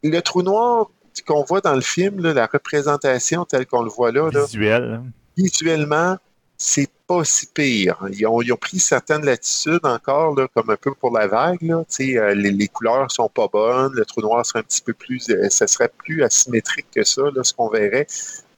[0.02, 0.90] le trou noir
[1.26, 5.00] qu'on voit dans le film, la représentation telle qu'on le voit là, Visuel.
[5.36, 6.16] visuellement,
[6.62, 7.96] c'est pas si pire.
[8.12, 11.58] Ils ont, pris certaines latitudes encore, comme un peu pour la vague.
[11.64, 15.30] Euh, les, les, couleurs sont pas bonnes, le trou noir serait un petit peu plus,
[15.30, 18.06] euh, ça serait plus asymétrique que ça, ce qu'on verrait.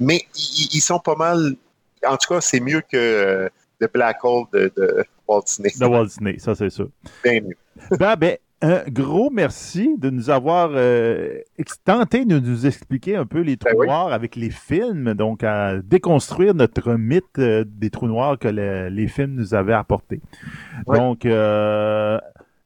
[0.01, 1.55] Mais ils, sont pas mal.
[2.05, 3.49] En tout cas, c'est mieux que euh,
[3.81, 4.73] The Black Hole de,
[5.29, 5.71] Walt Disney.
[5.79, 6.89] De Walt Disney, ça c'est sûr.
[7.23, 7.57] Bien mieux.
[7.97, 11.41] ben, ben, un gros merci de nous avoir euh,
[11.85, 15.79] tenté de nous expliquer un peu les trous ben noirs avec les films, donc à
[15.83, 20.21] déconstruire notre mythe euh, des trous noirs que les films nous avaient apportés.
[20.87, 22.19] Donc, euh,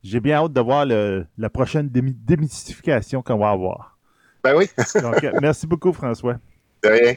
[0.02, 3.98] j'ai bien hâte de voir la prochaine démystification qu'on va avoir.
[4.44, 4.68] Ben oui.
[5.00, 6.36] donc, merci beaucoup, François.
[6.82, 7.14] De rien.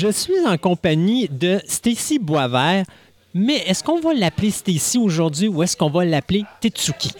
[0.00, 2.84] Je suis en compagnie de Stacy Boisvert,
[3.34, 7.10] mais est-ce qu'on va l'appeler Stacy aujourd'hui ou est-ce qu'on va l'appeler Tetsuki?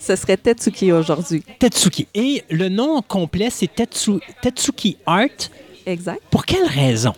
[0.00, 1.44] Ce serait Tetsuki aujourd'hui.
[1.60, 2.08] Tetsuki.
[2.12, 3.70] Et le nom complet, c'est
[4.42, 5.28] Tetsuki Art.
[5.86, 6.20] Exact.
[6.32, 7.12] Pour quelle raison?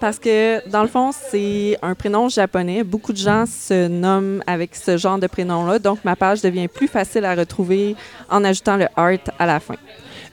[0.00, 2.84] Parce que, dans le fond, c'est un prénom japonais.
[2.84, 5.78] Beaucoup de gens se nomment avec ce genre de prénom-là.
[5.78, 7.96] Donc, ma page devient plus facile à retrouver
[8.28, 9.76] en ajoutant le art à la fin.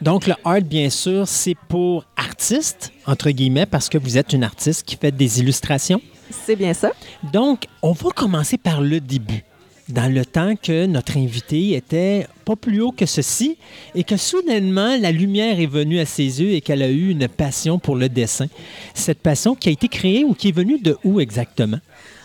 [0.03, 4.43] Donc, le art, bien sûr, c'est pour artistes, entre guillemets, parce que vous êtes une
[4.43, 6.01] artiste qui fait des illustrations.
[6.29, 6.91] C'est bien ça.
[7.31, 9.45] Donc, on va commencer par le début.
[9.89, 13.57] dans le temps que notre invité était pas plus haut que ceci
[13.95, 17.27] et que soudainement la lumière est venue à ses yeux et qu'elle a eu une
[17.27, 18.47] passion pour le dessin.
[18.93, 21.79] Cette passion qui a été créée ou qui est venue de où exactement?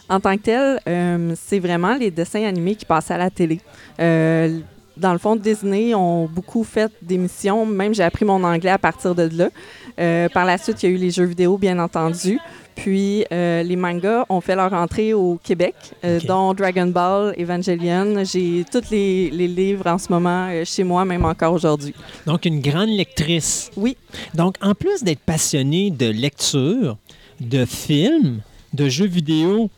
[0.08, 3.60] En tant que tel, euh, c'est vraiment les dessins animés qui passaient à la télé.
[4.00, 4.60] Euh,
[4.99, 7.65] dans le fond, Disney ont beaucoup fait d'émissions.
[7.67, 9.51] Même j'ai appris mon anglais à partir de là.
[9.99, 12.39] Euh, par la suite, il y a eu les jeux vidéo, bien entendu.
[12.78, 18.23] Puis euh, les mangas ont fait leur entrée au Québec, euh, dont Dragon Ball, Evangelion.
[18.25, 21.93] J'ai tous les, les livres en ce moment euh, chez moi, même encore aujourd'hui.
[22.25, 23.70] Donc, une grande lectrice.
[23.77, 23.97] Oui.
[24.35, 26.97] Donc, en plus d'être passionnée de lecture,
[27.41, 28.41] de films,
[28.73, 29.70] de jeux vidéo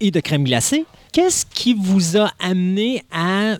[0.00, 3.58] et de crème glacée, qu'est-ce qui vous a amené à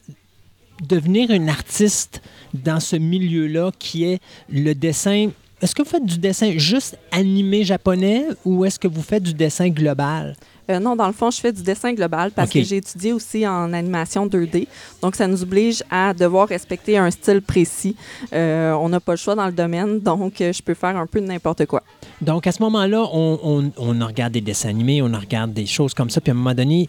[0.82, 2.22] devenir une artiste
[2.54, 5.30] dans ce milieu-là qui est le dessin?
[5.62, 9.34] Est-ce que vous faites du dessin juste animé japonais ou est-ce que vous faites du
[9.34, 10.36] dessin global?
[10.68, 13.46] Euh, non, dans le fond, je fais du dessin global parce que j'ai étudié aussi
[13.46, 14.66] en animation 2D.
[15.00, 17.94] Donc, ça nous oblige à devoir respecter un style précis.
[18.32, 21.06] Euh, on n'a pas le choix dans le domaine, donc euh, je peux faire un
[21.06, 21.82] peu de n'importe quoi.
[22.20, 25.94] Donc, à ce moment-là, on, on, on regarde des dessins animés, on regarde des choses
[25.94, 26.88] comme ça, puis à un moment donné,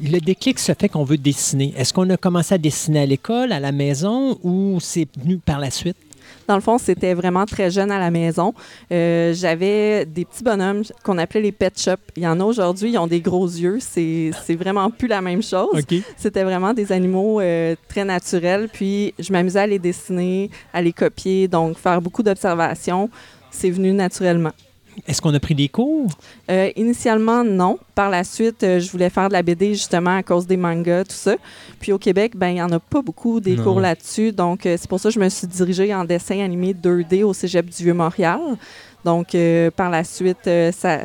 [0.00, 1.74] le déclic se fait qu'on veut dessiner.
[1.76, 5.58] Est-ce qu'on a commencé à dessiner à l'école, à la maison, ou c'est venu par
[5.58, 5.96] la suite?
[6.48, 8.54] Dans le fond, c'était vraiment très jeune à la maison.
[8.92, 12.12] Euh, J'avais des petits bonhommes qu'on appelait les pet shops.
[12.16, 13.78] Il y en a aujourd'hui, ils ont des gros yeux.
[13.80, 15.80] C'est vraiment plus la même chose.
[16.16, 18.68] C'était vraiment des animaux euh, très naturels.
[18.72, 23.10] Puis je m'amusais à les dessiner, à les copier, donc faire beaucoup d'observations.
[23.50, 24.52] C'est venu naturellement.
[25.06, 26.08] Est-ce qu'on a pris des cours?
[26.50, 27.78] Euh, initialement, non.
[27.94, 31.04] Par la suite, euh, je voulais faire de la BD justement à cause des mangas,
[31.04, 31.36] tout ça.
[31.80, 33.62] Puis au Québec, ben il n'y en a pas beaucoup des Non.
[33.64, 34.32] cours là-dessus.
[34.32, 37.32] Donc, euh, c'est pour ça que je me suis dirigée en dessin animé 2D au
[37.32, 38.40] cégep du Vieux-Montréal.
[39.04, 39.36] Donc,
[39.76, 40.98] par la suite, ça,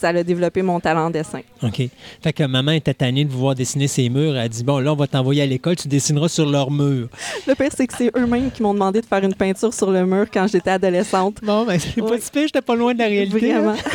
[0.00, 1.40] ça a développé mon talent en dessin.
[1.62, 1.82] OK.
[2.22, 4.36] Fait que maman était tannée de vous voir dessiner ses murs.
[4.36, 7.08] Elle a dit Bon, là, on va t'envoyer à l'école, tu dessineras sur leur mur.
[7.46, 10.06] Le pire, c'est que c'est eux-mêmes qui m'ont demandé de faire une peinture sur le
[10.06, 11.38] mur quand j'étais adolescente.
[11.42, 13.52] Bon, ben, c'est pas si pire, j'étais pas loin de la réalité.
[13.52, 13.74] Vraiment.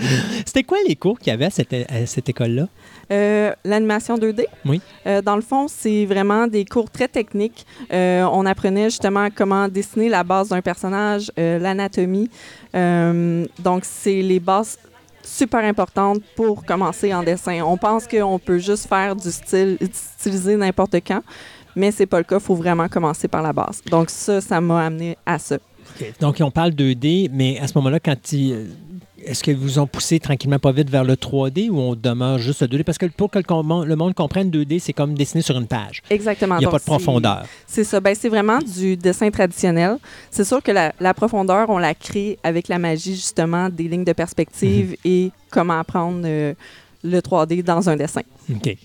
[0.46, 1.50] C'était quoi les cours qu'il y avait à
[2.06, 2.68] cette, école-là?
[3.12, 4.46] Euh, L'animation 2D?
[4.64, 4.80] Oui.
[5.06, 7.66] Euh, dans le fond, c'est vraiment des cours très techniques.
[7.92, 12.30] Euh, on apprenait justement comment dessiner la base d'un personnage, l'anatomie.
[12.74, 14.78] Donc, c'est les bases
[15.22, 17.62] super importantes pour commencer en dessin.
[17.62, 21.22] On pense qu'on peut juste faire du style, styliser n'importe quand,
[21.76, 22.36] mais c'est pas le cas.
[22.36, 23.82] Il faut vraiment commencer par la base.
[23.90, 25.58] Donc, ça, ça m'a amené à ça.
[26.20, 28.68] Donc, on parle 2D, mais à ce moment-là, quand ils.
[29.24, 32.62] Est-ce qu'ils vous ont poussé tranquillement pas vite vers le 3D ou on demeure juste
[32.62, 32.84] le 2D?
[32.84, 36.02] Parce que pour que le, monde comprenne 2D, c'est comme dessiner sur une page.
[36.10, 36.56] Exactement.
[36.56, 37.44] Il n'y a Donc, pas de profondeur.
[37.66, 38.00] C'est ça.
[38.00, 39.98] Ben, c'est vraiment du dessin traditionnel.
[40.30, 44.04] C'est sûr que la, la profondeur, on la crée avec la magie, justement, des lignes
[44.04, 46.54] de perspective et comment apprendre euh,
[47.02, 48.22] le 3D dans un dessin.
[48.50, 48.76] OK.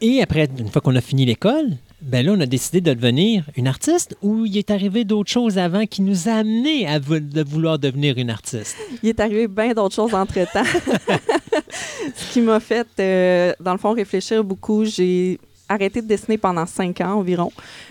[0.00, 3.44] Et après, une fois qu'on a fini l'école, ben là, on a décidé de devenir
[3.56, 7.78] une artiste ou il est arrivé d'autres choses avant qui nous a amené à vouloir
[7.78, 8.76] devenir une artiste?
[9.02, 10.64] Il est arrivé bien d'autres choses entre-temps.
[12.14, 14.84] Ce qui m'a fait, euh, dans le fond, réfléchir beaucoup.
[14.84, 15.38] J'ai
[15.70, 17.50] arrêté de dessiner pendant cinq ans environ.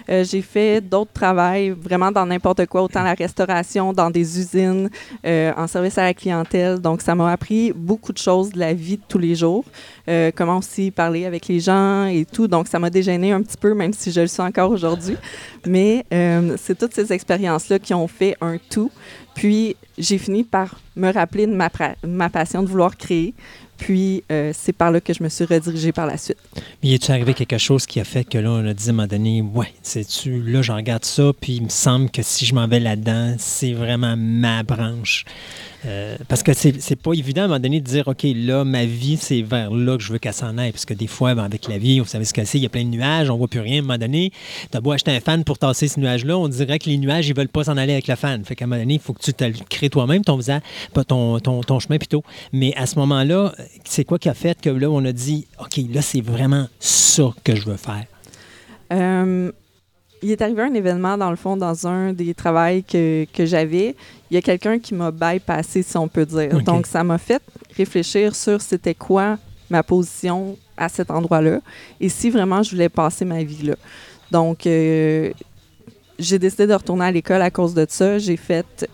[0.10, 4.90] Euh, j'ai fait d'autres travails, vraiment dans n'importe quoi, autant la restauration, dans des usines,
[5.26, 6.80] euh, en service à la clientèle.
[6.80, 9.64] Donc, ça m'a appris beaucoup de choses de la vie de tous les jours.
[10.10, 12.48] Euh, comment aussi parler avec les gens et tout.
[12.48, 15.16] Donc, ça m'a dégêné un petit peu, même si je le suis encore aujourd'hui.
[15.66, 16.06] Mais
[16.58, 18.92] c'est toutes ces expériences-là qui ont fait un tout.
[19.36, 21.56] Puis, j'ai fini par me rappeler de
[22.04, 23.34] ma passion de vouloir créer.
[23.80, 26.38] Puis, euh, c'est par là que je me suis redirigée par la suite.
[26.84, 28.94] Mais est-tu arrivé quelque chose qui a fait que là, on a dit à un
[28.94, 32.54] moment donné, ouais, sais-tu, là, je regarde ça, puis il me semble que si je
[32.54, 35.26] m'en vais là-dedans, c'est vraiment ma branche.
[35.86, 38.86] Euh, parce que c'est pas évident à un moment donné de dire, OK, là, ma
[38.86, 40.72] vie, c'est vers là que je veux qu'elle s'en aille.
[40.72, 42.66] Parce que des fois, ben, avec la vie, vous savez ce que c'est, il y
[42.66, 43.78] a plein de nuages, on voit plus rien.
[43.78, 44.32] À un moment donné,
[44.72, 47.36] t'as beau acheter un fan pour tasser ce nuage-là, on dirait que les nuages, ils
[47.36, 48.44] veulent pas s'en aller avec le fan.
[48.44, 50.40] Fait qu'à un moment donné, il faut que tu te crées toi-même, ton
[51.08, 52.24] ton, ton, ton chemin plutôt.
[52.52, 53.54] Mais à ce moment-là,
[53.86, 57.30] c'est quoi qui a fait que là, on a dit, OK, là, c'est vraiment ça
[57.44, 58.06] que je veux faire?
[58.92, 59.52] Euh,
[60.22, 63.96] il est arrivé un événement, dans le fond, dans un des travails que, que j'avais.
[64.30, 66.62] Il y a quelqu'un qui m'a bypassé, si on peut dire.
[66.64, 67.42] Donc, ça m'a fait
[67.76, 69.38] réfléchir sur c'était quoi
[69.70, 71.60] ma position à cet endroit-là
[72.00, 73.76] et si vraiment je voulais passer ma vie là.
[74.32, 75.32] Donc, euh,
[76.18, 78.18] j'ai décidé de retourner à l'école à cause de ça.
[78.18, 78.88] J'ai fait,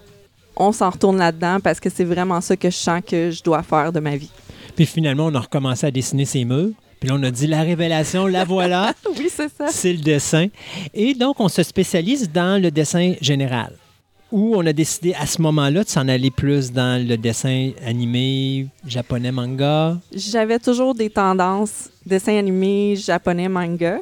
[0.56, 3.64] on s'en retourne là-dedans parce que c'est vraiment ça que je sens que je dois
[3.64, 4.32] faire de ma vie.
[4.76, 6.72] Puis finalement, on a recommencé à dessiner ses murs.
[7.06, 9.67] Puis là, on a dit la révélation, la voilà, oui, c'est ça.
[9.69, 10.48] c'est le dessin.
[10.92, 13.74] Et donc, on se spécialise dans le dessin général.
[14.32, 18.66] où on a décidé à ce moment-là de s'en aller plus dans le dessin animé
[18.88, 20.00] japonais manga?
[20.16, 24.00] J'avais toujours des tendances dessin animé, japonais, manga.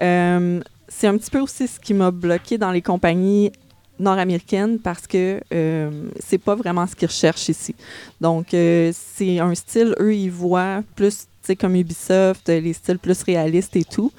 [0.00, 3.52] Euh, c'est un petit peu aussi ce qui m'a bloqué dans les compagnies
[3.98, 7.74] nord-américaines parce que euh, c'est pas vraiment ce qu'ils recherchent ici.
[8.18, 13.76] Donc, euh, c'est un style, eux, ils voient plus, comme Ubisoft, les styles plus réalistes
[13.76, 14.10] et tout.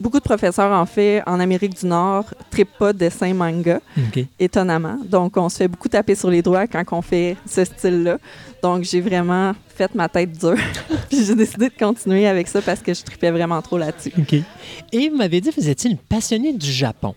[0.00, 3.80] Beaucoup de professeurs, en fait, en Amérique du Nord, trippent pas dessin manga,
[4.38, 4.98] étonnamment.
[5.06, 8.18] Donc, on se fait beaucoup taper sur les doigts quand on fait ce style-là.
[8.62, 10.56] Donc, j'ai vraiment fait ma tête dure.
[11.08, 14.12] Puis j'ai décidé de continuer avec ça parce que je tripais vraiment trop là-dessus.
[14.92, 17.14] Et vous m'avez dit que vous étiez une passionnée du Japon.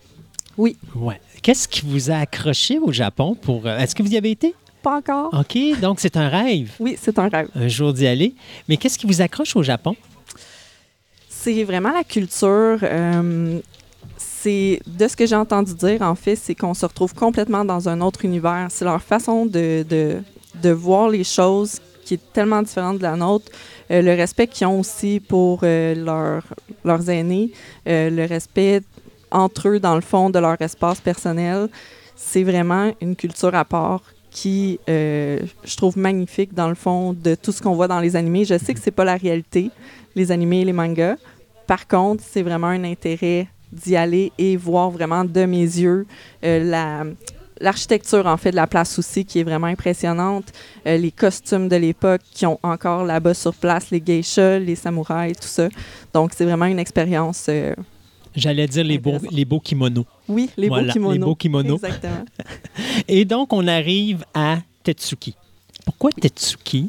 [0.56, 0.78] Oui.
[0.94, 1.20] Ouais.
[1.42, 3.66] Qu'est-ce qui vous a accroché au Japon pour.
[3.66, 4.54] euh, Est-ce que vous y avez été?
[4.82, 5.30] Pas encore.
[5.32, 7.48] OK, donc c'est un rêve, Oui, c'est un rêve.
[7.54, 8.34] un jour d'y aller.
[8.68, 9.94] Mais qu'est-ce qui vous accroche au Japon?
[11.28, 12.78] C'est vraiment la culture.
[12.82, 13.60] euh,
[14.16, 17.88] c'est de ce que j'ai entendu dire, en fait, c'est qu'on se retrouve complètement dans
[17.90, 18.68] un autre univers.
[18.70, 20.22] C'est leur façon de, de,
[20.62, 23.46] de voir les choses qui est tellement différente de la nôtre.
[23.90, 26.42] Euh, le respect qu'ils ont aussi pour euh, leur-
[26.84, 27.52] leurs aînés,
[27.86, 28.80] euh, le respect
[29.30, 31.68] entre eux, dans le fond, de leur espace personnel.
[32.16, 37.34] C'est vraiment une culture à part qui, euh, je trouve magnifique, dans le fond, de
[37.34, 38.44] tout ce qu'on voit dans les animés.
[38.44, 39.70] Je sais que c'est pas la réalité,
[40.14, 41.16] les animés et les mangas.
[41.66, 46.06] Par contre, c'est vraiment un intérêt d'y aller et voir vraiment de mes yeux
[46.44, 47.04] euh, la
[47.60, 50.46] l'architecture en fait de la place aussi qui est vraiment impressionnante,
[50.86, 55.36] Euh, les costumes de l'époque qui ont encore là-bas sur place, les geishas, les samouraïs,
[55.38, 55.68] tout ça.
[56.14, 57.50] Donc c'est vraiment une expérience.
[58.30, 60.04] Euh, J'allais dire les beaux, les beaux kimonos.
[60.28, 61.12] oui, les Voilà, beaux kimonos.
[61.14, 61.74] les beaux kimonos.
[61.76, 62.24] Exactement.
[63.08, 65.34] Et donc, on arrive à Tetsuki.
[65.84, 66.88] Pourquoi Tetsuki?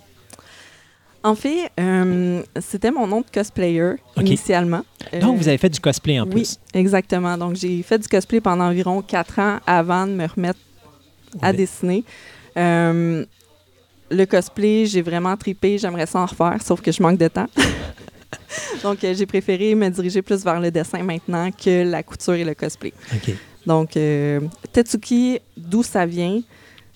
[1.23, 4.81] En fait, euh, c'était mon nom de cosplayer initialement.
[5.13, 6.57] Donc, Euh, vous avez fait du cosplay en oui, plus.
[6.73, 7.37] exactement.
[7.37, 10.59] Donc, j'ai fait du cosplay pendant environ quatre ans avant de me remettre
[11.41, 12.03] à dessiner.
[12.57, 13.23] Euh,
[14.09, 15.77] le cosplay, j'ai vraiment tripé.
[15.77, 17.47] J'aimerais ça en refaire, sauf que je manque de temps.
[18.83, 22.43] Donc, euh, j'ai préféré me diriger plus vers le dessin maintenant que la couture et
[22.43, 22.93] le cosplay.
[23.65, 24.39] Donc, euh,
[24.71, 26.41] Tetsuki, d'où ça vient,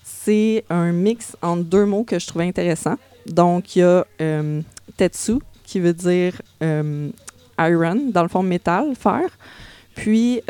[0.02, 2.96] c'est un mix entre deux mots que je trouvais intéressant.
[3.26, 4.60] Donc, il y a euh,
[4.96, 5.34] Tetsu,
[5.64, 6.34] qui veut dire
[7.58, 9.28] iron, dans le fond métal, fer.
[9.94, 10.40] Puis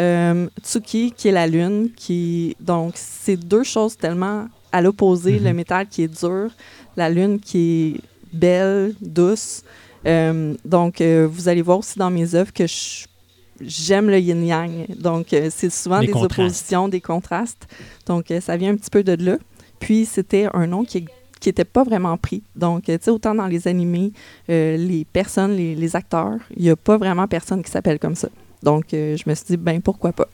[0.63, 5.45] Tsuki, qui est la lune, qui donc c'est deux choses tellement à l'opposé, Mhm.
[5.45, 6.51] le métal qui est dur,
[6.97, 8.01] la lune qui est
[8.37, 9.63] belle, douce.
[10.07, 13.07] Euh, donc euh, vous allez voir aussi dans mes œuvres que je-
[13.61, 14.87] j'aime le yin yang.
[14.99, 16.13] Donc euh, c'est souvent des
[16.45, 17.67] oppositions, des contrastes.
[18.07, 19.37] Donc euh, ça vient un petit peu de là.
[19.81, 21.05] Puis c'était un nom qui
[21.39, 22.43] qui n'était pas vraiment pris.
[22.57, 24.11] Donc, euh, tu sais, autant dans les animés,
[24.49, 28.29] les personnes, les, les acteurs, il n'y a pas vraiment personne qui s'appelle comme ça.
[28.63, 30.29] Donc, je me suis dit, ben pourquoi pas?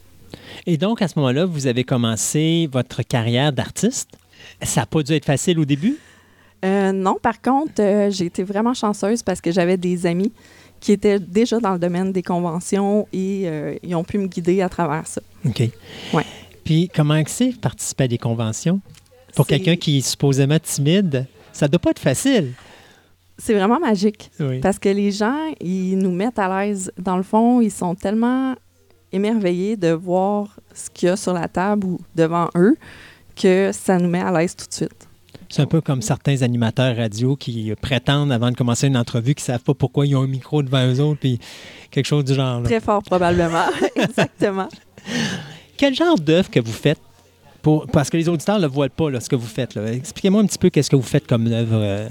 [0.65, 4.11] Et donc, à ce moment-là, vous avez commencé votre carrière d'artiste.
[4.63, 5.97] Ça n'a pas dû être facile au début?
[6.65, 10.33] Euh, non, par contre, euh, j'ai été vraiment chanceuse parce que j'avais des amis
[10.81, 14.63] qui étaient déjà dans le domaine des conventions et euh, ils ont pu me guider
[14.63, 15.21] à travers ça.
[15.47, 15.61] OK.
[16.13, 16.25] Ouais.
[16.65, 18.81] Puis, comment c'est participer à des conventions?
[19.35, 22.53] Pour quelqu'un qui est supposément timide, ça doit pas être facile.
[23.39, 24.31] C'est vraiment magique.
[24.39, 24.61] Oui.
[24.61, 26.93] Parce que les gens, ils nous mettent à l'aise.
[26.99, 28.55] Dans le fond, ils sont tellement
[29.11, 32.77] émerveillés de voir ce qu'il y a sur la table ou devant eux
[33.35, 35.09] que ça nous met à l'aise tout de suite.
[35.53, 39.43] C'est un peu comme certains animateurs radio qui prétendent, avant de commencer une entrevue, qu'ils
[39.43, 41.39] ne savent pas pourquoi ils ont un micro devant eux autres, puis
[41.91, 42.61] quelque chose du genre.
[42.63, 42.65] là.
[42.67, 43.67] Très fort, probablement.
[43.97, 44.69] Exactement.
[45.77, 46.99] Quel genre d'œuvre que vous faites?
[47.61, 49.77] Pour, parce que les auditeurs ne le voient pas, là, ce que vous faites.
[49.77, 51.75] Expliquez-moi un petit peu qu'est-ce que vous faites comme œuvre.
[51.75, 52.09] euh,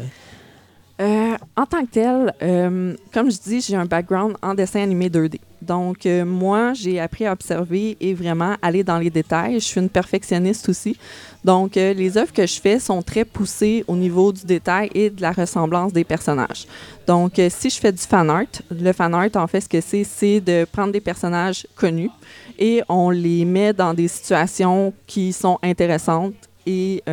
[1.01, 5.09] Euh, en tant que tel, euh, comme je dis, j'ai un background en dessin animé
[5.09, 5.39] 2D.
[5.59, 9.55] Donc, euh, moi, j'ai appris à observer et vraiment aller dans les détails.
[9.55, 10.95] Je suis une perfectionniste aussi.
[11.43, 15.21] Donc, les œuvres que je fais sont très poussées au niveau du détail et de
[15.23, 16.67] la ressemblance des personnages.
[17.07, 20.03] Donc, si je fais du fan art, le fan art, en fait, ce que c'est,
[20.03, 22.11] c'est de prendre des personnages connus
[22.59, 26.35] et on les met dans des situations qui sont intéressantes
[26.67, 27.03] et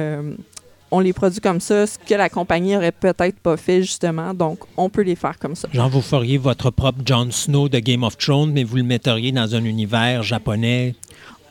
[0.91, 4.33] on les produit comme ça, ce que la compagnie aurait peut-être pas fait justement.
[4.35, 5.69] Donc, on peut les faire comme ça.
[5.73, 9.33] genre, vous feriez votre propre Jon Snow de Game of Thrones, mais vous le metteriez
[9.33, 10.95] dans un univers japonais.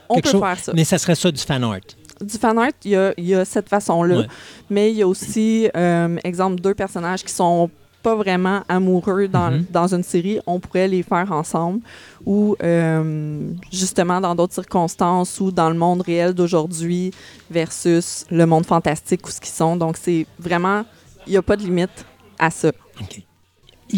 [0.10, 0.72] On peut chose- faire ça.
[0.76, 1.80] Mais ça serait ça du fan art.
[2.22, 4.20] Du fan art, il y a, il y a cette façon-là.
[4.20, 4.28] Ouais.
[4.70, 7.70] Mais il y a aussi, euh, exemple, deux personnages qui sont
[8.08, 9.66] pas vraiment amoureux dans, Mhm.
[9.80, 10.38] dans une série.
[10.54, 11.80] On pourrait les faire ensemble.
[12.26, 17.12] Ou euh, justement dans d'autres circonstances ou dans le monde réel d'aujourd'hui
[17.60, 19.76] versus le monde fantastique où ce qu'ils sont.
[19.84, 20.80] Donc, c'est vraiment,
[21.26, 21.98] il n'y a pas de limite
[22.40, 22.72] à ça.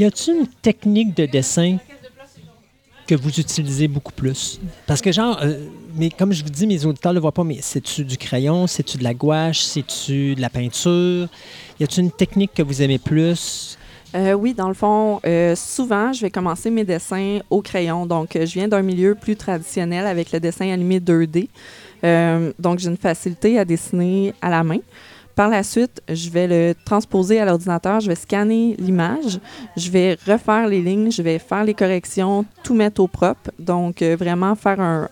[0.02, 1.78] Y a-t-il une technique de dessin
[3.08, 4.60] que vous utilisez beaucoup plus?
[4.88, 5.66] Parce que, genre, euh,
[5.96, 8.68] mais comme je vous dis, mes auditeurs ne le voient pas, mais c'est-tu du crayon,
[8.68, 11.28] c'est-tu de la gouache, c'est-tu de la peinture?
[11.80, 13.78] Y a-t-il une technique que vous aimez plus?
[14.16, 18.06] Euh, oui, dans le fond, euh, souvent, je vais commencer mes dessins au crayon.
[18.06, 21.50] Donc, euh, je viens d'un milieu plus traditionnel avec le dessin animé 2D.
[22.04, 24.80] Euh, donc, j'ai une facilité à dessiner à la main.
[25.36, 29.40] Par la suite, je vais le transposer à l'ordinateur, je vais scanner l'image,
[29.78, 33.52] je vais refaire les lignes, je vais faire les corrections, tout mettre au propre.
[33.58, 35.08] Donc, vraiment faire un,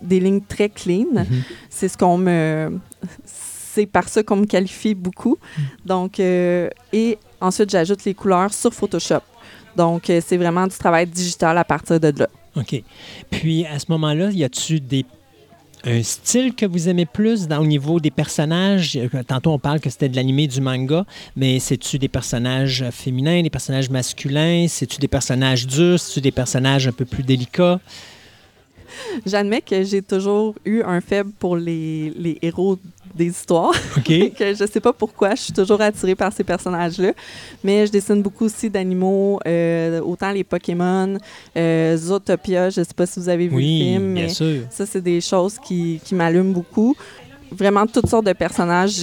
[0.00, 1.06] des lignes très clean.
[1.12, 1.26] Mhm.
[1.70, 2.78] C'est ce qu'on me.
[3.78, 5.38] C'est par ça qu'on me qualifie beaucoup.
[5.86, 9.20] Donc, euh, et ensuite, j'ajoute les couleurs sur Photoshop.
[9.76, 12.28] Donc, euh, c'est vraiment du travail digital à partir de là.
[12.56, 12.82] OK.
[13.30, 15.06] Puis, à ce moment-là, y a-tu des
[15.84, 18.96] un style que vous aimez plus dans, au niveau des personnages?
[18.96, 23.42] Euh, Tantôt, on parle que c'était de l'animé, du manga, mais c'est-tu des personnages féminins,
[23.42, 24.66] des personnages masculins?
[24.68, 26.00] C'est-tu des personnages durs?
[26.00, 27.78] C'est-tu des personnages un peu plus délicats?
[29.24, 32.76] J'admets que j'ai toujours eu un faible pour les, les héros
[33.18, 33.72] des histoires.
[33.96, 34.04] OK.
[34.38, 37.12] que je sais pas pourquoi, je suis toujours attirée par ces personnages-là.
[37.62, 41.18] Mais je dessine beaucoup aussi d'animaux, euh, autant les Pokémon,
[41.56, 44.62] euh, Zootopia, je sais pas si vous avez vu le Oui, film, bien mais sûr.
[44.70, 46.96] ça, c'est des choses qui, qui m'allument beaucoup.
[47.50, 48.94] Vraiment, toutes sortes de personnages.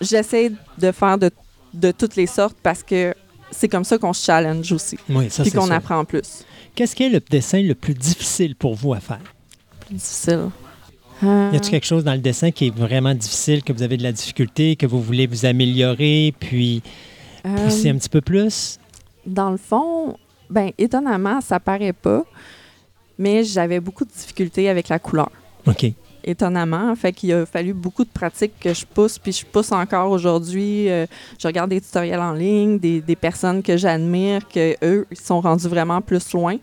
[0.00, 1.30] J'essaie de faire de,
[1.74, 3.14] de toutes les sortes parce que
[3.50, 4.96] c'est comme ça qu'on se challenge aussi.
[5.08, 6.44] Oui, ça, Puis qu'on apprend plus.
[6.74, 9.20] Qu'est-ce qui est le dessin le plus difficile pour vous à faire?
[9.86, 10.48] Plus difficile.
[11.22, 13.96] Euh, Y a-t-il quelque chose dans le dessin qui est vraiment difficile, que vous avez
[13.96, 16.82] de la difficulté, que vous voulez vous améliorer, puis
[17.46, 18.78] euh, pousser un petit peu plus?
[19.26, 20.16] Dans le fond,
[20.48, 22.24] ben étonnamment, ça paraît pas,
[23.18, 25.30] mais j'avais beaucoup de difficultés avec la couleur.
[25.66, 25.92] OK.
[26.24, 30.10] Étonnamment, fait qu'il a fallu beaucoup de pratiques que je pousse, puis je pousse encore
[30.10, 30.90] aujourd'hui.
[30.90, 31.06] Euh,
[31.38, 35.40] je regarde des tutoriels en ligne, des, des personnes que j'admire, que eux ils sont
[35.40, 36.56] rendus vraiment plus loin.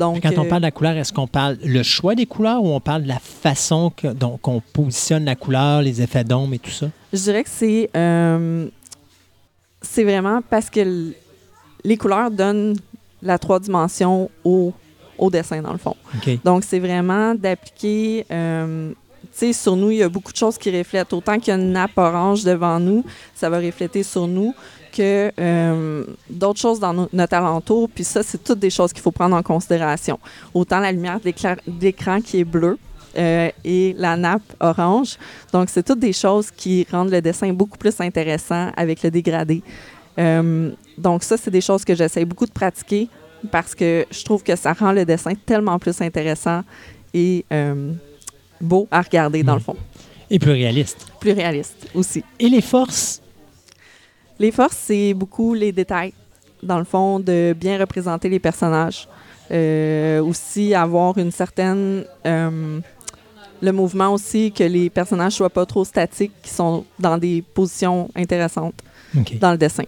[0.00, 2.62] Donc, Quand on euh, parle de la couleur, est-ce qu'on parle le choix des couleurs
[2.64, 6.54] ou on parle de la façon que- dont on positionne la couleur, les effets d'ombre
[6.54, 6.86] et tout ça?
[7.12, 8.66] je dirais que c'est euh,
[9.82, 11.12] c'est vraiment parce que
[11.84, 12.76] les couleurs donnent
[13.22, 14.72] la trois dimensions au,
[15.18, 15.96] au dessin, dans le fond.
[16.44, 18.24] Donc, c'est vraiment d'appliquer.
[18.30, 21.12] euh, tu sais, sur nous, il y a beaucoup de choses qui reflètent.
[21.12, 23.04] Autant qu'il y a une nappe orange devant nous,
[23.34, 24.54] ça va refléter sur nous,
[24.90, 27.88] que euh, d'autres choses dans no- notre alentour.
[27.94, 30.18] Puis ça, c'est toutes des choses qu'il faut prendre en considération.
[30.54, 31.20] Autant la lumière
[31.66, 32.78] d'écran qui est bleue
[33.18, 35.16] euh, et la nappe orange.
[35.52, 39.62] Donc, c'est toutes des choses qui rendent le dessin beaucoup plus intéressant avec le dégradé.
[40.18, 43.08] Euh, donc, ça, c'est des choses que j'essaie beaucoup de pratiquer
[43.50, 46.62] parce que je trouve que ça rend le dessin tellement plus intéressant
[47.14, 47.44] et
[48.60, 49.58] beau à regarder, dans Mm.
[49.58, 49.76] le fond.
[50.30, 51.06] Et plus réaliste.
[51.18, 52.22] Plus réaliste aussi.
[52.38, 53.20] Et les forces?
[54.40, 56.14] Les forces, c'est beaucoup les détails,
[56.62, 59.06] dans le fond, de bien représenter les personnages.
[59.50, 62.04] Euh, aussi, avoir une certaine.
[62.26, 62.80] euh,
[63.62, 68.08] le mouvement aussi, que les personnages soient pas trop statiques, qui sont dans des positions
[68.16, 68.82] intéressantes
[69.38, 69.84] dans le dessin.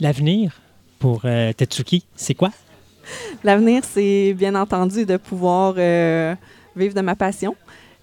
[0.00, 0.58] L'avenir
[0.98, 2.50] pour euh, Tetsuki, c'est quoi?
[3.42, 6.34] L'avenir, c'est bien entendu de pouvoir euh,
[6.74, 7.54] vivre de ma passion.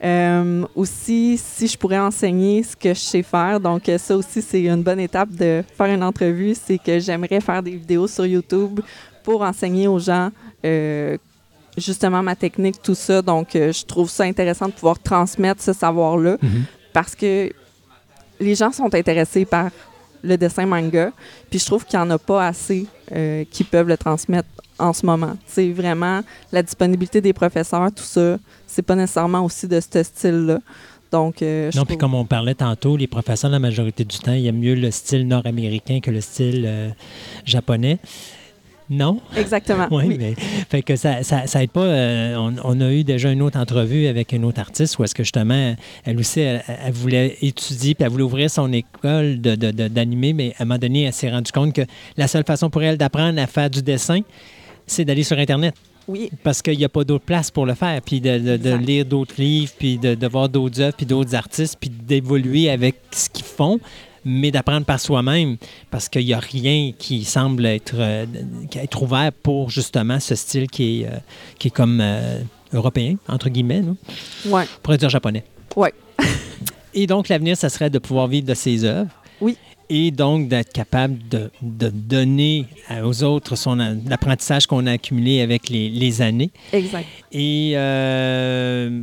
[0.04, 4.42] Euh, aussi, si je pourrais enseigner ce que je sais faire, donc euh, ça aussi,
[4.42, 8.26] c'est une bonne étape de faire une entrevue, c'est que j'aimerais faire des vidéos sur
[8.26, 8.80] YouTube
[9.24, 10.32] pour enseigner aux gens
[10.66, 11.18] euh,
[11.78, 13.22] justement ma technique, tout ça.
[13.22, 16.38] Donc, euh, je trouve ça intéressant de pouvoir transmettre ce savoir-là
[16.94, 17.52] parce que
[18.40, 19.70] les gens sont intéressés par
[20.24, 21.12] le dessin manga,
[21.52, 22.88] puis je trouve qu'il n'y en a pas assez
[23.52, 24.48] qui peuvent le transmettre
[24.80, 25.38] en ce moment.
[25.46, 26.22] C'est vraiment
[26.52, 28.38] la disponibilité des professeurs, tout ça,
[28.72, 30.60] c'est pas nécessairement aussi de ce style-là.
[31.12, 34.32] Donc, euh, je Non, puis comme on parlait tantôt, les professeurs, la majorité du temps,
[34.34, 36.90] ils aiment mieux le style nord-américain que le style euh,
[37.46, 37.98] japonais.
[38.90, 39.20] Non?
[39.36, 39.88] Exactement.
[39.92, 40.18] Oui, oui.
[40.18, 40.36] mais
[40.70, 41.82] fait que ça, ça, ça aide pas.
[41.84, 45.16] euh, on, on a eu déjà une autre entrevue avec une autre artiste où est-ce
[45.16, 45.76] que justement,
[46.06, 50.64] elle aussi, elle, elle voulait étudier puis elle voulait ouvrir son école d'animé, mais à
[50.64, 51.82] un moment donné, elle s'est rendue compte que
[52.16, 54.22] la seule façon pour elle d'apprendre à faire du dessin,
[54.88, 55.74] c'est d'aller sur Internet
[56.08, 58.70] Oui, parce qu'il n'y a pas d'autre place pour le faire, puis de, de- de
[58.70, 58.78] Exact.
[58.86, 62.96] lire d'autres livres, puis de, de voir d'autres œuvres, puis d'autres artistes, puis d'évoluer avec
[63.12, 63.80] ce qu'ils font,
[64.26, 65.58] mais d'apprendre par soi-même,
[65.90, 68.26] parce qu'il n'y a rien qui semble être, euh,
[68.76, 71.18] être ouvert pour justement ce style qui est, euh,
[71.58, 72.40] qui est comme euh,
[72.74, 73.94] européen, entre guillemets, là.
[74.52, 75.44] ouais, on pourrait dire japonais.
[75.76, 75.94] Ouais.
[76.94, 79.10] Et donc, l'avenir, ça serait de pouvoir vivre de ses œuvres.
[79.40, 79.58] Oui.
[79.94, 82.66] Et donc, d'être capable de, de donner
[83.04, 83.76] aux autres son,
[84.08, 86.50] l'apprentissage qu'on a accumulé avec les, les années.
[86.72, 87.06] exact.
[87.34, 89.02] Et euh,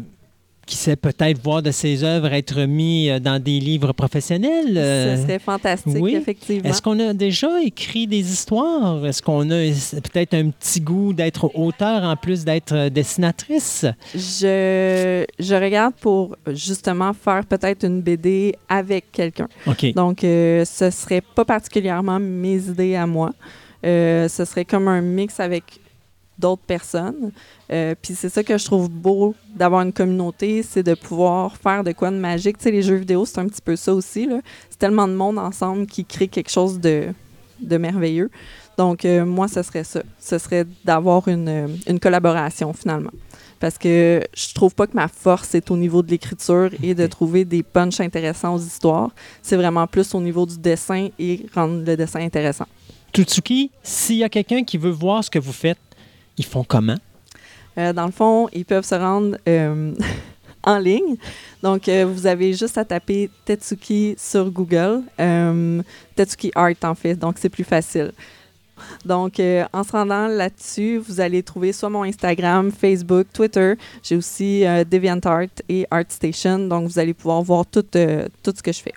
[0.69, 4.75] qui sait peut-être voir de ses œuvres être mis euh, dans des livres professionnels.
[4.75, 6.15] Ce serait fantastique, oui.
[6.15, 6.69] effectivement.
[6.69, 9.05] Est-ce qu'on a déjà écrit des histoires?
[9.07, 13.87] Est-ce qu'on a peut-être un petit goût d'être auteur en plus d'être dessinatrice?
[14.15, 19.49] Je, je regarde pour justement faire peut-être une BD avec quelqu'un.
[19.67, 19.95] OK.
[19.95, 23.33] Donc, euh, ce serait pas particulièrement mes idées à moi.
[23.87, 25.81] Euh, ce serait comme un mix avec
[26.39, 27.33] d'autres personnes.
[27.73, 31.85] Euh, Puis c'est ça que je trouve beau d'avoir une communauté, c'est de pouvoir faire
[31.85, 32.59] de quoi de magique.
[32.59, 34.29] Tu sais, les jeux vidéo, c'est un petit peu ça aussi.
[34.71, 37.09] C'est tellement de monde ensemble qui crée quelque chose de,
[37.61, 38.31] de merveilleux.
[38.77, 40.03] Donc, euh, moi, ce serait ça.
[40.21, 43.11] Ce serait d'avoir une, euh, une collaboration, finalement.
[43.59, 47.07] Parce que je trouve pas que ma force est au niveau de l'écriture et de
[47.09, 49.11] trouver des punchs intéressants aux histoires.
[49.43, 52.67] C'est vraiment plus au niveau du dessin et rendre le dessin intéressant.
[53.13, 55.79] Tutsuki, s'il y a quelqu'un qui veut voir ce que vous faites,
[56.39, 56.97] ils font comment?
[57.77, 59.95] Euh, dans le fond, ils peuvent se rendre euh,
[60.63, 61.17] en ligne.
[61.63, 65.03] Donc, euh, vous avez juste à taper Tetsuki sur Google.
[66.17, 67.15] Tetsuki Art, en fait.
[67.15, 68.13] Donc, c'est plus facile.
[69.05, 69.41] Donc,
[69.73, 73.75] en se rendant là-dessus, vous allez trouver soit mon Instagram, Facebook, Twitter.
[74.05, 76.61] J'ai aussi DeviantArt et ArtStation.
[76.61, 78.95] Donc, vous allez pouvoir voir tout, tout ce que je fais.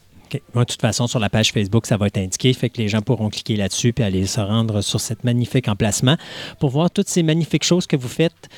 [0.53, 2.87] Moi, de toute façon, sur la page Facebook, ça va être indiqué, fait que les
[2.87, 6.17] gens pourront cliquer là-dessus puis aller se rendre sur cet magnifique emplacement
[6.59, 8.49] pour voir toutes ces magnifiques choses que vous faites.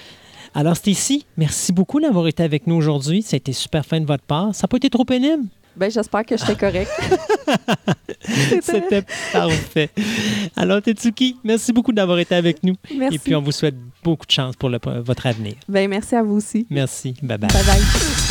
[0.55, 3.21] Alors, Stacy, merci beaucoup d'avoir été avec nous aujourd'hui.
[3.23, 4.53] Ça a été super fin de votre part.
[4.53, 5.43] Ça n'a pas été trop pénible?
[5.75, 6.91] Ben, j'espère que j'étais correct.
[8.61, 9.89] C'était parfait.
[10.55, 12.75] Alors, Tetsuki, merci beaucoup d'avoir été avec nous.
[12.95, 13.15] Merci.
[13.15, 15.55] Et puis, on vous souhaite beaucoup de chance pour le- votre avenir.
[15.67, 16.67] Ben, merci à vous aussi.
[16.69, 17.15] Merci.
[17.23, 17.51] Bye-bye.
[17.51, 18.22] Bye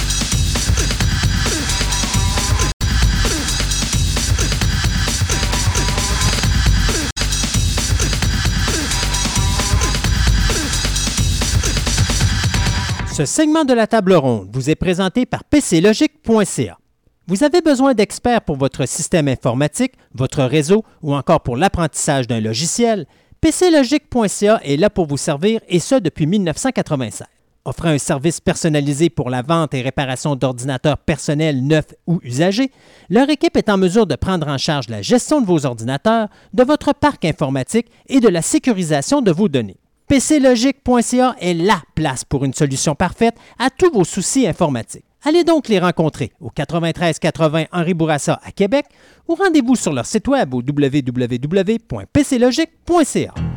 [13.12, 16.78] Ce segment de la table ronde vous est présenté par PCLogic.ca.
[17.26, 22.41] Vous avez besoin d'experts pour votre système informatique, votre réseau ou encore pour l'apprentissage d'un
[22.41, 23.05] logiciel?
[23.42, 27.26] PCLogic.ca est là pour vous servir et ce depuis 1996.
[27.66, 32.73] Offrant un service personnalisé pour la vente et réparation d'ordinateurs personnels neufs ou usagés,
[33.10, 36.65] leur équipe est en mesure de prendre en charge la gestion de vos ordinateurs, de
[36.65, 39.82] votre parc informatique et de la sécurisation de vos données.
[40.12, 45.07] PCLogic.ca est la place pour une solution parfaite à tous vos soucis informatiques.
[45.24, 48.84] Allez donc les rencontrer au 9380 Henri Bourassa à Québec
[49.26, 53.51] ou rendez-vous sur leur site web au www.pclogic.ca.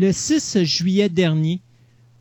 [0.00, 1.60] Le 6 juillet dernier,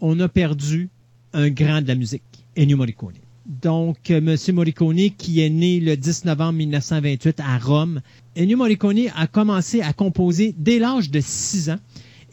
[0.01, 0.89] on a perdu
[1.31, 2.23] un grand de la musique,
[2.57, 3.13] Ennio Morricone.
[3.45, 4.53] Donc, euh, M.
[4.53, 8.01] Morricone, qui est né le 10 novembre 1928 à Rome,
[8.37, 11.79] Ennio Morricone a commencé à composer dès l'âge de 6 ans.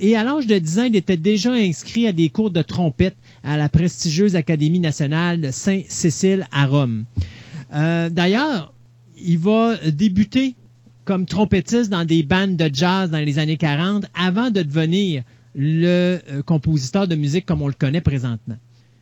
[0.01, 3.17] Et à l'âge de 10 ans, il était déjà inscrit à des cours de trompette
[3.45, 7.05] à la prestigieuse Académie nationale de Saint-Cécile à Rome.
[7.73, 8.75] Euh, D'ailleurs,
[9.17, 10.57] il va débuter
[11.05, 15.23] comme trompettiste dans des bandes de jazz dans les années 40 avant de devenir
[15.57, 18.57] le euh, compositeur de musique comme on le connaît présentement.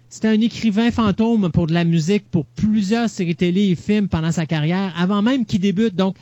[0.08, 4.30] C'était un écrivain fantôme pour de la musique pour plusieurs séries télé et films pendant
[4.30, 5.96] sa carrière, avant même qu'il débute.
[5.96, 6.16] Donc,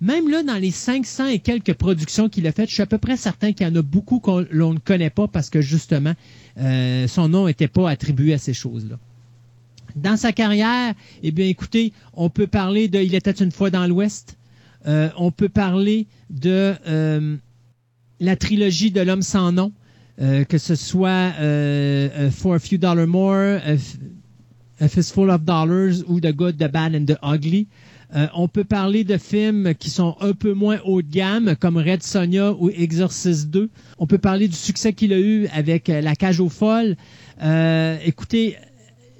[0.00, 2.98] même là, dans les 500 et quelques productions qu'il a faites, je suis à peu
[2.98, 6.14] près certain qu'il y en a beaucoup qu'on ne connaît pas parce que justement,
[6.58, 8.98] euh, son nom n'était pas attribué à ces choses-là.
[9.94, 13.86] Dans sa carrière, eh bien, écoutez, on peut parler de Il était une fois dans
[13.86, 14.36] l'Ouest.
[14.86, 16.74] Euh, on peut parler de
[18.20, 19.72] la trilogie de l'homme sans nom,
[20.20, 23.60] euh, que ce soit euh, euh, For a Few Dollars More,
[24.80, 27.66] a, Fistful of Dollars ou The Good, The Bad and The Ugly.
[28.14, 31.76] Euh, on peut parler de films qui sont un peu moins haut de gamme, comme
[31.76, 33.68] Red Sonja ou Exorcist 2.
[33.98, 36.96] On peut parler du succès qu'il a eu avec euh, La Cage aux Folles.
[37.42, 38.56] Euh, écoutez,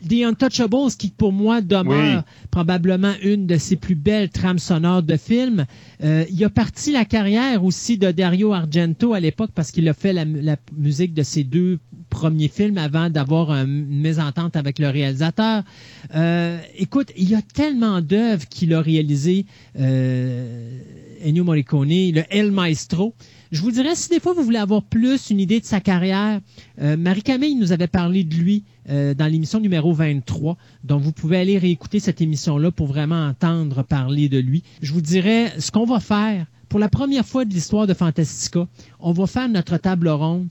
[0.06, 5.16] The Untouchables, qui pour moi demeure probablement une de ses plus belles trames sonores de
[5.16, 5.66] films.
[6.02, 9.94] Euh, il a parti la carrière aussi de Dario Argento à l'époque parce qu'il a
[9.94, 11.78] fait la, la musique de ses deux
[12.08, 15.62] premiers films avant d'avoir une mésentente avec le réalisateur.
[16.14, 19.46] Euh, écoute, il y a tellement d'œuvres qu'il a réalisées,
[19.78, 20.78] euh,
[21.24, 23.14] Ennio Morricone, le El Maestro.
[23.50, 26.40] Je vous dirais, si des fois vous voulez avoir plus une idée de sa carrière,
[26.82, 30.56] euh, Marie-Camille nous avait parlé de lui euh, dans l'émission numéro 23.
[30.84, 34.62] Donc, vous pouvez aller réécouter cette émission-là pour vraiment entendre parler de lui.
[34.82, 38.66] Je vous dirais, ce qu'on va faire, pour la première fois de l'histoire de Fantastica,
[39.00, 40.48] on va faire notre table ronde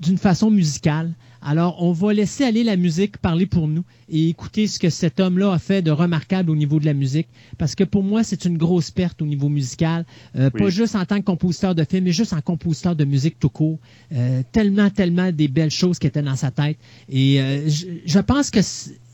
[0.00, 1.12] d'une façon musicale.
[1.44, 5.18] Alors, on va laisser aller la musique parler pour nous et écouter ce que cet
[5.18, 7.26] homme-là a fait de remarquable au niveau de la musique.
[7.58, 10.04] Parce que pour moi, c'est une grosse perte au niveau musical.
[10.36, 13.38] Euh, Pas juste en tant que compositeur de film, mais juste en compositeur de musique
[13.40, 13.78] tout court.
[14.12, 16.78] Euh, tellement, tellement des belles choses qui étaient dans sa tête.
[17.08, 18.60] Et euh, je, je pense que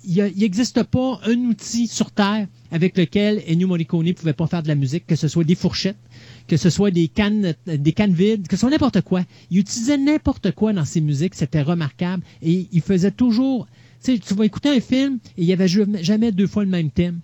[0.05, 4.63] il n'existe pas un outil sur Terre avec lequel Ennio Morricone ne pouvait pas faire
[4.63, 5.97] de la musique, que ce soit des fourchettes,
[6.49, 9.23] que ce soit des cannes, des cannes vides, que ce soit n'importe quoi.
[9.51, 12.25] Il utilisait n'importe quoi dans ses musiques, c'était remarquable.
[12.43, 13.67] Et il faisait toujours.
[14.03, 16.71] Tu sais, tu vas écouter un film et il n'y avait jamais deux fois le
[16.71, 17.21] même thème.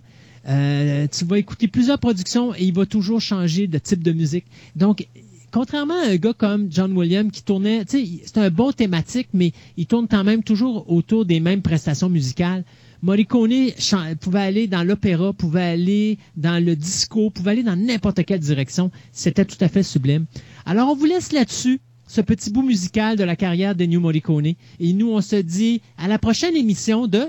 [0.47, 4.45] Euh, tu vas écouter plusieurs productions et il va toujours changer de type de musique.
[4.75, 5.07] Donc,
[5.51, 9.87] contrairement à un gars comme John Williams qui tournait, c'est un bon thématique, mais il
[9.87, 12.63] tourne quand même toujours autour des mêmes prestations musicales.
[13.01, 13.71] Morricone
[14.19, 18.91] pouvait aller dans l'opéra, pouvait aller dans le disco, pouvait aller dans n'importe quelle direction.
[19.11, 20.25] C'était tout à fait sublime.
[20.65, 24.53] Alors, on vous laisse là-dessus ce petit bout musical de la carrière de New Morricone.
[24.79, 27.27] Et nous, on se dit à la prochaine émission de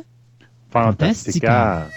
[0.70, 1.88] Fantastica.